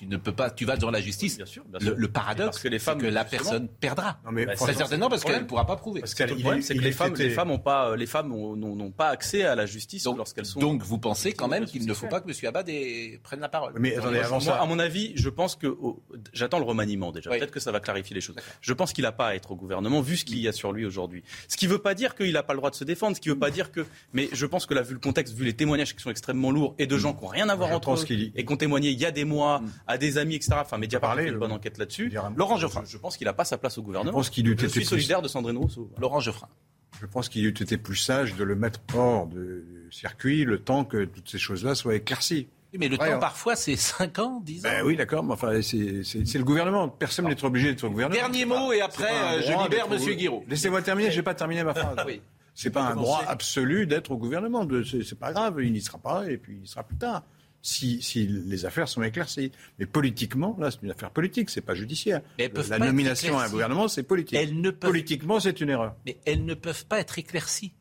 Tu 0.02 0.08
ne 0.08 0.16
peux 0.16 0.32
pas, 0.32 0.50
tu 0.50 0.64
vas 0.64 0.74
devant 0.76 0.90
la 0.90 1.00
justice. 1.00 1.36
Bien 1.36 1.46
sûr, 1.46 1.62
bien 1.68 1.78
Le, 1.78 1.86
sûr. 1.86 1.94
le 1.96 2.08
paradoxe, 2.08 2.58
que 2.58 2.66
les 2.66 2.80
femmes, 2.80 2.98
c'est 2.98 3.06
que 3.06 3.12
la 3.12 3.24
personne 3.24 3.68
perdra. 3.68 4.18
Non, 4.24 4.32
mais 4.32 4.46
Bah, 4.46 4.56
très 4.56 4.74
certainement 4.74 5.08
parce 5.08 5.22
c'est 5.22 5.28
le 5.28 5.34
qu'elle 5.34 5.42
ne 5.44 5.46
pourra 5.48 5.64
pas 5.64 5.76
prouver. 5.76 6.00
Parce 6.00 6.18
Le 6.18 6.26
qu'il 6.26 6.40
problème, 6.42 6.60
c'est 6.60 6.74
que 6.74 6.80
les 6.80 6.90
femmes, 6.90 7.12
été- 7.12 7.22
les 7.22 7.30
femmes 7.30 7.52
ont 7.52 7.60
pas, 7.60 7.94
les 7.94 8.06
femmes 8.06 8.32
ont- 8.32 8.56
n'ont 8.56 8.74
n'ont 8.74 8.90
pas 8.90 9.10
accès 9.10 9.44
à 9.44 9.54
la 9.54 9.64
justice 9.64 10.02
Donc, 10.02 10.16
lorsqu'elles 10.16 10.44
sont. 10.46 10.58
donc 10.58 10.82
vous 10.82 10.98
pensez 10.98 11.32
quand 11.34 11.46
même 11.46 11.66
qu'il 11.66 11.86
ne 11.86 11.94
faut 11.94 12.08
pas 12.08 12.20
que 12.20 12.28
M. 12.28 12.34
Abad 12.48 12.68
ait- 12.68 13.20
prenne 13.22 13.38
la 13.38 13.48
parole? 13.48 13.74
Mais 13.78 13.94
attendez, 13.96 14.18
avant 14.18 14.40
Moi, 14.40 14.54
ça. 14.56 14.60
à 14.60 14.66
mon 14.66 14.80
avis, 14.80 15.12
je 15.14 15.28
pense 15.28 15.54
que 15.54 15.68
oh, 15.68 16.02
j'attends 16.32 16.58
le 16.58 16.64
remaniement 16.64 17.12
déjà. 17.12 17.30
Oui. 17.30 17.38
Peut-être 17.38 17.52
que 17.52 17.60
ça 17.60 17.70
va 17.70 17.78
clarifier 17.78 18.14
les 18.16 18.20
choses. 18.20 18.34
Je 18.60 18.72
pense 18.72 18.92
qu'il 18.92 19.02
n'a 19.04 19.12
pas 19.12 19.28
à 19.28 19.34
être 19.36 19.52
au 19.52 19.56
gouvernement 19.56 20.00
vu 20.00 20.16
ce 20.16 20.24
qu'il 20.24 20.38
y 20.40 20.48
a 20.48 20.52
sur 20.52 20.72
lui 20.72 20.84
aujourd'hui. 20.84 21.22
Ce 21.46 21.56
qui 21.56 21.66
ne 21.66 21.70
veut 21.70 21.78
pas 21.78 21.94
dire 21.94 22.16
qu'il 22.16 22.32
n'a 22.32 22.42
pas 22.42 22.54
le 22.54 22.58
droit 22.58 22.70
de 22.70 22.74
se 22.74 22.82
défendre. 22.82 23.14
Ce 23.14 23.20
qui 23.20 23.28
ne 23.28 23.34
veut 23.34 23.38
pas 23.40 23.52
dire 23.52 23.70
que. 23.70 23.86
Mais 24.14 24.28
je 24.32 24.46
pense 24.46 24.66
que 24.66 24.74
là, 24.74 24.82
vu 24.82 24.94
le 24.94 25.00
contexte, 25.00 25.32
vu 25.32 25.44
les 25.44 25.54
témoignages 25.54 25.94
qui 25.94 26.02
sont 26.02 26.10
extrêmement 26.10 26.50
lourds 26.50 26.74
et 26.80 26.88
de 26.88 26.98
gens 26.98 27.14
qui 27.14 27.22
n'ont 27.22 27.28
rien 27.28 27.48
à 27.48 27.54
voir 27.54 27.70
entre 27.70 27.92
eux 27.92 28.04
et 28.34 28.44
qui 28.44 28.52
ont 28.52 28.56
témoigné 28.56 28.90
il 28.90 28.98
y 28.98 29.06
a 29.06 29.12
des 29.12 29.24
mois 29.24 29.62
à 29.92 29.98
des 29.98 30.18
amis, 30.18 30.34
etc. 30.36 30.52
Enfin, 30.60 30.78
Mediapart 30.78 31.12
a 31.12 31.16
fait 31.16 31.28
une 31.28 31.38
bonne 31.38 31.52
enquête 31.52 31.78
là-dessus. 31.78 32.12
Laurent 32.36 32.56
Geoffrin, 32.56 32.82
je 32.86 32.96
pense 32.98 33.16
qu'il 33.16 33.26
n'a 33.26 33.32
pas 33.32 33.44
sa 33.44 33.58
place 33.58 33.78
au 33.78 33.82
Je 33.82 33.86
gouvernement. 33.86 34.12
pense 34.12 34.30
qu'il 34.30 34.46
eût 34.46 34.50
Je 34.50 34.54
été 34.64 34.68
suis 34.68 34.80
plus- 34.80 34.86
solidaire 34.86 35.22
de 35.22 35.28
Sandrine 35.28 35.56
Rousseau. 35.56 35.90
Laurent 35.98 36.20
Geoffrin. 36.20 36.48
Je 37.00 37.06
pense 37.06 37.28
qu'il 37.28 37.44
eût 37.44 37.48
été 37.50 37.76
plus 37.78 37.96
sage 37.96 38.36
de 38.36 38.44
le 38.44 38.54
mettre 38.54 38.80
hors 38.94 39.26
de 39.26 39.64
circuit 39.90 40.44
le 40.44 40.58
temps 40.58 40.84
que 40.84 41.04
toutes 41.04 41.28
ces 41.28 41.38
choses-là 41.38 41.74
soient 41.74 41.94
éclaircies. 41.96 42.48
Oui, 42.72 42.78
Mais 42.78 42.88
le 42.88 42.96
Ouais, 42.98 43.08
temps, 43.10 43.16
hein. 43.16 43.18
parfois, 43.18 43.54
c'est 43.56 43.76
5 43.76 44.18
ans, 44.18 44.40
10 44.44 44.60
ans. 44.64 44.68
Ben 44.70 44.82
oui, 44.86 44.96
d'accord, 44.96 45.22
mais 45.24 45.32
enfin, 45.34 45.60
c'est 45.62 45.78
le 46.38 46.44
gouvernement. 46.44 46.88
Personne 46.88 47.26
n'est 47.26 47.44
obligé 47.44 47.68
d'être 47.70 47.84
au 47.84 47.90
gouvernement. 47.90 48.18
Dernier 48.18 48.46
mot, 48.46 48.72
et 48.72 48.80
après, 48.80 49.10
euh, 49.12 49.42
je 49.42 49.62
libère 49.64 49.86
M. 49.92 50.16
Guiraud. 50.16 50.44
Laissez-moi 50.48 50.80
terminer, 50.80 51.10
je 51.10 51.16
n'ai 51.16 51.22
pas 51.22 51.34
terminé 51.34 51.64
ma 51.64 51.74
phrase. 51.74 51.96
Oui. 52.06 52.20
C'est 52.54 52.70
pas 52.70 52.82
un 52.82 52.94
droit 52.96 53.22
absolu 53.26 53.86
d'être 53.86 54.10
au 54.10 54.18
gouvernement. 54.18 54.66
C'est 54.90 55.02
c'est 55.04 55.18
pas 55.18 55.32
grave, 55.32 55.56
il 55.62 55.72
n'y 55.72 55.80
sera 55.80 55.96
pas 55.98 56.30
et 56.30 56.36
puis 56.36 56.56
il 56.58 56.64
y 56.64 56.68
sera 56.68 56.82
plus 56.82 56.96
tard. 56.98 57.22
Si, 57.62 58.02
si 58.02 58.26
les 58.26 58.66
affaires 58.66 58.88
sont 58.88 59.02
éclaircies. 59.02 59.52
Mais 59.78 59.86
politiquement, 59.86 60.56
là, 60.58 60.70
c'est 60.72 60.82
une 60.82 60.90
affaire 60.90 61.10
politique, 61.12 61.48
c'est 61.48 61.60
pas 61.60 61.74
judiciaire. 61.76 62.20
Mais 62.36 62.44
elles 62.44 62.52
peuvent 62.52 62.68
La 62.68 62.78
pas 62.78 62.86
nomination 62.86 63.38
à 63.38 63.44
un 63.44 63.48
gouvernement, 63.48 63.86
c'est 63.88 64.02
politique. 64.02 64.36
Elles 64.36 64.60
ne 64.60 64.70
peuvent- 64.70 64.90
Politiquement, 64.90 65.38
c'est 65.38 65.60
une 65.60 65.68
erreur. 65.70 65.94
Mais 66.04 66.18
elles 66.26 66.44
ne 66.44 66.54
peuvent 66.54 66.84
pas 66.86 66.98
être 66.98 67.18
éclaircies. 67.20 67.72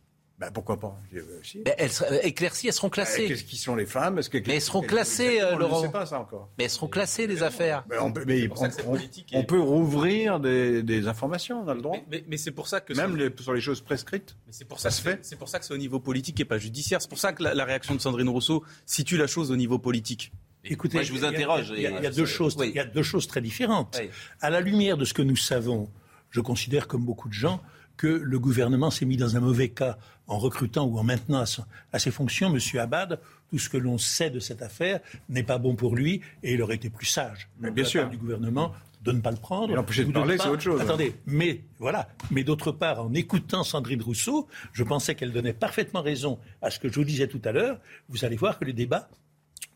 Ben, 0.42 0.50
pourquoi 0.52 0.80
pas 0.80 1.00
Euh, 1.16 1.22
si. 1.44 1.62
Mais 1.64 1.76
elles 1.78 1.92
seraient- 1.92 2.28
éclaircies, 2.28 2.66
elles 2.68 2.74
seront 2.74 2.88
Euh, 2.88 2.90
classées. 2.90 3.28
Qu'est-ce 3.28 3.44
qui 3.44 3.58
sont 3.58 3.76
les 3.76 3.86
femmes? 3.86 4.18
Est-ce 4.18 4.30
que- 4.30 4.40
Mais 4.48 4.56
elles 4.56 4.62
seront 4.62 4.82
classées, 4.82 5.40
euh, 5.40 5.52
On 5.52 5.56
ne 5.56 5.60
Laurent. 5.60 5.82
sait 5.84 5.90
pas 5.92 6.06
ça 6.08 6.20
encore. 6.20 6.50
Mais 6.58 6.64
elles 6.64 6.70
seront 6.72 6.88
classées, 6.88 7.28
les 7.28 7.44
affaires. 7.44 7.84
Ben, 7.88 8.00
on 8.02 8.12
peut, 8.12 8.24
mais 8.26 8.50
on- 8.58 8.96
et- 8.96 9.10
on 9.34 9.44
peut 9.44 9.60
rouvrir 9.60 10.40
des, 10.40 10.82
des 10.82 11.08
informations, 11.08 11.62
on 11.64 11.68
a 11.68 11.76
le 11.76 11.82
droit. 11.82 11.96
Mais, 11.96 12.06
mais- 12.10 12.26
mais 12.28 12.38
c'est 12.38 12.50
pour 12.50 12.68
ça 12.68 12.82
que 12.82 12.94
Même 12.94 13.16
les- 13.18 13.30
sur 13.40 13.54
les 13.54 13.62
choses 13.62 13.82
prescrites. 13.82 14.36
Mais 14.48 14.54
c'est 14.54 14.66
pour 14.66 14.80
ça, 14.80 14.90
Ça 14.90 14.98
se 14.98 15.04
que- 15.04 15.12
fait. 15.12 15.20
C'est 15.24 15.36
pour 15.38 15.48
ça 15.48 15.60
que 15.60 15.66
c'est 15.66 15.76
au 15.76 15.78
niveau 15.78 16.00
politique 16.00 16.40
et 16.40 16.46
pas 16.46 16.58
judiciaire. 16.58 17.02
C'est 17.04 17.10
pour 17.10 17.20
ça 17.20 17.34
que 17.34 17.44
la, 17.44 17.54
la 17.54 17.64
réaction 17.64 17.94
de 17.94 18.00
Sandrine 18.02 18.30
Rousseau 18.30 18.64
situe 18.88 19.18
la 19.18 19.28
chose 19.28 19.52
au 19.52 19.56
niveau 19.56 19.78
politique. 19.78 20.32
Écoutez, 20.64 20.98
Moi, 20.98 21.04
je 21.04 21.12
vous 21.12 21.20
il 21.20 21.22
y 21.22 21.26
a- 21.26 21.30
interroge, 21.30 21.72
Il 21.76 21.82
y 21.84 21.86
a, 21.88 22.02
y 22.04 22.16
deux 22.16 22.26
choses, 22.26 22.56
Oui. 22.58 22.70
il 22.70 22.76
y 22.76 22.80
a 22.80 22.86
deux 22.86 23.04
choses 23.04 23.28
très 23.28 23.42
différentes. 23.42 23.98
Oui. 24.02 24.10
À 24.42 24.50
la 24.50 24.60
lumière 24.60 24.98
de 24.98 25.06
ce 25.06 25.14
que 25.14 25.22
nous 25.22 25.36
savons, 25.36 25.90
je 26.32 26.42
considère 26.42 26.88
comme 26.88 27.06
beaucoup 27.06 27.28
de 27.30 27.34
gens 27.34 27.62
que 27.98 28.08
le 28.08 28.40
gouvernement 28.40 28.92
s'est 28.92 29.06
mis 29.06 29.18
dans 29.18 29.36
un 29.38 29.40
mauvais 29.40 29.70
cas 29.70 29.98
en 30.28 30.38
recrutant 30.38 30.86
ou 30.86 30.98
en 30.98 31.04
maintenant 31.04 31.44
à, 31.92 32.00
ses 32.00 32.12
fonctions 32.12 32.50
Monsieur 32.50 32.80
Abad. 32.80 33.20
Tout 33.50 33.60
ce 33.60 33.70
que 33.70 33.78
l'on 33.78 33.98
sait 33.98 34.30
de 34.30 34.40
cette 34.40 34.62
affaire 34.62 35.02
n'est 35.28 35.44
pas 35.44 35.58
bon 35.58 35.76
pour 35.76 35.96
lui 35.96 36.22
et 36.42 36.54
il 36.54 36.62
aurait 36.62 36.76
été 36.76 36.90
plus 36.90 37.06
sage 37.06 37.50
Mais 37.60 37.70
de 37.70 37.76
bien 37.76 37.84
la 37.84 37.90
sûr. 37.90 38.02
part 38.02 38.10
du 38.10 38.18
gouvernement 38.18 38.72
de 39.02 39.12
ne 39.12 39.20
pas 39.20 39.32
le 39.32 39.38
prendre. 39.38 39.76
L'empêcher 39.76 40.06
de 40.06 40.12
parler, 40.12 40.38
c'est 40.38 40.48
autre 40.48 40.62
chose. 40.62 40.80
Attendez, 40.80 41.16
mais 41.26 41.62
voilà. 41.80 42.08
Mais 42.30 42.44
d'autre 42.44 42.72
part, 42.72 43.04
en 43.04 43.14
écoutant 43.14 43.64
Sandrine 43.64 44.02
Rousseau, 44.02 44.48
je 44.74 44.84
pensais 44.84 45.16
qu'elle 45.16 45.32
donnait 45.32 45.54
parfaitement 45.54 46.02
raison 46.02 46.40
à 46.62 46.70
ce 46.70 46.80
que 46.80 46.88
je 46.88 46.96
vous 46.96 47.04
disais 47.04 47.28
tout 47.28 47.42
à 47.44 47.52
l'heure. 47.52 47.80
Vous 48.10 48.26
allez 48.26 48.36
voir 48.36 48.60
que 48.60 48.66
les 48.66 48.74
débats 48.74 49.10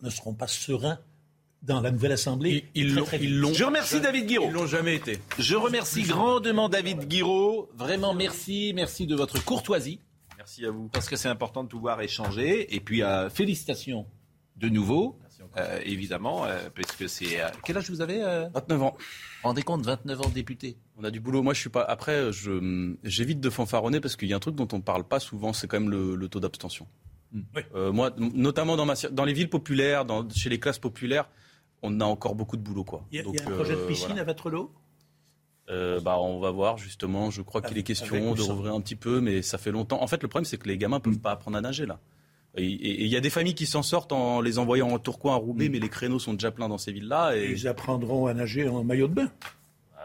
ne 0.04 0.10
seront 0.10 0.34
pas 0.34 0.48
sereins 0.48 1.00
dans 1.66 1.82
la 1.82 1.92
nouvelle 1.92 2.12
Assemblée. 2.14 2.66
Ils 2.76 2.94
très, 2.94 3.02
très 3.04 3.18
ils 3.24 3.40
l'ont- 3.40 3.54
Je 3.54 3.64
remercie 3.64 4.00
David 4.00 4.28
Guiraud. 4.28 4.48
Ils 4.48 4.54
l'ont 4.54 4.68
jamais 4.68 4.96
été. 4.96 5.20
Je 5.40 5.56
remercie 5.56 6.04
grandement 6.04 6.70
David 6.70 7.08
Guiraud. 7.08 7.70
Vraiment, 7.76 8.14
merci. 8.14 8.72
Merci 8.76 9.08
de 9.08 9.16
votre 9.16 9.44
courtoisie. 9.44 10.00
Merci 10.38 10.66
à 10.66 10.72
vous. 10.72 10.90
Parce 10.90 11.10
que 11.10 11.16
c'est 11.16 11.28
important 11.30 11.64
de 11.64 11.70
pouvoir 11.70 12.02
échanger. 12.02 12.74
Et 12.76 12.80
puis, 12.80 13.02
euh, 13.04 13.30
félicitations 13.30 14.06
de 14.58 14.70
nouveau. 14.70 15.20
Euh, 15.58 15.80
évidemment, 15.86 16.46
euh, 16.46 16.70
puisque 16.74 17.08
c'est. 17.10 17.42
euh, 17.42 17.48
quel 17.64 17.78
âge 17.78 17.90
vous 17.90 18.02
avez 18.02 18.22
euh 18.24 18.48
29 18.54 18.82
ans. 18.84 18.98
Rendez 19.44 19.62
compte, 19.64 19.86
29 19.86 20.22
ans 20.22 20.30
de 20.30 20.34
député. 20.34 20.78
On 20.98 21.04
a 21.04 21.12
du 21.12 21.20
boulot. 21.20 21.44
Moi, 21.44 21.54
je 21.54 21.60
suis 21.60 21.70
pas. 21.70 21.82
Après, 21.84 22.32
je 22.34 22.94
j'évite 23.04 23.40
de 23.40 23.50
fanfaronner 23.50 24.00
parce 24.00 24.16
qu'il 24.16 24.28
y 24.30 24.34
a 24.34 24.36
un 24.36 24.40
truc 24.40 24.56
dont 24.56 24.68
on 24.72 24.78
ne 24.78 24.82
parle 24.82 25.04
pas 25.04 25.20
souvent, 25.20 25.54
c'est 25.54 25.68
quand 25.68 25.80
même 25.80 25.90
le, 25.90 26.16
le 26.16 26.28
taux 26.30 26.40
d'abstention. 26.40 26.88
Hmm. 27.32 27.42
Euh, 27.76 27.92
moi, 27.92 28.12
notamment 28.18 28.76
dans, 28.76 28.86
ma, 28.86 28.96
dans 29.12 29.24
les 29.26 29.34
villes 29.34 29.50
populaires, 29.50 30.04
dans, 30.06 30.28
chez 30.30 30.50
les 30.50 30.60
classes 30.60 30.80
populaires, 30.80 31.30
on 31.82 32.00
a 32.02 32.06
encore 32.06 32.36
beaucoup 32.36 32.58
de 32.58 32.62
boulot, 32.62 32.84
quoi. 32.84 33.06
Il 33.12 33.16
y 33.16 33.20
a, 33.20 33.22
il 33.22 33.26
Donc, 33.26 33.36
y 33.36 33.40
a 33.40 33.48
un 33.48 33.52
projet 33.52 33.76
de 33.76 33.80
euh, 33.80 33.88
piscine 33.88 34.08
voilà. 34.08 34.22
à 34.22 34.26
Vatrelot 34.26 34.72
Euh, 35.70 36.00
bah, 36.00 36.20
on 36.20 36.40
va 36.40 36.52
voir 36.52 36.78
justement. 36.78 37.32
Je 37.32 37.42
crois 37.42 37.62
qu'il 37.62 37.78
est 37.78 37.84
question 37.84 38.34
de 38.34 38.42
rouvrir 38.42 38.74
un 38.74 38.82
petit 38.82 38.96
peu, 38.96 39.22
mais 39.22 39.42
ça 39.42 39.58
fait 39.58 39.72
longtemps. 39.72 40.02
En 40.02 40.08
fait, 40.08 40.22
le 40.22 40.28
problème, 40.28 40.46
c'est 40.46 40.58
que 40.58 40.68
les 40.68 40.78
gamins 40.78 41.00
peuvent 41.00 41.20
pas 41.20 41.32
apprendre 41.32 41.58
à 41.58 41.62
nager 41.62 41.86
là. 41.86 42.00
Et 42.58 42.66
il 43.04 43.08
y 43.08 43.18
a 43.18 43.20
des 43.20 43.30
familles 43.30 43.54
qui 43.56 43.66
s'en 43.66 43.84
sortent 43.84 44.14
en 44.14 44.40
les 44.40 44.60
envoyant 44.60 44.90
en 44.90 44.98
Tourcoing 44.98 45.34
à 45.34 45.38
Roubaix, 45.38 45.68
mais 45.68 45.80
les 45.80 45.90
créneaux 45.90 46.20
sont 46.20 46.32
déjà 46.34 46.52
pleins 46.52 46.70
dans 46.70 46.78
ces 46.78 46.94
villes-là. 46.94 47.36
Et 47.36 47.52
ils 47.52 47.68
apprendront 47.68 48.28
à 48.28 48.34
nager 48.34 48.68
en 48.70 48.84
maillot 48.84 49.10
de 49.10 49.14
bain. 49.14 49.32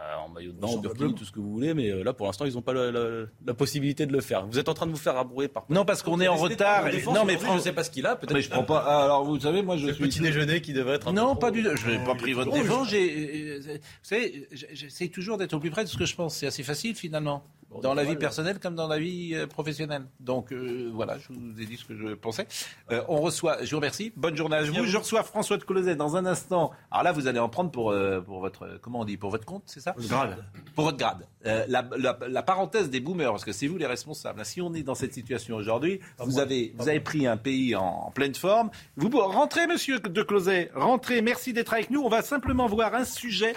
Euh, 0.03 0.15
en 0.25 0.29
maillot 0.29 0.51
de 0.51 0.57
bain, 0.59 0.67
en 0.67 0.77
burkini, 0.77 1.13
tout 1.13 1.25
ce 1.25 1.31
que 1.31 1.39
vous 1.39 1.51
voulez, 1.51 1.75
mais 1.75 1.91
euh, 1.91 2.03
là, 2.03 2.11
pour 2.11 2.25
l'instant, 2.25 2.45
ils 2.45 2.53
n'ont 2.55 2.63
pas 2.63 2.73
la, 2.73 2.89
la- 2.91 3.25
la 3.45 3.53
possibilité 3.53 4.07
de 4.07 4.11
le 4.13 4.19
faire. 4.21 4.47
Vous 4.47 4.57
êtes 4.57 4.67
en 4.67 4.73
train 4.73 4.87
de 4.87 4.91
vous 4.91 4.97
faire 4.97 5.15
abrouer 5.15 5.47
par. 5.47 5.65
Non, 5.69 5.85
parce 5.85 6.01
qu'on 6.01 6.19
est 6.19 6.27
en 6.27 6.35
retard. 6.37 6.85
Non, 7.13 7.23
mais 7.23 7.33
je 7.33 7.37
Fran- 7.39 7.55
ne 7.55 7.59
sais 7.59 7.71
pas 7.71 7.83
ce 7.83 7.91
qu'il 7.91 8.07
a. 8.07 8.15
Peut-être. 8.15 8.33
Mais 8.33 8.41
je 8.41 8.49
prends 8.49 8.63
pas. 8.63 8.83
ah, 8.87 9.03
Alors, 9.03 9.23
vous 9.25 9.39
savez, 9.39 9.61
moi, 9.61 9.77
je 9.77 9.85
le 9.87 9.93
suis. 9.93 10.03
petit 10.05 10.19
déjeuner 10.19 10.59
qui 10.61 10.73
devrait 10.73 10.95
être. 10.95 11.09
un 11.09 11.13
Non, 11.13 11.35
peu 11.35 11.41
pas 11.41 11.47
trop- 11.51 11.55
du 11.57 11.63
tout. 11.63 11.75
Je 11.75 11.91
n'ai 11.91 12.03
pas 12.03 12.15
pris 12.15 12.33
votre 12.33 12.49
trop 12.49 12.57
défense. 12.59 12.89
J'ai- 12.89 13.59
Vous 13.59 13.77
savez, 14.01 14.47
j'essaie 14.51 15.09
toujours 15.09 15.37
d'être 15.37 15.53
au 15.53 15.59
plus 15.59 15.69
près 15.69 15.83
de 15.83 15.89
ce 15.89 15.97
que 15.97 16.05
je 16.05 16.15
pense. 16.15 16.35
C'est 16.35 16.47
assez 16.47 16.63
facile 16.63 16.95
finalement. 16.95 17.43
Dans 17.81 17.93
la 17.93 18.03
vie 18.03 18.15
personnelle 18.17 18.59
comme 18.59 18.75
dans 18.75 18.87
la 18.87 18.99
vie 18.99 19.33
euh, 19.33 19.47
professionnelle. 19.47 20.03
Donc 20.19 20.51
euh, 20.51 20.89
voilà, 20.93 21.17
je 21.17 21.27
vous 21.31 21.61
ai 21.61 21.65
dit 21.65 21.77
ce 21.77 21.85
que 21.85 21.95
je 21.95 22.13
pensais. 22.15 22.47
Euh, 22.91 23.01
on 23.07 23.21
reçoit, 23.21 23.63
je 23.63 23.69
vous 23.71 23.77
remercie. 23.77 24.11
Bonne 24.17 24.35
journée 24.35 24.57
à 24.57 24.63
vous. 24.63 24.85
Je 24.85 24.97
reçois 24.97 25.23
François 25.23 25.57
de 25.57 25.63
Closet 25.63 25.95
dans 25.95 26.15
un 26.17 26.25
instant. 26.25 26.71
Alors 26.91 27.03
là, 27.03 27.11
vous 27.13 27.27
allez 27.27 27.39
en 27.39 27.47
prendre 27.49 27.71
pour, 27.71 27.91
euh, 27.91 28.19
pour 28.19 28.39
votre, 28.41 28.79
comment 28.81 28.99
on 29.01 29.05
dit, 29.05 29.17
pour 29.17 29.29
votre 29.29 29.45
compte, 29.45 29.63
c'est 29.67 29.79
ça? 29.79 29.95
Grade. 29.97 30.43
Pour 30.75 30.83
votre 30.85 30.97
grade. 30.97 31.25
Euh, 31.45 31.65
la, 31.67 31.87
la- 31.97 32.17
la 32.27 32.43
parenthèse 32.43 32.89
des 32.89 32.99
boomers, 32.99 33.31
parce 33.31 33.45
que 33.45 33.51
c'est 33.53 33.67
vous 33.67 33.77
les 33.77 33.87
responsables. 33.87 34.43
Si 34.45 34.61
on 34.61 34.73
est 34.73 34.83
dans 34.83 34.95
cette 34.95 35.13
situation 35.13 35.55
aujourd'hui, 35.55 35.99
vous 36.19 36.39
avez, 36.39 36.73
vous 36.77 36.89
avez 36.89 36.99
pris 36.99 37.25
un 37.25 37.37
pays 37.37 37.75
en, 37.75 37.83
en 38.07 38.11
pleine 38.11 38.35
forme. 38.35 38.69
Vous 38.97 39.09
rentrez, 39.17 39.65
monsieur 39.67 39.99
de 39.99 40.23
Closet, 40.23 40.71
rentrez. 40.75 41.21
Merci 41.21 41.53
d'être 41.53 41.73
avec 41.73 41.89
nous. 41.89 42.01
On 42.01 42.09
va 42.09 42.21
simplement 42.21 42.67
voir 42.67 42.93
un 42.93 43.05
sujet 43.05 43.53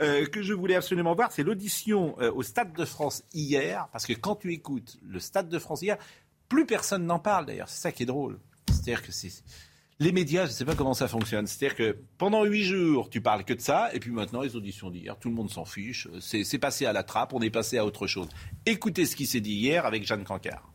euh, 0.00 0.26
que 0.26 0.42
je 0.42 0.52
voulais 0.52 0.74
absolument 0.74 1.14
voir. 1.14 1.32
C'est 1.32 1.42
l'audition 1.42 2.16
euh, 2.20 2.30
au 2.32 2.42
Stade 2.42 2.72
de 2.72 2.84
France 2.84 3.24
hier. 3.32 3.88
Parce 3.92 4.06
que 4.06 4.12
quand 4.12 4.36
tu 4.36 4.52
écoutes 4.52 4.98
le 5.02 5.20
Stade 5.20 5.48
de 5.48 5.58
France 5.58 5.82
hier, 5.82 5.96
plus 6.48 6.66
personne 6.66 7.06
n'en 7.06 7.18
parle 7.18 7.46
d'ailleurs. 7.46 7.68
C'est 7.68 7.80
ça 7.80 7.92
qui 7.92 8.02
est 8.02 8.06
drôle. 8.06 8.38
C'est-à-dire 8.68 9.02
que. 9.02 9.10
Les 9.98 10.12
médias, 10.12 10.44
je 10.44 10.50
ne 10.50 10.54
sais 10.54 10.66
pas 10.66 10.74
comment 10.74 10.92
ça 10.92 11.08
fonctionne. 11.08 11.46
C'est-à-dire 11.46 11.74
que 11.74 11.96
pendant 12.18 12.44
huit 12.44 12.64
jours, 12.64 13.08
tu 13.08 13.22
parles 13.22 13.44
que 13.44 13.54
de 13.54 13.62
ça, 13.62 13.88
et 13.94 13.98
puis 13.98 14.10
maintenant, 14.10 14.42
les 14.42 14.54
auditions 14.54 14.90
d'hier, 14.90 15.18
tout 15.18 15.30
le 15.30 15.34
monde 15.34 15.48
s'en 15.48 15.64
fiche. 15.64 16.06
C'est 16.20 16.44
c'est 16.44 16.58
passé 16.58 16.84
à 16.84 16.92
la 16.92 17.02
trappe, 17.02 17.32
on 17.32 17.40
est 17.40 17.48
passé 17.48 17.78
à 17.78 17.86
autre 17.86 18.06
chose. 18.06 18.28
Écoutez 18.66 19.06
ce 19.06 19.16
qui 19.16 19.24
s'est 19.24 19.40
dit 19.40 19.54
hier 19.54 19.86
avec 19.86 20.04
Jeanne 20.04 20.24
Cancard. 20.24 20.70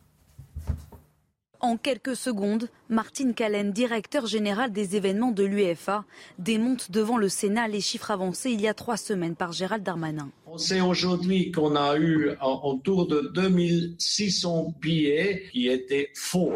En 1.64 1.76
quelques 1.76 2.16
secondes, 2.16 2.68
Martine 2.88 3.34
Callen, 3.34 3.70
directeur 3.70 4.26
général 4.26 4.72
des 4.72 4.96
événements 4.96 5.30
de 5.30 5.44
l'UEFA, 5.44 6.04
démonte 6.40 6.90
devant 6.90 7.16
le 7.16 7.28
Sénat 7.28 7.68
les 7.68 7.80
chiffres 7.80 8.10
avancés 8.10 8.50
il 8.50 8.60
y 8.60 8.66
a 8.66 8.74
trois 8.74 8.96
semaines 8.96 9.36
par 9.36 9.52
Gérald 9.52 9.84
Darmanin. 9.84 10.32
On 10.46 10.58
sait 10.58 10.80
aujourd'hui 10.80 11.52
qu'on 11.52 11.76
a 11.76 11.96
eu 11.96 12.32
autour 12.64 13.06
de 13.06 13.30
2600 13.32 14.74
billets 14.80 15.44
qui 15.52 15.68
étaient 15.68 16.10
faux. 16.16 16.52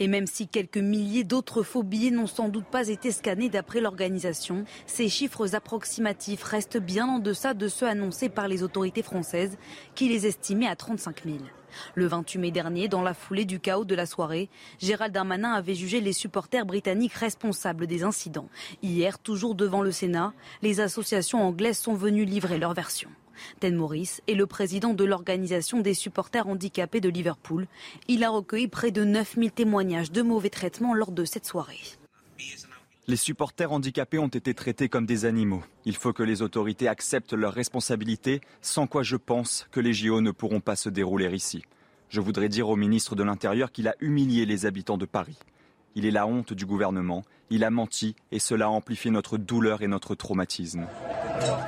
Et 0.00 0.08
même 0.08 0.26
si 0.26 0.48
quelques 0.48 0.76
milliers 0.76 1.22
d'autres 1.22 1.62
faux 1.62 1.84
billets 1.84 2.10
n'ont 2.10 2.26
sans 2.26 2.48
doute 2.48 2.66
pas 2.66 2.88
été 2.88 3.12
scannés 3.12 3.48
d'après 3.48 3.80
l'organisation, 3.80 4.64
ces 4.86 5.08
chiffres 5.08 5.54
approximatifs 5.54 6.42
restent 6.42 6.80
bien 6.80 7.06
en 7.06 7.20
deçà 7.20 7.54
de 7.54 7.68
ceux 7.68 7.86
annoncés 7.86 8.28
par 8.28 8.48
les 8.48 8.64
autorités 8.64 9.04
françaises, 9.04 9.56
qui 9.94 10.08
les 10.08 10.26
estimaient 10.26 10.66
à 10.66 10.74
35 10.74 11.22
000. 11.24 11.36
Le 11.94 12.06
28 12.06 12.38
mai 12.38 12.50
dernier, 12.50 12.88
dans 12.88 13.02
la 13.02 13.14
foulée 13.14 13.44
du 13.44 13.60
chaos 13.60 13.84
de 13.84 13.94
la 13.94 14.06
soirée, 14.06 14.48
Gérald 14.78 15.12
Darmanin 15.12 15.52
avait 15.52 15.74
jugé 15.74 16.00
les 16.00 16.12
supporters 16.12 16.66
britanniques 16.66 17.14
responsables 17.14 17.86
des 17.86 18.02
incidents. 18.02 18.48
Hier, 18.82 19.18
toujours 19.18 19.54
devant 19.54 19.82
le 19.82 19.92
Sénat, 19.92 20.32
les 20.62 20.80
associations 20.80 21.42
anglaises 21.46 21.78
sont 21.78 21.94
venues 21.94 22.24
livrer 22.24 22.58
leur 22.58 22.74
version. 22.74 23.10
Ted 23.60 23.76
Morris 23.76 24.20
est 24.28 24.34
le 24.34 24.46
président 24.46 24.94
de 24.94 25.04
l'organisation 25.04 25.80
des 25.80 25.94
supporters 25.94 26.46
handicapés 26.46 27.00
de 27.00 27.08
Liverpool. 27.08 27.66
Il 28.08 28.24
a 28.24 28.30
recueilli 28.30 28.68
près 28.68 28.90
de 28.90 29.04
9000 29.04 29.52
témoignages 29.52 30.10
de 30.10 30.22
mauvais 30.22 30.50
traitements 30.50 30.94
lors 30.94 31.12
de 31.12 31.24
cette 31.24 31.46
soirée. 31.46 31.80
Les 33.08 33.14
supporters 33.14 33.70
handicapés 33.70 34.18
ont 34.18 34.26
été 34.26 34.52
traités 34.52 34.88
comme 34.88 35.06
des 35.06 35.26
animaux. 35.26 35.62
Il 35.84 35.94
faut 35.94 36.12
que 36.12 36.24
les 36.24 36.42
autorités 36.42 36.88
acceptent 36.88 37.34
leurs 37.34 37.52
responsabilités, 37.52 38.40
sans 38.62 38.88
quoi 38.88 39.04
je 39.04 39.14
pense 39.14 39.68
que 39.70 39.78
les 39.78 39.92
JO 39.92 40.20
ne 40.20 40.32
pourront 40.32 40.58
pas 40.58 40.74
se 40.74 40.88
dérouler 40.88 41.32
ici. 41.32 41.62
Je 42.08 42.20
voudrais 42.20 42.48
dire 42.48 42.68
au 42.68 42.74
ministre 42.74 43.14
de 43.14 43.22
l'Intérieur 43.22 43.70
qu'il 43.70 43.86
a 43.86 43.94
humilié 44.00 44.44
les 44.44 44.66
habitants 44.66 44.98
de 44.98 45.06
Paris. 45.06 45.38
Il 45.94 46.04
est 46.04 46.10
la 46.10 46.26
honte 46.26 46.52
du 46.52 46.66
gouvernement. 46.66 47.24
Il 47.48 47.62
a 47.62 47.70
menti 47.70 48.16
et 48.32 48.40
cela 48.40 48.64
a 48.64 48.70
amplifié 48.70 49.12
notre 49.12 49.38
douleur 49.38 49.82
et 49.82 49.86
notre 49.86 50.16
traumatisme. 50.16 50.88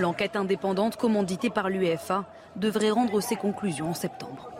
L'enquête 0.00 0.34
indépendante 0.34 0.96
commanditée 0.96 1.50
par 1.50 1.70
l'UEFA 1.70 2.28
devrait 2.56 2.90
rendre 2.90 3.20
ses 3.20 3.36
conclusions 3.36 3.90
en 3.90 3.94
septembre. 3.94 4.50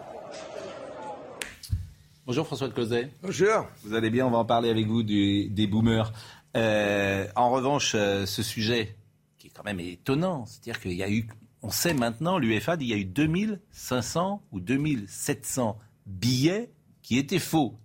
Bonjour 2.28 2.46
François 2.46 2.68
de 2.68 2.74
Closet. 2.74 3.10
Bonjour. 3.22 3.66
Vous 3.82 3.94
allez 3.94 4.10
bien, 4.10 4.26
on 4.26 4.30
va 4.30 4.36
en 4.36 4.44
parler 4.44 4.68
avec 4.68 4.86
vous 4.86 5.02
des 5.02 5.66
boomers. 5.66 6.12
Euh, 6.56 7.26
en 7.36 7.50
revanche, 7.50 7.92
euh, 7.94 8.26
ce 8.26 8.42
sujet 8.42 8.96
qui 9.38 9.48
est 9.48 9.50
quand 9.50 9.64
même 9.64 9.80
étonnant, 9.80 10.46
c'est-à-dire 10.46 10.80
qu'il 10.80 10.94
y 10.94 11.02
a 11.02 11.10
eu, 11.10 11.28
on 11.62 11.70
sait 11.70 11.94
maintenant, 11.94 12.38
l'UEFA 12.38 12.76
dit 12.76 12.86
qu'il 12.86 12.96
y 12.96 12.98
a 12.98 13.00
eu 13.00 13.04
2500 13.04 14.42
ou 14.52 14.60
2700 14.60 15.78
billets 16.06 16.70
qui 17.02 17.18
étaient 17.18 17.38
faux. 17.38 17.78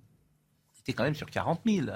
C'était 0.73 0.93
quand 0.93 1.03
même 1.03 1.15
sur 1.15 1.29
40 1.29 1.61
000. 1.65 1.87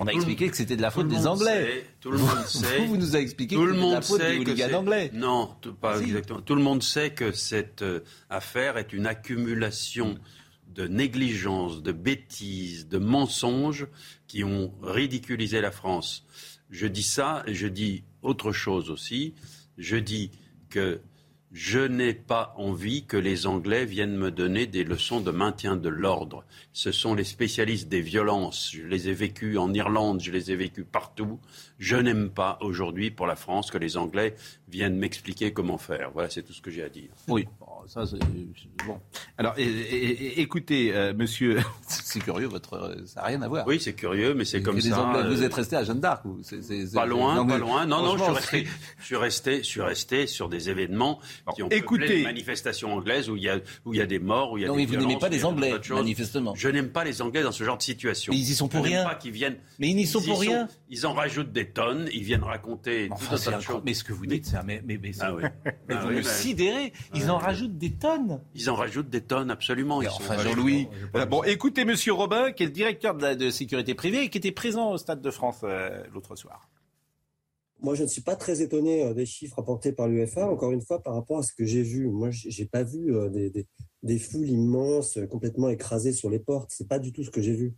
On 0.00 0.06
a 0.06 0.12
expliqué 0.12 0.48
que 0.48 0.56
c'était 0.56 0.76
de 0.76 0.82
la 0.82 0.92
faute 0.92 1.08
des 1.08 1.26
Anglais. 1.26 1.84
tout 2.00 2.12
le 2.12 2.18
monde 2.18 2.46
sait. 2.46 2.86
Vous, 2.86 2.96
nous 2.96 3.16
avez 3.16 3.24
expliqué 3.24 3.56
tout 3.56 3.62
que 3.62 3.72
c'était 3.72 3.86
de 3.88 3.92
la 3.92 4.00
faute 4.00 4.20
des 4.20 4.38
hooligans 4.38 4.78
anglais. 4.78 5.10
Non, 5.12 5.56
pas 5.80 6.00
exactement. 6.00 6.40
Tout 6.40 6.54
le 6.54 6.62
monde 6.62 6.84
sait 6.84 7.10
que 7.10 7.32
cette 7.32 7.82
euh, 7.82 8.04
affaire 8.30 8.78
est 8.78 8.92
une 8.92 9.06
accumulation 9.08 10.16
de 10.74 10.86
négligence, 10.86 11.82
de 11.82 11.92
bêtises, 11.92 12.88
de 12.88 12.98
mensonges 12.98 13.86
qui 14.26 14.44
ont 14.44 14.72
ridiculisé 14.82 15.60
la 15.60 15.70
France. 15.70 16.26
Je 16.70 16.86
dis 16.86 17.02
ça 17.02 17.42
et 17.46 17.54
je 17.54 17.66
dis 17.66 18.04
autre 18.22 18.52
chose 18.52 18.90
aussi. 18.90 19.34
Je 19.76 19.96
dis 19.96 20.30
que 20.68 21.00
je 21.50 21.78
n'ai 21.78 22.12
pas 22.12 22.54
envie 22.58 23.06
que 23.06 23.16
les 23.16 23.46
Anglais 23.46 23.86
viennent 23.86 24.16
me 24.16 24.30
donner 24.30 24.66
des 24.66 24.84
leçons 24.84 25.20
de 25.20 25.30
maintien 25.30 25.76
de 25.76 25.88
l'ordre. 25.88 26.44
Ce 26.74 26.92
sont 26.92 27.14
les 27.14 27.24
spécialistes 27.24 27.88
des 27.88 28.02
violences. 28.02 28.70
Je 28.72 28.82
les 28.82 29.08
ai 29.08 29.14
vécus 29.14 29.56
en 29.56 29.72
Irlande, 29.72 30.20
je 30.20 30.30
les 30.30 30.50
ai 30.50 30.56
vécus 30.56 30.84
partout. 30.90 31.40
Je 31.78 31.96
n'aime 31.96 32.28
pas 32.28 32.58
aujourd'hui 32.60 33.10
pour 33.10 33.26
la 33.26 33.36
France 33.36 33.70
que 33.70 33.78
les 33.78 33.96
Anglais 33.96 34.34
viennent 34.70 34.96
m'expliquer 34.96 35.52
comment 35.52 35.78
faire. 35.78 36.10
Voilà, 36.12 36.30
c'est 36.30 36.42
tout 36.42 36.52
ce 36.52 36.60
que 36.60 36.70
j'ai 36.70 36.82
à 36.82 36.88
dire. 36.88 37.10
Oui, 37.28 37.46
ça 37.86 38.04
c'est 38.06 38.18
bon. 38.86 38.98
Alors, 39.36 39.54
écoutez, 39.56 40.94
euh, 40.94 41.14
monsieur, 41.14 41.58
c'est 41.88 42.20
curieux, 42.20 42.46
votre, 42.46 42.96
ça 43.06 43.20
n'a 43.20 43.26
rien 43.26 43.42
à 43.42 43.48
voir. 43.48 43.66
Oui, 43.66 43.80
c'est 43.80 43.94
curieux, 43.94 44.34
mais 44.34 44.44
c'est 44.44 44.62
comme 44.62 44.80
ça. 44.80 45.00
Anglais, 45.00 45.34
Vous 45.34 45.42
êtes 45.42 45.54
resté 45.54 45.76
à 45.76 45.84
Jeanne 45.84 46.00
d'Arc 46.00 46.24
ou 46.24 46.40
Pas 46.92 47.06
loin, 47.06 47.46
pas 47.46 47.58
loin. 47.58 47.86
Non, 47.86 48.02
non, 48.02 48.16
je 48.16 48.22
suis, 48.22 48.32
resté, 48.32 48.66
je 48.98 49.04
suis 49.04 49.16
resté, 49.16 49.58
je 49.58 49.62
suis 49.62 49.80
resté 49.80 50.26
sur 50.26 50.48
des 50.48 50.70
événements 50.70 51.20
qui 51.54 51.62
ont 51.62 51.68
écoutez, 51.68 52.08
les 52.08 52.22
manifestations 52.22 52.92
anglaises 52.92 53.30
où 53.30 53.36
il 53.36 53.42
y 53.42 53.48
a 53.48 53.58
où 53.84 53.94
il 53.94 53.98
y 53.98 54.02
a 54.02 54.06
des 54.06 54.18
morts, 54.18 54.52
où 54.52 54.58
il 54.58 54.62
y 54.62 54.64
a 54.64 54.68
non, 54.68 54.74
des 54.74 54.86
mais 54.86 54.86
vous 54.86 54.96
n'aimez 54.96 55.18
pas 55.18 55.28
les 55.28 55.44
Anglais, 55.44 55.74
manifestement. 55.90 56.54
Je 56.54 56.68
n'aime 56.68 56.90
pas 56.90 57.04
les 57.04 57.22
Anglais 57.22 57.42
dans 57.42 57.52
ce 57.52 57.64
genre 57.64 57.76
de 57.76 57.82
situation. 57.82 58.32
Mais 58.32 58.38
ils 58.38 58.50
y 58.50 58.54
sont 58.54 58.68
pour 58.68 58.84
rien. 58.84 59.04
Pas 59.04 59.14
qu'ils 59.14 59.32
viennent. 59.32 59.56
Mais 59.78 59.88
ils 59.90 59.96
n'y 59.96 60.06
sont 60.06 60.22
pour 60.22 60.40
rien. 60.40 60.68
Ils 60.90 61.06
en 61.06 61.12
rajoutent 61.12 61.52
des 61.52 61.70
tonnes. 61.70 62.08
Ils 62.12 62.22
viennent 62.22 62.42
raconter 62.42 63.08
enfin, 63.10 63.36
tout 63.36 63.50
un 63.50 63.60
choses. 63.60 63.82
Mais 63.84 63.94
ce 63.94 64.04
que 64.04 64.12
vous 64.12 64.26
dites, 64.26 64.46
c'est 64.46 64.62
mais 64.64 64.82
mais 64.84 64.98
mais, 64.98 65.12
ah 65.20 65.34
oui. 65.34 65.42
mais 65.88 65.94
ah 65.94 66.02
vous 66.02 66.10
me 66.10 66.22
sidérez. 66.22 66.92
Ils 67.14 67.30
en 67.30 67.38
rajoutent 67.38 67.78
des 67.78 67.92
tonnes. 67.92 68.40
Ils 68.54 68.70
en 68.70 68.74
rajoutent 68.74 69.10
des 69.10 69.20
tonnes, 69.20 69.50
absolument. 69.50 70.02
Ils 70.02 70.08
enfin, 70.08 70.38
Jean-Louis. 70.38 70.88
Bon, 71.30 71.42
écoutez, 71.44 71.84
Monsieur 71.84 72.12
Robin, 72.12 72.52
qui 72.52 72.62
est 72.62 72.66
le 72.66 72.72
directeur 72.72 73.14
de, 73.14 73.22
la, 73.22 73.34
de 73.34 73.50
sécurité 73.50 73.94
privée 73.94 74.22
et 74.24 74.30
qui 74.30 74.38
était 74.38 74.52
présent 74.52 74.92
au 74.92 74.98
Stade 74.98 75.20
de 75.20 75.30
France 75.30 75.60
euh, 75.64 76.02
l'autre 76.12 76.36
soir. 76.36 76.68
Moi, 77.80 77.94
je 77.94 78.02
ne 78.02 78.08
suis 78.08 78.22
pas 78.22 78.34
très 78.34 78.60
étonné 78.60 79.04
euh, 79.04 79.14
des 79.14 79.26
chiffres 79.26 79.58
apportés 79.58 79.92
par 79.92 80.08
l'UFA, 80.08 80.50
encore 80.50 80.72
une 80.72 80.82
fois, 80.82 81.00
par 81.00 81.14
rapport 81.14 81.38
à 81.38 81.42
ce 81.42 81.52
que 81.52 81.64
j'ai 81.64 81.82
vu. 81.82 82.08
Moi, 82.08 82.30
j'ai 82.30 82.66
pas 82.66 82.82
vu 82.82 83.14
euh, 83.14 83.28
des, 83.28 83.50
des, 83.50 83.66
des, 84.02 84.18
foules 84.18 84.48
immenses, 84.48 85.18
complètement 85.30 85.68
écrasées 85.68 86.12
sur 86.12 86.28
les 86.28 86.40
portes. 86.40 86.70
C'est 86.72 86.88
pas 86.88 86.98
du 86.98 87.12
tout 87.12 87.22
ce 87.22 87.30
que 87.30 87.40
j'ai 87.40 87.54
vu. 87.54 87.76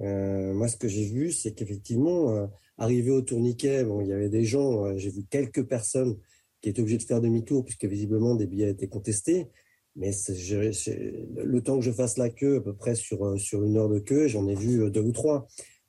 Euh, 0.00 0.52
moi, 0.54 0.68
ce 0.68 0.76
que 0.76 0.88
j'ai 0.88 1.04
vu, 1.04 1.32
c'est 1.32 1.52
qu'effectivement, 1.52 2.48
arrivé 2.78 3.10
au 3.10 3.22
tourniquet, 3.22 3.84
bon, 3.84 4.00
il 4.00 4.08
y 4.08 4.12
avait 4.12 4.28
des 4.28 4.44
gens, 4.44 4.96
j'ai 4.96 5.10
vu 5.10 5.24
quelques 5.28 5.64
personnes 5.64 6.16
qui 6.60 6.68
étaient 6.68 6.80
obligées 6.80 6.98
de 6.98 7.02
faire 7.02 7.20
demi-tour 7.20 7.64
puisque 7.64 7.84
visiblement 7.84 8.34
des 8.34 8.46
billets 8.46 8.70
étaient 8.70 8.88
contestés. 8.88 9.48
Mais 9.94 10.10
le 10.30 11.60
temps 11.60 11.78
que 11.78 11.84
je 11.84 11.92
fasse 11.92 12.16
la 12.16 12.30
queue, 12.30 12.56
à 12.56 12.60
peu 12.60 12.74
près 12.74 12.94
sur, 12.94 13.38
sur 13.38 13.62
une 13.62 13.76
heure 13.76 13.90
de 13.90 13.98
queue, 13.98 14.26
j'en 14.26 14.48
ai 14.48 14.54
vu 14.54 14.90
deux 14.90 15.02
ou 15.02 15.12
trois. 15.12 15.46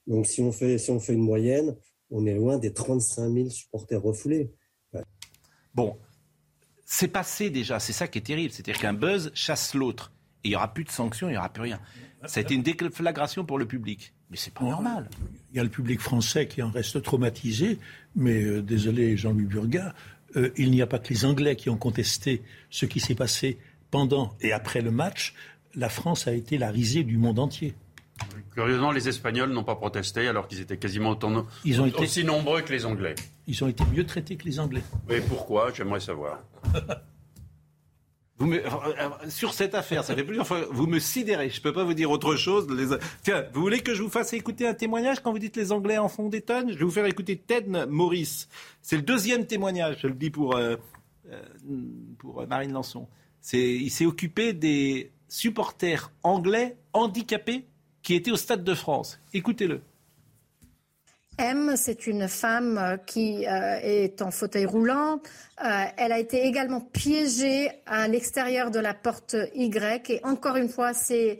Donc, 0.08 0.28
si 0.28 0.42
on 0.42 0.52
fait, 0.52 0.78
si 0.78 0.92
on 0.92 1.00
fait 1.00 1.14
une 1.14 1.24
moyenne, 1.24 1.76
on 2.10 2.26
est 2.26 2.36
loin 2.36 2.58
des 2.58 2.74
35 2.74 3.34
000 3.34 3.50
supporters 3.50 4.02
refoulés. 4.02 4.52
Bon, 5.74 5.98
c'est 6.86 7.08
passé 7.08 7.50
déjà, 7.50 7.80
c'est 7.80 7.94
ça 7.94 8.08
qui 8.08 8.20
est 8.20 8.22
terrible. 8.22 8.54
C'est-à-dire 8.54 8.80
qu'un 8.80 8.94
buzz 8.94 9.32
chasse 9.34 9.74
l'autre. 9.74 10.13
Et 10.44 10.50
il 10.50 10.52
n'y 10.52 10.56
aura 10.56 10.74
plus 10.74 10.84
de 10.84 10.92
sanctions, 10.92 11.30
il 11.30 11.32
n'y 11.32 11.38
aura 11.38 11.50
plus 11.50 11.64
rien. 11.64 11.80
Ça 12.26 12.40
a 12.40 12.44
été 12.44 12.54
une 12.54 12.64
déflagration 12.64 13.46
pour 13.46 13.58
le 13.58 13.66
public. 13.66 14.14
Mais 14.30 14.38
c'est 14.38 14.54
pas 14.54 14.64
normal. 14.64 15.10
Il 15.52 15.58
y 15.58 15.60
a 15.60 15.64
le 15.64 15.70
public 15.70 16.00
français 16.00 16.48
qui 16.48 16.62
en 16.62 16.72
reste 16.72 17.02
traumatisé, 17.02 17.80
mais 18.16 18.44
euh, 18.44 18.62
désolé 18.62 19.16
Jean-Louis 19.18 19.46
Burgat, 19.46 19.94
euh, 20.36 20.52
il 20.58 20.72
n'y 20.72 20.82
a 20.82 20.88
pas 20.88 21.00
que 21.00 21.10
les 21.10 21.26
Anglais 21.26 21.56
qui 21.56 21.70
ont 21.70 21.78
contesté 21.78 22.42
ce 22.70 22.86
qui 22.86 23.00
s'est 23.00 23.16
passé 23.16 23.58
pendant 23.92 24.36
et 24.42 24.52
après 24.52 24.82
le 24.82 24.92
match. 24.92 25.36
La 25.76 25.90
France 25.90 26.28
a 26.28 26.34
été 26.34 26.58
la 26.58 26.72
risée 26.72 27.04
du 27.04 27.18
monde 27.18 27.40
entier. 27.40 27.74
Curieusement, 28.54 28.92
les 28.92 29.10
Espagnols 29.10 29.52
n'ont 29.52 29.64
pas 29.64 29.76
protesté 29.76 30.28
alors 30.28 30.48
qu'ils 30.48 30.62
étaient 30.62 30.78
quasiment 30.78 31.12
autant, 31.12 31.46
Ils 31.66 31.82
ont 31.82 31.86
été... 31.86 32.00
aussi 32.04 32.24
nombreux 32.24 32.62
que 32.62 32.72
les 32.72 32.86
Anglais. 32.86 33.16
Ils 33.48 33.64
ont 33.64 33.68
été 33.68 33.84
mieux 33.92 34.06
traités 34.06 34.36
que 34.36 34.46
les 34.46 34.60
Anglais. 34.60 34.84
Mais 35.10 35.20
pourquoi? 35.22 35.72
J'aimerais 35.74 36.00
savoir. 36.00 36.40
Euh, 38.42 38.62
euh, 38.66 39.10
sur 39.30 39.54
cette 39.54 39.76
affaire, 39.76 40.04
ça 40.04 40.16
fait 40.16 40.24
plusieurs 40.24 40.48
fois, 40.48 40.66
vous 40.72 40.88
me 40.88 41.00
sidérez. 41.00 41.50
Je 41.50 41.60
ne 41.60 41.64
peux 41.64 41.74
pas 41.74 41.84
vous 41.84 41.94
dire 41.94 42.10
autre 42.12 42.36
chose. 42.36 42.68
Tiens, 43.22 43.46
vous 43.54 43.62
voulez 43.62 43.82
que 43.82 43.94
je 43.94 44.02
vous 44.02 44.10
fasse 44.10 44.34
écouter 44.34 44.68
un 44.68 44.74
témoignage 44.74 45.22
quand 45.22 45.32
vous 45.32 45.40
dites 45.40 45.56
les 45.56 45.72
Anglais 45.72 45.98
en 45.98 46.10
font 46.10 46.30
des 46.30 46.42
tonnes? 46.42 46.72
Je 46.72 46.78
vais 46.78 46.86
vous 46.86 46.92
faire 46.92 47.06
écouter 47.06 47.38
Ted 47.38 47.86
Morris. 47.88 48.48
C'est 48.82 48.96
le 48.96 49.04
deuxième 49.04 49.46
témoignage, 49.46 49.98
je 50.02 50.08
le 50.08 50.14
dis 50.14 50.32
pour, 50.32 50.56
euh, 50.56 50.76
pour 52.18 52.46
Marine 52.48 52.74
Lançon. 52.74 53.08
il 53.54 53.92
s'est 53.92 54.06
occupé 54.06 54.54
des 54.54 55.12
supporters 55.28 56.12
anglais 56.24 56.78
handicapés 56.94 57.66
qui 58.02 58.16
était 58.16 58.32
au 58.32 58.36
Stade 58.36 58.64
de 58.64 58.74
France. 58.74 59.20
Écoutez-le. 59.34 59.82
M, 61.40 61.74
c'est 61.76 62.06
une 62.06 62.28
femme 62.28 62.78
euh, 62.78 62.98
qui 62.98 63.48
euh, 63.48 63.80
est 63.82 64.22
en 64.22 64.30
fauteuil 64.30 64.66
roulant. 64.66 65.20
Euh, 65.64 65.86
elle 65.98 66.12
a 66.12 66.20
été 66.20 66.46
également 66.46 66.80
piégée 66.80 67.72
à 67.88 68.08
l'extérieur 68.08 68.70
de 68.70 68.80
la 68.80 68.94
porte 68.94 69.36
Y. 69.56 70.10
Et 70.12 70.24
encore 70.24 70.58
une 70.58 70.70
fois, 70.70 70.94
ses 70.94 71.40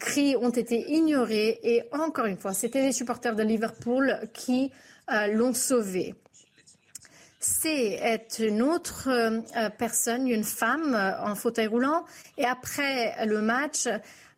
cris 0.00 0.36
ont 0.36 0.50
été 0.50 0.90
ignorés. 0.90 1.60
Et 1.62 1.84
encore 1.92 2.26
une 2.26 2.36
fois, 2.36 2.52
c'était 2.52 2.82
les 2.82 2.92
supporters 2.92 3.36
de 3.36 3.42
Liverpool 3.42 4.18
qui 4.34 4.72
l'ont 5.32 5.54
sauvée. 5.54 6.14
C 7.40 7.98
est 8.02 8.40
une 8.40 8.62
autre 8.62 9.08
personne, 9.78 10.28
une 10.28 10.44
femme 10.44 10.94
en 11.22 11.34
fauteuil 11.34 11.66
roulant. 11.66 12.04
Et 12.36 12.44
après 12.44 13.26
le 13.26 13.40
match, 13.40 13.88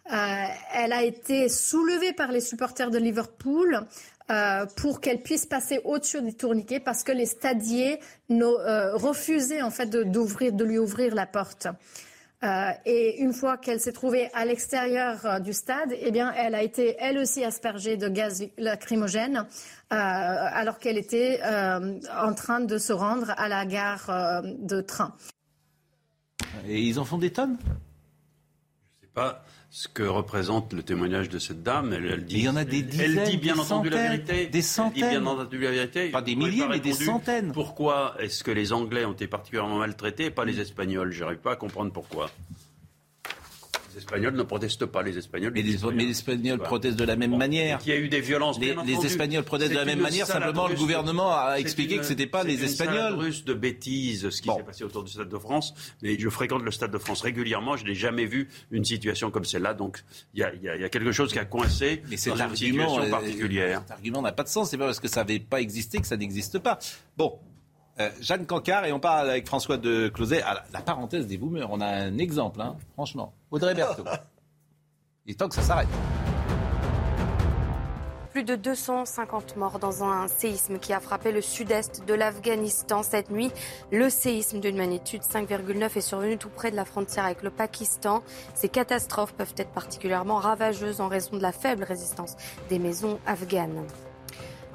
euh, 0.07 0.45
elle 0.73 0.93
a 0.93 1.03
été 1.03 1.49
soulevée 1.49 2.13
par 2.13 2.33
les 2.33 2.41
supporters 2.41 2.91
de 2.91 2.99
Liverpool 2.99 3.87
euh, 4.31 4.67
pour 4.77 5.01
qu'elle 5.01 5.23
puisse 5.23 5.47
passer 5.47 5.81
au-dessus 5.85 6.23
du 6.23 6.35
tourniquet 6.35 6.81
parce 6.81 7.05
que 7.05 7.13
les 7.13 7.27
stadiers 7.27 8.01
euh, 8.31 8.97
refusaient 8.97 9.63
en 9.63 9.71
fait 9.71 9.87
de, 9.87 10.03
d'ouvrir, 10.03 10.53
de 10.53 10.65
lui 10.65 10.79
ouvrir 10.79 11.15
la 11.15 11.27
porte. 11.27 11.69
et 12.87 13.21
une 13.21 13.35
fois 13.35 13.59
qu'elle 13.59 13.81
s'est 13.81 13.93
trouvée 13.93 14.31
à 14.33 14.45
l'extérieur 14.45 15.41
du 15.41 15.53
stade, 15.53 15.95
eh 16.01 16.11
bien, 16.11 16.33
elle 16.33 16.55
a 16.55 16.63
été 16.63 16.97
elle 16.99 17.19
aussi 17.19 17.45
aspergée 17.45 17.97
de 17.99 18.09
gaz 18.09 18.43
lacrymogène 18.57 19.47
alors 19.91 20.79
qu'elle 20.79 20.97
était 20.97 21.41
en 21.45 22.33
train 22.33 22.61
de 22.61 22.79
se 22.79 22.95
rendre 22.95 23.35
à 23.37 23.47
la 23.49 23.67
gare 23.67 24.43
de 24.43 24.81
train. 24.81 25.15
Et 26.67 26.81
ils 26.81 26.99
en 26.99 27.05
font 27.05 27.19
des 27.19 27.31
tonnes? 27.31 27.59
Je 27.63 29.07
sais 29.07 29.13
pas 29.13 29.45
ce 29.71 29.87
que 29.87 30.03
représente 30.03 30.73
le 30.73 30.83
témoignage 30.83 31.29
de 31.29 31.39
cette 31.39 31.63
dame. 31.63 31.93
Elle, 31.93 32.25
dit, 32.25 32.39
il 32.39 32.45
y 32.45 32.49
en 32.49 32.57
a 32.57 32.65
des 32.65 32.83
dizaines, 32.83 33.19
elle 33.19 33.31
dit 33.31 33.37
bien 33.37 33.57
entendu 33.57 33.89
la 33.89 34.03
vérité. 34.03 34.47
Des 34.47 34.63
centaines. 34.63 35.05
Elle 35.05 35.11
dit 35.11 35.19
bien 35.19 35.27
entendu 35.27 35.59
la 35.61 35.71
vérité. 35.71 36.09
Pas 36.11 36.23
des 36.23 36.35
milliers, 36.35 36.67
mais 36.69 36.81
des 36.81 36.93
centaines. 36.93 37.53
Pourquoi 37.53 38.17
est-ce 38.19 38.43
que 38.43 38.51
les 38.51 38.73
Anglais 38.73 39.05
ont 39.05 39.13
été 39.13 39.29
particulièrement 39.29 39.79
maltraités 39.79 40.27
et 40.27 40.31
pas 40.31 40.45
les 40.45 40.59
Espagnols? 40.59 41.13
Je 41.13 41.23
n'arrive 41.23 41.39
pas 41.39 41.53
à 41.53 41.57
comprendre 41.57 41.93
pourquoi. 41.93 42.31
Les 43.93 43.99
Espagnols 43.99 44.35
ne 44.35 44.43
protestent 44.43 44.87
pas. 44.87 45.03
Les 45.03 45.19
Espagnols. 45.19 45.53
Mais 45.55 45.63
les, 45.63 46.11
Espagnols 46.11 46.59
protestent 46.59 46.99
de 46.99 47.05
la 47.05 47.17
même 47.17 47.37
manière. 47.37 47.79
Il 47.85 47.89
y 47.89 47.93
a 47.93 47.97
eu 47.97 48.09
des 48.09 48.21
violences. 48.21 48.59
Les, 48.59 48.77
les 48.87 49.07
Espagnols 49.07 49.45
protestent 49.45 49.73
de 49.73 49.77
la 49.77 49.85
même 49.85 50.01
manière. 50.01 50.27
Simplement, 50.27 50.69
le 50.69 50.77
gouvernement 50.77 51.37
a 51.37 51.57
expliqué 51.57 51.99
que 51.99 52.05
c'était 52.05 52.27
pas 52.27 52.45
les 52.45 52.63
Espagnols. 52.65 53.15
Russe 53.15 53.45
de 53.45 53.55
bêtises 53.55 54.31
ce 54.31 54.43
qui 54.43 54.49
s'est 54.49 54.63
passé 54.63 54.85
autour 54.85 55.05
du 55.05 55.11
Stade 55.11 55.29
de 55.29 55.39
France. 55.39 55.75
Mais 56.03 56.19
je 56.19 56.29
fréquente 56.29 56.63
le 56.63 56.71
Stade 56.71 56.91
de 56.91 56.99
France 56.99 57.23
régulièrement. 57.23 57.77
Je 57.77 57.85
n'ai 57.85 57.95
jamais 57.95 58.27
vu 58.27 58.49
une 58.71 58.85
situation 58.85 59.31
comme 59.31 59.45
celle-là. 59.45 59.75
Donc 59.75 60.03
il 60.35 60.41
y, 60.41 60.45
a, 60.45 60.89
quelque 60.89 61.13
chose 61.13 61.33
qui 61.33 61.39
a 61.39 61.45
coincé 61.45 62.03
mais 62.09 62.17
dans 62.17 62.37
une 62.37 62.57
situation 62.57 63.11
particulière. 63.11 63.83
Cet 63.83 63.91
argument 63.93 64.23
n'a 64.23 64.33
pas 64.33 64.45
de 64.45 64.49
sens. 64.49 64.71
C'est 64.71 64.79
pas 64.79 64.87
parce 64.87 65.01
que 65.01 65.09
ça 65.09 65.21
n'avait 65.21 65.39
pas 65.41 65.61
existé 65.61 65.99
que 65.99 66.07
ça 66.07 66.17
n'existe 66.17 66.59
pas. 66.59 66.79
Bon, 67.17 67.39
euh, 67.99 68.11
Jeanne 68.21 68.47
Cancard, 68.47 68.85
et 68.85 68.93
on 68.93 69.01
parle 69.01 69.31
avec 69.31 69.47
François 69.47 69.77
de 69.77 70.09
Closet. 70.09 70.43
à 70.43 70.63
la, 70.73 70.81
parenthèse 70.81 71.27
des 71.27 71.37
boomers, 71.37 71.71
on 71.71 71.81
a 71.81 71.87
un 71.87 72.19
exemple, 72.19 72.61
hein, 72.61 72.77
franchement. 72.95 73.33
Audrey 73.51 73.75
Berthaud. 73.75 74.05
Il 75.27 75.33
est 75.33 75.35
temps 75.35 75.49
que 75.49 75.55
ça 75.55 75.63
s'arrête. 75.63 75.89
Plus 78.33 78.45
de 78.45 78.55
250 78.55 79.57
morts 79.57 79.81
dans 79.81 80.05
un 80.05 80.29
séisme 80.29 80.79
qui 80.79 80.93
a 80.93 81.01
frappé 81.01 81.33
le 81.33 81.41
sud-est 81.41 82.07
de 82.07 82.15
l'Afghanistan 82.15 83.03
cette 83.03 83.31
nuit. 83.31 83.51
Le 83.91 84.09
séisme 84.09 84.61
d'une 84.61 84.77
magnitude 84.77 85.23
5,9 85.23 85.99
est 85.99 86.01
survenu 86.01 86.39
tout 86.39 86.49
près 86.49 86.71
de 86.71 86.77
la 86.77 86.85
frontière 86.85 87.25
avec 87.25 87.43
le 87.43 87.51
Pakistan. 87.51 88.23
Ces 88.55 88.69
catastrophes 88.69 89.35
peuvent 89.35 89.55
être 89.57 89.73
particulièrement 89.73 90.37
ravageuses 90.37 91.01
en 91.01 91.09
raison 91.09 91.37
de 91.37 91.43
la 91.43 91.51
faible 91.51 91.83
résistance 91.83 92.37
des 92.69 92.79
maisons 92.79 93.19
afghanes. 93.27 93.85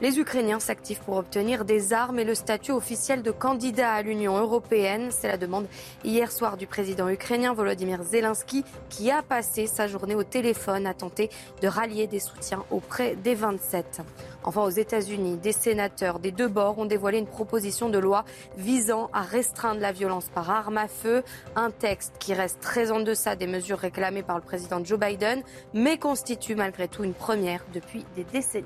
Les 0.02 0.20
Ukrainiens 0.20 0.60
s'activent 0.60 1.00
pour 1.00 1.16
obtenir 1.16 1.64
des 1.64 1.94
armes 1.94 2.20
et 2.20 2.26
le 2.26 2.36
statut 2.36 2.74
officiel 2.74 3.22
de 3.22 3.32
candidat 3.32 3.94
à 3.94 4.02
l'Union 4.02 4.38
européenne. 4.38 5.08
C'est 5.10 5.30
la 5.30 5.38
demande 5.38 5.68
hier 6.04 6.34
soir 6.34 6.58
du 6.58 6.68
président 6.68 7.08
ukrainien 7.08 7.54
Volodymyr 7.54 8.04
Zelensky 8.04 8.66
qui 8.90 9.10
a 9.10 9.22
passé 9.22 9.68
sa 9.68 9.88
journée 9.88 10.14
au 10.14 10.26
téléphone 10.26 10.86
à 10.86 10.94
tenter 10.94 11.30
de 11.62 11.70
rallier 11.70 12.08
des 12.08 12.20
soutiens 12.20 12.66
auprès 12.72 13.16
des 13.16 13.36
27. 13.36 14.02
Enfin, 14.44 14.64
aux 14.64 14.70
États-Unis, 14.70 15.38
des 15.38 15.54
sénateurs 15.54 16.20
des 16.20 16.32
deux 16.32 16.50
bords 16.50 16.78
ont 16.78 16.86
dévoilé 16.86 17.18
une 17.18 17.26
proposition 17.26 17.88
de 17.88 17.98
loi 17.98 18.26
visant 18.58 19.10
à 19.14 19.22
restreindre 19.22 19.80
la 19.80 19.94
violence 19.94 20.28
par 20.28 20.50
arme 20.50 20.78
à 20.78 20.90
feu. 20.90 21.24
Un 21.56 21.72
texte 21.72 22.16
qui 22.20 22.34
reste 22.34 22.60
très 22.60 22.92
en 22.92 23.00
deçà 23.00 23.38
des 23.38 23.48
mesures 23.48 23.80
réclamées 23.80 24.24
par 24.24 24.36
le 24.36 24.44
président 24.44 24.84
Joe 24.84 25.00
Biden, 25.00 25.42
mais 25.74 25.98
constitue 25.98 26.56
malgré 26.56 26.90
tout 26.90 27.06
une 27.06 27.14
première 27.14 27.64
depuis 27.74 28.06
des 28.18 28.26
décennies. 28.26 28.66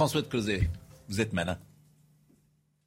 François 0.00 0.22
de 0.22 0.28
Closet, 0.28 0.70
vous 1.10 1.20
êtes 1.20 1.34
malin. 1.34 1.58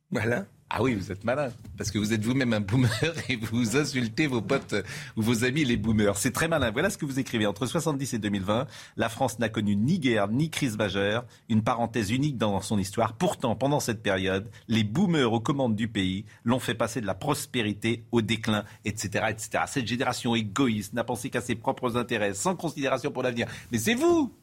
Malin? 0.10 0.48
Ah 0.68 0.82
oui, 0.82 0.96
vous 0.96 1.12
êtes 1.12 1.24
malin, 1.24 1.52
parce 1.78 1.92
que 1.92 2.00
vous 2.00 2.12
êtes 2.12 2.24
vous-même 2.26 2.54
un 2.54 2.60
boomer 2.60 2.90
et 3.30 3.36
vous 3.36 3.78
insultez 3.78 4.26
vos 4.26 4.42
potes 4.42 4.74
ou 5.16 5.22
vos 5.22 5.44
amis 5.44 5.64
les 5.64 5.78
boomers. 5.78 6.18
C'est 6.18 6.32
très 6.32 6.48
malin. 6.48 6.72
Voilà 6.72 6.90
ce 6.90 6.98
que 6.98 7.06
vous 7.06 7.20
écrivez. 7.20 7.46
Entre 7.46 7.68
70 7.68 8.16
et 8.16 8.18
2020, 8.18 8.66
la 8.98 9.10
France 9.10 9.38
n'a 9.38 9.48
connu 9.48 9.76
ni 9.76 10.00
guerre 10.00 10.28
ni 10.28 10.50
crise 10.50 10.76
majeure, 10.76 11.24
une 11.50 11.62
parenthèse 11.62 12.10
unique 12.10 12.40
dans 12.40 12.60
son 12.62 12.80
histoire. 12.80 13.14
Pourtant, 13.14 13.56
pendant 13.56 13.80
cette 13.80 14.02
période, 14.02 14.50
les 14.68 14.84
boomers 14.84 15.32
aux 15.32 15.40
commandes 15.40 15.76
du 15.76 15.88
pays 15.88 16.26
l'ont 16.44 16.58
fait 16.58 16.74
passer 16.74 17.00
de 17.00 17.06
la 17.06 17.14
prospérité 17.14 18.06
au 18.12 18.24
déclin, 18.24 18.64
etc., 18.86 19.26
etc. 19.30 19.66
Cette 19.68 19.86
génération 19.86 20.34
égoïste 20.34 20.94
n'a 20.94 21.04
pensé 21.04 21.30
qu'à 21.30 21.42
ses 21.42 21.54
propres 21.54 21.96
intérêts, 21.96 22.34
sans 22.34 22.56
considération 22.56 23.12
pour 23.12 23.22
l'avenir. 23.22 23.46
Mais 23.72 23.78
c'est 23.78 23.94
vous 23.94 24.34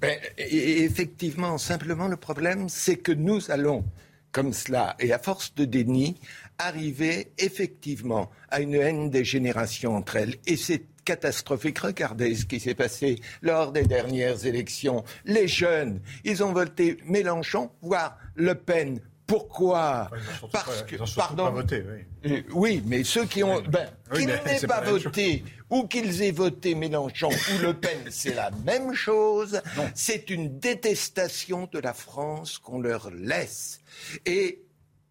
ben, 0.00 0.18
effectivement, 0.36 1.58
simplement 1.58 2.08
le 2.08 2.16
problème, 2.16 2.68
c'est 2.68 2.96
que 2.96 3.12
nous 3.12 3.50
allons, 3.50 3.84
comme 4.32 4.52
cela, 4.52 4.94
et 4.98 5.12
à 5.12 5.18
force 5.18 5.54
de 5.54 5.64
déni, 5.64 6.20
arriver 6.58 7.32
effectivement 7.38 8.30
à 8.50 8.60
une 8.60 8.74
haine 8.74 9.10
des 9.10 9.24
générations 9.24 9.96
entre 9.96 10.16
elles. 10.16 10.36
Et 10.46 10.56
c'est 10.56 10.82
catastrophique. 11.04 11.78
Regardez 11.78 12.34
ce 12.34 12.44
qui 12.44 12.60
s'est 12.60 12.74
passé 12.74 13.20
lors 13.40 13.72
des 13.72 13.84
dernières 13.84 14.44
élections. 14.44 15.04
Les 15.24 15.48
jeunes, 15.48 16.00
ils 16.24 16.42
ont 16.42 16.52
voté 16.52 16.98
Mélenchon, 17.06 17.70
voire 17.80 18.18
Le 18.34 18.54
Pen 18.54 19.00
pourquoi 19.26 20.08
Parce 20.52 20.82
que, 20.82 20.96
pardon, 21.16 21.44
pas 21.44 21.50
voté, 21.50 21.82
oui. 21.82 22.30
Euh, 22.30 22.42
oui. 22.52 22.82
mais 22.86 23.02
ceux 23.02 23.24
qui 23.26 23.42
ont, 23.42 23.60
ben, 23.62 23.88
qu'ils 24.14 24.26
n'aient 24.26 24.60
pas, 24.66 24.80
voté 24.80 25.42
ou 25.68 25.86
qu'ils 25.88 26.22
aient 26.22 26.30
voté 26.30 26.74
Mélenchon 26.74 27.30
ou 27.30 27.62
Le 27.62 27.74
Pen, 27.74 27.98
c'est 28.10 28.34
la 28.34 28.50
même 28.64 28.94
chose. 28.94 29.60
C'est 29.94 30.30
une 30.30 30.58
détestation 30.58 31.68
de 31.72 31.78
la 31.78 31.92
France 31.92 32.58
qu'on 32.58 32.80
leur 32.80 33.10
laisse. 33.10 33.80
Et 34.26 34.62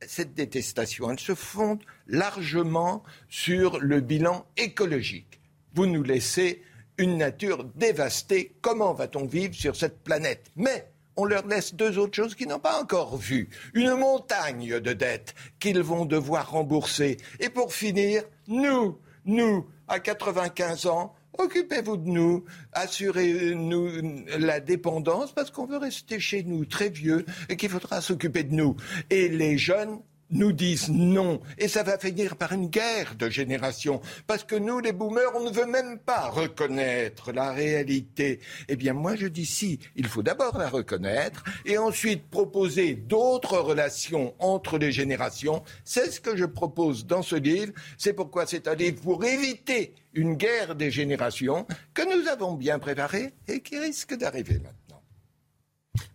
cette 0.08 0.34
détestation, 0.34 1.12
elle 1.12 1.20
se 1.20 1.36
fonde 1.36 1.84
largement 2.08 3.04
sur 3.28 3.80
le 3.80 4.00
bilan 4.00 4.46
écologique. 4.56 5.42
Vous 5.74 5.88
nous 5.88 6.04
laissez 6.04 6.64
une 6.98 7.18
nature 7.18 7.66
dévastée. 7.76 8.56
Comment 8.62 8.94
va-t-on 8.94 9.26
vivre 9.26 9.54
sur 9.54 9.76
cette 9.76 10.04
planète? 10.04 10.52
Mais 10.56 10.88
on 11.18 11.26
leur 11.26 11.48
laisse 11.48 11.74
deux 11.76 11.98
autres 11.98 12.16
choses 12.16 12.36
qu'ils 12.36 12.48
n'ont 12.48 12.60
pas 12.60 12.82
encore 12.82 13.18
vues. 13.18 13.50
Une 13.74 13.94
montagne 13.96 14.80
de 14.80 14.94
dettes 14.94 15.36
qu'ils 15.60 15.82
vont 15.82 16.06
devoir 16.06 16.52
rembourser. 16.52 17.18
Et 17.40 17.50
pour 17.50 17.74
finir, 17.74 18.24
nous, 18.48 18.98
nous, 19.26 19.66
à 19.88 20.00
95 20.00 20.88
ans, 20.88 21.14
occupez-vous 21.38 21.98
de 21.98 22.10
nous, 22.10 22.46
assurez-nous 22.74 24.24
la 24.38 24.60
dépendance 24.60 25.32
parce 25.32 25.52
qu'on 25.52 25.66
veut 25.66 25.78
rester 25.78 26.20
chez 26.20 26.44
nous 26.44 26.66
très 26.66 26.90
vieux 26.90 27.26
et 27.50 27.58
qu'il 27.58 27.70
faudra 27.70 28.02
s'occuper 28.02 28.44
de 28.44 28.54
nous. 28.54 28.76
Et 29.10 29.28
les 29.30 29.58
jeunes, 29.58 30.00
nous 30.32 30.52
disent 30.52 30.90
non. 30.90 31.42
Et 31.58 31.68
ça 31.68 31.84
va 31.84 31.98
finir 31.98 32.36
par 32.36 32.52
une 32.52 32.68
guerre 32.68 33.16
de 33.16 33.30
génération. 33.30 34.02
Parce 34.28 34.44
que 34.44 34.56
nous, 34.56 34.80
les 34.80 34.92
boomers, 34.92 35.36
on 35.36 35.46
ne 35.46 35.52
veut 35.52 35.66
même 35.66 36.00
pas 36.00 36.30
reconnaître 36.30 37.32
la 37.32 37.52
réalité. 37.52 38.40
Eh 38.68 38.76
bien, 38.76 38.94
moi, 38.94 39.16
je 39.16 39.28
dis 39.28 39.46
si. 39.46 39.80
Il 39.96 40.08
faut 40.08 40.24
d'abord 40.24 40.58
la 40.58 40.70
reconnaître 40.70 41.44
et 41.66 41.78
ensuite 41.78 42.30
proposer 42.30 42.96
d'autres 42.96 43.58
relations 43.58 44.34
entre 44.40 44.78
les 44.78 44.92
générations. 44.92 45.64
C'est 45.84 46.12
ce 46.12 46.20
que 46.20 46.36
je 46.36 46.46
propose 46.46 47.06
dans 47.06 47.22
ce 47.22 47.36
livre. 47.36 47.74
C'est 47.98 48.14
pourquoi 48.14 48.46
c'est 48.46 48.68
un 48.68 48.76
livre 48.76 49.02
pour 49.02 49.24
éviter 49.24 49.94
une 50.14 50.36
guerre 50.36 50.76
des 50.76 50.92
générations 50.92 51.68
que 51.94 52.04
nous 52.04 52.28
avons 52.30 52.54
bien 52.54 52.80
préparée 52.80 53.34
et 53.48 53.62
qui 53.62 53.78
risque 53.78 54.16
d'arriver 54.16 54.60
maintenant. 54.60 55.02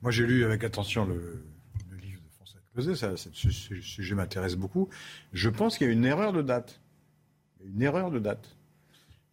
Moi, 0.02 0.10
j'ai 0.10 0.26
lu 0.26 0.44
avec 0.44 0.64
attention 0.64 1.04
le, 1.04 1.44
ça, 2.80 3.16
ce 3.16 3.50
sujet 3.50 4.14
m'intéresse 4.14 4.56
beaucoup. 4.56 4.88
Je 5.32 5.48
pense 5.48 5.78
qu'il 5.78 5.86
y 5.86 5.90
a 5.90 5.92
une 5.92 6.04
erreur 6.04 6.32
de 6.32 6.42
date. 6.42 6.80
Une 7.64 7.82
erreur 7.82 8.10
de 8.10 8.18
date. 8.18 8.56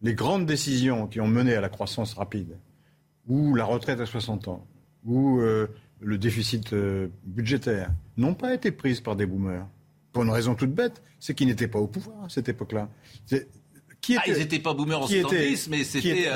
Les 0.02 0.14
grandes 0.14 0.46
décisions 0.46 1.06
qui 1.06 1.20
ont 1.20 1.26
mené 1.26 1.54
à 1.54 1.60
la 1.60 1.68
croissance 1.68 2.14
rapide, 2.14 2.56
ou 3.26 3.54
la 3.54 3.64
retraite 3.64 4.00
à 4.00 4.06
60 4.06 4.48
ans, 4.48 4.66
ou 5.04 5.40
euh, 5.40 5.66
le 6.00 6.18
déficit 6.18 6.72
euh, 6.72 7.08
budgétaire, 7.24 7.90
n'ont 8.16 8.34
pas 8.34 8.54
été 8.54 8.70
prises 8.70 9.00
par 9.00 9.16
des 9.16 9.26
boomers. 9.26 9.66
Pour 10.12 10.22
une 10.22 10.30
raison 10.30 10.54
toute 10.54 10.72
bête, 10.72 11.02
c'est 11.18 11.34
qu'ils 11.34 11.48
n'étaient 11.48 11.68
pas 11.68 11.78
au 11.78 11.86
pouvoir 11.86 12.24
à 12.24 12.28
cette 12.28 12.48
époque-là. 12.48 12.88
Qui 14.00 14.16
ah, 14.16 14.22
ils 14.26 14.34
n'étaient 14.34 14.60
pas 14.60 14.74
boomers 14.74 15.02
en 15.02 15.06
70, 15.06 15.68
mais 15.68 15.84
c'était. 15.84 16.30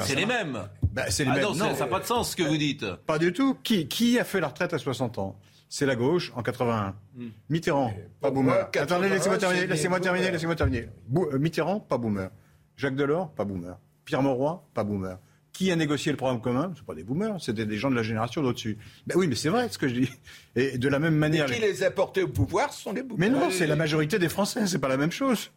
c'est 0.00 0.14
les 0.14 0.26
mêmes. 0.26 0.68
Bah, 0.92 1.10
c'est 1.10 1.24
les 1.24 1.30
ah 1.30 1.34
mêmes. 1.34 1.44
Non, 1.44 1.74
ça 1.74 1.80
n'a 1.80 1.86
pas 1.86 2.00
de 2.00 2.04
sens 2.04 2.32
ce 2.32 2.36
que 2.36 2.42
vous 2.42 2.58
dites. 2.58 2.84
Pas 3.06 3.18
du 3.18 3.32
tout. 3.32 3.56
Qui, 3.62 3.88
qui 3.88 4.18
a 4.18 4.24
fait 4.24 4.40
la 4.40 4.48
retraite 4.48 4.74
à 4.74 4.78
60 4.78 5.18
ans? 5.18 5.38
C'est 5.74 5.86
la 5.86 5.96
gauche 5.96 6.32
en 6.36 6.42
81. 6.44 6.94
Hmm. 7.16 7.30
Mitterrand, 7.48 7.92
pas 8.20 8.30
boomer. 8.30 8.70
Attendez, 8.78 9.08
laissez-moi 9.08 9.38
terminer, 9.38 9.66
laissez-moi 9.66 9.98
terminer, 9.98 10.30
laissez-moi 10.30 10.54
terminer. 10.54 10.88
Euh, 11.16 11.38
Mitterrand, 11.40 11.80
pas 11.80 11.98
boomer. 11.98 12.30
Jacques 12.76 12.94
Delors, 12.94 13.32
pas 13.34 13.44
boomer. 13.44 13.76
Pierre 14.04 14.22
Mauroy, 14.22 14.62
pas 14.72 14.84
boomer. 14.84 15.18
Qui 15.54 15.70
a 15.70 15.76
négocié 15.76 16.10
le 16.10 16.18
programme 16.18 16.40
commun 16.40 16.72
Ce 16.76 16.82
pas 16.82 16.96
des 16.96 17.04
boomers, 17.04 17.40
c'était 17.40 17.64
des 17.64 17.78
gens 17.78 17.88
de 17.88 17.94
la 17.94 18.02
génération 18.02 18.42
d'au-dessus. 18.42 18.76
Ben 19.06 19.14
oui, 19.16 19.28
mais 19.28 19.36
c'est 19.36 19.48
vrai 19.48 19.68
ce 19.70 19.78
que 19.78 19.86
je 19.86 19.94
dis. 19.94 20.10
Et 20.56 20.78
de 20.78 20.88
la 20.88 20.98
même 20.98 21.14
manière. 21.14 21.48
Et 21.50 21.54
qui 21.54 21.60
les 21.60 21.84
a 21.84 21.90
portés 21.92 22.22
au 22.24 22.28
pouvoir 22.28 22.72
ce 22.72 22.82
sont 22.82 22.92
les 22.92 23.02
boomers. 23.02 23.18
Mais 23.18 23.28
non, 23.28 23.50
c'est 23.50 23.68
la 23.68 23.76
majorité 23.76 24.18
des 24.18 24.28
Français, 24.28 24.66
c'est 24.66 24.80
pas 24.80 24.88
la 24.88 24.96
même 24.96 25.12
chose. 25.12 25.52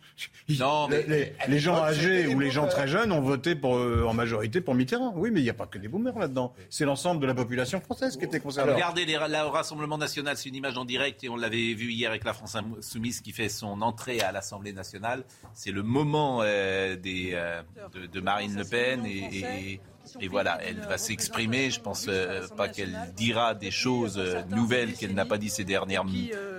Non, 0.60 0.88
mais 0.88 1.34
les, 1.48 1.60
gens 1.60 1.76
âgés 1.76 2.28
ou 2.28 2.40
les 2.40 2.50
gens 2.52 2.68
très 2.68 2.88
jeunes 2.88 3.12
ont 3.12 3.22
voté 3.22 3.56
pour, 3.56 3.76
euh, 3.76 4.06
en 4.08 4.14
majorité 4.14 4.62
pour 4.62 4.76
Mitterrand. 4.76 5.14
Oui, 5.16 5.30
mais 5.32 5.42
il 5.42 5.44
n'y 5.44 5.50
a 5.50 5.56
pas 5.56 5.68
que 5.68 5.78
des 5.78 5.88
boomers 5.88 6.18
là-dedans. 6.18 6.54
C'est 6.70 6.86
l'ensemble 6.86 7.22
de 7.22 7.28
la 7.28 7.36
population 7.36 7.80
française 7.82 8.18
qui 8.18 8.26
était 8.26 8.40
concernée. 8.40 8.74
Regardez 8.74 9.06
les, 9.06 9.14
le 9.14 9.48
Rassemblement 9.50 9.98
national, 9.98 10.38
c'est 10.38 10.50
une 10.50 10.56
image 10.56 10.78
en 10.78 10.86
direct 10.86 11.24
et 11.24 11.30
on 11.30 11.36
l'avait 11.36 11.74
vu 11.74 11.92
hier 11.92 12.10
avec 12.10 12.24
la 12.24 12.34
France 12.34 12.56
Insoumise 12.56 13.22
qui 13.22 13.32
fait 13.32 13.50
son 13.50 13.82
entrée 13.82 14.22
à 14.22 14.32
l'Assemblée 14.32 14.74
nationale. 14.74 15.24
C'est 15.54 15.72
le 15.72 15.84
moment 15.84 16.42
euh, 16.44 16.96
des, 16.96 17.32
euh, 17.34 17.62
de, 18.12 18.22
Marine 18.22 18.56
Le 18.56 18.64
Pen 18.64 19.06
et 19.06 19.18
et 19.38 19.80
voilà, 20.30 20.60
elle 20.64 20.80
va 20.80 20.98
s'exprimer. 20.98 21.70
Je 21.70 21.80
pense 21.80 22.06
euh, 22.08 22.48
pas 22.56 22.68
qu'elle 22.68 22.96
dira 23.16 23.54
des 23.54 23.72
choses 23.72 24.18
euh, 24.18 24.42
nouvelles 24.50 24.94
qu'elle 24.94 25.14
n'a 25.14 25.26
pas 25.26 25.38
dit 25.38 25.50
ces 25.50 25.64
dernières 25.64 26.06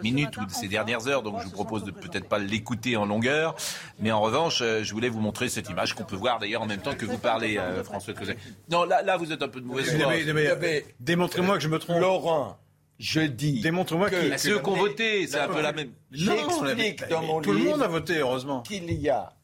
minutes 0.03 0.37
ou 0.37 0.49
ces 0.49 0.69
dernières 0.69 1.09
heures. 1.09 1.23
Donc 1.23 1.41
je 1.41 1.45
vous 1.47 1.53
propose 1.53 1.85
de 1.85 1.91
peut-être 1.91 2.29
pas 2.29 2.39
l'écouter 2.39 2.97
en 2.97 3.07
longueur. 3.07 3.55
Mais 3.99 4.13
en 4.13 4.21
revanche, 4.21 4.61
euh, 4.63 4.83
je 4.83 4.93
voulais 4.93 5.09
vous 5.09 5.21
montrer 5.21 5.49
cette 5.49 5.69
image 5.69 5.95
qu'on 5.95 6.05
peut 6.05 6.17
voir 6.17 6.39
d'ailleurs 6.39 6.63
en 6.63 6.67
même 6.67 6.81
temps 6.81 6.95
que 6.95 7.07
vous 7.07 7.19
parlez, 7.19 7.59
François 7.85 8.15
Closet. 8.15 8.37
Non, 8.71 8.85
là, 8.85 9.03
là, 9.03 9.17
vous 9.17 9.33
êtes 9.33 9.43
un 9.43 9.49
peu 9.49 9.61
de 9.61 9.67
mauvaise 9.67 9.97
foi. 9.97 10.13
Démontrez-moi 11.01 11.57
que 11.57 11.63
je 11.63 11.69
me 11.69 11.79
trompe. 11.79 12.01
Laurent. 12.01 12.59
Je 12.99 13.21
dis. 13.21 13.61
Démontre-moi 13.61 14.11
que. 14.11 14.37
Ceux 14.39 14.59
qui 14.59 14.69
ont 14.69 14.75
voté, 14.75 15.27
c'est 15.27 15.39
un 15.39 15.49
peu 15.49 15.63
la 15.63 15.73
même. 15.73 15.93
J'explique 16.11 17.09
dans 17.09 17.23
mon 17.23 17.41
Tout 17.41 17.53
le 17.53 17.61
monde 17.61 17.83
a 17.83 17.89
voté, 17.89 18.19
heureusement. 18.19 18.63
Qu'il 18.63 18.93
y 18.93 19.09
a 19.09 19.38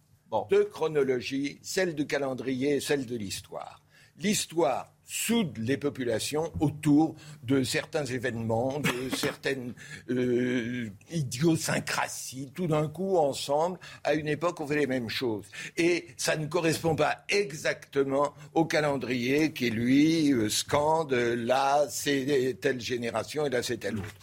deux 0.50 0.64
chronologies, 0.64 1.58
celle 1.62 1.94
du 1.94 2.06
calendrier 2.06 2.76
et 2.76 2.80
celle 2.80 3.06
de 3.06 3.16
l'histoire 3.16 3.84
l'histoire 4.18 4.90
soude 5.06 5.58
les 5.58 5.76
populations 5.76 6.50
autour 6.60 7.14
de 7.42 7.62
certains 7.62 8.06
événements, 8.06 8.80
de 8.80 9.14
certaines 9.14 9.74
euh, 10.10 10.88
idiosyncrasies, 11.10 12.50
tout 12.54 12.66
d'un 12.66 12.88
coup 12.88 13.18
ensemble, 13.18 13.78
à 14.02 14.14
une 14.14 14.28
époque 14.28 14.60
on 14.60 14.66
fait 14.66 14.78
les 14.78 14.86
mêmes 14.86 15.10
choses. 15.10 15.44
Et 15.76 16.06
ça 16.16 16.36
ne 16.36 16.46
correspond 16.46 16.96
pas 16.96 17.24
exactement 17.28 18.32
au 18.54 18.64
calendrier 18.64 19.52
qui, 19.52 19.70
lui, 19.70 20.32
euh, 20.32 20.48
scande, 20.48 21.12
là 21.12 21.84
c'est 21.90 22.56
telle 22.60 22.80
génération 22.80 23.44
et 23.44 23.50
là 23.50 23.62
c'est 23.62 23.78
telle 23.78 23.98
autre. 23.98 24.14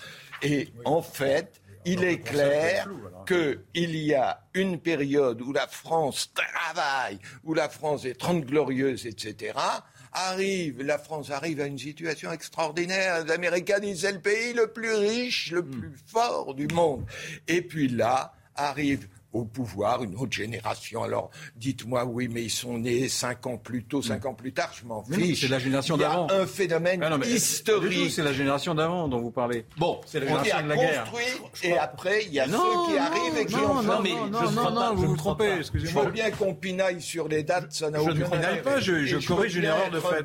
Et 0.41 0.69
en 0.85 1.03
fait, 1.03 1.60
il 1.85 2.03
est 2.03 2.19
clair 2.19 2.87
qu'il 3.27 3.95
y 3.95 4.13
a 4.13 4.41
une 4.53 4.79
période 4.79 5.41
où 5.41 5.53
la 5.53 5.67
France 5.67 6.31
travaille, 6.33 7.19
où 7.43 7.53
la 7.53 7.69
France 7.69 8.05
est 8.05 8.19
trente 8.19 8.45
glorieuse, 8.45 9.05
etc., 9.05 9.53
arrive, 10.13 10.81
la 10.81 10.97
France 10.97 11.31
arrive 11.31 11.61
à 11.61 11.65
une 11.65 11.77
situation 11.77 12.31
extraordinaire. 12.31 13.23
Les 13.23 13.31
Américains 13.31 13.79
disent 13.79 14.01
c'est 14.01 14.11
le 14.11 14.19
pays 14.19 14.53
le 14.53 14.67
plus 14.67 14.93
riche, 14.93 15.51
le 15.51 15.63
plus 15.65 15.93
fort 16.05 16.53
du 16.53 16.67
monde. 16.67 17.05
Et 17.47 17.61
puis 17.61 17.87
là 17.87 18.33
arrive 18.55 19.07
au 19.33 19.45
pouvoir, 19.45 20.03
une 20.03 20.15
autre 20.15 20.31
génération. 20.33 21.03
Alors, 21.03 21.29
dites-moi, 21.55 22.05
oui, 22.05 22.27
mais 22.27 22.43
ils 22.43 22.49
sont 22.49 22.77
nés 22.77 23.07
cinq 23.09 23.45
ans 23.47 23.57
plus 23.57 23.83
tôt, 23.83 24.01
cinq 24.01 24.25
ans 24.25 24.33
plus 24.33 24.53
tard, 24.53 24.71
je 24.79 24.85
m'en 24.85 25.03
fiche. 25.03 25.41
C'est 25.41 25.47
la 25.47 25.59
génération 25.59 25.97
d'avant. 25.97 26.27
Un 26.29 26.45
phénomène 26.45 27.01
Ah 27.03 27.09
non, 27.09 27.21
historique. 27.21 28.11
C'est 28.11 28.23
la 28.23 28.33
génération 28.33 28.75
d'avant 28.75 29.07
dont 29.07 29.19
vous 29.19 29.31
parlez. 29.31 29.65
Bon, 29.77 30.01
c'est 30.05 30.19
la 30.19 30.25
on 30.25 30.29
génération 30.43 30.63
de 30.63 30.69
la 30.69 30.75
guerre. 30.75 31.11
et 31.63 31.77
après, 31.77 32.25
il 32.25 32.33
y 32.33 32.39
a 32.39 32.47
Non, 32.47 32.57
ceux 32.59 32.91
qui 32.93 32.99
non, 32.99 33.05
arrivent 33.05 33.37
et 33.37 33.45
qui 33.45 33.55
non, 33.55 33.71
ont 33.71 33.81
non, 33.83 33.97
fait. 33.97 34.03
mais 34.03 34.09
je 34.09 34.55
non, 34.55 34.71
non, 34.71 34.95
vous 34.95 35.07
vous 35.07 35.15
trompez, 35.17 35.53
Je 35.55 35.59
excusez-moi. 35.59 36.05
veux 36.05 36.11
bien 36.11 36.31
qu'on 36.31 36.53
pinaille 36.53 37.01
sur 37.01 37.27
les 37.27 37.43
dates, 37.43 37.71
ça 37.71 37.89
n'a 37.89 37.99
Je 37.99 38.03
aucun 38.03 38.13
ne 38.15 38.25
pinaille 38.25 38.61
pas, 38.61 38.79
je- 38.79 39.05
je 39.05 39.27
corrige 39.27 39.55
une 39.55 39.63
erreur 39.65 39.89
de 39.91 39.99
fait. 39.99 40.23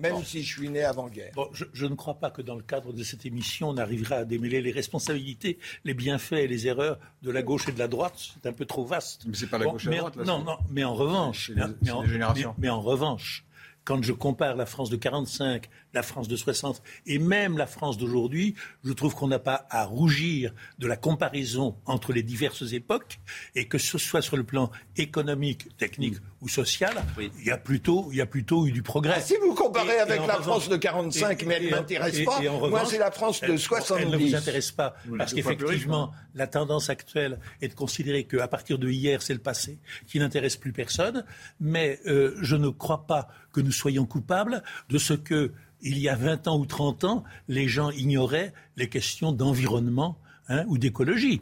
même 0.00 0.22
si 0.24 0.42
je 0.42 0.56
suis 0.58 0.68
né 0.68 0.84
avant-guerre. 0.84 1.32
Bon, 1.34 1.48
je, 1.52 1.64
je 1.72 1.86
ne 1.86 1.94
crois 1.94 2.14
pas 2.14 2.30
que 2.30 2.42
dans 2.42 2.54
le 2.54 2.62
cadre 2.62 2.92
de 2.92 3.02
cette 3.02 3.26
émission, 3.26 3.70
on 3.70 3.76
arrivera 3.76 4.16
à 4.16 4.24
démêler 4.24 4.60
les 4.60 4.70
responsabilités, 4.72 5.58
les 5.84 5.94
bienfaits 5.94 6.32
et 6.34 6.46
les 6.48 6.66
erreurs 6.66 6.98
de 7.22 7.30
la 7.30 7.42
gauche 7.42 7.68
et 7.68 7.72
de 7.72 7.78
la 7.78 7.88
droite. 7.88 8.27
C'est 8.34 8.48
un 8.48 8.52
peu 8.52 8.64
trop 8.64 8.84
vaste. 8.84 9.22
Mais 9.26 9.34
c'est 9.34 9.46
pas 9.48 9.58
la 9.58 9.64
Bon, 9.66 9.72
gauche 9.72 9.86
mais- 9.86 9.98
droite, 9.98 10.16
là, 10.16 10.24
Non, 10.24 10.42
non, 10.42 10.58
mais 10.70 10.84
en 10.84 10.94
revanche, 10.94 11.50
les- 11.54 11.62
en- 11.90 12.54
mais 12.58 12.68
en 12.70 12.80
revanche, 12.80 13.44
quand 13.84 14.02
je 14.02 14.12
compare 14.12 14.54
la 14.56 14.66
France 14.66 14.90
de 14.90 14.96
45, 14.96 15.68
la 15.94 16.02
France 16.02 16.28
de 16.28 16.36
60 16.36 16.82
et 17.06 17.18
même 17.18 17.56
la 17.58 17.66
France 17.66 17.96
d'aujourd'hui, 17.98 18.54
je 18.84 18.92
trouve 18.92 19.14
qu'on 19.14 19.28
n'a 19.28 19.38
pas 19.38 19.66
à 19.70 19.84
rougir 19.84 20.52
de 20.78 20.86
la 20.86 20.96
comparaison 20.96 21.76
entre 21.86 22.12
les 22.12 22.22
diverses 22.22 22.72
époques 22.72 23.20
et 23.54 23.66
que 23.68 23.78
ce 23.78 23.98
soit 23.98 24.22
sur 24.22 24.36
le 24.36 24.44
plan 24.44 24.70
économique, 24.96 25.76
technique 25.76 26.16
ou 26.40 26.48
social, 26.48 27.02
il, 27.18 27.30
y 27.44 27.50
a 27.50 27.56
plutôt, 27.58 28.08
il 28.12 28.18
y 28.18 28.20
a 28.20 28.26
plutôt 28.26 28.66
eu 28.66 28.72
du 28.72 28.82
progrès. 28.82 29.14
Ah, 29.16 29.20
si 29.20 29.34
vous 29.40 29.54
comparez 29.54 29.96
Et- 29.96 30.00
avec 30.00 30.20
et 30.22 30.26
la 30.26 30.34
revanche- 30.34 30.42
France 30.46 30.68
de 30.68 30.76
45, 30.76 31.44
mais 31.44 31.54
elle 31.54 31.64
et- 31.66 31.70
m'intéresse 31.70 32.20
pas. 32.24 32.40
Moi, 32.68 32.84
c'est 32.84 32.98
la 32.98 33.10
France 33.10 33.40
de 33.40 33.46
elle- 33.46 33.50
Elle 33.50 33.54
ne 33.56 33.60
70. 33.60 34.28
vous 34.30 34.34
intéresse 34.36 34.70
pas, 34.72 34.94
parce 35.16 35.32
qu'effectivement, 35.34 36.12
la 36.34 36.46
tendance 36.46 36.90
actuelle 36.90 37.38
est 37.60 37.68
de 37.68 37.74
considérer 37.74 38.24
qu'à 38.24 38.46
partir 38.48 38.78
de 38.78 38.88
hier, 38.88 39.22
c'est 39.22 39.32
le 39.34 39.40
passé, 39.40 39.78
qui 40.06 40.18
n'intéresse 40.18 40.56
plus 40.56 40.72
personne. 40.72 41.24
Mais 41.60 42.00
euh, 42.06 42.36
je 42.40 42.56
ne 42.56 42.68
crois 42.68 43.06
pas 43.06 43.28
que 43.52 43.60
nous 43.60 43.72
soyons 43.72 44.04
coupables 44.06 44.62
de 44.88 44.98
ce 44.98 45.14
que, 45.14 45.52
il 45.80 45.98
y 45.98 46.08
a 46.08 46.16
20 46.16 46.48
ans 46.48 46.58
ou 46.58 46.66
30 46.66 47.04
ans, 47.04 47.24
les 47.48 47.68
gens 47.68 47.90
ignoraient 47.90 48.52
les 48.76 48.88
questions 48.88 49.32
d'environnement 49.32 50.18
hein, 50.48 50.64
ou 50.68 50.78
d'écologie. 50.78 51.40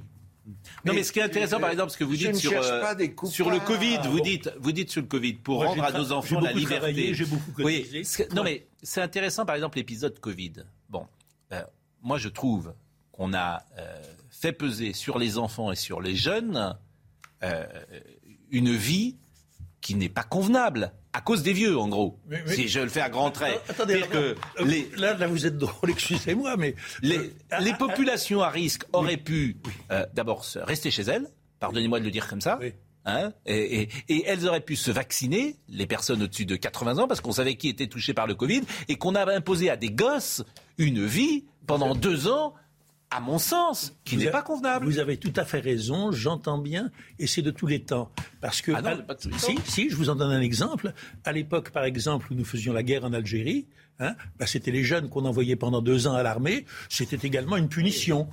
Non, 0.85 0.95
mais 0.95 1.03
ce 1.03 1.11
qui 1.11 1.19
est 1.19 1.23
intéressant, 1.23 1.59
par 1.59 1.71
exemple, 1.71 1.91
ce 1.91 1.97
que 1.97 2.05
vous 2.05 2.17
dites 2.17 2.37
sur, 2.37 2.53
euh, 2.53 2.95
sur 3.25 3.51
le. 3.51 3.59
Covid, 3.59 3.99
vous 4.05 4.21
dites, 4.21 4.53
vous 4.61 4.71
dites 4.71 4.91
sur 4.91 5.01
le 5.01 5.09
Covid, 5.09 5.35
pour 5.35 5.57
Moi, 5.57 5.67
rendre 5.69 5.85
à 5.85 5.93
nos 5.93 6.13
enfants 6.13 6.41
la 6.41 6.53
liberté. 6.53 7.15
j'ai 7.15 7.25
beaucoup 7.25 7.51
Oui, 7.59 8.05
ce 8.05 8.23
non, 8.33 8.45
mais 8.45 8.67
c'est 8.83 9.03
intéressant, 9.03 9.45
par 9.45 9.57
exemple, 9.57 9.77
l'épisode 9.79 10.19
Covid. 10.21 10.53
Bon, 10.89 11.07
euh, 11.53 11.63
moi, 12.03 12.19
je 12.19 12.29
trouve 12.29 12.75
qu'on 13.11 13.35
a 13.35 13.65
euh, 13.79 14.01
fait 14.31 14.53
peser 14.53 14.93
sur 14.93 15.19
les 15.19 15.39
enfants 15.39 15.73
et 15.73 15.77
sur 15.77 16.01
les 16.01 16.15
jeunes 16.15 16.77
euh, 17.43 17.67
une 18.51 18.75
vie 18.75 19.17
qui 19.81 19.95
n'est 19.95 20.09
pas 20.09 20.23
convenable. 20.23 20.93
À 21.17 21.23
cause 21.23 21.43
des 21.43 21.55
vieux, 21.55 21.79
en 21.79 21.89
gros. 21.89 22.19
Mais- 22.29 22.43
mais- 22.47 22.55
Si 22.55 22.69
je 22.69 22.79
le 22.81 22.89
fais 22.89 23.01
à 23.01 23.09
grands 23.09 23.31
traits. 23.31 23.59
Attendez, 23.71 23.95
C'est-à-dire 23.95 24.11
que 24.11 24.17
euh, 24.61 24.65
les, 24.67 24.91
là, 24.99 25.15
là, 25.15 25.27
vous 25.27 25.47
êtes 25.47 25.57
drôle, 25.57 25.89
excusez-moi, 25.91 26.57
mais 26.59 26.75
les, 27.01 27.33
les 27.61 27.73
populations 27.73 28.43
à 28.43 28.51
risque 28.51 28.83
auraient 28.93 29.17
pu 29.17 29.57
euh, 29.93 30.05
d'abord 30.13 30.45
rester 30.57 30.91
chez 30.91 31.03
elles, 31.05 31.27
pardonnez-moi 31.59 32.01
de 32.01 32.05
le 32.05 32.11
dire 32.11 32.29
comme 32.29 32.43
ça, 32.43 32.59
hein, 33.07 33.33
et, 33.47 33.83
et- 33.83 33.89
et 34.11 34.25
elles 34.27 34.47
auraient 34.47 34.61
pu 34.61 34.77
se 34.77 34.91
vacciner, 34.91 35.57
les 35.71 35.87
personnes 35.87 36.23
au-dessus 36.23 36.45
de 36.45 36.57
80 36.57 36.99
ans, 36.99 37.09
parce 37.09 37.23
qu'on 37.23 37.33
savait 37.33 37.55
qui 37.55 37.69
était 37.71 37.87
touché 37.87 38.13
par 38.13 38.27
le 38.27 38.35
Covid, 38.35 38.63
et 38.89 38.97
qu'on 38.97 39.15
avait 39.15 39.33
imposé 39.35 39.71
à 39.71 39.77
des 39.79 39.91
gosses 39.91 40.43
une 40.77 41.07
vie 41.07 41.47
pendant 41.67 41.95
deux 41.95 42.29
ans, 42.29 42.53
à 43.11 43.21
mon 43.21 43.39
sens, 43.39 43.95
qui 44.05 44.17
Vous 44.17 44.23
n'est 44.25 44.31
pas 44.31 44.43
convenable. 44.43 44.85
Vous 44.85 44.99
avez 44.99 45.17
tout 45.17 45.33
à 45.37 45.45
fait 45.45 45.61
raison, 45.61 46.11
j'entends 46.13 46.59
bien, 46.59 46.91
et 47.19 47.27
c'est 47.27 47.43
de 47.43 47.51
tous 47.51 47.67
les 47.67 47.81
temps. 47.83 48.11
Parce 48.41 48.61
que, 48.61 48.73
Ah 48.75 48.83
non, 48.83 48.91
à- 48.91 48.97
pas 48.97 49.15
de 49.15 49.21
tous 49.21 49.29
les 49.31 49.39
si, 49.39 49.55
temps. 49.55 49.63
si, 49.65 49.91
je 49.91 49.97
vous 49.97 50.11
en 50.11 50.17
donne 50.17 50.33
un 50.33 50.41
exemple. 50.41 50.93
À 51.25 51.33
l'époque, 51.33 51.71
par 51.71 51.85
exemple, 51.85 52.33
où 52.33 52.35
nous 52.35 52.45
faisions 52.45 52.73
la 52.73 52.83
guerre 52.83 53.05
en 53.05 53.13
Algérie, 53.13 53.67
hein, 54.01 54.15
bah, 54.39 54.47
c'était 54.47 54.73
les 54.73 54.83
jeunes 54.85 55.09
qu'on 55.09 55.25
envoyait 55.25 55.57
pendant 55.57 55.81
deux 55.83 56.07
ans 56.09 56.15
à 56.15 56.23
l'armée. 56.23 56.67
C'était 56.89 57.25
également 57.27 57.57
une 57.57 57.69
punition. 57.69 58.29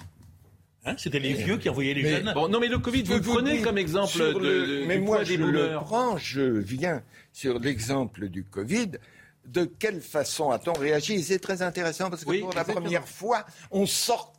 Hein, 0.85 0.95
c'était 0.97 1.19
les 1.19 1.33
vieux 1.33 1.57
qui 1.57 1.69
envoyaient 1.69 1.93
les 1.93 2.03
Mais- 2.03 2.09
jeunes. 2.09 2.31
Bon, 2.33 2.49
non, 2.49 2.59
mais 2.59 2.67
le 2.67 2.77
Covid, 2.79 3.03
vous 3.03 3.13
le 3.13 3.21
prenez 3.21 3.61
comme 3.61 3.77
exemple 3.77 4.17
de, 4.17 4.37
le- 4.39 4.85
mais 4.85 4.97
moi, 4.97 5.23
je 5.23 5.29
des 5.29 5.37
le 5.37 5.75
prends, 5.75 6.17
je 6.17 6.41
viens 6.41 7.01
sur 7.31 7.57
l'exemple 7.59 8.27
du 8.27 8.43
Covid. 8.43 8.91
De 9.45 9.63
quelle 9.65 10.01
façon 10.01 10.51
a-t-on 10.51 10.73
réagi? 10.73 11.21
C'est 11.23 11.39
très 11.39 11.61
intéressant 11.61 12.09
parce 12.09 12.25
que 12.25 12.29
Oui, 12.29 12.39
pour 12.39 12.49
la 12.53 12.61
exactement. 12.61 12.81
première 12.81 13.07
fois, 13.07 13.45
on 13.71 13.85
sortait 13.85 14.33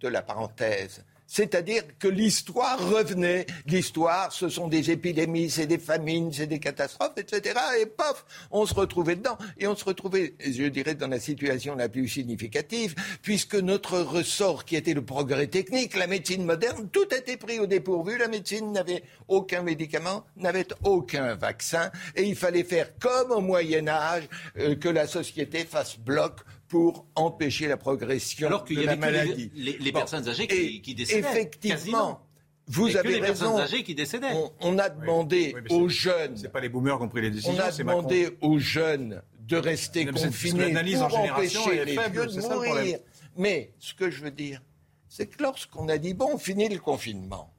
de 0.00 0.08
la 0.08 0.22
parenthèse. 0.22 1.04
C'est-à-dire 1.30 1.82
que 1.98 2.08
l'histoire 2.08 2.78
revenait. 2.90 3.44
L'histoire, 3.66 4.32
ce 4.32 4.48
sont 4.48 4.66
des 4.66 4.90
épidémies, 4.90 5.50
c'est 5.50 5.66
des 5.66 5.78
famines, 5.78 6.32
c'est 6.32 6.46
des 6.46 6.58
catastrophes, 6.58 7.18
etc. 7.18 7.54
Et 7.78 7.84
pof, 7.86 8.24
on 8.50 8.64
se 8.64 8.72
retrouvait 8.72 9.14
dedans. 9.14 9.36
Et 9.58 9.66
on 9.66 9.76
se 9.76 9.84
retrouvait, 9.84 10.34
je 10.40 10.64
dirais, 10.64 10.94
dans 10.94 11.06
la 11.06 11.20
situation 11.20 11.76
la 11.76 11.90
plus 11.90 12.08
significative, 12.08 12.94
puisque 13.20 13.56
notre 13.56 13.98
ressort, 13.98 14.64
qui 14.64 14.74
était 14.74 14.94
le 14.94 15.04
progrès 15.04 15.48
technique, 15.48 15.96
la 15.96 16.06
médecine 16.06 16.46
moderne, 16.46 16.88
tout 16.90 17.14
était 17.14 17.36
pris 17.36 17.60
au 17.60 17.66
dépourvu. 17.66 18.16
La 18.16 18.28
médecine 18.28 18.72
n'avait 18.72 19.02
aucun 19.28 19.62
médicament, 19.62 20.24
n'avait 20.38 20.68
aucun 20.82 21.34
vaccin. 21.34 21.90
Et 22.16 22.22
il 22.22 22.36
fallait 22.36 22.64
faire 22.64 22.98
comme 22.98 23.32
au 23.32 23.42
Moyen 23.42 23.86
Âge, 23.86 24.24
euh, 24.58 24.76
que 24.76 24.88
la 24.88 25.06
société 25.06 25.66
fasse 25.66 25.98
bloc 25.98 26.40
pour 26.68 27.06
empêcher 27.14 27.66
la 27.66 27.76
progression 27.76 28.46
Alors 28.46 28.64
qu'il 28.64 28.76
de 28.76 28.82
y 28.82 28.86
la 28.86 28.92
avait 28.92 29.00
que 29.00 29.06
les- 29.06 29.12
maladie. 29.24 29.50
les, 29.54 29.78
les 29.78 29.92
Bon. 29.92 29.98
personnes 30.00 30.28
âgées 30.28 30.46
qui, 30.46 30.82
qui 30.82 30.94
décédaient. 30.94 31.20
Effectivement, 31.20 31.74
quasiment. 31.76 32.26
vous 32.66 32.88
Et 32.88 32.92
que 32.92 32.98
avez 32.98 33.12
les 33.14 33.20
personnes 33.20 33.48
raison. 33.52 33.58
âgées 33.60 33.82
qui 33.84 33.94
décédaient. 33.94 34.32
On, 34.34 34.52
on 34.60 34.78
a 34.78 34.88
demandé 34.90 35.52
Oui, 35.54 35.60
mais 35.64 35.72
aux 35.74 35.88
jeunes, 35.88 36.36
C'est 36.36 36.52
pas 36.52 36.60
les 36.60 36.68
boomers 36.68 36.98
qui 36.98 37.04
ont 37.04 37.08
pris 37.08 37.22
les 37.22 37.30
décisions, 37.30 37.54
on 37.56 37.60
a 37.60 37.72
c'est 37.72 37.84
Macron. 37.84 38.02
demandé 38.02 38.36
aux 38.42 38.58
jeunes 38.58 39.22
de 39.40 39.56
rester 39.56 40.04
confinés 40.04 40.76
en 40.98 41.08
pour 41.08 41.10
génération 41.18 41.62
empêcher 41.62 41.84
les 41.86 41.94
faible, 41.94 42.12
vieux 42.20 42.26
de 42.26 42.40
mourir. 42.48 42.98
Mais 43.36 43.72
ce 43.78 43.94
que 43.94 44.10
je 44.10 44.22
veux 44.22 44.30
dire, 44.30 44.60
c'est 45.08 45.26
que 45.26 45.42
lorsqu'on 45.42 45.88
a 45.88 45.96
dit 45.96 46.12
bon, 46.12 46.36
fini 46.36 46.68
le 46.68 46.78
confinement, 46.78 47.54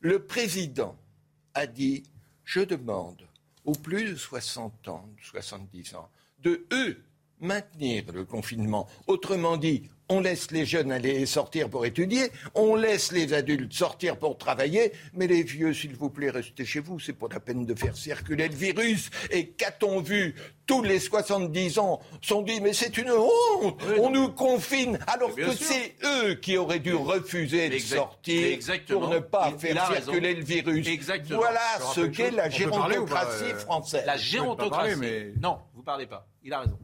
le 0.00 0.24
président 0.24 0.96
a 1.54 1.66
dit 1.68 2.02
je 2.44 2.58
demande 2.60 3.22
aux 3.64 3.72
plus 3.74 4.10
de 4.10 4.16
60 4.16 4.88
ans, 4.88 5.08
70 5.22 5.94
ans, 5.94 6.08
de 6.40 6.66
eux 6.72 7.00
maintenir 7.42 8.04
le 8.14 8.24
confinement. 8.24 8.88
Autrement 9.06 9.56
dit, 9.56 9.90
on 10.08 10.20
laisse 10.20 10.50
les 10.50 10.66
jeunes 10.66 10.92
aller 10.92 11.24
sortir 11.26 11.68
pour 11.70 11.86
étudier, 11.86 12.30
on 12.54 12.74
laisse 12.74 13.12
les 13.12 13.32
adultes 13.32 13.72
sortir 13.72 14.16
pour 14.18 14.36
travailler, 14.36 14.92
mais 15.14 15.26
les 15.26 15.42
vieux, 15.42 15.72
s'il 15.72 15.94
vous 15.96 16.10
plaît, 16.10 16.30
restez 16.30 16.64
chez 16.66 16.80
vous, 16.80 17.00
c'est 17.00 17.12
pas 17.14 17.26
la 17.32 17.40
peine 17.40 17.64
de 17.64 17.74
faire 17.74 17.96
circuler 17.96 18.48
le 18.48 18.54
virus. 18.54 19.10
Et 19.30 19.48
qu'a-t-on 19.48 20.00
vu? 20.00 20.34
Tous 20.66 20.82
les 20.82 21.00
70 21.00 21.78
ans 21.78 22.00
sont 22.20 22.42
dit, 22.42 22.60
mais 22.60 22.72
c'est 22.72 22.96
une 22.98 23.10
honte, 23.10 23.82
on 23.98 24.10
nous 24.10 24.28
confine, 24.30 24.98
alors 25.06 25.34
que 25.34 25.52
c'est 25.52 25.96
eux 26.04 26.34
qui 26.34 26.56
auraient 26.56 26.78
dû 26.78 26.94
refuser 26.94 27.68
de 27.70 27.74
Exact- 27.74 27.96
sortir 27.96 28.58
pour 28.88 29.08
ne 29.08 29.18
pas 29.18 29.48
Il- 29.48 29.54
il 29.54 29.58
faire 29.74 29.88
raison. 29.88 30.04
circuler 30.12 30.34
le 30.34 30.44
virus. 30.44 30.86
Exactement. 30.86 31.38
Voilà 31.40 31.60
ce 31.94 32.02
qu'est 32.02 32.30
la 32.30 32.48
gérontocratie 32.50 33.44
euh, 33.52 33.58
française. 33.58 34.04
La 34.06 34.16
gérontocratie. 34.16 34.70
parler, 34.70 34.96
mais- 34.96 35.32
Non, 35.40 35.58
vous 35.74 35.82
parlez 35.82 36.06
pas. 36.06 36.26
Il 36.44 36.52
a 36.52 36.60
raison. 36.60 36.78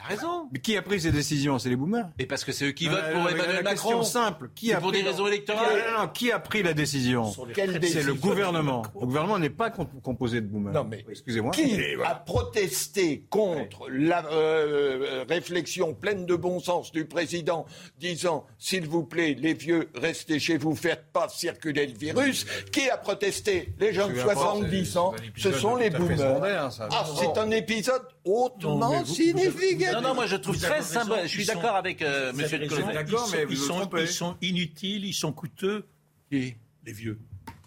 Il 0.00 0.04
a 0.04 0.16
raison. 0.16 0.48
Mais 0.52 0.60
qui 0.60 0.76
a 0.76 0.82
pris 0.82 1.00
ces 1.00 1.12
décisions? 1.12 1.58
C'est 1.58 1.68
les 1.68 1.76
boomers. 1.76 2.08
Et 2.18 2.26
parce 2.26 2.44
que 2.44 2.52
c'est 2.52 2.64
eux 2.66 2.72
qui 2.72 2.86
Non, 2.86 2.92
votent 2.92 3.02
non, 3.06 3.12
pour 3.14 3.24
mais 3.24 3.30
Emmanuel 3.32 3.64
la 3.64 3.70
question 3.72 3.88
Macron. 3.90 4.02
simple. 4.04 4.50
Qui 4.54 4.72
a 4.72 4.80
pour 4.80 4.90
pris 4.90 5.02
des 5.02 5.08
raisons 5.08 5.24
Qui 5.24 5.28
électorales. 5.28 5.66
a, 5.88 5.92
non, 5.92 5.98
non, 6.02 6.08
qui 6.08 6.32
a 6.32 6.38
pris 6.38 6.62
la 6.62 6.72
décision? 6.74 7.30
Quelle 7.54 7.84
C'est 7.86 8.02
le 8.02 8.14
gouvernement. 8.14 8.82
Le 8.98 9.06
gouvernement 9.06 9.38
n'est 9.38 9.50
pas 9.50 9.70
com- 9.70 9.86
composé 10.02 10.40
de 10.40 10.46
boomers. 10.46 10.72
Non, 10.72 10.84
mais 10.84 11.04
Excusez-moi. 11.08 11.52
Qui 11.52 11.78
a 12.04 12.14
protesté 12.14 13.24
contre 13.30 13.88
la 13.90 14.24
euh, 14.26 15.24
réflexion 15.28 15.94
pleine 15.94 16.26
de 16.26 16.34
bon 16.36 16.60
sens 16.60 16.92
du 16.92 17.04
président 17.04 17.66
disant 17.98 18.46
s'il 18.58 18.86
vous 18.86 19.04
plaît, 19.04 19.36
les 19.38 19.54
vieux, 19.54 19.88
restez 19.94 20.38
chez 20.38 20.56
vous, 20.56 20.74
faites 20.74 21.12
pas 21.12 21.28
circuler 21.28 21.86
le 21.86 21.96
virus 21.98 22.46
Qui 22.72 22.88
a 22.88 22.96
protesté? 22.96 23.74
Les 23.78 23.92
gens 23.92 24.08
de 24.08 24.14
Je 24.14 24.16
me 24.16 24.20
souviens 24.20 24.34
pas, 24.34 24.40
70 24.40 24.86
c'est- 24.92 24.98
ans, 24.98 25.14
ce 25.36 25.52
sont 25.52 25.76
les 25.76 25.90
boomers. 25.90 26.70
Ah, 26.90 27.04
c'est 27.18 27.38
un 27.38 27.50
épisode 27.50 28.02
hautement 28.24 28.78
Non, 28.78 28.90
mais 28.90 28.98
vous- 29.00 29.04
vous 29.06 29.14
significatif. 29.14 29.92
Non, 29.92 30.00
non, 30.02 30.14
moi 30.14 30.26
je 30.26 30.36
trouve 30.36 30.56
Vous 30.56 30.62
très 30.62 30.82
sympa. 30.82 31.22
Je 31.22 31.28
suis 31.28 31.46
d'accord 31.46 31.76
avec 31.76 32.02
euh, 32.02 32.32
raison, 32.36 32.68
Colonel. 32.68 32.94
D'accord, 32.94 33.28
ils 33.28 33.36
mais 33.36 33.40
sont- 33.42 33.46
vous 33.46 33.52
ils 33.52 33.56
sont, 33.58 33.74
trompez. 33.80 34.02
ils 34.02 34.08
sont 34.08 34.36
inutiles, 34.42 35.04
ils 35.04 35.14
sont 35.14 35.32
coûteux, 35.32 35.86
Qui 36.30 36.54
les 36.84 36.92
vieux. 36.92 37.18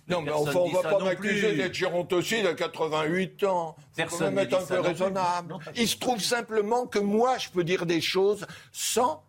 Non, 0.09 0.21
mais 0.21 0.31
enfin, 0.31 0.51
on 0.55 0.67
dit 0.67 0.73
va 0.73 0.81
pas 0.83 0.99
m'accuser 0.99 1.55
d'être 1.55 1.73
gérontocide 1.73 2.45
à 2.45 2.53
88 2.53 3.43
ans. 3.45 3.75
Faut 3.77 3.83
Personne 3.95 4.19
quand 4.19 4.25
même 4.25 4.35
ne 4.35 4.41
être 4.41 4.53
un 4.61 4.65
peu 4.65 4.79
raisonnable. 4.81 5.53
Non, 5.53 5.59
Il 5.77 5.87
se 5.87 5.95
trouve 5.97 6.19
simplement 6.21 6.87
que 6.87 6.99
moi, 6.99 7.37
je 7.37 7.47
peux 7.49 7.63
dire 7.63 7.85
des 7.85 8.01
choses 8.01 8.45
sans 8.73 9.23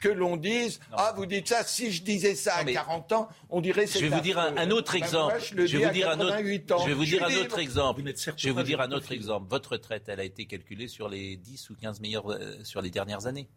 que 0.00 0.08
l'on 0.08 0.36
dise 0.36 0.80
Ah, 0.92 1.12
vous 1.16 1.26
dites 1.26 1.48
ça, 1.48 1.62
si 1.62 1.92
je 1.92 2.02
disais 2.02 2.34
ça 2.34 2.56
à 2.56 2.64
40 2.64 3.12
ans, 3.12 3.28
on 3.50 3.60
dirait 3.60 3.86
c'est. 3.86 4.00
Je 4.00 4.06
vais 4.06 4.16
vous 4.16 4.22
dire 4.22 4.38
un, 4.38 4.56
un 4.56 4.70
autre 4.70 4.92
Ben, 4.92 4.98
exemple. 4.98 5.34
moi, 5.34 5.38
je 5.38 5.54
vais 5.78 5.84
vous 5.86 5.92
dire 5.92 6.08
un 6.10 6.18
autre. 6.20 6.30
88 6.30 6.72
ans. 6.72 6.78
Je 6.82 6.88
vais 6.88 6.94
vous 6.94 7.04
Je 7.04 7.10
dire 7.16 7.24
un 7.24 7.34
autre 7.36 7.58
exemple. 7.58 8.02
Je 8.36 8.48
vais 8.48 8.54
vous 8.54 8.62
dire 8.62 8.80
un 8.80 8.92
autre 8.92 9.12
exemple. 9.12 9.46
Votre 9.48 9.72
retraite, 9.72 10.04
elle 10.08 10.20
a 10.20 10.24
été 10.24 10.46
calculée 10.46 10.88
sur 10.88 11.08
les 11.08 11.36
10 11.36 11.70
ou 11.70 11.76
15 11.76 12.00
meilleurs 12.00 12.30
euh, 12.32 12.56
sur 12.64 12.82
les 12.82 12.90
dernières 12.90 13.26
années. 13.26 13.48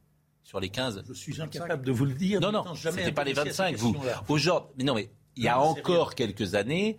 Sur 0.44 0.60
les 0.60 0.70
15. 0.70 1.04
Je 1.08 1.14
suis 1.14 1.42
incapable 1.42 1.86
de 1.86 1.92
vous 1.94 2.06
le 2.06 2.14
dire. 2.14 2.42
Non, 2.42 2.52
non, 2.52 2.74
jamais 2.76 3.00
c'était 3.00 3.14
pas 3.14 3.24
les 3.24 3.32
intéressé 3.32 3.62
à 3.62 3.68
ces 3.68 3.74
25, 3.76 3.78
vous. 3.78 3.96
Aujourd'hui, 4.28 4.74
mais 4.78 4.84
non, 4.84 4.94
mais 4.96 5.10
il 5.36 5.44
y 5.44 5.48
a 5.48 5.60
encore 5.60 6.16
quelques 6.16 6.56
années, 6.56 6.98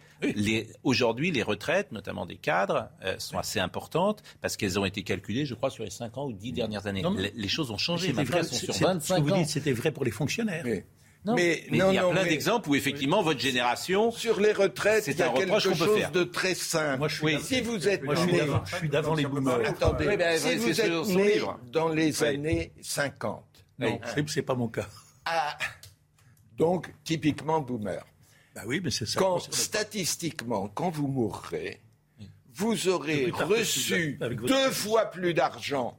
aujourd'hui, 0.82 1.30
les 1.30 1.42
retraites, 1.42 1.92
notamment 1.92 2.26
des 2.26 2.36
cadres, 2.36 2.88
euh, 3.04 3.16
sont 3.18 3.38
assez 3.38 3.60
importantes 3.60 4.22
parce 4.40 4.56
qu'elles 4.56 4.78
ont 4.78 4.84
été 4.84 5.02
calculées, 5.02 5.46
je 5.46 5.54
crois, 5.54 5.70
sur 5.70 5.84
les 5.84 5.90
5 5.90 6.18
ans 6.18 6.26
ou 6.26 6.32
10 6.32 6.52
dernières 6.52 6.86
années. 6.86 7.02
Non. 7.02 7.12
Les, 7.14 7.32
les 7.34 7.48
choses 7.48 7.70
ont 7.70 7.78
changé. 7.78 8.12
Maintenant, 8.12 8.38
elles 8.38 8.44
sont 8.46 8.54
sur 8.56 8.74
c'est- 8.74 8.84
25 8.84 9.16
ce 9.16 9.20
que 9.20 9.26
vous 9.28 9.32
ans. 9.34 9.44
c'était 9.44 9.72
vrai 9.72 9.90
pour 9.92 10.04
les 10.04 10.10
fonctionnaires. 10.10 10.64
Non, 11.26 11.36
Mais- 11.36 11.64
mais 11.70 11.78
non, 11.78 11.90
il 11.90 11.94
y 11.94 11.98
a 11.98 12.02
non, 12.02 12.10
plein 12.10 12.22
mais- 12.24 12.28
d'exemples 12.28 12.68
où 12.68 12.74
effectivement 12.74 13.22
votre 13.22 13.40
génération. 13.40 14.10
Sur 14.10 14.40
les 14.40 14.52
retraites, 14.52 15.04
C'est 15.04 15.22
un 15.22 15.28
reproche 15.30 15.62
quelque 15.64 15.72
qu'on 15.78 15.78
peut 15.78 15.90
chose 15.92 15.98
faire. 15.98 16.10
de 16.12 16.24
très 16.24 16.54
simple. 16.54 16.98
Moi, 16.98 17.08
je 17.08 17.14
suis 17.14 17.24
Oui. 17.24 17.38
Si 17.40 17.60
vous 17.62 17.88
êtes 17.88 18.02
Moi, 18.02 18.14
né, 18.26 18.36
d'avant- 18.40 18.64
je 18.66 18.76
suis 18.76 18.88
d'avant 18.90 19.14
les 19.14 19.24
boomers. 19.24 19.60
attendez, 19.66 20.06
Oui, 20.06 20.16
ben, 20.18 20.36
si 20.36 20.42
c'est 20.48 20.56
vous 20.56 20.72
sur 20.74 20.84
êtes 20.84 21.16
né 21.16 21.40
dans 21.72 21.88
les 21.88 22.20
Oui. 22.20 22.28
années 22.28 22.72
50, 22.82 23.42
Non, 23.78 23.98
c'est- 24.14 24.28
c'est 24.28 24.42
pas 24.42 24.54
mon 24.54 24.68
cas. 24.68 24.86
ah, 25.24 25.56
donc 26.58 26.92
typiquement 27.04 27.60
boomer. 27.60 28.04
Bah 28.54 28.62
oui, 28.66 28.80
mais 28.82 28.90
c'est 28.90 29.06
ça. 29.06 29.18
Quand 29.18 29.40
statistiquement, 29.52 30.68
quand 30.68 30.90
vous 30.90 31.08
mourrez, 31.08 31.80
vous 32.54 32.88
aurez 32.88 33.30
reçu 33.30 34.18
deux 34.46 34.70
fois 34.70 35.06
plus 35.06 35.34
d'argent 35.34 35.98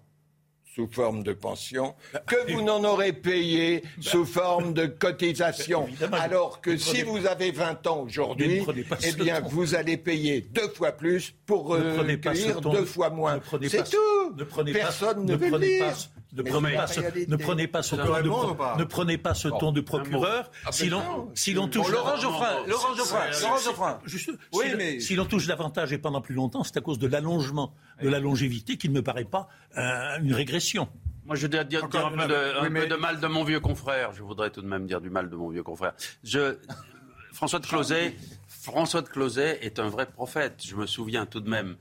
sous 0.73 0.87
forme 0.91 1.23
de 1.23 1.31
pension 1.31 1.95
Bah, 2.13 2.21
que 2.27 2.51
vous 2.51 2.61
n'en 2.61 2.83
aurez 2.83 3.13
payé 3.13 3.81
sous 4.01 4.25
forme 4.25 4.73
de 4.73 4.85
cotisation. 4.85 5.87
Bah, 6.11 6.17
Alors 6.21 6.59
que 6.59 6.75
si 6.77 7.01
vous 7.01 7.25
avez 7.27 7.51
20 7.51 7.87
ans 7.87 8.01
aujourd'hui, 8.01 8.61
eh 9.03 9.11
bien, 9.13 9.39
vous 9.39 9.75
allez 9.75 9.95
payer 9.97 10.41
deux 10.41 10.67
fois 10.69 10.91
plus 10.91 11.33
pour 11.45 11.67
recueillir 11.67 12.59
deux 12.61 12.85
fois 12.85 13.09
moins. 13.09 13.39
C'est 13.69 13.89
tout. 13.89 14.35
Personne 14.73 15.25
ne 15.25 15.35
veut 15.35 15.49
le 15.49 15.59
dire. 15.59 15.93
Ne 16.35 16.49
prenez 16.49 16.75
pas 16.75 16.87
ce, 16.87 16.99
réalité. 16.99 17.27
ne 17.31 17.35
prenez 17.35 17.67
pas 17.67 17.83
ce 17.83 17.95
Ça 17.95 18.03
ton 18.03 18.09
de, 18.09 18.11
répond 18.13 18.49
ou 18.51 18.55
pas 18.55 18.75
ne 18.77 18.83
prenez 18.83 19.17
pas 19.17 19.33
ce 19.33 19.47
ton 19.47 19.71
de 19.71 19.81
procureur. 19.81 20.51
Ah, 20.65 20.71
si 20.71 20.89
l'on, 20.89 21.67
touche, 21.67 21.85
Bon, 21.87 21.91
Laurent 21.91 22.15
la- 22.15 22.19
Geoffrin, 22.21 22.65
Laurent 22.67 22.95
Geoffrin, 22.95 23.25
Laurent 23.41 23.57
Geoffrin. 23.57 23.99
Juste, 24.05 24.31
Oui, 24.53 24.65
si, 24.65 24.71
le- 24.71 24.77
mais- 24.77 24.99
si 24.99 25.15
l'on 25.15 25.25
touche 25.25 25.47
davantage 25.47 25.93
et 25.93 25.97
pendant 25.97 26.21
plus 26.21 26.35
longtemps, 26.35 26.63
c'est 26.63 26.77
à 26.77 26.81
cause 26.81 26.99
de 26.99 27.07
l'allongement 27.07 27.73
de 28.01 28.09
la 28.09 28.19
longévité 28.19 28.77
qui 28.77 28.89
ne 28.89 28.93
me 28.95 29.01
paraît 29.01 29.23
pas 29.25 29.47
euh, 29.77 30.17
une 30.21 30.33
régression. 30.33 30.87
Moi, 31.25 31.35
je 31.35 31.47
dois 31.47 31.63
dire, 31.63 31.83
Encore 31.83 32.11
dire 32.11 32.19
un, 32.21 32.27
peu 32.27 32.33
de, 32.33 32.59
oui, 32.61 32.67
un 32.67 32.69
mais- 32.69 32.81
peu 32.81 32.87
de 32.87 32.95
mal 32.95 33.19
de 33.19 33.27
mon 33.27 33.43
vieux 33.43 33.59
confrère. 33.59 34.13
Je 34.13 34.21
voudrais 34.21 34.51
tout 34.51 34.61
de 34.61 34.67
même 34.67 34.85
dire 34.85 35.01
du 35.01 35.09
mal 35.09 35.29
de 35.29 35.35
mon 35.35 35.49
vieux 35.49 35.63
confrère. 35.63 35.93
Je, 36.23 36.57
François 37.33 37.59
de 37.59 37.65
Closet, 37.65 38.15
François 38.47 39.01
de 39.01 39.09
Closet 39.09 39.59
est 39.61 39.79
un 39.79 39.89
vrai 39.89 40.05
prophète. 40.05 40.61
Je 40.65 40.75
me 40.75 40.85
souviens 40.85 41.25
tout 41.25 41.39
de 41.41 41.49
même 41.49 41.77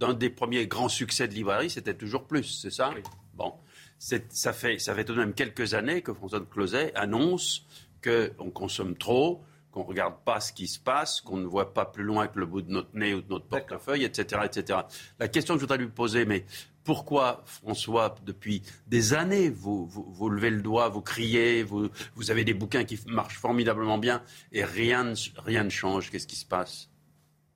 d'un 0.00 0.14
des 0.14 0.30
premiers 0.30 0.66
grands 0.66 0.88
succès 0.88 1.28
de 1.28 1.34
librairie, 1.34 1.70
c'était 1.70 1.94
toujours 1.94 2.26
plus, 2.26 2.44
c'est 2.44 2.70
ça? 2.70 2.90
Bon, 3.38 3.54
ça 3.98 4.52
fait 4.52 4.78
ça 4.80 4.94
fait 4.96 5.04
tout 5.04 5.14
de 5.14 5.20
même 5.20 5.32
quelques 5.32 5.72
années 5.74 6.02
que 6.02 6.12
François 6.12 6.40
de 6.40 6.44
Closet 6.44 6.92
annonce 6.96 7.64
qu'on 8.02 8.50
consomme 8.50 8.96
trop, 8.98 9.42
qu'on 9.70 9.82
ne 9.84 9.86
regarde 9.88 10.16
pas 10.24 10.40
ce 10.40 10.52
qui 10.52 10.66
se 10.66 10.80
passe, 10.80 11.20
qu'on 11.20 11.36
ne 11.36 11.46
voit 11.46 11.72
pas 11.72 11.84
plus 11.84 12.02
loin 12.02 12.26
que 12.26 12.38
le 12.40 12.46
bout 12.46 12.62
de 12.62 12.70
notre 12.72 12.96
nez 12.96 13.14
ou 13.14 13.20
de 13.22 13.28
notre 13.28 13.46
portefeuille, 13.46 14.02
etc., 14.04 14.42
etc. 14.44 14.80
La 15.20 15.28
question 15.28 15.54
que 15.54 15.60
je 15.60 15.64
voudrais 15.64 15.78
lui 15.78 15.88
poser, 15.88 16.24
mais 16.24 16.44
pourquoi, 16.82 17.42
François, 17.46 18.14
depuis 18.24 18.62
des 18.88 19.14
années, 19.14 19.50
vous, 19.50 19.86
vous, 19.86 20.04
vous 20.10 20.30
levez 20.30 20.50
le 20.50 20.62
doigt, 20.62 20.88
vous 20.88 21.02
criez, 21.02 21.62
vous, 21.62 21.88
vous 22.16 22.30
avez 22.32 22.44
des 22.44 22.54
bouquins 22.54 22.84
qui 22.84 22.98
marchent 23.06 23.38
formidablement 23.38 23.98
bien 23.98 24.22
et 24.52 24.64
rien, 24.64 25.04
ne- 25.04 25.14
rien 25.44 25.62
ne 25.64 25.70
change? 25.70 26.10
Qu'est-ce 26.10 26.26
qui 26.26 26.36
se 26.36 26.46
passe? 26.46 26.88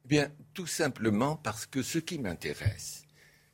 Eh 0.04 0.08
Bien, 0.08 0.30
tout 0.54 0.66
simplement 0.66 1.34
parce 1.36 1.66
que 1.66 1.82
ce 1.82 1.98
qui 1.98 2.18
m'intéresse, 2.18 3.04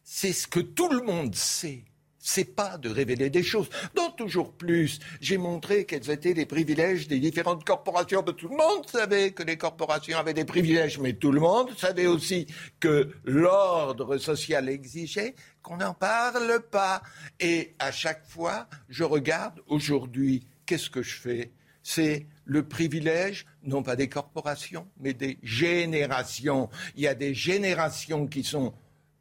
c'est 0.03 0.33
ce 0.33 0.47
que 0.49 0.61
tout 0.61 0.89
le 0.91 1.03
monde 1.03 1.35
sait. 1.35 1.85
C'est 2.31 2.45
pas 2.45 2.77
de 2.77 2.91
révéler 2.91 3.31
des 3.31 3.43
choses. 3.43 3.71
Dans 3.95 4.11
toujours 4.11 4.53
plus, 4.53 4.99
j'ai 5.19 5.39
montré 5.39 5.87
quels 5.87 6.11
étaient 6.11 6.35
les 6.35 6.45
privilèges 6.45 7.09
des 7.09 7.21
différentes 7.21 7.65
corporations. 7.65 8.23
Tout 8.23 8.49
le 8.49 8.57
monde 8.59 8.87
savait 8.87 9.31
que 9.31 9.43
les 9.43 9.57
corporations 9.57 10.19
avaient 10.19 10.35
des 10.35 10.45
privilèges, 10.45 10.99
mais 10.99 11.15
tout 11.15 11.33
le 11.33 11.41
monde 11.41 11.71
savait 11.79 12.07
aussi 12.07 12.47
que 12.81 13.15
l'ordre 13.25 14.19
social 14.19 14.69
exigeait 14.69 15.37
qu'on 15.63 15.79
n'en 15.79 15.95
parle 15.95 16.61
pas. 16.71 17.01
Et 17.41 17.75
à 17.79 17.93
chaque 17.93 18.27
fois, 18.27 18.69
je 18.91 19.05
regarde 19.05 19.63
aujourd'hui, 19.67 20.47
qu'est-ce 20.67 20.91
que 20.91 21.01
je 21.01 21.19
fais? 21.19 21.51
C'est 21.83 22.27
le 22.45 22.63
privilège, 22.63 23.47
non 23.63 23.83
pas 23.83 23.97
des 23.97 24.11
corporations, 24.11 24.87
mais 25.01 25.15
des 25.15 25.39
générations. 25.43 26.69
Il 26.95 27.05
y 27.05 27.09
a 27.09 27.15
des 27.15 27.33
générations 27.33 28.27
qui 28.27 28.45
sont 28.45 28.75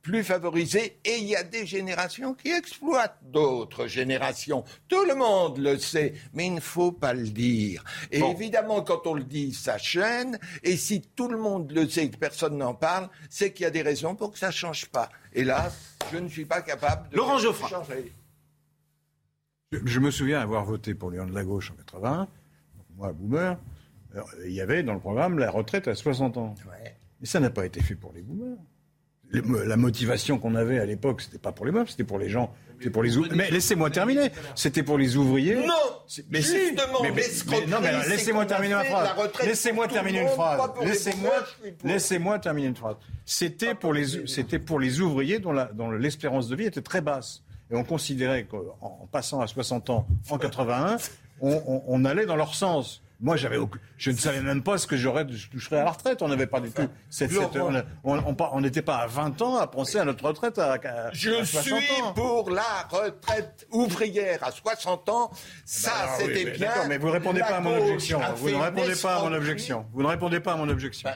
plus 0.08 0.24
favorisées 0.24 1.00
et 1.04 1.18
il 1.18 1.26
y 1.26 1.36
a 1.36 1.44
des 1.44 1.66
générations 1.66 2.34
qui 2.34 2.50
exploitent 2.50 3.20
d'autres 3.24 3.88
générations. 3.88 4.64
Tout 4.88 5.04
le 5.04 5.16
monde 5.16 5.58
le 5.58 5.78
sait, 5.78 6.14
mais 6.34 6.48
il 6.48 6.54
ne 6.54 6.62
faut 6.62 6.94
pas 6.94 7.14
le 7.14 7.28
dire. 7.28 7.84
Et 8.10 8.22
évidemment, 8.22 8.82
quand 8.84 9.06
on 9.06 9.16
le 9.16 9.26
dit, 9.26 9.54
ça 9.54 9.78
chaîne. 9.78 10.40
Et 10.64 10.78
si 10.78 11.02
tout 11.02 11.28
le 11.28 11.38
monde 11.38 11.74
le 11.74 11.90
sait 11.90 12.06
et 12.06 12.10
que 12.10 12.16
personne 12.16 12.58
n'en 12.58 12.74
parle, 12.74 13.10
c'est 13.30 13.52
qu'il 13.52 13.66
y 13.66 13.68
a 13.68 13.70
des 13.70 13.82
raisons 13.82 14.16
pour 14.16 14.32
que 14.32 14.40
ça 14.40 14.48
ne 14.48 14.54
change 14.54 14.86
pas. 14.86 15.10
Hélas, 15.34 15.98
je 16.14 16.20
ne 16.20 16.30
suis 16.30 16.46
pas 16.46 16.62
capable 16.62 17.10
de 17.10 17.18
Laurent 17.18 17.36
le 17.36 17.42
Geoffrin. 17.42 17.68
changer. 17.68 18.14
Je, 19.74 19.80
je 19.84 20.00
me 20.00 20.10
souviens 20.10 20.40
avoir 20.40 20.64
voté 20.64 20.96
pour 20.96 21.10
l'Union 21.10 21.26
de 21.26 21.36
la 21.36 21.44
gauche 21.44 21.70
en 21.72 21.76
80, 21.76 22.20
donc 22.78 22.86
moi, 22.96 23.12
boomer. 23.12 23.60
Alors, 24.14 24.30
il 24.46 24.54
y 24.54 24.62
avait 24.62 24.84
dans 24.84 24.94
le 24.94 25.02
programme 25.02 25.38
la 25.38 25.52
retraite 25.52 25.90
à 25.90 25.96
60 25.96 26.38
ans. 26.38 26.56
Mais 27.20 27.28
ça 27.28 27.42
n'a 27.42 27.50
pas 27.50 27.66
été 27.66 27.82
fait 27.82 27.96
pour 27.96 28.14
les 28.14 28.22
boomers. 28.22 28.56
La 29.32 29.76
motivation 29.78 30.40
qu'on 30.40 30.56
avait 30.56 30.80
à 30.80 30.86
l'époque, 30.86 31.22
c'était 31.22 31.38
pas 31.38 31.52
pour 31.52 31.66
les 31.66 31.72
meufs, 31.72 31.90
c'était 31.90 32.06
pour 32.06 32.18
les 32.18 32.30
gens, 32.30 32.54
c'était 32.78 32.90
pour 32.90 33.04
les 33.04 33.18
ouvriers. 33.18 33.36
Mais 33.36 33.50
laissez-moi 33.52 33.90
terminer. 33.90 34.32
C'était 34.56 34.84
pour 34.84 34.98
les 34.98 35.18
ouvriers. 35.18 35.56
Non 35.56 35.74
C'est- 36.08 36.26
mais. 36.30 36.42
Justement, 36.42 37.02
Mais- 37.04 37.12
mais- 37.12 37.16
l'escroquerie, 37.18 37.66
mais 37.66 37.72
non, 37.72 37.78
mais 37.82 37.88
alors, 37.90 38.04
c'est 38.04 38.10
laissez-moi 38.10 38.46
terminer 38.46 38.74
ma 38.76 38.84
phrase. 38.86 39.10
Laissez-moi 39.44 39.88
terminer 39.90 40.22
une 40.22 40.28
phrase. 40.30 40.62
Laissez-moi, 40.82 41.32
laissez-moi 41.84 42.40
terminer 42.40 42.68
une 42.68 42.76
phrase. 42.76 42.96
C'était 43.26 43.76
pour 43.76 43.94
les, 43.94 44.28
c'était 44.28 44.60
pour 44.60 44.80
les 44.80 45.02
ouvriers 45.02 45.40
dont, 45.40 45.52
la- 45.52 45.66
dont 45.74 45.92
l'espérance 45.92 46.48
de 46.48 46.56
vie 46.56 46.66
était 46.66 46.82
très 46.82 47.02
basse. 47.02 47.44
Et 47.70 47.76
on 47.76 47.84
considérait 47.84 48.46
qu'en 48.46 48.78
en 48.82 49.08
passant 49.12 49.42
à 49.42 49.48
60 49.48 49.90
ans 49.90 50.08
en 50.30 50.38
81, 50.38 50.96
on, 51.42 51.52
on- 51.68 51.84
on 51.86 52.06
allait 52.06 52.26
dans 52.26 52.38
leur 52.38 52.56
sens. 52.56 53.04
Moi, 53.20 53.36
j'avais, 53.36 53.58
je 53.98 54.12
ne 54.12 54.16
savais 54.16 54.42
même 54.42 54.62
pas 54.62 54.78
ce 54.78 54.86
que 54.86 54.96
j'aurais, 54.96 55.26
je 55.28 55.50
toucherais 55.50 55.80
à 55.80 55.84
la 55.86 55.90
retraite. 55.92 56.22
On 56.22 56.28
n'avait 56.28 56.46
pas 56.46 56.60
du 56.60 56.70
tout 56.70 56.88
cette, 57.10 57.32
cette- 57.32 57.58
on 58.04 58.62
n'était 58.62 58.84
pas 58.84 58.98
à 58.98 59.08
20 59.08 59.42
ans 59.42 59.58
à 59.58 59.66
penser 59.66 59.98
à 59.98 60.06
notre 60.06 60.24
retraite 60.26 60.60
à, 60.60 60.74
à- 60.74 61.12
Je 61.14 61.32
à 61.32 61.44
60 61.46 61.64
suis 61.82 62.02
ans. 62.04 62.14
pour 62.14 62.52
la 62.52 62.62
retraite 62.92 63.66
ouvrière 63.72 64.44
à 64.44 64.52
60 64.52 65.10
ans. 65.10 65.32
Ça, 65.66 65.92
Ah 65.96 66.16
oui, 66.20 66.26
c'était 66.28 66.44
mais 66.46 66.52
bien. 66.52 66.88
mais 66.88 66.98
vous 67.00 67.10
répondez 67.10 67.40
La 67.40 67.48
pas 67.48 67.58
à 67.58 67.62
mon 67.62 67.76
objection. 67.78 68.20
Vous 68.36 68.50
ne 68.52 68.56
répondez 68.56 68.96
pas 68.96 69.16
à 69.16 69.24
mon 69.30 69.34
objection. 69.36 69.86
Vous 69.94 70.04
ne 70.04 70.08
répondez 70.08 70.40
pas 70.40 70.54
à 70.54 70.56
mon 70.58 70.70
objection. 70.70 71.10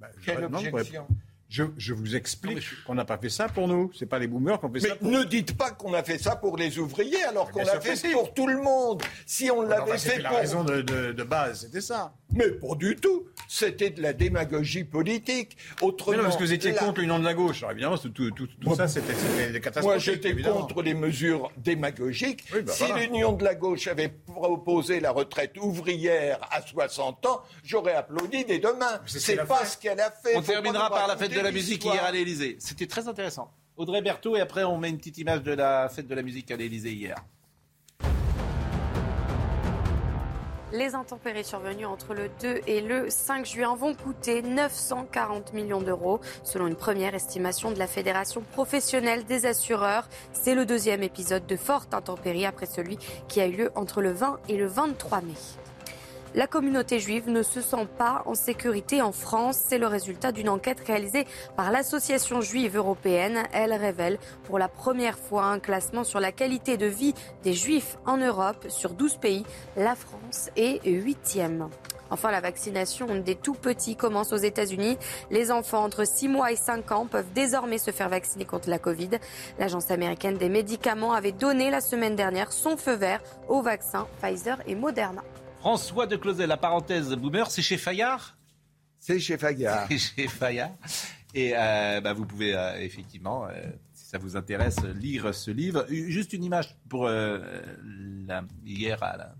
Bah, 0.00 0.08
je- 0.18 0.24
quelle 0.24 0.40
non, 0.48 0.58
objection 0.58 0.76
répondez- 0.78 1.06
je, 1.52 1.64
je 1.76 1.92
vous 1.92 2.16
explique 2.16 2.62
qu'on 2.86 2.94
n'a 2.94 3.04
pas 3.04 3.18
fait 3.18 3.28
ça 3.28 3.46
pour 3.46 3.68
nous. 3.68 3.90
C'est 3.94 4.06
pas 4.06 4.18
les 4.18 4.26
boomers 4.26 4.58
qui 4.58 4.64
ont 4.64 4.72
fait 4.72 4.80
ça. 4.80 4.88
Mais 4.88 4.94
Pour... 4.96 5.10
ne 5.10 5.22
dites 5.24 5.54
pas 5.54 5.70
qu'on 5.70 5.92
a 5.92 6.02
fait 6.02 6.16
ça 6.16 6.34
pour 6.34 6.56
les 6.56 6.78
ouvriers 6.78 7.22
alors 7.24 7.50
qu'on 7.50 7.62
bien 7.62 7.74
l'a 7.74 7.80
fait 7.80 7.94
si. 7.94 8.08
pour 8.10 8.32
tout 8.32 8.46
le 8.46 8.56
monde. 8.56 9.02
Si 9.26 9.50
on 9.50 9.60
l'avait 9.60 9.82
Enfin, 9.82 9.98
c'était 9.98 10.14
fait 10.16 10.22
la 10.22 10.28
pour 10.30 10.38
raison 10.38 10.64
de, 10.64 10.80
de- 10.80 11.12
de 11.12 11.22
base, 11.24 11.60
c'était 11.66 11.82
ça. 11.82 12.14
Mais 12.34 12.48
pas 12.52 12.74
du 12.76 12.96
tout. 12.96 13.26
C'était 13.48 13.90
de 13.90 14.00
la 14.00 14.14
démagogie 14.14 14.84
politique. 14.84 15.58
Autrement, 15.82 16.12
Mais 16.12 16.16
non, 16.16 16.22
parce 16.24 16.36
que 16.38 16.44
vous 16.44 16.52
étiez 16.54 16.72
la- 16.72 16.78
contre 16.80 17.00
l'union 17.02 17.18
de 17.18 17.24
la 17.24 17.34
gauche. 17.34 17.58
Alors 17.58 17.72
évidemment, 17.72 17.98
tout, 17.98 18.08
tout, 18.08 18.30
tout, 18.30 18.48
tout 18.58 18.74
ça, 18.74 18.88
c'était 18.88 19.12
des 19.52 19.60
catastrophes. 19.60 19.84
Moi, 19.84 19.98
j'étais 19.98 20.34
contre 20.40 20.80
les 20.80 20.94
mesures 20.94 21.52
démagogiques. 21.58 22.44
Oui, 22.54 22.62
bah 22.62 22.72
si 22.72 22.84
voilà. 22.86 23.02
l'Union 23.02 23.32
de 23.32 23.44
la 23.44 23.54
gauche 23.54 23.86
avait 23.88 24.08
proposé 24.08 25.00
la 25.00 25.10
retraite 25.10 25.58
ouvrière 25.58 26.38
à 26.50 26.62
60 26.62 27.26
ans, 27.26 27.42
j'aurais 27.62 27.92
applaudi 27.94 28.46
dès 28.46 28.58
demain. 28.58 29.00
c'est 29.06 29.18
ce 29.18 29.26
C'est 29.26 29.36
pas 29.36 29.56
fait. 29.56 29.66
ce 29.66 29.76
qu'elle 29.76 30.00
a 30.00 30.10
fait. 30.10 30.34
On 30.36 30.40
terminera 30.42 30.88
par 30.88 31.06
la 31.08 31.16
fête 31.18 31.28
raconter 31.32 31.41
de 31.42 31.48
la 31.48 31.52
musique 31.52 31.84
hier 31.84 32.04
à 32.04 32.12
l'Elysée. 32.12 32.56
C'était 32.60 32.86
très 32.86 33.08
intéressant. 33.08 33.50
Audrey 33.76 34.00
Berthaud 34.00 34.36
et 34.36 34.40
après 34.40 34.62
on 34.64 34.78
met 34.78 34.90
une 34.90 34.98
petite 34.98 35.18
image 35.18 35.42
de 35.42 35.52
la 35.52 35.88
fête 35.88 36.06
de 36.06 36.14
la 36.14 36.22
musique 36.22 36.50
à 36.52 36.56
l'Elysée 36.56 36.92
hier. 36.92 37.16
Les 40.72 40.94
intempéries 40.94 41.44
survenues 41.44 41.84
entre 41.84 42.14
le 42.14 42.30
2 42.40 42.60
et 42.66 42.80
le 42.80 43.10
5 43.10 43.44
juin 43.44 43.74
vont 43.74 43.94
coûter 43.94 44.40
940 44.40 45.52
millions 45.52 45.82
d'euros, 45.82 46.20
selon 46.44 46.66
une 46.66 46.76
première 46.76 47.14
estimation 47.14 47.72
de 47.72 47.78
la 47.78 47.86
Fédération 47.86 48.40
professionnelle 48.52 49.24
des 49.24 49.44
assureurs. 49.44 50.08
C'est 50.32 50.54
le 50.54 50.64
deuxième 50.64 51.02
épisode 51.02 51.46
de 51.46 51.56
forte 51.56 51.92
intempérie 51.92 52.46
après 52.46 52.66
celui 52.66 52.96
qui 53.28 53.42
a 53.42 53.48
eu 53.48 53.52
lieu 53.52 53.72
entre 53.74 54.00
le 54.00 54.12
20 54.12 54.38
et 54.48 54.56
le 54.56 54.66
23 54.66 55.20
mai. 55.20 55.34
La 56.34 56.46
communauté 56.46 56.98
juive 56.98 57.28
ne 57.28 57.42
se 57.42 57.60
sent 57.60 57.86
pas 57.98 58.22
en 58.24 58.34
sécurité 58.34 59.02
en 59.02 59.12
France. 59.12 59.58
C'est 59.68 59.76
le 59.76 59.86
résultat 59.86 60.32
d'une 60.32 60.48
enquête 60.48 60.80
réalisée 60.80 61.26
par 61.56 61.70
l'Association 61.70 62.40
juive 62.40 62.76
européenne. 62.76 63.42
Elle 63.52 63.74
révèle 63.74 64.18
pour 64.44 64.58
la 64.58 64.68
première 64.68 65.18
fois 65.18 65.44
un 65.44 65.58
classement 65.58 66.04
sur 66.04 66.20
la 66.20 66.32
qualité 66.32 66.78
de 66.78 66.86
vie 66.86 67.14
des 67.42 67.52
juifs 67.52 67.98
en 68.06 68.16
Europe. 68.16 68.64
Sur 68.68 68.94
12 68.94 69.18
pays, 69.18 69.44
la 69.76 69.94
France 69.94 70.48
est 70.56 70.82
huitième. 70.88 71.68
Enfin, 72.10 72.30
la 72.30 72.40
vaccination 72.40 73.14
des 73.16 73.36
tout 73.36 73.54
petits 73.54 73.96
commence 73.96 74.32
aux 74.32 74.38
États-Unis. 74.38 74.96
Les 75.30 75.50
enfants 75.50 75.84
entre 75.84 76.06
6 76.06 76.28
mois 76.28 76.50
et 76.50 76.56
5 76.56 76.92
ans 76.92 77.06
peuvent 77.06 77.32
désormais 77.34 77.78
se 77.78 77.90
faire 77.90 78.08
vacciner 78.08 78.46
contre 78.46 78.70
la 78.70 78.78
Covid. 78.78 79.10
L'Agence 79.58 79.90
américaine 79.90 80.38
des 80.38 80.48
médicaments 80.48 81.12
avait 81.12 81.32
donné 81.32 81.70
la 81.70 81.82
semaine 81.82 82.16
dernière 82.16 82.52
son 82.52 82.78
feu 82.78 82.94
vert 82.94 83.20
aux 83.48 83.60
vaccins 83.60 84.06
Pfizer 84.20 84.58
et 84.66 84.74
Moderna. 84.74 85.22
François 85.62 86.08
de 86.08 86.16
Closet, 86.16 86.48
la 86.48 86.56
parenthèse 86.56 87.14
boomer, 87.14 87.48
c'est 87.48 87.62
chez 87.62 87.76
Fayard 87.76 88.36
C'est 88.98 89.20
chez 89.20 89.38
Fayard. 89.38 89.86
C'est 89.88 89.96
chez 89.96 90.26
Fayard. 90.26 90.72
Et 91.34 91.52
euh, 91.56 92.00
bah, 92.00 92.14
vous 92.14 92.26
pouvez 92.26 92.52
euh, 92.52 92.80
effectivement, 92.80 93.46
euh, 93.46 93.52
si 93.94 94.06
ça 94.06 94.18
vous 94.18 94.36
intéresse, 94.36 94.82
lire 94.82 95.32
ce 95.32 95.52
livre. 95.52 95.86
Juste 95.88 96.32
une 96.32 96.42
image 96.42 96.74
pour 96.88 97.06
la, 97.06 98.42
hier 98.66 99.00
à 99.04 99.16
la, 99.16 99.34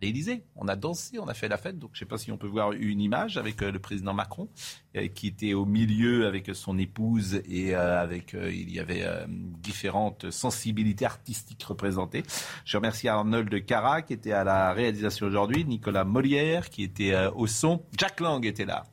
l'Élysée. 0.00 0.44
On 0.56 0.68
a 0.68 0.76
dansé, 0.76 1.18
on 1.18 1.28
a 1.28 1.34
fait 1.34 1.48
la 1.48 1.56
fête. 1.56 1.78
Donc, 1.78 1.90
je 1.92 1.98
ne 1.98 2.00
sais 2.00 2.08
pas 2.08 2.18
si 2.18 2.32
on 2.32 2.36
peut 2.36 2.46
voir 2.46 2.72
une 2.72 3.00
image 3.00 3.36
avec 3.36 3.62
euh, 3.62 3.70
le 3.70 3.78
président 3.78 4.14
Macron, 4.14 4.48
euh, 4.96 5.08
qui 5.08 5.28
était 5.28 5.54
au 5.54 5.64
milieu 5.64 6.26
avec 6.26 6.50
son 6.54 6.78
épouse 6.78 7.42
et 7.48 7.74
euh, 7.74 8.00
avec 8.00 8.34
il 8.34 8.72
y 8.72 8.80
avait 8.80 9.04
différentes 9.28 10.30
sensibilités 10.30 11.04
artistiques 11.04 11.62
représentées. 11.62 12.22
Je 12.64 12.76
remercie 12.76 13.08
Arnold 13.08 13.64
Cara 13.64 14.02
qui 14.02 14.12
était 14.12 14.32
à 14.32 14.44
la 14.44 14.72
réalisation 14.72 15.26
aujourd'hui, 15.26 15.64
Nicolas 15.64 16.04
Molière 16.04 16.70
qui 16.70 16.82
était 16.82 17.14
au 17.34 17.46
son, 17.46 17.82
Jack 17.96 18.20
Lang 18.20 18.44
était 18.44 18.64
là. 18.64 18.84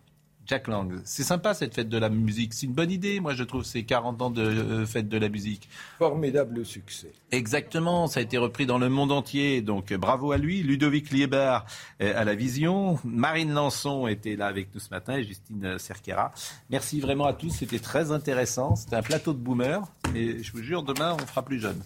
Jack 0.45 0.67
Lang. 0.67 1.01
C'est 1.03 1.23
sympa 1.23 1.53
cette 1.53 1.73
fête 1.73 1.89
de 1.89 1.97
la 1.97 2.09
musique. 2.09 2.53
C'est 2.53 2.65
une 2.65 2.73
bonne 2.73 2.91
idée, 2.91 3.19
moi 3.19 3.33
je 3.33 3.43
trouve, 3.43 3.63
ces 3.63 3.83
40 3.83 4.21
ans 4.21 4.29
de 4.29 4.41
euh, 4.41 4.85
fête 4.85 5.09
de 5.09 5.17
la 5.17 5.29
musique. 5.29 5.69
Formidable 5.97 6.65
succès. 6.65 7.13
Exactement, 7.31 8.07
ça 8.07 8.19
a 8.19 8.23
été 8.23 8.37
repris 8.37 8.65
dans 8.65 8.77
le 8.77 8.89
monde 8.89 9.11
entier. 9.11 9.61
Donc 9.61 9.93
bravo 9.93 10.31
à 10.31 10.37
lui. 10.37 10.61
Ludovic 10.63 11.11
Lieber 11.11 11.59
euh, 12.01 12.13
à 12.15 12.23
la 12.23 12.35
vision. 12.35 12.99
Marine 13.03 13.53
Lançon 13.53 14.07
était 14.07 14.35
là 14.35 14.47
avec 14.47 14.73
nous 14.73 14.79
ce 14.79 14.89
matin 14.89 15.15
et 15.15 15.23
Justine 15.23 15.77
Cerquera. 15.79 16.31
Merci 16.69 16.99
vraiment 16.99 17.25
à 17.25 17.33
tous, 17.33 17.49
c'était 17.49 17.79
très 17.79 18.11
intéressant. 18.11 18.75
C'était 18.75 18.95
un 18.95 19.01
plateau 19.03 19.33
de 19.33 19.39
boomers. 19.39 19.81
Et 20.13 20.43
je 20.43 20.51
vous 20.51 20.61
jure, 20.61 20.83
demain 20.83 21.15
on 21.19 21.25
fera 21.25 21.43
plus 21.43 21.59
jeune. 21.59 21.81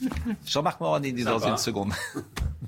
Jean-Marc 0.46 0.80
Morani 0.80 1.12
dit 1.12 1.24
dans 1.24 1.46
une 1.46 1.56
seconde. 1.56 1.92